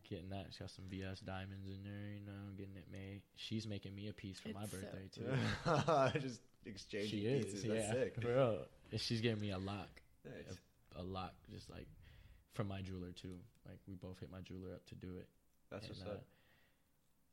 getting 0.09 0.31
that. 0.31 0.47
She's 0.51 0.59
got 0.59 0.71
some 0.71 0.85
VS 0.89 1.21
diamonds 1.21 1.67
in 1.69 1.83
there. 1.85 2.09
You 2.19 2.25
know, 2.27 2.53
getting 2.57 2.77
it 2.77 2.87
made. 2.91 3.21
She's 3.37 3.67
making 3.67 3.95
me 3.95 4.09
a 4.09 4.13
piece 4.13 4.41
for 4.41 4.49
my 4.51 4.63
It's 4.65 4.73
so 4.73 4.79
birthday 4.79 6.13
too. 6.15 6.21
Just 6.29 6.41
exchanging 6.67 7.11
She 7.11 7.27
is, 7.27 7.45
pieces. 7.47 7.65
yeah, 7.65 7.75
That's 7.75 7.93
sick. 7.93 8.15
for 8.23 8.29
real. 8.29 8.59
And 8.91 9.01
she's 9.01 9.21
giving 9.21 9.41
me 9.41 9.51
a 9.51 9.59
lock. 9.59 10.01
Nice. 10.25 10.57
A 10.97 11.03
lot 11.03 11.35
just 11.51 11.71
like 11.71 11.87
from 12.55 12.69
my 12.69 12.81
jeweler 12.83 13.13
too. 13.13 13.37
Like 13.67 13.79
we 13.87 13.95
both 13.95 14.21
hit 14.21 14.31
my 14.31 14.41
jeweler 14.41 14.75
up 14.75 14.85
to 14.87 14.95
do 14.95 15.17
it. 15.19 15.29
That's 15.71 15.87
And, 15.89 15.97
what's 15.97 16.07
uh, 16.09 16.15
up. 16.15 16.25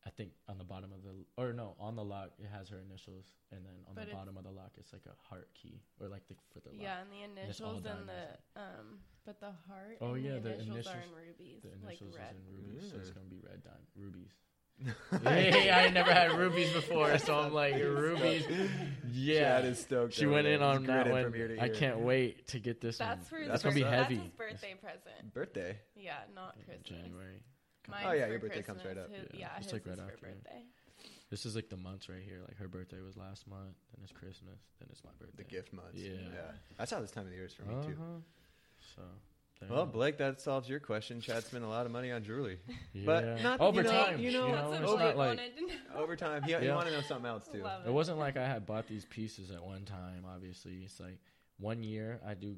I 0.06 0.10
think 0.10 0.32
on 0.50 0.58
the 0.58 0.64
bottom 0.64 0.90
of 0.94 1.04
the 1.04 1.14
or 1.38 1.54
no 1.54 1.76
on 1.80 1.96
the 1.96 2.04
lock 2.04 2.32
it 2.40 2.48
has 2.50 2.70
her 2.70 2.80
initials, 2.82 3.26
and 3.52 3.62
then 3.64 3.86
on 3.88 3.94
But 3.94 4.10
the 4.10 4.16
bottom 4.16 4.36
of 4.36 4.44
the 4.44 4.50
lock 4.50 4.72
it's 4.78 4.92
like 4.94 5.06
a 5.06 5.14
heart 5.30 5.48
key 5.54 5.78
or 6.02 6.08
like 6.08 6.26
the 6.28 6.34
for 6.50 6.60
the 6.60 6.70
lock. 6.74 6.82
yeah, 6.82 7.02
and 7.02 7.12
the 7.14 7.22
And 7.22 7.38
it's 7.50 7.62
all 7.62 7.78
initials 7.78 7.86
and 7.86 8.08
diamonds. 8.08 8.42
the 8.56 8.62
um, 8.62 8.88
but 9.26 9.40
the 9.40 9.54
heart. 9.70 9.98
Oh, 10.02 10.14
and 10.18 10.24
yeah, 10.26 10.34
the 10.42 10.58
the 10.58 10.62
initials, 10.66 10.88
are 10.88 11.06
in 11.06 11.14
rubies, 11.14 11.62
The 11.62 11.70
like 11.86 12.02
initials 12.02 12.18
red. 12.18 12.34
is 12.34 12.42
in 12.42 12.44
rubies, 12.50 12.90
so 12.90 12.98
it's 12.98 13.10
Mm. 13.12 13.16
gonna 13.22 13.30
be 13.30 13.42
red 13.46 13.62
diamond 13.62 13.86
rubies. 13.96 14.34
Hey, 15.24 15.70
I 15.74 15.90
never 15.90 16.12
had 16.14 16.38
rubies 16.38 16.72
before, 16.74 17.18
so 17.18 17.36
I'm 17.40 17.54
like 17.54 17.76
rubies. 17.76 18.46
Yeah, 19.12 19.40
Chad 19.62 19.66
is 19.66 19.80
stoked. 19.80 20.14
she 20.14 20.26
over 20.26 20.36
went 20.36 20.46
there. 20.46 20.54
in 20.56 20.60
He's 20.62 20.68
on 20.68 20.84
that 20.86 21.04
grinning 21.06 21.12
one. 21.24 21.32
from 21.32 21.36
ear 21.40 21.48
to 21.50 21.60
I 21.62 21.66
ear. 21.68 21.74
can't 21.74 22.00
wait 22.00 22.48
to 22.50 22.60
get 22.60 22.82
this 22.82 22.98
That's 22.98 23.32
one. 23.32 23.42
for 23.42 23.48
That's 23.48 23.62
the 23.64 23.70
gonna 23.70 23.76
be 23.76 23.82
birth- 23.84 23.92
heavy. 23.94 24.16
That's 24.16 24.28
his 24.28 24.38
birthday 24.38 24.74
present. 24.82 25.34
Birthday. 25.34 25.78
Yeah, 25.96 26.14
not 26.36 26.56
Christmas. 26.66 26.78
January. 26.84 27.42
Mine's 27.90 28.06
Oh, 28.08 28.12
yeah, 28.14 28.26
for 28.26 28.32
your 28.32 28.40
birthday 28.40 28.62
comes 28.62 28.86
right 28.86 28.96
Christmas. 28.96 29.20
up. 29.22 29.32
His- 29.32 29.40
Yeah, 29.40 29.48
yeah, 29.48 29.58
it's 29.58 29.66
his 29.66 29.74
like 29.74 29.86
right 29.86 29.94
is 29.94 30.00
for 30.00 30.06
after. 30.12 30.26
birthday. 30.28 30.62
This 31.30 31.46
is 31.46 31.56
like 31.56 31.70
the 31.70 31.78
months 31.78 32.10
right 32.10 32.22
here. 32.24 32.40
Like 32.48 32.58
her 32.58 32.68
birthday 32.68 33.00
was 33.02 33.16
last 33.18 33.48
month, 33.48 33.76
then 33.96 34.04
it's 34.04 34.12
Christmas, 34.12 34.60
then 34.80 34.90
it's 34.92 35.04
my 35.04 35.12
birthday. 35.18 35.44
The 35.44 35.50
gift 35.50 35.72
months. 35.74 35.96
Yeah. 35.96 36.12
That's 36.78 36.92
how 36.92 37.00
this 37.00 37.12
time 37.12 37.24
of 37.24 37.30
the 37.30 37.36
year 37.38 37.46
is 37.46 37.54
for 37.54 37.64
me 37.64 37.76
too. 37.86 37.94
Uh-huh. 37.94 38.20
So. 38.96 39.02
There 39.62 39.70
Well. 39.70 39.86
Blake, 39.86 40.18
that 40.18 40.42
solves 40.42 40.68
your 40.68 40.80
question. 40.80 41.22
Chad 41.22 41.44
spent 41.44 41.64
a 41.64 41.68
lot 41.68 41.86
of 41.86 41.92
money 41.92 42.12
on 42.12 42.24
jewelry. 42.24 42.60
yeah. 42.94 43.04
but 43.06 43.42
not- 43.42 43.60
over 43.62 43.78
you 43.82 43.84
know- 43.84 43.92
time. 44.06 44.20
you 44.20 44.32
You 44.32 44.38
know, 44.38 44.48
know, 44.52 44.72
That's 44.72 44.84
not 44.84 45.00
like 45.00 45.16
wanted 45.16 45.56
to 45.58 45.66
know. 45.68 45.74
Over 45.96 46.16
time, 46.16 46.44
he, 46.44 46.54
he 46.54 46.66
Yeah. 46.66 46.76
wanted 46.76 46.90
to 46.92 46.98
know 46.98 47.02
something 47.04 47.26
else 47.28 47.48
too. 47.48 47.62
Love 47.62 47.86
it 47.88 47.92
wasn't 47.92 48.18
like 48.18 48.38
I 48.38 48.48
had 48.48 48.66
bought 48.66 48.88
these 48.88 49.06
pieces 49.06 49.52
at 49.52 49.64
one 49.64 49.86
time. 49.86 50.26
Obviously, 50.28 50.82
it's 50.84 51.00
like 51.00 51.20
one 51.58 51.84
year 51.84 52.20
I 52.26 52.34
do 52.34 52.58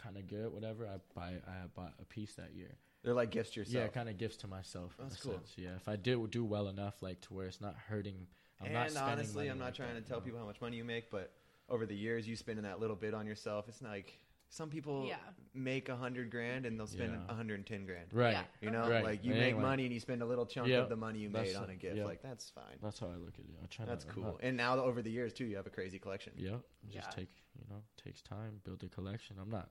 kind 0.00 0.16
of 0.16 0.26
good, 0.28 0.52
whatever. 0.52 0.86
I 0.86 0.96
buy, 1.14 1.34
I 1.46 1.66
bought 1.74 1.94
a 2.00 2.04
piece 2.04 2.34
that 2.34 2.54
year. 2.54 2.76
They're 3.02 3.14
like 3.14 3.30
gifts 3.30 3.50
to 3.52 3.60
yourself. 3.60 3.74
Yeah, 3.84 3.88
kind 3.88 4.08
of 4.08 4.18
gifts 4.18 4.36
to 4.38 4.48
myself. 4.48 4.94
That's 4.98 5.16
cool. 5.22 5.32
sense. 5.32 5.52
Yeah, 5.56 5.76
if 5.76 5.88
I 5.88 5.96
do 5.96 6.26
do 6.26 6.44
well 6.44 6.68
enough, 6.68 7.02
like 7.02 7.20
to 7.22 7.34
where 7.34 7.46
it's 7.46 7.60
not 7.60 7.74
hurting. 7.88 8.26
I'm 8.60 8.72
not 8.72 8.86
and 8.86 8.90
spending 8.92 9.12
honestly, 9.12 9.34
money 9.44 9.48
I'm 9.50 9.58
not 9.58 9.64
like 9.66 9.74
trying 9.74 9.94
that, 9.94 10.02
to 10.04 10.08
tell 10.08 10.16
you 10.16 10.20
know? 10.20 10.24
people 10.24 10.40
how 10.40 10.46
much 10.46 10.60
money 10.60 10.76
you 10.76 10.84
make, 10.84 11.10
but 11.10 11.32
over 11.68 11.86
the 11.86 11.94
years, 11.94 12.26
you 12.26 12.36
spending 12.36 12.64
that 12.64 12.80
little 12.80 12.96
bit 12.96 13.14
on 13.14 13.26
yourself. 13.26 13.68
It's 13.68 13.80
not 13.82 13.90
like 13.90 14.18
some 14.48 14.70
people 14.70 15.06
Yeah. 15.06 15.18
make 15.54 15.88
a 15.88 15.96
hundred 15.96 16.30
grand 16.30 16.66
and 16.66 16.78
they'll 16.78 16.86
spend 16.86 17.12
a 17.14 17.18
Yeah. 17.18 17.26
110 17.26 17.84
grand. 17.84 18.12
Right. 18.12 18.32
Yeah. 18.32 18.44
You 18.60 18.70
know, 18.70 18.88
Right. 18.88 19.02
like 19.04 19.24
you 19.24 19.32
But 19.32 19.38
make 19.38 19.44
anyway. 19.52 19.62
money 19.62 19.84
and 19.84 19.92
you 19.94 20.00
spend 20.00 20.22
a 20.22 20.26
little 20.26 20.46
chunk 20.46 20.68
Yeah, 20.68 20.78
of 20.82 20.88
the 20.88 20.96
money 20.96 21.18
you 21.20 21.28
that's 21.30 21.50
made 21.50 21.56
on 21.56 21.66
the- 21.66 21.72
a 21.72 21.76
gift. 21.76 21.96
yeah. 21.96 22.04
Like 22.04 22.22
that's 22.22 22.50
fine. 22.50 22.78
That's 22.80 22.98
how 22.98 23.08
I 23.08 23.16
look 23.16 23.38
at 23.38 23.44
it. 23.44 23.50
I 23.62 23.66
try. 23.66 23.84
That's 23.86 24.04
not, 24.06 24.14
cool. 24.14 24.24
I'm 24.24 24.30
not- 24.32 24.42
And 24.42 24.56
now 24.56 24.78
over 24.78 25.02
the 25.02 25.10
years 25.10 25.32
too, 25.32 25.46
you 25.46 25.56
have 25.56 25.66
a 25.66 25.70
crazy 25.70 25.98
collection. 25.98 26.32
Yeah, 26.36 26.56
it 26.56 26.90
just 26.90 27.08
Yeah. 27.08 27.24
take 27.24 27.30
you 27.58 27.64
know 27.68 27.82
takes 27.96 28.20
time 28.22 28.60
build 28.64 28.82
a 28.84 28.88
collection. 28.88 29.38
I'm 29.38 29.50
not 29.50 29.70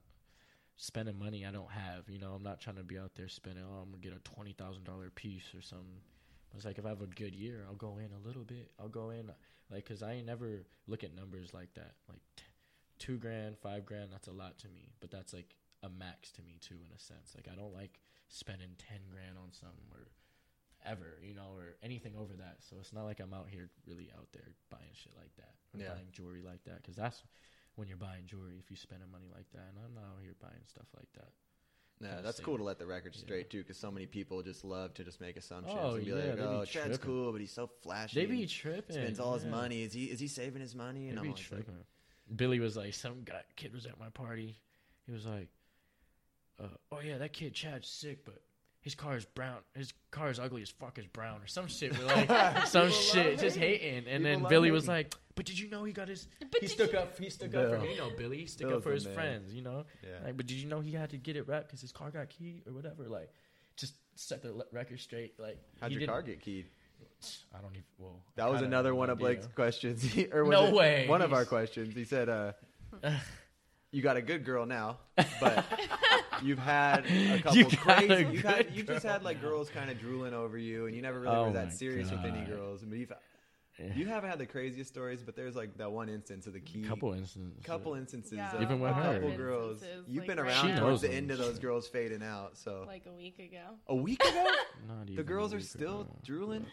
spending 0.77 1.17
money 1.17 1.45
I 1.45 1.51
don't 1.51 1.71
have. 1.71 2.09
You 2.09 2.19
know, 2.19 2.33
I'm 2.33 2.43
not 2.43 2.59
trying 2.59 2.75
to 2.77 2.83
be 2.83 2.97
out 2.97 3.15
there 3.15 3.27
spending. 3.29 3.63
Oh, 3.63 3.75
I'm 3.81 3.91
gonna 3.91 4.01
get 4.01 4.13
a 4.13 4.19
twenty 4.19 4.53
thousand 4.53 4.83
dollar 4.83 5.09
piece 5.09 5.53
or 5.55 5.61
something. 5.61 6.01
It's 6.53 6.65
like 6.65 6.77
if 6.77 6.85
I 6.85 6.89
have 6.89 7.01
a 7.01 7.07
good 7.07 7.35
year, 7.35 7.65
I'll 7.67 7.75
go 7.75 7.97
in 7.97 8.11
a 8.13 8.19
little 8.19 8.43
bit. 8.43 8.71
I'll 8.79 8.89
go 8.89 9.09
in 9.11 9.27
like 9.69 9.83
because 9.85 10.01
I 10.03 10.13
ain't 10.13 10.25
never 10.25 10.65
look 10.87 11.03
at 11.03 11.13
numbers 11.13 11.53
like 11.53 11.73
that. 11.75 11.95
Like 12.09 12.21
t- 12.35 12.44
two 12.99 13.17
grand, 13.17 13.57
five 13.57 13.85
grand, 13.85 14.09
that's 14.11 14.27
a 14.27 14.31
lot 14.33 14.57
to 14.59 14.69
me. 14.69 14.89
But 14.99 15.11
that's 15.11 15.33
like 15.33 15.55
a 15.83 15.89
max 15.89 16.31
to 16.33 16.41
me 16.41 16.57
too, 16.61 16.77
in 16.85 16.91
a 16.95 16.99
sense. 16.99 17.33
Like 17.35 17.47
I 17.51 17.55
don't 17.55 17.73
like 17.73 17.99
spending 18.29 18.75
ten 18.77 18.99
grand 19.09 19.37
on 19.37 19.51
something 19.51 19.85
or 19.91 20.07
ever, 20.85 21.17
you 21.23 21.33
know, 21.33 21.49
or 21.55 21.75
anything 21.83 22.13
over 22.15 22.33
that. 22.35 22.57
So 22.61 22.77
it's 22.79 22.93
not 22.93 23.05
like 23.05 23.19
I'm 23.19 23.33
out 23.33 23.47
here 23.49 23.69
really 23.87 24.09
out 24.17 24.27
there 24.33 24.49
buying 24.69 24.93
shit 24.93 25.13
like 25.17 25.35
that 25.37 25.53
or 25.73 25.79
Yeah. 25.81 25.89
buying 25.93 26.07
jewelry 26.11 26.41
like 26.41 26.63
that. 26.65 26.77
Because 26.81 26.95
that's 26.95 27.23
when 27.75 27.87
you're 27.87 27.97
buying 27.97 28.25
jewelry 28.27 28.57
if 28.59 28.69
you 28.69 28.77
spending 28.77 29.09
money 29.11 29.27
like 29.33 29.49
that. 29.53 29.65
And 29.69 29.77
I'm 29.83 29.93
not 29.93 30.03
out 30.15 30.21
here 30.21 30.35
buying 30.41 30.63
stuff 30.67 30.87
like 30.95 31.11
that. 31.13 31.31
Yeah, 32.01 32.07
Kinda 32.09 32.23
that's 32.23 32.39
cool 32.41 32.57
to 32.57 32.63
let 32.63 32.77
the 32.77 32.85
record 32.85 33.15
Yeah. 33.15 33.21
straight 33.21 33.49
too, 33.49 33.59
because 33.59 33.77
so 33.77 33.89
many 33.89 34.05
people 34.05 34.43
just 34.43 34.63
love 34.65 34.93
to 34.95 35.03
just 35.03 35.21
make 35.21 35.37
assumptions 35.37 35.79
Oh, 35.79 35.95
and 35.95 36.05
be 36.05 36.11
yeah, 36.11 36.17
like, 36.17 36.35
they 36.35 36.41
be 36.41 36.47
"Oh, 36.47 36.65
Chad's 36.65 36.97
cool, 36.97 37.31
but 37.31 37.39
he's 37.41 37.51
so 37.53 37.67
flashy. 37.67 38.19
They 38.19 38.25
be 38.25 38.45
tripping. 38.45 38.95
spends 38.95 39.19
all 39.19 39.33
his 39.33 39.45
money. 39.45 39.81
Is 39.83 39.93
he 39.93 40.05
is 40.05 40.19
he 40.19 40.27
saving 40.27 40.61
his 40.61 40.75
money?" 40.75 41.07
And 41.07 41.17
They 41.17 41.21
I'm 41.21 41.23
be 41.27 41.29
like, 41.33 41.37
tripping. 41.37 41.85
Billy 42.33 42.59
was 42.59 42.75
like, 42.77 42.93
some 42.93 43.23
guy 43.23 43.41
kid 43.55 43.73
was 43.73 43.85
at 43.85 43.99
my 43.99 44.09
party. 44.09 44.57
He 45.05 45.11
was 45.11 45.25
like, 45.25 45.49
uh, 46.59 46.67
"Oh 46.91 46.99
yeah, 46.99 47.17
that 47.19 47.33
kid 47.33 47.53
Chad's 47.53 47.87
sick, 47.87 48.25
but 48.25 48.41
his 48.81 48.95
car 48.95 49.15
is 49.15 49.25
brown. 49.25 49.57
His 49.75 49.93
car 50.11 50.29
is 50.29 50.39
ugly 50.39 50.61
as 50.61 50.69
fuck 50.69 50.97
as 50.97 51.05
brown, 51.07 51.41
or 51.41 51.47
some 51.47 51.67
shit. 51.67 51.97
We're 51.97 52.05
like 52.05 52.65
some 52.67 52.89
shit, 52.91 53.39
just 53.39 53.57
hating. 53.57 53.81
hating. 53.81 53.97
And 53.97 54.05
People 54.05 54.23
then 54.23 54.41
love 54.43 54.49
Billy 54.49 54.71
was 54.71 54.87
like, 54.87 55.13
"But 55.35 55.45
did 55.45 55.59
you 55.59 55.69
know 55.69 55.83
he 55.83 55.93
got 55.93 56.07
his? 56.07 56.27
But 56.39 56.61
he 56.61 56.67
stuck 56.67 56.93
you- 56.93 56.97
up. 56.99 57.19
He 57.19 57.29
stuck 57.29 57.53
up 57.53 57.69
for 57.79 57.85
you 57.85 57.97
know 57.97 58.09
Billy. 58.17 58.37
He 58.39 58.45
stuck 58.47 58.69
Bill's 58.69 58.77
up 58.77 58.83
for 58.83 58.91
his 58.93 59.05
man. 59.05 59.13
friends. 59.13 59.53
You 59.53 59.61
know. 59.61 59.85
"Yeah." 60.03 60.25
Like, 60.25 60.37
but 60.37 60.47
did 60.47 60.57
you 60.57 60.67
know 60.67 60.79
he 60.79 60.91
had 60.91 61.11
to 61.11 61.17
get 61.17 61.35
it 61.35 61.47
wrapped 61.47 61.67
because 61.67 61.81
his 61.81 61.91
car 61.91 62.09
got 62.09 62.29
keyed 62.29 62.63
or 62.65 62.73
whatever? 62.73 63.03
Like, 63.07 63.29
just 63.75 63.93
set 64.15 64.41
the 64.41 64.65
record 64.71 64.99
straight. 64.99 65.39
Like, 65.39 65.59
How'd 65.81 65.91
he 65.91 65.97
your 65.99 66.07
car 66.07 66.21
get 66.23 66.41
keyed? 66.41 66.65
I 67.53 67.59
don't 67.61 67.71
even. 67.71 67.83
Well, 67.97 68.21
I 68.27 68.31
That 68.35 68.51
was 68.51 68.61
another 68.61 68.93
one 68.95 69.07
no 69.07 69.13
of 69.13 69.19
Blake's 69.19 69.47
questions. 69.55 70.05
Or 70.33 70.43
was 70.43 70.51
No 70.51 70.65
it 70.67 70.73
way. 70.73 71.07
One 71.07 71.21
of 71.21 71.33
our 71.33 71.45
questions. 71.45 71.93
He 71.95 72.03
said, 72.03 72.29
uh, 72.29 72.53
"You 73.91 74.01
got 74.01 74.17
a 74.17 74.21
good 74.21 74.43
girl 74.45 74.65
now, 74.65 74.97
but 75.39 75.65
you've 76.43 76.59
had 76.59 77.05
a 77.05 77.39
couple 77.39 77.57
You 77.57 77.63
got 77.65 77.77
crazy. 77.77 78.13
a 78.13 78.31
You've, 78.31 78.43
had, 78.43 78.67
you've 78.73 78.87
just 78.87 79.03
girl 79.03 79.11
had 79.13 79.23
like 79.23 79.41
now. 79.41 79.49
girls 79.49 79.69
kind 79.69 79.89
of 79.89 79.99
drooling 79.99 80.33
over 80.33 80.57
you, 80.57 80.85
and 80.87 80.95
you 80.95 81.01
never 81.01 81.19
really 81.19 81.35
Oh 81.35 81.45
were 81.47 81.53
that 81.53 81.65
my 81.67 81.71
serious 81.71 82.11
with 82.11 82.21
any 82.25 82.39
God. 82.39 82.47
girls. 82.49 82.81
But 82.83 82.97
you've 82.97 83.13
Yeah. 83.79 83.93
you 83.95 84.05
haven't 84.05 84.29
had 84.29 84.39
the 84.39 84.45
craziest 84.45 84.89
stories, 84.89 85.21
but 85.23 85.35
there's 85.35 85.55
like 85.55 85.77
that 85.77 85.91
one 85.91 86.07
instance 86.09 86.47
of 86.47 86.53
the 86.53 86.59
key. 86.61 86.81
couple 86.83 87.13
instances. 87.13 87.61
couple 87.63 87.93
instances 87.95 88.33
Yeah, 88.33 88.55
of 88.55 88.61
Even 88.61 88.79
with 88.79 88.91
a 88.91 88.93
her. 88.93 89.13
couple 89.19 89.35
girls. 89.35 89.81
Instances, 89.83 90.05
You've 90.07 90.19
like, 90.23 90.27
been 90.27 90.39
right 90.39 90.47
around 90.53 90.61
She 90.65 90.71
now. 90.71 90.79
towards 90.79 91.01
knows 91.03 91.09
the 91.09 91.13
end 91.13 91.31
of 91.31 91.37
those 91.39 91.59
girls 91.59 91.87
fading 91.87 92.23
out. 92.23 92.57
So 92.57 92.83
like 92.87 93.05
a 93.05 93.11
week 93.13 93.39
ago. 93.39 93.75
a 93.87 93.95
week 93.95 94.23
ago, 94.23 94.45
Not 94.87 95.03
even 95.03 95.15
the 95.17 95.23
girls 95.23 95.51
a 95.51 95.55
are 95.55 95.59
week 95.59 95.67
still 95.67 96.01
ago. 96.01 96.15
drooling. 96.23 96.65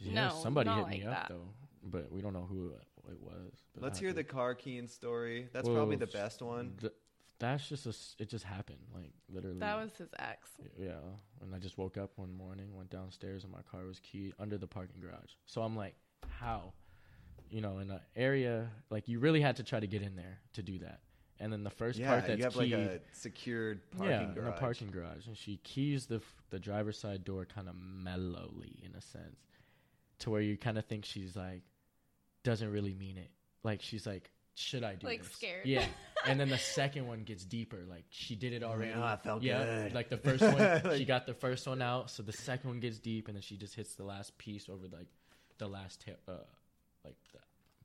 Yeah, 0.00 0.28
No, 0.28 0.40
somebody 0.42 0.68
not 0.70 0.88
hit 0.90 1.00
me 1.00 1.06
like 1.06 1.16
up 1.16 1.28
that. 1.28 1.34
though, 1.34 1.48
but 1.82 2.10
we 2.10 2.20
don't 2.20 2.32
know 2.32 2.46
who 2.48 2.68
it 2.68 2.82
it 3.10 3.20
was. 3.20 3.52
But 3.74 3.82
Let's 3.82 3.98
hear 3.98 4.12
the 4.12 4.22
think- 4.22 4.28
car 4.28 4.54
keying 4.54 4.88
story. 4.88 5.48
That's 5.52 5.66
Well, 5.66 5.76
probably 5.76 5.96
the 5.96 6.06
best 6.06 6.40
one. 6.40 6.74
th- 6.80 6.92
that's 7.38 7.68
just 7.68 7.84
a. 7.84 7.90
s- 7.90 8.16
It 8.18 8.30
just 8.30 8.44
happened, 8.44 8.78
like 8.94 9.12
literally. 9.28 9.58
That 9.58 9.76
was 9.76 9.94
his 9.96 10.08
ex. 10.18 10.50
Yeah, 10.78 11.00
and 11.42 11.54
I 11.54 11.58
just 11.58 11.76
woke 11.76 11.98
up 11.98 12.16
one 12.16 12.32
morning, 12.32 12.74
went 12.74 12.88
downstairs, 12.90 13.44
and 13.44 13.52
my 13.52 13.60
car 13.62 13.84
was 13.84 14.00
keyed 14.00 14.32
under 14.38 14.56
the 14.56 14.66
parking 14.66 15.00
garage. 15.02 15.32
So 15.44 15.62
I'm 15.62 15.76
like, 15.76 15.94
how? 16.28 16.72
You 17.50 17.60
know, 17.60 17.78
in 17.80 17.90
an 17.90 18.00
area 18.16 18.70
like 18.88 19.06
you 19.06 19.18
really 19.18 19.42
had 19.42 19.56
to 19.56 19.62
try 19.64 19.78
to 19.80 19.86
get 19.86 20.00
in 20.00 20.16
there 20.16 20.38
to 20.54 20.62
do 20.62 20.78
that. 20.78 21.00
And 21.40 21.52
then 21.52 21.62
the 21.64 21.70
first 21.70 21.98
Yeah, 21.98 22.08
part 22.08 22.26
that's 22.26 22.38
you 22.38 22.44
have 22.44 22.54
keyed, 22.54 22.72
like 22.72 23.02
a 23.12 23.14
secured 23.14 23.90
parking 23.90 24.08
yeah, 24.28 24.34
garage. 24.34 24.38
in 24.38 24.46
a 24.46 24.52
parking 24.56 24.90
garage, 24.90 25.26
and 25.26 25.36
she 25.36 25.58
keys 25.58 26.06
the 26.06 26.16
f- 26.16 26.42
the 26.50 26.58
driver's 26.58 26.98
side 26.98 27.24
door 27.24 27.44
kind 27.44 27.68
of 27.68 27.74
mellowly 27.76 28.80
in 28.82 28.94
a 28.94 29.00
sense, 29.02 29.36
to 30.20 30.30
where 30.30 30.40
you 30.40 30.56
kind 30.56 30.78
of 30.78 30.84
think 30.86 31.04
she's 31.04 31.36
like 31.36 31.62
doesn't 32.42 32.70
really 32.70 32.94
mean 32.94 33.16
it. 33.16 33.30
Like 33.62 33.80
she's 33.82 34.06
like, 34.06 34.30
should 34.54 34.84
I 34.84 34.94
do 34.94 35.06
Like, 35.06 35.22
this? 35.22 35.32
scared. 35.32 35.66
Yeah. 35.66 35.84
and 36.26 36.38
then 36.38 36.48
the 36.48 36.58
second 36.58 37.06
one 37.06 37.24
gets 37.24 37.44
deeper. 37.44 37.80
Like 37.88 38.04
she 38.10 38.36
did 38.36 38.52
it 38.52 38.62
already. 38.62 38.92
Oh, 38.94 39.02
I 39.02 39.16
felt 39.16 39.42
yeah. 39.42 39.64
good. 39.64 39.94
Like 39.94 40.10
the 40.10 40.18
first 40.18 40.42
one, 40.42 40.82
she 40.98 41.04
got 41.04 41.26
the 41.26 41.34
first 41.34 41.66
one 41.66 41.82
out, 41.82 42.10
so 42.10 42.22
the 42.22 42.32
second 42.32 42.70
one 42.70 42.80
gets 42.80 42.98
deep, 42.98 43.28
and 43.28 43.36
then 43.36 43.42
she 43.42 43.56
just 43.56 43.74
hits 43.74 43.94
the 43.94 44.04
last 44.04 44.36
piece 44.38 44.68
over 44.68 44.86
like 44.92 45.08
the 45.58 45.66
last 45.66 46.00
tip, 46.02 46.20
uh, 46.28 46.32
like 47.04 47.16
the 47.32 47.38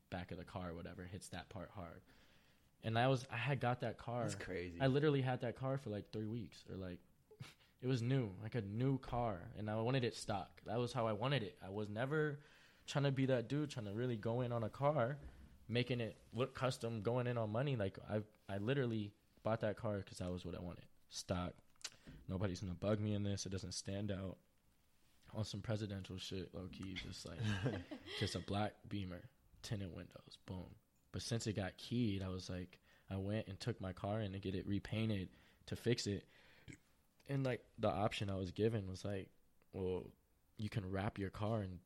back 0.09 0.31
of 0.31 0.37
the 0.37 0.43
car 0.43 0.69
or 0.69 0.73
whatever, 0.73 1.07
hits 1.11 1.29
that 1.29 1.49
part 1.49 1.69
hard. 1.75 2.01
And 2.83 2.97
I 2.97 3.07
was, 3.07 3.25
I 3.31 3.35
had 3.37 3.59
got 3.59 3.81
that 3.81 3.97
car. 3.97 4.23
That's 4.23 4.35
crazy. 4.35 4.77
I 4.79 4.87
literally 4.87 5.21
had 5.21 5.41
that 5.41 5.57
car 5.57 5.77
for 5.77 5.89
like 5.89 6.11
three 6.11 6.27
weeks, 6.27 6.63
or 6.69 6.77
like 6.77 6.99
it 7.81 7.87
was 7.87 8.01
new, 8.01 8.31
like 8.43 8.55
a 8.55 8.61
new 8.61 8.97
car, 8.97 9.39
and 9.57 9.69
I 9.69 9.75
wanted 9.75 10.03
it 10.03 10.15
stock. 10.15 10.49
That 10.65 10.79
was 10.79 10.91
how 10.91 11.07
I 11.07 11.13
wanted 11.13 11.43
it. 11.43 11.57
I 11.65 11.69
was 11.69 11.89
never 11.89 12.39
trying 12.87 13.05
to 13.05 13.11
be 13.11 13.27
that 13.27 13.47
dude, 13.47 13.69
trying 13.69 13.85
to 13.85 13.93
really 13.93 14.17
go 14.17 14.41
in 14.41 14.51
on 14.51 14.63
a 14.63 14.69
car, 14.69 15.17
making 15.69 16.01
it 16.01 16.17
look 16.33 16.55
custom, 16.55 17.01
going 17.01 17.27
in 17.27 17.37
on 17.37 17.51
money. 17.51 17.75
Like 17.75 17.97
I, 18.09 18.21
I 18.53 18.57
literally 18.57 19.13
bought 19.43 19.61
that 19.61 19.77
car 19.77 19.97
because 19.99 20.17
that 20.17 20.31
was 20.31 20.45
what 20.45 20.55
I 20.55 20.59
wanted. 20.61 20.85
Stock. 21.09 21.53
Nobody's 22.27 22.59
gonna 22.59 22.73
bug 22.73 22.99
me 22.99 23.13
in 23.13 23.23
this. 23.23 23.45
It 23.45 23.51
doesn't 23.51 23.73
stand 23.73 24.11
out. 24.11 24.37
On 25.35 25.45
some 25.45 25.61
presidential 25.61 26.17
shit, 26.17 26.49
low 26.55 26.67
key, 26.71 26.95
just 27.07 27.27
like 27.27 27.37
just 28.19 28.33
a 28.33 28.39
black 28.39 28.73
Beamer, 28.89 29.21
tinted 29.61 29.95
windows, 29.95 30.39
boom. 30.47 30.65
But 31.11 31.21
since 31.21 31.45
it 31.45 31.55
got 31.55 31.77
keyed, 31.77 32.23
I 32.23 32.29
was 32.29 32.49
like, 32.49 32.79
I 33.11 33.15
went 33.15 33.47
and 33.47 33.59
took 33.59 33.79
my 33.79 33.93
car 33.93 34.21
in 34.21 34.31
to 34.33 34.39
get 34.39 34.55
it 34.55 34.67
repainted 34.67 35.29
to 35.67 35.75
fix 35.75 36.07
it. 36.07 36.25
And 37.29 37.45
like 37.45 37.61
the 37.77 37.89
option 37.89 38.29
I 38.29 38.35
was 38.35 38.51
given 38.51 38.87
was 38.87 39.05
like, 39.05 39.29
well, 39.71 40.03
you 40.57 40.69
can 40.69 40.89
wrap 40.89 41.17
your 41.17 41.29
car 41.29 41.61
and 41.61 41.79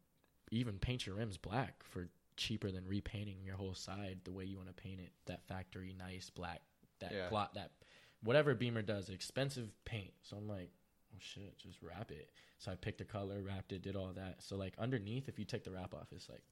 even 0.52 0.80
paint 0.80 1.06
your 1.06 1.16
rims 1.16 1.38
black 1.38 1.84
for 1.84 2.08
cheaper 2.38 2.72
than 2.72 2.88
repainting 2.88 3.44
your 3.44 3.56
whole 3.56 3.74
side 3.76 4.20
the 4.24 4.32
way 4.32 4.46
you 4.46 4.58
want 4.58 4.70
to 4.76 4.82
paint 4.82 5.00
it. 5.00 5.12
That 5.26 5.46
factory 5.48 5.94
nice 5.98 6.30
black, 6.30 6.62
that 7.00 7.12
Yeah. 7.12 7.28
plot, 7.28 7.54
that 7.56 7.72
whatever 8.24 8.56
Beamer 8.56 8.82
does, 8.82 9.10
expensive 9.10 9.70
paint. 9.86 10.14
So 10.24 10.38
I'm 10.38 10.48
like, 10.48 10.72
oh 11.14 11.18
shit, 11.20 11.58
just 11.60 11.82
wrap 11.82 12.10
it. 12.12 12.32
So 12.58 12.72
I 12.72 12.76
picked 12.76 13.02
a 13.02 13.06
color, 13.06 13.42
wrapped 13.42 13.74
it, 13.74 13.82
did 13.82 13.96
all 13.96 14.14
that. 14.14 14.42
So 14.42 14.56
like 14.56 14.74
underneath, 14.80 15.28
if 15.28 15.38
you 15.38 15.46
take 15.46 15.64
the 15.66 15.72
wrap 15.72 15.94
off, 15.94 16.08
it's 16.12 16.30
like 16.30 16.44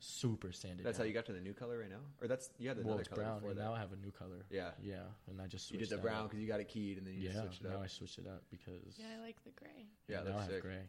super 0.00 0.50
sanded. 0.52 0.84
That's 0.84 0.98
down. 0.98 1.04
how 1.04 1.08
you 1.08 1.14
got 1.14 1.26
to 1.26 1.32
the 1.32 1.40
new 1.40 1.52
color 1.52 1.78
right 1.78 1.90
now, 1.90 2.00
or 2.20 2.26
that's 2.28 2.50
you 2.58 2.68
had 2.68 2.76
the 2.78 2.82
Well, 2.82 2.94
other 2.94 3.00
it's 3.02 3.08
color 3.08 3.22
brown, 3.22 3.34
before 3.36 3.50
and 3.50 3.58
that. 3.58 3.64
now 3.64 3.74
I 3.74 3.78
have 3.78 3.92
a 3.92 3.96
new 3.96 4.10
color. 4.10 4.44
Yeah, 4.50 4.70
Yeah, 4.82 4.96
and 5.28 5.40
I 5.40 5.46
just 5.46 5.70
you 5.70 5.78
did 5.78 5.90
the 5.90 5.98
brown 5.98 6.24
because 6.26 6.40
you 6.40 6.48
got 6.48 6.60
it 6.60 6.68
keyed, 6.68 6.98
and 6.98 7.06
then 7.06 7.14
you 7.14 7.20
Yeah, 7.20 7.32
just 7.32 7.40
switched 7.44 7.60
it 7.64 7.68
now 7.68 7.76
up. 7.76 7.82
I 7.84 7.86
switched 7.86 8.18
it 8.18 8.26
up 8.26 8.42
because 8.50 8.96
Yeah, 8.98 9.06
I 9.18 9.22
like 9.24 9.42
the 9.44 9.50
gray. 9.50 9.86
Yeah, 10.08 10.18
now 10.18 10.24
that's 10.24 10.36
I 10.36 10.40
have 10.42 10.50
sick. 10.50 10.62
gray. 10.62 10.82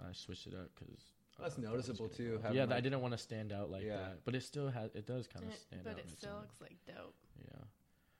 I 0.00 0.12
switched 0.12 0.46
it 0.48 0.54
up 0.54 0.68
because 0.78 1.02
uh, 1.38 1.42
That's 1.44 1.58
noticeable, 1.58 2.08
too, 2.08 2.38
having, 2.42 2.56
Yeah, 2.56 2.66
I 2.70 2.80
didn't 2.80 3.00
want 3.00 3.12
to 3.12 3.18
stand 3.18 3.52
out 3.52 3.70
like 3.70 3.84
Yeah. 3.84 3.96
that, 3.96 4.24
but 4.24 4.34
it 4.34 4.42
still 4.42 4.68
has. 4.68 4.90
It 4.94 5.06
does 5.06 5.26
kind 5.28 5.46
of 5.46 5.54
stand 5.54 5.82
but 5.84 5.90
out. 5.90 5.96
But 5.96 6.04
it 6.04 6.10
still 6.10 6.34
looks 6.40 6.60
like 6.60 6.76
dope. 6.86 7.14
yeah. 7.44 7.62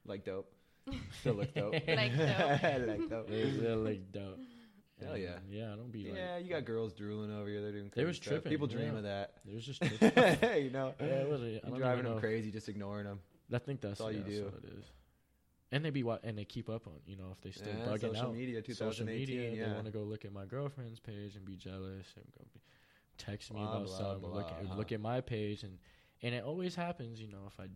like 0.05 0.25
dope. 0.25 0.53
Still 1.21 1.35
look 1.35 1.55
dope. 1.55 1.75
Like 1.87 2.17
dope. 2.17 2.63
like 2.89 3.09
dope. 3.09 3.31
It 3.31 3.55
still 3.57 3.77
look 3.79 4.13
dope. 4.13 4.39
Hell 5.07 5.17
yeah. 5.19 5.29
Yeah, 5.51 5.73
I 5.73 5.77
don't 5.77 5.91
be 5.93 6.05
like. 6.05 6.17
Yeah, 6.17 6.39
you 6.39 6.51
got 6.51 6.65
girls 6.65 6.93
drooling 6.93 7.33
over 7.33 7.49
you. 7.49 7.61
They're 7.61 7.73
doing. 7.73 7.85
They 7.85 7.91
crazy 7.91 8.07
was 8.07 8.17
stuff. 8.17 8.29
tripping, 8.29 8.51
People 8.51 8.67
dream 8.67 8.93
yeah. 8.93 8.97
of 8.99 9.03
that. 9.05 9.33
It 9.49 9.55
was 9.55 9.65
just. 9.67 9.83
tripping. 9.83 10.65
you 10.65 10.71
know, 10.71 10.95
yeah, 11.01 11.07
it 11.07 11.29
was. 11.29 11.41
I 11.43 11.45
you 11.47 11.61
don't 11.61 11.79
driving 11.79 12.05
them 12.05 12.15
know. 12.15 12.21
crazy, 12.21 12.51
just 12.51 12.69
ignoring 12.69 13.05
them. 13.07 13.21
I 13.55 13.59
think 13.59 13.81
that's, 13.81 13.93
That's 13.99 14.01
all 14.01 14.13
you 14.13 14.19
yeah, 14.27 14.35
do. 14.35 14.45
That's 14.53 14.65
it 14.65 14.79
is. 14.79 14.85
And 15.73 15.85
they 15.85 15.91
be 15.91 16.03
wa- 16.03 16.19
and 16.23 16.37
they 16.37 16.45
keep 16.45 16.69
up 16.69 16.87
on 16.87 16.95
you 17.07 17.17
know 17.17 17.29
if 17.33 17.41
they 17.41 17.51
still 17.51 17.69
Yeah, 17.69 17.87
bugging 17.87 18.01
social 18.15 18.27
out 18.29 18.35
media, 18.35 18.63
social 18.75 19.07
2018. 19.07 19.37
media 19.51 19.67
they 19.67 19.73
want 19.73 19.87
to 19.87 19.91
go 19.91 20.01
look 20.03 20.25
at 20.27 20.33
my 20.33 20.45
girlfriend's 20.45 21.01
page 21.01 21.35
and 21.35 21.45
be 21.47 21.57
jealous 21.57 22.07
and 22.17 22.25
go 22.39 22.45
be, 22.53 22.61
text 23.17 23.53
me 23.55 23.61
Blah, 23.61 23.77
about 23.77 23.87
blah, 23.87 23.97
something 23.97 24.31
look 24.31 24.51
at, 24.51 24.67
blah. 24.67 24.77
look 24.77 24.93
at 24.93 25.01
my 25.01 25.21
page 25.23 25.63
and 25.63 25.79
and 26.23 26.35
it 26.35 26.45
always 26.45 26.75
happens 26.75 27.21
you 27.23 27.29
know 27.29 27.45
if 27.47 27.59
I 27.59 27.69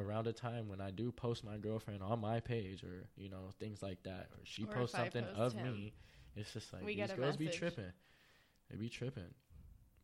around 0.00 0.26
a 0.26 0.32
time 0.32 0.68
when 0.68 0.80
I 0.80 0.90
do 0.90 1.12
post 1.12 1.44
my 1.44 1.58
girlfriend 1.58 2.02
on 2.02 2.18
my 2.18 2.40
page 2.40 2.82
or 2.82 3.06
you 3.14 3.28
know 3.28 3.50
things 3.60 3.82
like 3.82 4.02
that 4.04 4.28
or 4.32 4.38
she 4.44 4.64
Or 4.64 4.68
posts 4.68 4.96
something 4.96 5.24
post 5.24 5.38
of 5.38 5.52
him. 5.52 5.74
me 5.74 5.92
it's 6.36 6.52
just 6.52 6.72
like 6.72 6.82
We 6.84 6.92
these 6.96 7.06
get 7.08 7.12
a 7.12 7.20
girls 7.20 7.36
be 7.36 7.48
tripping 7.48 7.92
they 8.70 8.76
be 8.76 8.88
tripping 8.88 9.32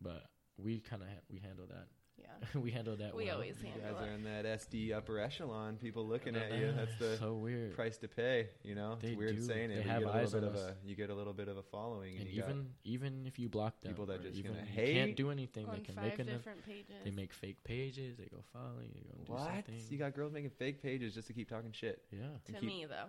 but 0.01 0.25
we 0.59 0.81
kind 0.81 1.03
of 1.03 1.09
ha- 1.09 1.23
we 1.31 1.39
handle 1.39 1.67
that 1.69 1.87
Yeah. 2.19 2.61
we 2.61 2.71
handle 2.71 2.97
that 2.97 3.15
We 3.15 3.25
well. 3.27 3.37
always 3.37 3.57
You 3.63 3.69
handle 3.71 3.93
guys 3.99 4.09
are 4.09 4.13
in 4.13 4.25
that 4.25 4.45
SD 4.45 4.93
upper 4.95 5.19
echelon. 5.19 5.77
People 5.77 6.07
looking 6.07 6.37
at 6.37 6.53
you. 6.53 6.67
Uh, 6.67 6.73
That's 6.77 6.97
the 6.99 7.17
so 7.17 7.33
weird 7.35 7.75
price 7.75 7.97
to 7.99 8.09
pay. 8.09 8.49
You 8.63 8.75
know, 8.75 8.99
They 9.01 9.09
it's 9.09 9.17
weird 9.19 9.37
do. 9.37 9.43
saying 9.43 9.71
it. 9.71 9.77
They 9.77 9.83
but 9.85 9.91
have 9.91 10.01
you 10.03 10.07
get 10.07 10.15
a 10.15 10.19
eyes 10.19 10.35
little 10.35 10.51
bit 10.51 10.59
on 10.59 10.65
of 10.65 10.71
us. 10.71 10.77
a 10.85 10.89
you 10.89 10.95
get 10.97 11.11
a 11.11 11.15
little 11.15 11.33
bit 11.33 11.49
of 11.49 11.57
a 11.57 11.63
following, 11.63 12.13
and, 12.19 12.27
and 12.27 12.31
even 12.37 12.67
even 12.85 13.27
if 13.27 13.39
you 13.39 13.49
block 13.49 13.81
them 13.81 13.93
people 13.93 14.05
that 14.07 14.23
just 14.23 14.37
even 14.39 14.53
gonna 14.53 14.65
hate 14.67 14.95
can't 14.95 15.17
do 15.17 15.31
anything 15.31 15.67
On 15.67 15.75
they 15.77 15.81
can 15.81 15.95
five 15.95 16.05
make 16.05 16.19
an 16.19 16.27
different 16.27 16.65
pages. 16.67 16.95
they 17.05 17.11
make 17.11 17.33
fake 17.33 17.65
pages 17.65 18.19
they 18.19 18.27
go 18.27 18.43
follow 18.53 18.81
you 18.83 19.01
go 19.11 19.25
do 19.25 19.33
what? 19.33 19.43
something 19.55 19.81
You 19.89 19.97
got 19.99 20.15
girls 20.15 20.33
making 20.33 20.51
fake 20.51 20.83
pages 20.83 21.15
just 21.15 21.27
to 21.29 21.33
keep 21.33 21.49
talking 21.49 21.73
shit. 21.73 22.03
yeah 22.13 22.19
and 22.47 22.55
to 22.55 22.61
keep- 22.61 22.69
me 22.69 22.87
though. 22.87 23.09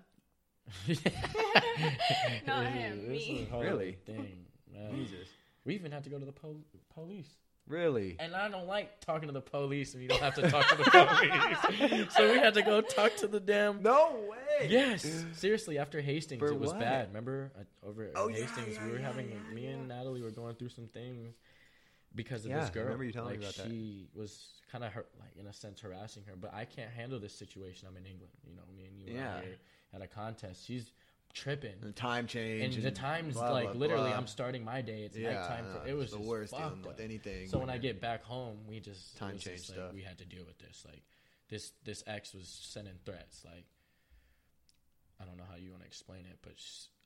not 2.48 2.66
him, 2.68 3.08
me. 3.10 3.48
Really? 3.52 3.98
thing 4.06 4.46
man. 4.74 4.92
Jesus, 4.96 5.28
we 5.66 5.76
even 5.76 5.92
had 5.92 6.04
to 6.04 6.10
go 6.10 6.18
to 6.20 6.26
the 6.26 6.32
pol- 6.32 6.64
police 6.94 7.28
really? 7.68 8.16
and 8.20 8.36
I 8.36 8.50
don't 8.50 8.68
like 8.68 9.00
talking 9.02 9.28
to 9.28 9.34
the 9.34 9.42
police 9.42 9.94
and 9.94 10.02
you 10.04 10.10
don't 10.10 10.22
have 10.22 10.36
to 10.36 10.50
talk 10.50 10.68
to 10.70 10.76
the 10.78 10.84
police 11.78 12.14
so 12.14 12.32
we 12.32 12.40
had 12.40 12.54
to 12.56 12.62
go 12.62 12.82
talk 12.82 13.16
to 13.18 13.28
the 13.28 13.40
damn 13.40 13.82
No 13.82 14.16
way. 14.30 14.68
Yes, 14.70 15.26
seriously. 15.34 15.80
After 15.80 16.02
Hastings, 16.02 16.40
For 16.40 16.50
it 16.50 16.60
was 16.60 16.70
what? 16.70 16.80
bad. 16.80 17.08
Remember 17.08 17.52
uh, 17.60 17.88
over 17.88 18.04
at 18.04 18.12
Oh, 18.16 18.28
Hastings, 18.28 18.76
yeah, 18.78 18.86
we 18.86 18.92
were 18.92 19.00
yeah, 19.00 19.06
having 19.08 19.30
yeah, 19.30 19.56
me 19.56 19.64
yeah. 19.64 19.70
and 19.72 19.88
Natalie 19.88 20.22
were 20.22 20.30
going 20.30 20.54
through 20.56 20.70
some 20.70 20.86
things, 20.88 21.34
because 22.14 22.46
of 22.46 22.52
Yeah, 22.52 22.60
this 22.60 22.70
I 22.70 22.74
girl. 22.74 22.84
remember 22.84 23.04
you 23.06 23.12
telling 23.12 23.32
me 23.32 23.44
like 23.44 23.56
about 23.56 23.56
that. 23.64 23.72
she 23.72 24.08
was 24.14 24.62
kind 24.72 24.84
of 24.84 24.92
hurt, 24.94 25.10
like 25.20 25.32
in 25.40 25.48
a 25.48 25.54
sense 25.54 25.80
harassing 25.80 26.24
her. 26.28 26.34
But 26.40 26.54
I 26.54 26.66
can't 26.66 26.92
handle 26.92 27.20
this 27.20 27.34
situation. 27.34 27.88
I'm 27.90 27.98
in 27.98 28.06
England. 28.06 28.34
You 28.48 28.56
know, 28.56 28.62
me 28.76 28.86
and 28.86 29.00
you 29.00 29.16
Yeah. 29.16 29.40
Are 29.94 29.96
out 29.96 30.02
here 30.02 30.06
at 30.06 30.12
a 30.12 30.16
contest. 30.16 30.66
She's 30.66 30.92
tripping. 31.34 31.76
The 31.82 31.92
time 31.92 32.28
change. 32.28 32.76
And 32.76 32.84
the 32.84 32.92
time's 32.92 33.34
blah, 33.36 33.52
like 33.52 33.72
blah, 33.72 33.80
literally, 33.80 34.10
blah. 34.10 34.18
I'm 34.18 34.28
starting 34.28 34.66
my 34.66 34.82
day. 34.82 35.04
It's 35.04 35.18
yeah, 35.18 35.34
nighttime. 35.34 35.66
For, 35.72 35.88
it 35.88 35.94
was 35.96 36.12
the 36.12 36.18
just 36.18 36.30
worst 36.30 36.54
dealing 36.54 36.70
fucked 36.70 36.86
with 36.86 37.00
anything. 37.00 37.48
So 37.48 37.60
when 37.60 37.70
I 37.70 37.78
get 37.78 38.02
back 38.02 38.24
home, 38.24 38.58
we 38.68 38.80
just 38.80 39.18
Time 39.18 39.38
change 39.38 39.58
just, 39.58 39.70
like, 39.70 39.80
stuff. 39.80 39.94
We 39.94 40.02
had 40.02 40.18
to 40.20 40.26
deal 40.26 40.44
with 40.46 40.60
this. 40.60 40.84
Like 40.86 41.04
this, 41.50 41.72
this 41.84 42.04
ex 42.08 42.34
was 42.34 42.48
sending 42.48 42.94
threats. 43.06 43.44
Like 43.46 43.66
I 45.22 45.26
don't 45.26 45.38
know 45.38 45.44
how 45.50 45.58
you 45.58 45.72
want 45.72 45.84
to 45.84 45.88
explain 45.88 46.22
it, 46.22 46.40
but 46.42 46.54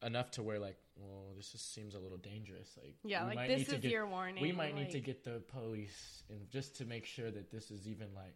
enough 0.05 0.31
to 0.31 0.43
where 0.43 0.59
like, 0.59 0.77
well, 0.95 1.33
this 1.35 1.51
just 1.51 1.73
seems 1.73 1.95
a 1.95 1.99
little 1.99 2.17
dangerous. 2.17 2.69
Like 2.81 2.95
Yeah, 3.03 3.25
like 3.25 3.47
this 3.47 3.67
is 3.67 3.81
get- 3.81 3.91
your 3.91 4.07
warning. 4.07 4.41
We 4.41 4.51
might 4.51 4.75
need 4.75 4.91
to 4.91 4.99
get 4.99 5.23
the 5.23 5.41
police 5.51 6.23
and 6.29 6.49
just 6.49 6.77
to 6.77 6.85
make 6.85 7.05
sure 7.05 7.29
that 7.29 7.51
this 7.51 7.71
is 7.71 7.87
even 7.87 8.07
like 8.15 8.35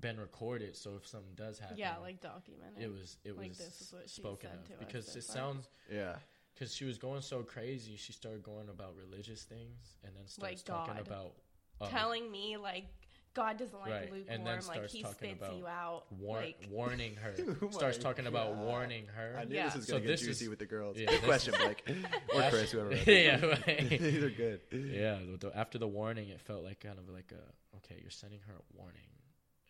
been 0.00 0.18
recorded. 0.18 0.76
So 0.76 0.92
if 0.96 1.06
something 1.06 1.34
does 1.36 1.58
happen, 1.58 1.76
Yeah, 1.78 1.96
like 1.98 2.20
documented 2.20 2.78
it. 2.78 2.84
it 2.84 2.92
was 2.92 3.16
it 3.24 3.36
like 3.36 3.48
was 3.50 3.58
this 3.58 3.80
is 3.80 3.92
what 3.92 4.08
she 4.08 4.20
spoken 4.20 4.50
said 4.50 4.58
of 4.58 4.66
to 4.66 4.72
us 4.74 4.78
because 4.78 5.06
so 5.06 5.18
it 5.18 5.24
far. 5.24 5.36
sounds 5.36 5.68
yeah, 5.92 6.16
because 6.54 6.74
she 6.74 6.84
was 6.84 6.98
going 6.98 7.22
so 7.22 7.42
crazy. 7.42 7.96
She 7.96 8.12
started 8.12 8.42
going 8.42 8.68
about 8.68 8.94
religious 8.96 9.42
things 9.44 9.96
and 10.04 10.12
then 10.16 10.26
starts 10.26 10.42
Like 10.60 10.64
talking 10.64 10.94
God. 10.94 11.06
about 11.06 11.32
uh, 11.80 11.88
telling 11.88 12.30
me 12.30 12.56
like 12.56 12.86
God 13.32 13.58
doesn't 13.58 13.78
like 13.78 13.90
Right, 13.92 14.02
and 14.02 14.12
lukewarm, 14.12 14.44
then 14.44 14.54
like 14.54 14.62
starts 14.64 14.92
he 14.92 15.02
talking 15.02 15.14
spits 15.36 15.42
about 15.42 15.56
you 15.56 15.66
out. 15.68 16.04
war- 16.18 16.38
like 16.40 16.56
warning 16.70 17.14
her. 17.14 17.32
Oh 17.62 17.70
starts 17.70 17.96
my 17.98 18.02
talking 18.02 18.26
about 18.26 18.54
God. 18.56 18.64
warning 18.64 19.06
her. 19.14 19.36
I 19.38 19.44
knew 19.44 19.54
Yeah. 19.54 19.66
this 19.66 19.76
was 19.76 19.86
So 19.86 19.92
gonna 19.94 20.02
get 20.06 20.08
this 20.12 20.20
juicy 20.22 20.44
is- 20.46 20.48
with 20.50 20.58
the 20.58 20.66
girls. 20.66 20.98
yeah, 20.98 21.06
good 21.06 21.20
this- 21.20 21.24
question, 21.26 21.54
Blake 21.56 21.84
or 22.34 22.42
Chris, 22.50 22.72
whoever. 22.72 22.88
wrote 22.90 23.06
yeah, 23.06 23.44
right. 23.46 23.88
These 23.88 24.22
are 24.24 24.30
good. 24.30 24.60
yeah. 24.72 25.18
the- 25.30 25.36
the- 25.48 25.56
after 25.56 25.78
the 25.78 25.86
warning, 25.86 26.28
it 26.30 26.40
felt 26.40 26.64
like 26.64 26.80
kind 26.80 26.98
of 26.98 27.08
like 27.08 27.30
a 27.32 27.76
okay. 27.76 27.98
You're 28.02 28.10
sending 28.10 28.40
her 28.48 28.52
a 28.54 28.76
warning. 28.76 29.06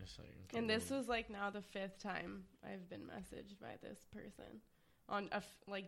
It's 0.02 0.18
like 0.18 0.28
okay, 0.48 0.58
and 0.58 0.68
this 0.68 0.90
was 0.90 1.08
like 1.08 1.30
now 1.30 1.50
the 1.50 1.62
fifth 1.62 1.98
time 2.02 2.44
I've 2.64 2.88
been 2.88 3.02
messaged 3.02 3.58
by 3.60 3.76
this 3.82 3.98
person 4.12 4.60
on 5.08 5.28
a 5.32 5.36
f- 5.36 5.56
like 5.66 5.86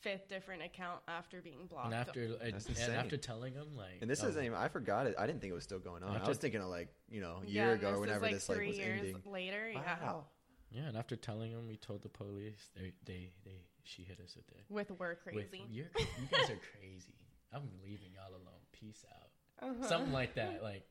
fifth 0.00 0.28
different 0.28 0.62
account 0.62 1.00
after 1.08 1.40
being 1.40 1.66
blocked. 1.68 1.86
and 1.86 1.94
after 1.94 2.22
and, 2.42 2.54
and 2.54 2.94
after 2.94 3.16
telling 3.16 3.54
him 3.54 3.76
like 3.76 3.98
And 4.00 4.08
this 4.10 4.22
oh, 4.22 4.28
isn't 4.28 4.44
even. 4.44 4.56
I 4.56 4.68
forgot 4.68 5.06
it. 5.06 5.14
I 5.18 5.26
didn't 5.26 5.40
think 5.40 5.50
it 5.50 5.54
was 5.54 5.64
still 5.64 5.80
going 5.80 6.02
on. 6.02 6.12
I 6.12 6.16
After- 6.16 6.28
was 6.28 6.38
thinking 6.38 6.60
of 6.60 6.68
like 6.68 6.88
you 7.08 7.20
know 7.20 7.42
a 7.44 7.48
year 7.50 7.72
and 7.72 7.80
ago 7.80 7.88
or 7.88 7.92
this 7.92 8.00
whenever 8.00 8.20
like 8.22 8.34
this 8.34 8.48
like 8.48 8.66
was 8.66 8.78
years 8.78 9.00
ending. 9.00 9.22
later. 9.26 9.70
Yeah, 9.70 9.96
Wow. 10.02 10.24
yeah. 10.70 10.82
And 10.88 10.96
after 10.96 11.16
telling 11.16 11.50
him, 11.50 11.66
we 11.66 11.76
told 11.76 12.02
the 12.02 12.08
police. 12.08 12.70
They 12.76 12.92
they 13.04 13.30
they 13.44 13.56
she 13.82 14.02
hit 14.02 14.20
us 14.20 14.36
with 14.36 14.48
it. 14.50 14.64
with 14.68 14.90
we're 14.98 15.10
With, 15.10 15.18
crazy. 15.50 15.64
you're, 15.70 15.86
you 15.98 16.26
guys 16.30 16.50
are 16.50 16.60
crazy. 16.78 17.14
I'm 17.52 17.62
leaving 17.82 18.10
y'all 18.14 18.30
alone. 18.30 18.60
Peace 18.72 19.04
out. 19.10 19.68
Uh-huh. 19.70 19.88
Something 19.88 20.12
like 20.12 20.34
that. 20.34 20.62
Like, 20.62 20.84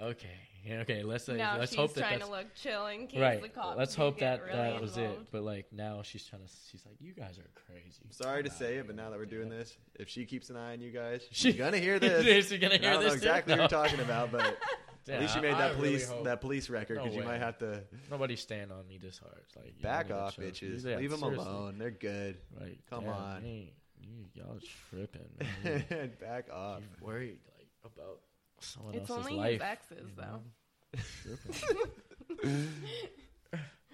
okay, 0.00 0.80
okay. 0.80 1.02
Let's 1.02 1.28
uh, 1.28 1.34
now 1.34 1.58
let's 1.58 1.72
she's 1.72 1.78
hope 1.78 1.94
that 1.94 2.00
trying 2.00 2.18
that's 2.18 2.30
to 2.30 2.36
look 2.36 2.54
chill 2.54 2.86
in 2.86 3.06
case 3.06 3.20
right. 3.20 3.42
the 3.42 3.48
cops. 3.48 3.78
Let's 3.78 3.94
hope 3.94 4.18
that 4.20 4.42
really 4.42 4.56
that 4.56 4.80
was 4.80 4.96
it. 4.96 5.30
But 5.30 5.42
like 5.42 5.66
now 5.72 6.02
she's 6.02 6.24
trying 6.24 6.42
to. 6.42 6.48
She's 6.70 6.84
like, 6.86 6.96
you 7.00 7.12
guys 7.12 7.38
are 7.38 7.50
crazy. 7.66 8.00
I'm 8.04 8.12
sorry 8.12 8.42
to 8.42 8.50
say 8.50 8.76
it, 8.76 8.86
but 8.86 8.96
now 8.96 9.10
that 9.10 9.18
we're 9.18 9.26
doing 9.26 9.48
this, 9.48 9.76
if 9.98 10.08
she 10.08 10.24
keeps 10.24 10.50
an 10.50 10.56
eye 10.56 10.72
on 10.72 10.80
you 10.80 10.90
guys, 10.90 11.22
she's 11.30 11.56
gonna 11.56 11.78
hear 11.78 11.98
this. 12.00 12.48
She's 12.48 12.58
gonna 12.60 12.74
And 12.74 12.86
I 12.86 12.90
don't 12.92 13.00
know 13.02 13.10
this. 13.10 13.12
too? 13.12 13.16
exactly 13.18 13.54
No. 13.54 13.62
what 13.62 13.70
you're 13.70 13.82
talking 13.82 14.00
about, 14.00 14.32
but 14.32 14.58
Yeah, 15.06 15.14
at 15.14 15.20
least 15.22 15.36
you 15.36 15.42
made 15.42 15.54
that 15.54 15.76
really 15.76 15.88
police 15.90 16.08
hope- 16.08 16.24
that 16.24 16.40
police 16.40 16.70
record 16.70 16.98
No 16.98 17.04
because 17.04 17.16
you 17.16 17.24
might 17.24 17.38
have 17.38 17.58
to 17.58 17.82
Nobody 18.10 18.36
stand 18.36 18.70
on 18.72 18.86
me 18.86 18.98
this 18.98 19.18
hard. 19.18 19.38
It's 19.46 19.56
like 19.56 19.80
back 19.82 20.10
off, 20.10 20.36
bitches. 20.36 20.84
Yeah, 20.84 20.96
Leave 20.96 21.10
them 21.10 21.20
seriously. 21.20 21.46
alone. 21.46 21.78
They're 21.78 21.90
good. 21.90 22.36
Right. 22.60 22.78
Come 22.90 23.04
damn, 23.04 23.12
on. 23.12 23.44
You, 23.44 23.66
you, 24.02 24.24
y'all 24.34 24.58
tripping. 24.90 25.22
Man. 25.64 26.12
back 26.20 26.46
off. 26.52 26.80
you 26.80 27.06
worried 27.06 27.38
like 27.56 27.66
about 27.84 28.18
someone 28.60 28.94
it's 28.94 29.10
else's 29.10 29.26
only 29.26 29.38
life. 29.38 29.52
his 29.52 29.62
exes 29.62 29.98
you 30.08 30.14
though. 30.16 30.22
know? 30.22 31.00
Tripping. 32.42 32.68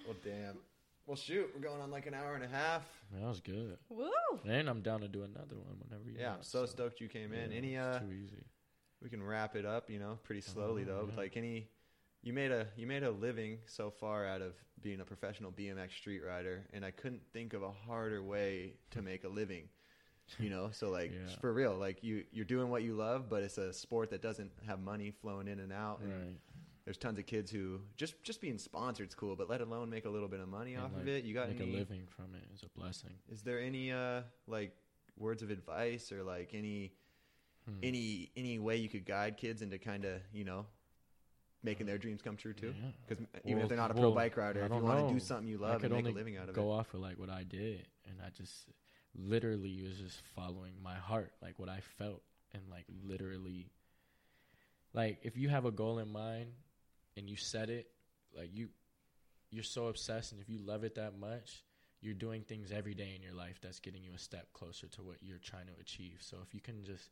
Well, 0.05 0.15
damn. 0.23 0.55
Well, 1.05 1.15
shoot, 1.17 1.49
we're 1.55 1.61
going 1.61 1.81
on 1.81 1.89
like 1.91 2.05
an 2.05 2.13
hour 2.13 2.35
and 2.35 2.43
a 2.43 2.47
half. 2.47 2.83
that 3.13 3.25
was 3.25 3.39
good. 3.39 3.77
Woo! 3.89 4.09
And 4.47 4.69
I'm 4.69 4.81
down 4.81 5.01
to 5.01 5.07
do 5.07 5.23
another 5.23 5.55
one 5.55 5.77
whenever 5.83 6.09
you. 6.09 6.17
Yeah, 6.19 6.27
I'm 6.27 6.33
want, 6.35 6.45
so 6.45 6.65
stoked 6.65 6.99
you 7.01 7.07
came 7.07 7.33
in. 7.33 7.51
yeah, 7.51 7.57
Any 7.57 7.77
uh, 7.77 7.99
too 7.99 8.11
easy. 8.11 8.43
we 9.01 9.09
can 9.09 9.23
wrap 9.23 9.55
it 9.55 9.65
up, 9.65 9.89
you 9.89 9.99
know, 9.99 10.17
pretty 10.23 10.41
slowly 10.41 10.83
Oh, 10.83 10.91
though. 10.93 11.05
With 11.05 11.15
yeah. 11.15 11.21
like 11.21 11.37
any, 11.37 11.67
you 12.23 12.33
made 12.33 12.51
a 12.51 12.67
you 12.75 12.87
made 12.87 13.03
a 13.03 13.11
living 13.11 13.59
so 13.67 13.89
far 13.89 14.25
out 14.25 14.41
of 14.41 14.53
being 14.81 14.99
a 14.99 15.05
professional 15.05 15.51
BMX 15.51 15.91
street 15.91 16.21
rider, 16.25 16.65
and 16.73 16.83
I 16.85 16.91
couldn't 16.91 17.21
think 17.31 17.53
of 17.53 17.63
a 17.63 17.71
harder 17.71 18.21
way 18.21 18.73
to 18.91 19.01
make 19.01 19.23
a 19.23 19.29
living. 19.29 19.69
You 20.39 20.49
know, 20.49 20.69
so 20.71 20.89
like 20.89 21.11
Yeah. 21.13 21.35
for 21.39 21.53
real, 21.53 21.75
like 21.77 22.03
you 22.03 22.25
you're 22.31 22.45
doing 22.45 22.69
what 22.69 22.83
you 22.83 22.93
love, 22.95 23.29
but 23.29 23.43
it's 23.43 23.57
a 23.57 23.71
sport 23.73 24.09
that 24.11 24.21
doesn't 24.21 24.51
have 24.65 24.79
money 24.79 25.11
flowing 25.11 25.47
in 25.47 25.59
and 25.59 25.71
out. 25.71 26.01
And 26.01 26.11
Right. 26.11 26.37
There's 26.85 26.97
tons 26.97 27.19
of 27.19 27.25
kids 27.25 27.51
who 27.51 27.81
just 27.97 28.21
just 28.23 28.39
being 28.39 28.57
sponsored's 28.57 29.13
cool, 29.15 29.35
but 29.35 29.49
let 29.49 29.59
alone 29.61 29.89
make 29.89 30.05
a 30.05 30.09
little 30.09 30.29
bit 30.29 30.39
of 30.39 30.47
money 30.47 30.75
And, 30.75 30.83
off 30.85 30.95
of 30.95 31.07
it. 31.07 31.25
You 31.25 31.33
got 31.33 31.47
to 31.47 31.53
make 31.53 31.61
any? 31.61 31.73
a 31.73 31.77
living 31.77 32.07
from 32.07 32.33
it 32.35 32.43
is 32.53 32.63
a 32.63 32.69
blessing. 32.79 33.11
Is 33.29 33.41
there 33.41 33.59
any 33.59 33.91
uh 33.91 34.21
like 34.47 34.73
words 35.17 35.41
of 35.43 35.49
advice 35.49 36.11
or 36.11 36.23
like 36.23 36.53
any 36.53 36.93
Hmm. 37.65 37.79
any 37.83 38.31
any 38.37 38.59
way 38.59 38.77
you 38.77 38.87
could 38.87 39.05
guide 39.05 39.35
kids 39.37 39.61
into 39.61 39.77
kind 39.77 40.05
of 40.05 40.21
you 40.31 40.45
know 40.45 40.65
making 41.63 41.85
their 41.85 41.97
dreams 41.97 42.21
come 42.21 42.37
true 42.37 42.53
too? 42.53 42.73
Yeah. 42.81 42.91
Because 43.07 43.25
even 43.43 43.55
Well, 43.57 43.63
if 43.63 43.69
they're 43.69 43.77
not 43.77 43.91
a 43.91 43.93
pro 43.93 44.03
well, 44.03 44.11
bike 44.13 44.37
rider, 44.37 44.61
if 44.65 44.71
you 44.73 44.81
want 44.81 45.07
to 45.07 45.13
do 45.13 45.19
something 45.19 45.47
you 45.47 45.57
love 45.57 45.83
and 45.83 45.93
make 45.93 46.05
a 46.05 46.09
living 46.09 46.37
out 46.37 46.47
of 46.49 46.55
go 46.55 46.71
it, 46.71 46.75
off 46.79 46.93
of 46.93 47.01
like 47.01 47.17
what 47.19 47.29
I 47.29 47.43
did, 47.43 47.87
and 48.05 48.21
I 48.25 48.29
just 48.29 48.69
literally 49.17 49.81
was 49.83 49.97
just 49.97 50.21
following 50.35 50.73
my 50.83 50.95
heart, 50.95 51.31
like 51.41 51.57
what 51.57 51.69
I 51.69 51.79
felt, 51.97 52.21
and 52.53 52.63
like 52.69 52.85
literally, 53.05 53.71
like 54.93 55.19
if 55.23 55.37
you 55.37 55.49
have 55.49 55.65
a 55.65 55.71
goal 55.71 55.99
in 55.99 56.11
mind 56.11 56.51
and 57.15 57.29
you 57.29 57.35
set 57.35 57.69
it, 57.69 57.87
like 58.35 58.49
you, 58.53 58.69
you're 59.49 59.63
so 59.63 59.87
obsessed, 59.87 60.31
and 60.31 60.41
if 60.41 60.49
you 60.49 60.59
love 60.59 60.83
it 60.83 60.95
that 60.95 61.19
much, 61.19 61.63
you're 62.01 62.13
doing 62.13 62.43
things 62.43 62.71
every 62.71 62.93
day 62.93 63.13
in 63.15 63.23
your 63.23 63.33
life 63.33 63.59
that's 63.61 63.79
getting 63.79 64.03
you 64.03 64.11
a 64.15 64.19
step 64.19 64.53
closer 64.53 64.87
to 64.87 65.01
what 65.01 65.17
you're 65.21 65.39
trying 65.39 65.65
to 65.65 65.73
achieve. 65.81 66.17
So 66.19 66.37
if 66.45 66.53
you 66.53 66.61
can 66.61 66.83
just 66.83 67.09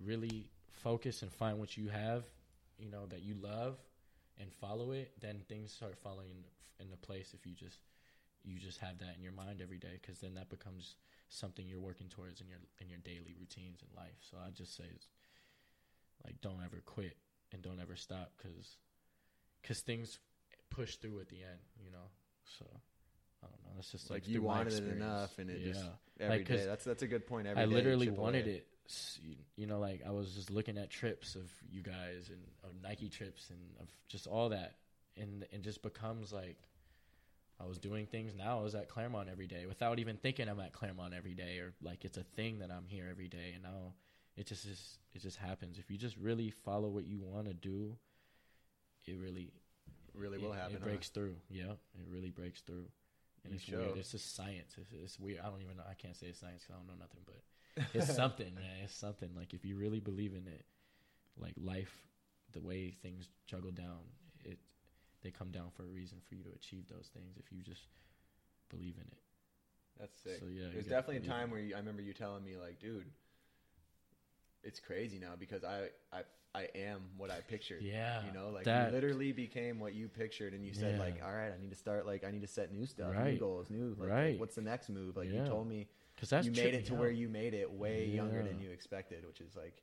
really 0.00 0.50
focus 0.70 1.22
and 1.22 1.32
find 1.32 1.58
what 1.58 1.76
you 1.76 1.88
have, 1.88 2.24
you 2.78 2.90
know, 2.90 3.06
that 3.06 3.22
you 3.22 3.34
love 3.34 3.76
and 4.38 4.52
follow 4.52 4.92
it, 4.92 5.12
then 5.20 5.40
things 5.48 5.72
start 5.72 5.96
falling 5.98 6.28
in- 6.30 6.84
into 6.84 6.96
place 6.96 7.34
if 7.34 7.46
you 7.46 7.54
just 7.54 7.78
you 8.44 8.58
just 8.58 8.78
have 8.78 8.98
that 8.98 9.14
in 9.16 9.22
your 9.22 9.32
mind 9.32 9.60
every 9.62 9.78
day 9.78 9.98
because 10.00 10.18
then 10.20 10.34
that 10.34 10.50
becomes 10.50 10.96
something 11.28 11.66
you're 11.66 11.80
working 11.80 12.08
towards 12.08 12.40
in 12.40 12.48
your 12.48 12.60
in 12.80 12.88
your 12.88 12.98
daily 12.98 13.34
routines 13.38 13.80
in 13.82 13.96
life. 13.96 14.16
So 14.30 14.36
I 14.44 14.50
just 14.50 14.76
say 14.76 14.84
it's 14.94 15.08
like 16.24 16.40
don't 16.40 16.60
ever 16.64 16.82
quit 16.84 17.16
and 17.52 17.62
don't 17.62 17.80
ever 17.80 17.96
stop 17.96 18.32
because 18.36 18.76
cause 19.66 19.80
things 19.80 20.18
push 20.70 20.96
through 20.96 21.20
at 21.20 21.28
the 21.28 21.36
end, 21.36 21.60
you 21.82 21.90
know. 21.90 22.08
So 22.58 22.66
I 23.42 23.46
don't 23.46 23.62
know. 23.64 23.72
That's 23.76 23.90
just 23.90 24.10
like 24.10 24.22
like, 24.22 24.28
you 24.28 24.42
wanted 24.42 24.72
it 24.74 24.96
enough, 24.96 25.38
and 25.38 25.50
it 25.50 25.60
yeah. 25.60 25.72
just 25.72 25.84
every 26.20 26.38
Like, 26.38 26.48
day. 26.48 26.64
That's 26.66 26.84
that's 26.84 27.02
a 27.02 27.06
good 27.06 27.26
point. 27.26 27.46
Every 27.46 27.62
I 27.62 27.66
literally 27.66 28.10
wanted 28.10 28.46
it. 28.46 28.66
You, 29.56 29.66
know, 29.66 29.78
like 29.78 30.02
I 30.06 30.10
was 30.10 30.34
just 30.34 30.50
looking 30.50 30.76
at 30.76 30.90
trips 30.90 31.36
of 31.36 31.50
you 31.70 31.82
guys 31.82 32.28
and 32.28 32.40
of 32.62 32.70
Nike 32.82 33.08
trips 33.08 33.48
and 33.48 33.58
of 33.80 33.88
just 34.08 34.26
all 34.26 34.50
that, 34.50 34.74
and 35.16 35.46
it 35.50 35.62
just 35.62 35.82
becomes 35.82 36.34
like 36.34 36.58
I 37.60 37.66
was 37.66 37.78
doing 37.78 38.06
things. 38.06 38.34
Now 38.34 38.58
I 38.58 38.62
was 38.62 38.74
at 38.74 38.88
Clairemont 38.88 39.28
every 39.30 39.46
day 39.46 39.66
without 39.66 39.98
even 39.98 40.16
thinking 40.16 40.48
I'm 40.48 40.60
at 40.60 40.72
Clairemont 40.72 41.14
every 41.14 41.34
day 41.34 41.58
or 41.58 41.72
like 41.82 42.04
it's 42.04 42.16
a 42.16 42.24
thing 42.36 42.58
that 42.58 42.70
I'm 42.70 42.86
here 42.86 43.06
every 43.10 43.28
day. 43.28 43.52
And 43.54 43.62
now 43.62 43.94
it 44.36 44.46
just 44.46 44.64
is. 44.66 44.98
It 45.14 45.22
just 45.22 45.36
happens. 45.36 45.78
If 45.78 45.90
you 45.90 45.96
just 45.96 46.16
really 46.16 46.50
follow 46.50 46.88
what 46.88 47.06
you 47.06 47.20
want 47.20 47.46
to 47.46 47.54
do, 47.54 47.96
it 49.06 49.16
really 49.16 49.52
Really 50.14 50.38
it, 50.38 50.42
will 50.42 50.52
happen. 50.52 50.76
It 50.76 50.78
huh? 50.80 50.88
breaks 50.88 51.08
through. 51.08 51.36
Yeah, 51.50 51.72
it 51.98 52.06
really 52.08 52.30
breaks 52.30 52.60
through. 52.60 52.86
And 53.44 53.52
You 53.52 53.56
it's 53.56 53.68
weird. 53.68 53.98
It's 53.98 54.12
just 54.12 54.34
science. 54.34 54.74
It's, 54.78 54.90
it's 54.92 55.18
weird. 55.18 55.40
I 55.44 55.50
don't 55.50 55.60
even 55.60 55.76
know. 55.76 55.82
I 55.88 55.94
can't 55.94 56.16
say 56.16 56.28
it's 56.28 56.40
science 56.40 56.64
I 56.70 56.74
don't 56.74 56.86
know 56.86 56.94
nothing. 56.98 57.20
But 57.26 57.84
it's 57.94 58.14
something, 58.14 58.54
man. 58.54 58.84
It's 58.84 58.94
something. 58.94 59.30
Like 59.36 59.52
if 59.52 59.64
you 59.64 59.76
really 59.76 60.00
believe 60.00 60.32
in 60.32 60.46
it, 60.46 60.64
like 61.36 61.54
life, 61.60 61.92
the 62.52 62.60
way 62.60 62.96
things 63.02 63.28
juggle 63.46 63.72
down, 63.72 63.98
it 64.44 64.58
they 65.24 65.30
come 65.32 65.50
down 65.50 65.70
for 65.74 65.82
a 65.82 65.86
reason 65.86 66.18
for 66.28 66.36
you 66.36 66.44
to 66.44 66.50
achieve 66.50 66.84
those 66.88 67.08
things. 67.12 67.36
If 67.38 67.50
you 67.50 67.62
just 67.62 67.88
believe 68.70 68.94
in 68.96 69.08
it. 69.10 69.18
That's 69.98 70.22
sick. 70.22 70.38
So 70.38 70.46
yeah, 70.46 70.68
you 70.74 70.82
definitely 70.82 71.16
a 71.16 71.20
time 71.20 71.50
where 71.50 71.60
you, 71.60 71.74
I 71.74 71.78
remember 71.78 72.02
you 72.02 72.12
telling 72.12 72.44
me 72.44 72.56
like, 72.56 72.78
dude, 72.78 73.06
it's 74.62 74.80
crazy 74.80 75.18
now 75.18 75.32
because 75.38 75.64
I 75.64 75.88
I 76.12 76.22
I 76.56 76.68
am 76.76 77.00
what 77.16 77.30
I 77.30 77.40
pictured. 77.40 77.82
Yeah, 77.82 78.24
You 78.26 78.32
know, 78.32 78.50
like 78.50 78.64
that- 78.64 78.86
you 78.90 78.92
literally 78.92 79.32
became 79.32 79.80
what 79.80 79.94
you 79.94 80.08
pictured, 80.08 80.52
and 80.54 80.64
you 80.64 80.72
said 80.72 80.94
Yeah. 80.96 81.00
like, 81.00 81.20
all 81.24 81.32
right, 81.32 81.52
I 81.52 81.60
need 81.60 81.70
to 81.70 81.76
start 81.76 82.06
like 82.06 82.22
I 82.24 82.30
need 82.30 82.42
to 82.42 82.46
set 82.48 82.72
new 82.72 82.86
stuff, 82.86 83.14
new 83.16 83.38
goals, 83.38 83.70
new 83.70 83.90
like, 83.90 83.98
like, 83.98 84.08
Right. 84.10 84.38
what's 84.38 84.54
the 84.54 84.62
next 84.62 84.88
move? 84.88 85.16
Like 85.16 85.30
Yeah. 85.30 85.42
you 85.42 85.46
told 85.46 85.66
me, 85.68 85.88
Because 86.14 86.30
that's 86.30 86.46
you 86.46 86.52
made 86.52 86.74
it 86.74 86.86
to 86.86 86.92
yeah. 86.92 86.98
where 86.98 87.10
you 87.10 87.28
made 87.28 87.54
it 87.54 87.70
way 87.70 88.06
younger 88.06 88.42
than 88.42 88.60
you 88.60 88.70
expected, 88.70 89.24
which 89.26 89.40
is 89.40 89.56
like 89.56 89.82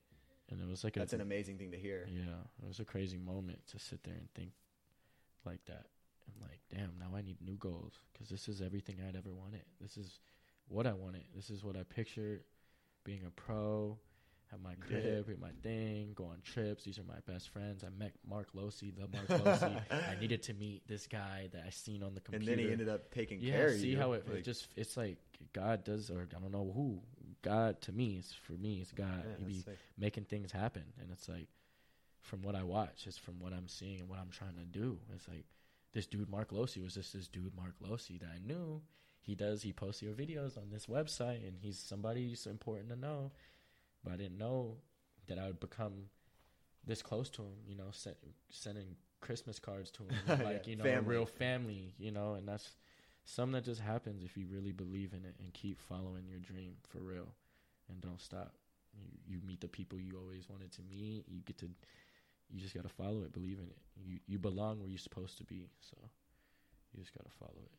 and 0.49 0.59
it 0.61 0.68
was 0.68 0.84
like 0.84 0.93
that's 0.95 1.13
a, 1.13 1.15
an 1.15 1.22
amazing 1.22 1.57
thing 1.57 1.72
to 1.72 1.77
hear. 1.77 2.07
Yeah, 2.11 2.23
it 2.61 2.68
was 2.68 2.80
a 2.80 2.85
crazy 2.85 3.18
moment 3.18 3.65
to 3.68 3.80
sit 3.80 4.03
there 4.03 4.15
and 4.15 4.30
think 4.34 4.51
like 5.45 5.63
that. 5.65 5.85
I'm 6.27 6.41
like, 6.41 6.59
damn, 6.73 6.91
now 6.99 7.15
I 7.15 7.22
need 7.22 7.38
new 7.41 7.55
goals 7.57 7.93
because 8.11 8.30
this 8.30 8.47
is 8.47 8.61
everything 8.61 8.97
I'd 9.07 9.15
ever 9.15 9.31
wanted. 9.34 9.63
This 9.81 9.97
is 9.97 10.19
what 10.68 10.88
I 10.88 10.93
wanted. 10.93 11.23
This 11.35 11.49
is 11.49 11.63
what 11.63 11.76
I 11.76 11.84
pictured 11.84 12.43
being 13.03 13.22
a 13.26 13.31
pro, 13.31 13.97
have 14.51 14.61
my 14.61 14.76
crib, 14.76 15.27
have 15.27 15.39
my 15.39 15.51
thing, 15.63 16.11
go 16.13 16.26
on 16.26 16.38
trips. 16.43 16.84
These 16.84 16.99
are 16.99 17.03
my 17.03 17.19
best 17.26 17.49
friends. 17.49 17.84
I 17.84 17.89
met 17.97 18.11
Mark 18.27 18.49
Losey, 18.53 18.93
the 18.95 19.07
Mark 19.07 19.27
Losey. 19.27 19.81
I 19.91 20.19
needed 20.19 20.43
to 20.43 20.53
meet 20.53 20.88
this 20.88 21.07
guy 21.07 21.49
that 21.53 21.63
I 21.65 21.69
seen 21.69 22.03
on 22.03 22.13
the 22.13 22.22
computer. 22.22 22.51
And 22.51 22.59
then 22.59 22.65
he 22.65 22.72
ended 22.72 22.89
up 22.89 23.11
taking 23.11 23.39
yeah, 23.39 23.53
care 23.53 23.68
of 23.68 23.80
see 23.80 23.89
you. 23.89 23.97
how 23.97 24.11
it, 24.13 24.27
Like, 24.27 24.39
it 24.39 24.43
just 24.43 24.68
it's 24.76 24.97
like 24.97 25.18
God 25.53 25.84
does, 25.84 26.11
or 26.11 26.27
I 26.35 26.39
don't 26.39 26.51
know 26.51 26.72
who. 26.73 27.01
God 27.43 27.81
to 27.81 27.91
me 27.91 28.18
is 28.18 28.35
for 28.43 28.53
me, 28.53 28.81
it's 28.81 28.91
God. 28.91 29.07
yeah, 29.26 29.35
he 29.39 29.45
be 29.45 29.59
sick. 29.61 29.77
making 29.97 30.26
things 30.26 30.51
happen, 30.51 30.84
and 31.01 31.09
it's 31.11 31.27
like 31.27 31.47
from 32.22 32.41
what 32.41 32.56
I 32.56 32.64
watch, 32.64 33.06
it's 33.07 33.18
from 33.18 33.39
what 33.39 33.53
I'm 33.53 33.68
seeing 33.68 33.99
and 33.99 34.10
what 34.10 34.19
I'm 34.19 34.30
trying 34.30 34.56
to 34.56 34.65
do. 34.80 34.99
It's 35.14 35.27
like 35.27 35.45
this 35.93 36.06
dude 36.07 36.30
Mark 36.30 36.52
Losey 36.52 36.81
was 36.81 36.93
just 36.93 37.14
this 37.14 37.27
dude 37.27 37.56
Mark 37.56 37.76
Losey 37.84 38.19
that 38.19 38.30
I 38.34 38.39
knew. 38.45 38.81
He 39.19 39.35
does. 39.35 39.61
He 39.61 39.72
posts 39.73 40.02
your 40.02 40.14
videos 40.14 40.57
on 40.57 40.69
this 40.72 40.88
website, 40.88 41.48
and 41.48 41.57
he's 41.60 41.77
somebody 41.77 42.27
who's 42.30 42.45
important 42.48 42.89
to 42.89 42.95
know. 42.95 43.31
But 44.03 44.14
I 44.14 44.15
didn't 44.18 44.38
know 44.39 44.77
that 45.27 45.38
I 45.38 45.45
would 45.48 45.60
become 45.60 45.93
this 46.85 47.02
close 47.03 47.30
to 47.31 47.43
him. 47.43 47.53
You 47.68 47.76
know, 47.76 47.89
send, 47.91 48.15
sending 48.49 48.95
Christmas 49.19 49.60
cards 49.60 49.91
to 49.91 50.03
him, 50.03 50.15
Yeah, 50.27 50.43
like 50.43 50.68
you 50.68 50.76
know, 50.76 50.84
family. 50.84 51.10
real 51.10 51.26
family. 51.27 51.93
You 51.99 52.11
know, 52.11 52.34
and 52.34 52.48
that's 52.48 52.72
something 53.26 53.53
that 53.53 53.65
just 53.65 53.81
happens 53.81 54.23
if 54.23 54.35
you 54.38 54.48
really 54.49 54.72
believe 54.72 55.14
in 55.14 55.23
it 55.23 55.35
and 55.39 55.53
keep 55.53 55.80
following 55.80 56.26
your 56.27 56.39
dream 56.39 56.73
for 56.89 56.99
real, 56.99 57.27
and 57.89 58.02
don't 58.02 58.22
stop. 58.22 58.53
You 58.98 59.06
you 59.35 59.41
meet 59.45 59.61
the 59.61 59.68
people 59.68 59.99
you 59.99 60.18
always 60.18 60.49
wanted 60.49 60.72
to 60.73 60.81
meet. 60.89 61.26
You 61.27 61.41
get 61.45 61.60
to, 61.60 61.69
you 62.51 62.59
just 62.59 62.73
gotta 62.75 62.89
follow 62.89 63.23
it, 63.23 63.31
believe 63.33 63.59
in 63.59 63.65
it. 63.65 63.77
You 64.03 64.19
you 64.27 64.39
belong 64.39 64.79
where 64.79 64.89
you're 64.89 64.97
supposed 64.99 65.37
to 65.37 65.43
be. 65.43 65.69
So 65.79 65.97
you 66.93 67.01
just 67.03 67.15
gotta 67.17 67.29
follow 67.39 67.61
it. 67.63 67.71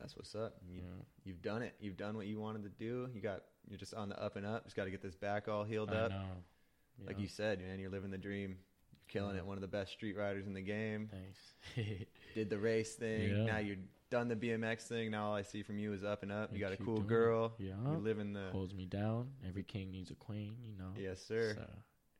That's 0.00 0.16
what's 0.16 0.34
up. 0.34 0.54
You, 0.68 0.78
Yeah. 0.78 1.04
You've 1.24 1.42
done 1.42 1.62
it. 1.62 1.74
You've 1.80 1.96
done 1.96 2.16
what 2.16 2.26
you 2.26 2.40
wanted 2.40 2.62
to 2.64 2.68
do. 2.70 3.08
You 3.14 3.20
got. 3.20 3.42
You're 3.68 3.78
just 3.78 3.94
on 3.94 4.08
the 4.08 4.22
up 4.22 4.36
and 4.36 4.44
up. 4.44 4.64
Just 4.64 4.76
got 4.76 4.84
to 4.84 4.90
get 4.90 5.00
this 5.00 5.14
back 5.14 5.48
all 5.48 5.64
healed 5.64 5.90
I 5.90 5.94
up. 5.96 6.10
know. 6.10 6.24
Like 7.06 7.18
you 7.18 7.26
said, 7.28 7.60
man, 7.62 7.78
you're 7.80 7.90
living 7.90 8.10
the 8.10 8.18
dream. 8.18 8.50
You're 8.92 8.98
killing 9.08 9.36
Yeah. 9.36 9.42
it. 9.42 9.46
One 9.46 9.56
of 9.56 9.62
the 9.62 9.68
best 9.68 9.92
street 9.92 10.16
riders 10.18 10.46
in 10.46 10.52
the 10.52 10.60
game. 10.60 11.08
Thanks. 11.10 12.04
Did 12.34 12.50
the 12.50 12.58
race 12.58 12.94
thing. 12.94 13.30
Yeah. 13.30 13.44
Now 13.44 13.58
you're 13.58 13.76
done 14.10 14.28
the 14.28 14.36
BMX 14.36 14.82
thing. 14.82 15.10
Now 15.12 15.28
all 15.28 15.34
I 15.34 15.42
see 15.42 15.62
from 15.62 15.78
you 15.78 15.92
is 15.94 16.04
up 16.04 16.22
and 16.24 16.30
up. 16.32 16.50
You 16.52 16.58
Yeah, 16.60 16.70
got 16.70 16.80
a 16.80 16.82
cool 16.84 16.96
doing 16.96 17.06
it. 17.06 17.08
girl. 17.08 17.54
Yeah. 17.58 17.74
You 17.90 17.98
live 17.98 18.18
in 18.18 18.32
the. 18.32 18.48
Holds 18.52 18.74
me 18.74 18.84
down. 18.86 19.28
Every 19.48 19.62
king 19.62 19.90
needs 19.92 20.10
a 20.10 20.14
queen. 20.14 20.56
You 20.66 20.76
know. 20.76 20.90
Yes, 20.98 21.24
sir. 21.24 21.54
So, 21.56 21.66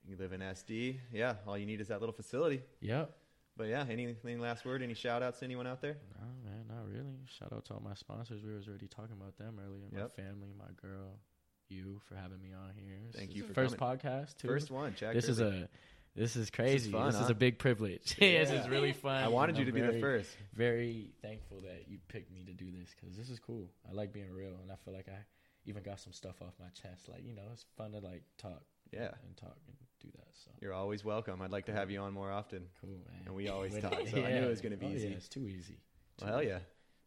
You 0.06 0.16
live 0.16 0.32
in 0.32 0.40
SD. 0.40 0.98
Yeah. 1.12 1.34
All 1.46 1.56
you 1.56 1.66
need 1.66 1.80
is 1.80 1.88
that 1.88 2.00
little 2.00 2.12
facility. 2.14 2.62
yep. 2.80 3.10
But 3.56 3.68
yeah, 3.68 3.84
anything 3.88 4.40
last 4.40 4.64
word? 4.64 4.82
Any 4.82 4.94
shout 4.94 5.22
outs 5.22 5.38
to 5.38 5.44
anyone 5.44 5.66
out 5.68 5.80
there? 5.80 5.96
No, 6.20 6.26
man, 6.50 6.64
not 6.68 6.88
really. 6.88 7.20
Shout 7.38 7.52
out 7.52 7.64
to 7.66 7.74
all 7.74 7.80
my 7.84 7.94
sponsors. 7.94 8.42
We 8.42 8.52
was 8.52 8.66
already 8.66 8.88
talking 8.88 9.14
about 9.16 9.38
them 9.38 9.60
earlier. 9.64 9.84
Yep. 9.92 10.02
My 10.18 10.22
family, 10.24 10.48
my 10.58 10.72
girl, 10.82 11.20
you 11.68 12.00
for 12.08 12.16
having 12.16 12.42
me 12.42 12.48
on 12.52 12.72
here. 12.74 12.96
This 13.06 13.16
Thank 13.16 13.30
is 13.30 13.36
you 13.36 13.44
for 13.44 13.54
first 13.54 13.78
coming. 13.78 13.98
podcast 13.98 14.38
too. 14.38 14.48
First 14.48 14.72
one, 14.72 14.92
Jack. 14.96 15.14
this 15.14 15.28
is 15.28 15.38
a 15.40 15.68
this 16.16 16.34
is 16.34 16.50
crazy. 16.50 16.90
fun, 16.90 17.12
this 17.12 17.20
is 17.20 17.30
a 17.30 17.34
big 17.34 17.58
privilege. 17.58 18.16
this 18.18 18.50
is 18.50 18.68
really 18.68 18.92
fun. 18.92 19.22
I 19.22 19.28
wanted 19.28 19.56
you 19.56 19.64
to 19.66 19.70
I'm 19.70 19.74
be 19.76 19.80
the 19.94 20.00
first. 20.00 20.30
Very 20.56 21.12
thankful 21.22 21.60
that 21.60 21.84
you 21.88 21.98
picked 22.08 22.32
me 22.32 22.42
to 22.44 22.52
do 22.52 22.66
this 22.72 22.90
because 23.00 23.16
this 23.16 23.30
is 23.30 23.38
cool. 23.38 23.70
I 23.88 23.92
like 23.92 24.12
being 24.12 24.32
real, 24.32 24.56
and 24.62 24.70
I 24.72 24.74
feel 24.84 24.94
like 24.94 25.08
I 25.08 25.18
even 25.66 25.84
got 25.84 26.00
some 26.00 26.12
stuff 26.12 26.42
off 26.42 26.54
my 26.58 26.70
chest. 26.70 27.08
Like 27.08 27.24
you 27.24 27.34
know, 27.34 27.42
it's 27.52 27.64
fun 27.78 27.92
to 27.92 28.00
like 28.00 28.24
talk 28.36 28.62
Yeah. 28.92 29.10
and 29.24 29.36
talk 29.36 29.56
and 29.68 29.76
do 30.04 30.10
that. 30.16 30.26
So 30.44 30.50
You're 30.60 30.72
always 30.74 31.04
welcome. 31.04 31.40
I'd 31.42 31.50
like 31.50 31.66
to 31.66 31.72
have 31.72 31.90
you 31.90 32.00
on 32.00 32.12
more 32.12 32.30
often. 32.30 32.62
cool, 32.80 32.90
man. 33.10 33.22
And 33.26 33.34
we 33.34 33.48
always 33.48 33.74
talk, 33.80 33.94
so 34.10 34.18
I 34.24 34.30
knew 34.32 34.44
it 34.46 34.48
was 34.48 34.60
gonna 34.60 34.76
be 34.76 34.86
Oh, 34.86 34.90
easy. 34.90 35.08
Yeah, 35.08 35.14
it's 35.16 35.28
too 35.28 35.48
easy. 35.48 35.78
Well, 36.20 36.30
hell 36.30 36.40
easy. 36.42 36.50
yeah. 36.50 36.58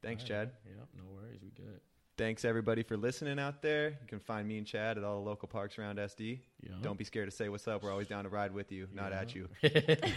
Thanks, 0.02 0.24
All 0.24 0.28
Chad. 0.30 0.52
Yep, 0.66 0.88
no 0.98 1.04
worries. 1.16 1.40
We 1.42 1.50
good. 1.52 1.80
Thanks 2.18 2.46
everybody 2.46 2.82
for 2.82 2.98
listening 2.98 3.38
out 3.38 3.62
there. 3.62 3.90
You 3.90 4.08
can 4.08 4.20
find 4.20 4.48
me 4.48 4.58
and 4.58 4.66
Chad 4.66 4.98
at 4.98 5.04
all 5.04 5.22
the 5.22 5.30
local 5.30 5.48
parks 5.48 5.78
around 5.78 6.00
SD. 6.00 6.40
Yeah. 6.64 6.72
Don't 6.82 6.98
be 6.98 7.04
scared 7.04 7.30
to 7.30 7.36
say 7.36 7.48
what's 7.48 7.68
up. 7.68 7.84
We're 7.84 7.92
always 7.92 8.08
down 8.08 8.24
to 8.24 8.30
ride 8.32 8.54
with 8.56 8.72
you, 8.72 8.88
not 8.92 9.14
at 9.14 9.36
you. 9.36 9.48
For 9.62 9.68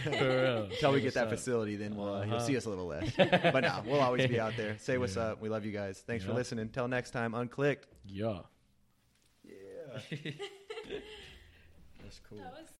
real. 0.09 0.63
Until 0.63 0.93
we 0.93 1.01
get 1.01 1.13
that 1.13 1.25
up. 1.25 1.29
facility, 1.29 1.75
then 1.75 1.95
we'll 1.95 2.15
uh, 2.15 2.23
you'll 2.25 2.35
Uh-huh. 2.37 2.45
see 2.47 2.57
us 2.57 2.65
a 2.65 2.69
little 2.69 2.87
less. 2.87 3.11
but 3.17 3.59
no, 3.61 3.83
we'll 3.85 3.99
always 3.99 4.25
be 4.27 4.39
out 4.39 4.53
there. 4.57 4.77
Say 4.79 4.97
what's 4.97 5.15
Yeah. 5.15 5.23
up. 5.33 5.41
We 5.41 5.49
love 5.49 5.63
you 5.63 5.71
guys. 5.71 5.99
Thanks 5.99 6.25
for 6.25 6.33
listening. 6.33 6.63
Until 6.63 6.87
next 6.87 7.11
time, 7.11 7.33
unclicked. 7.33 7.83
Yeah. 8.07 8.39
Yeah. 9.43 9.99
That's 12.03 12.19
cool. 12.27 12.39
That 12.39 12.53
was 12.53 12.67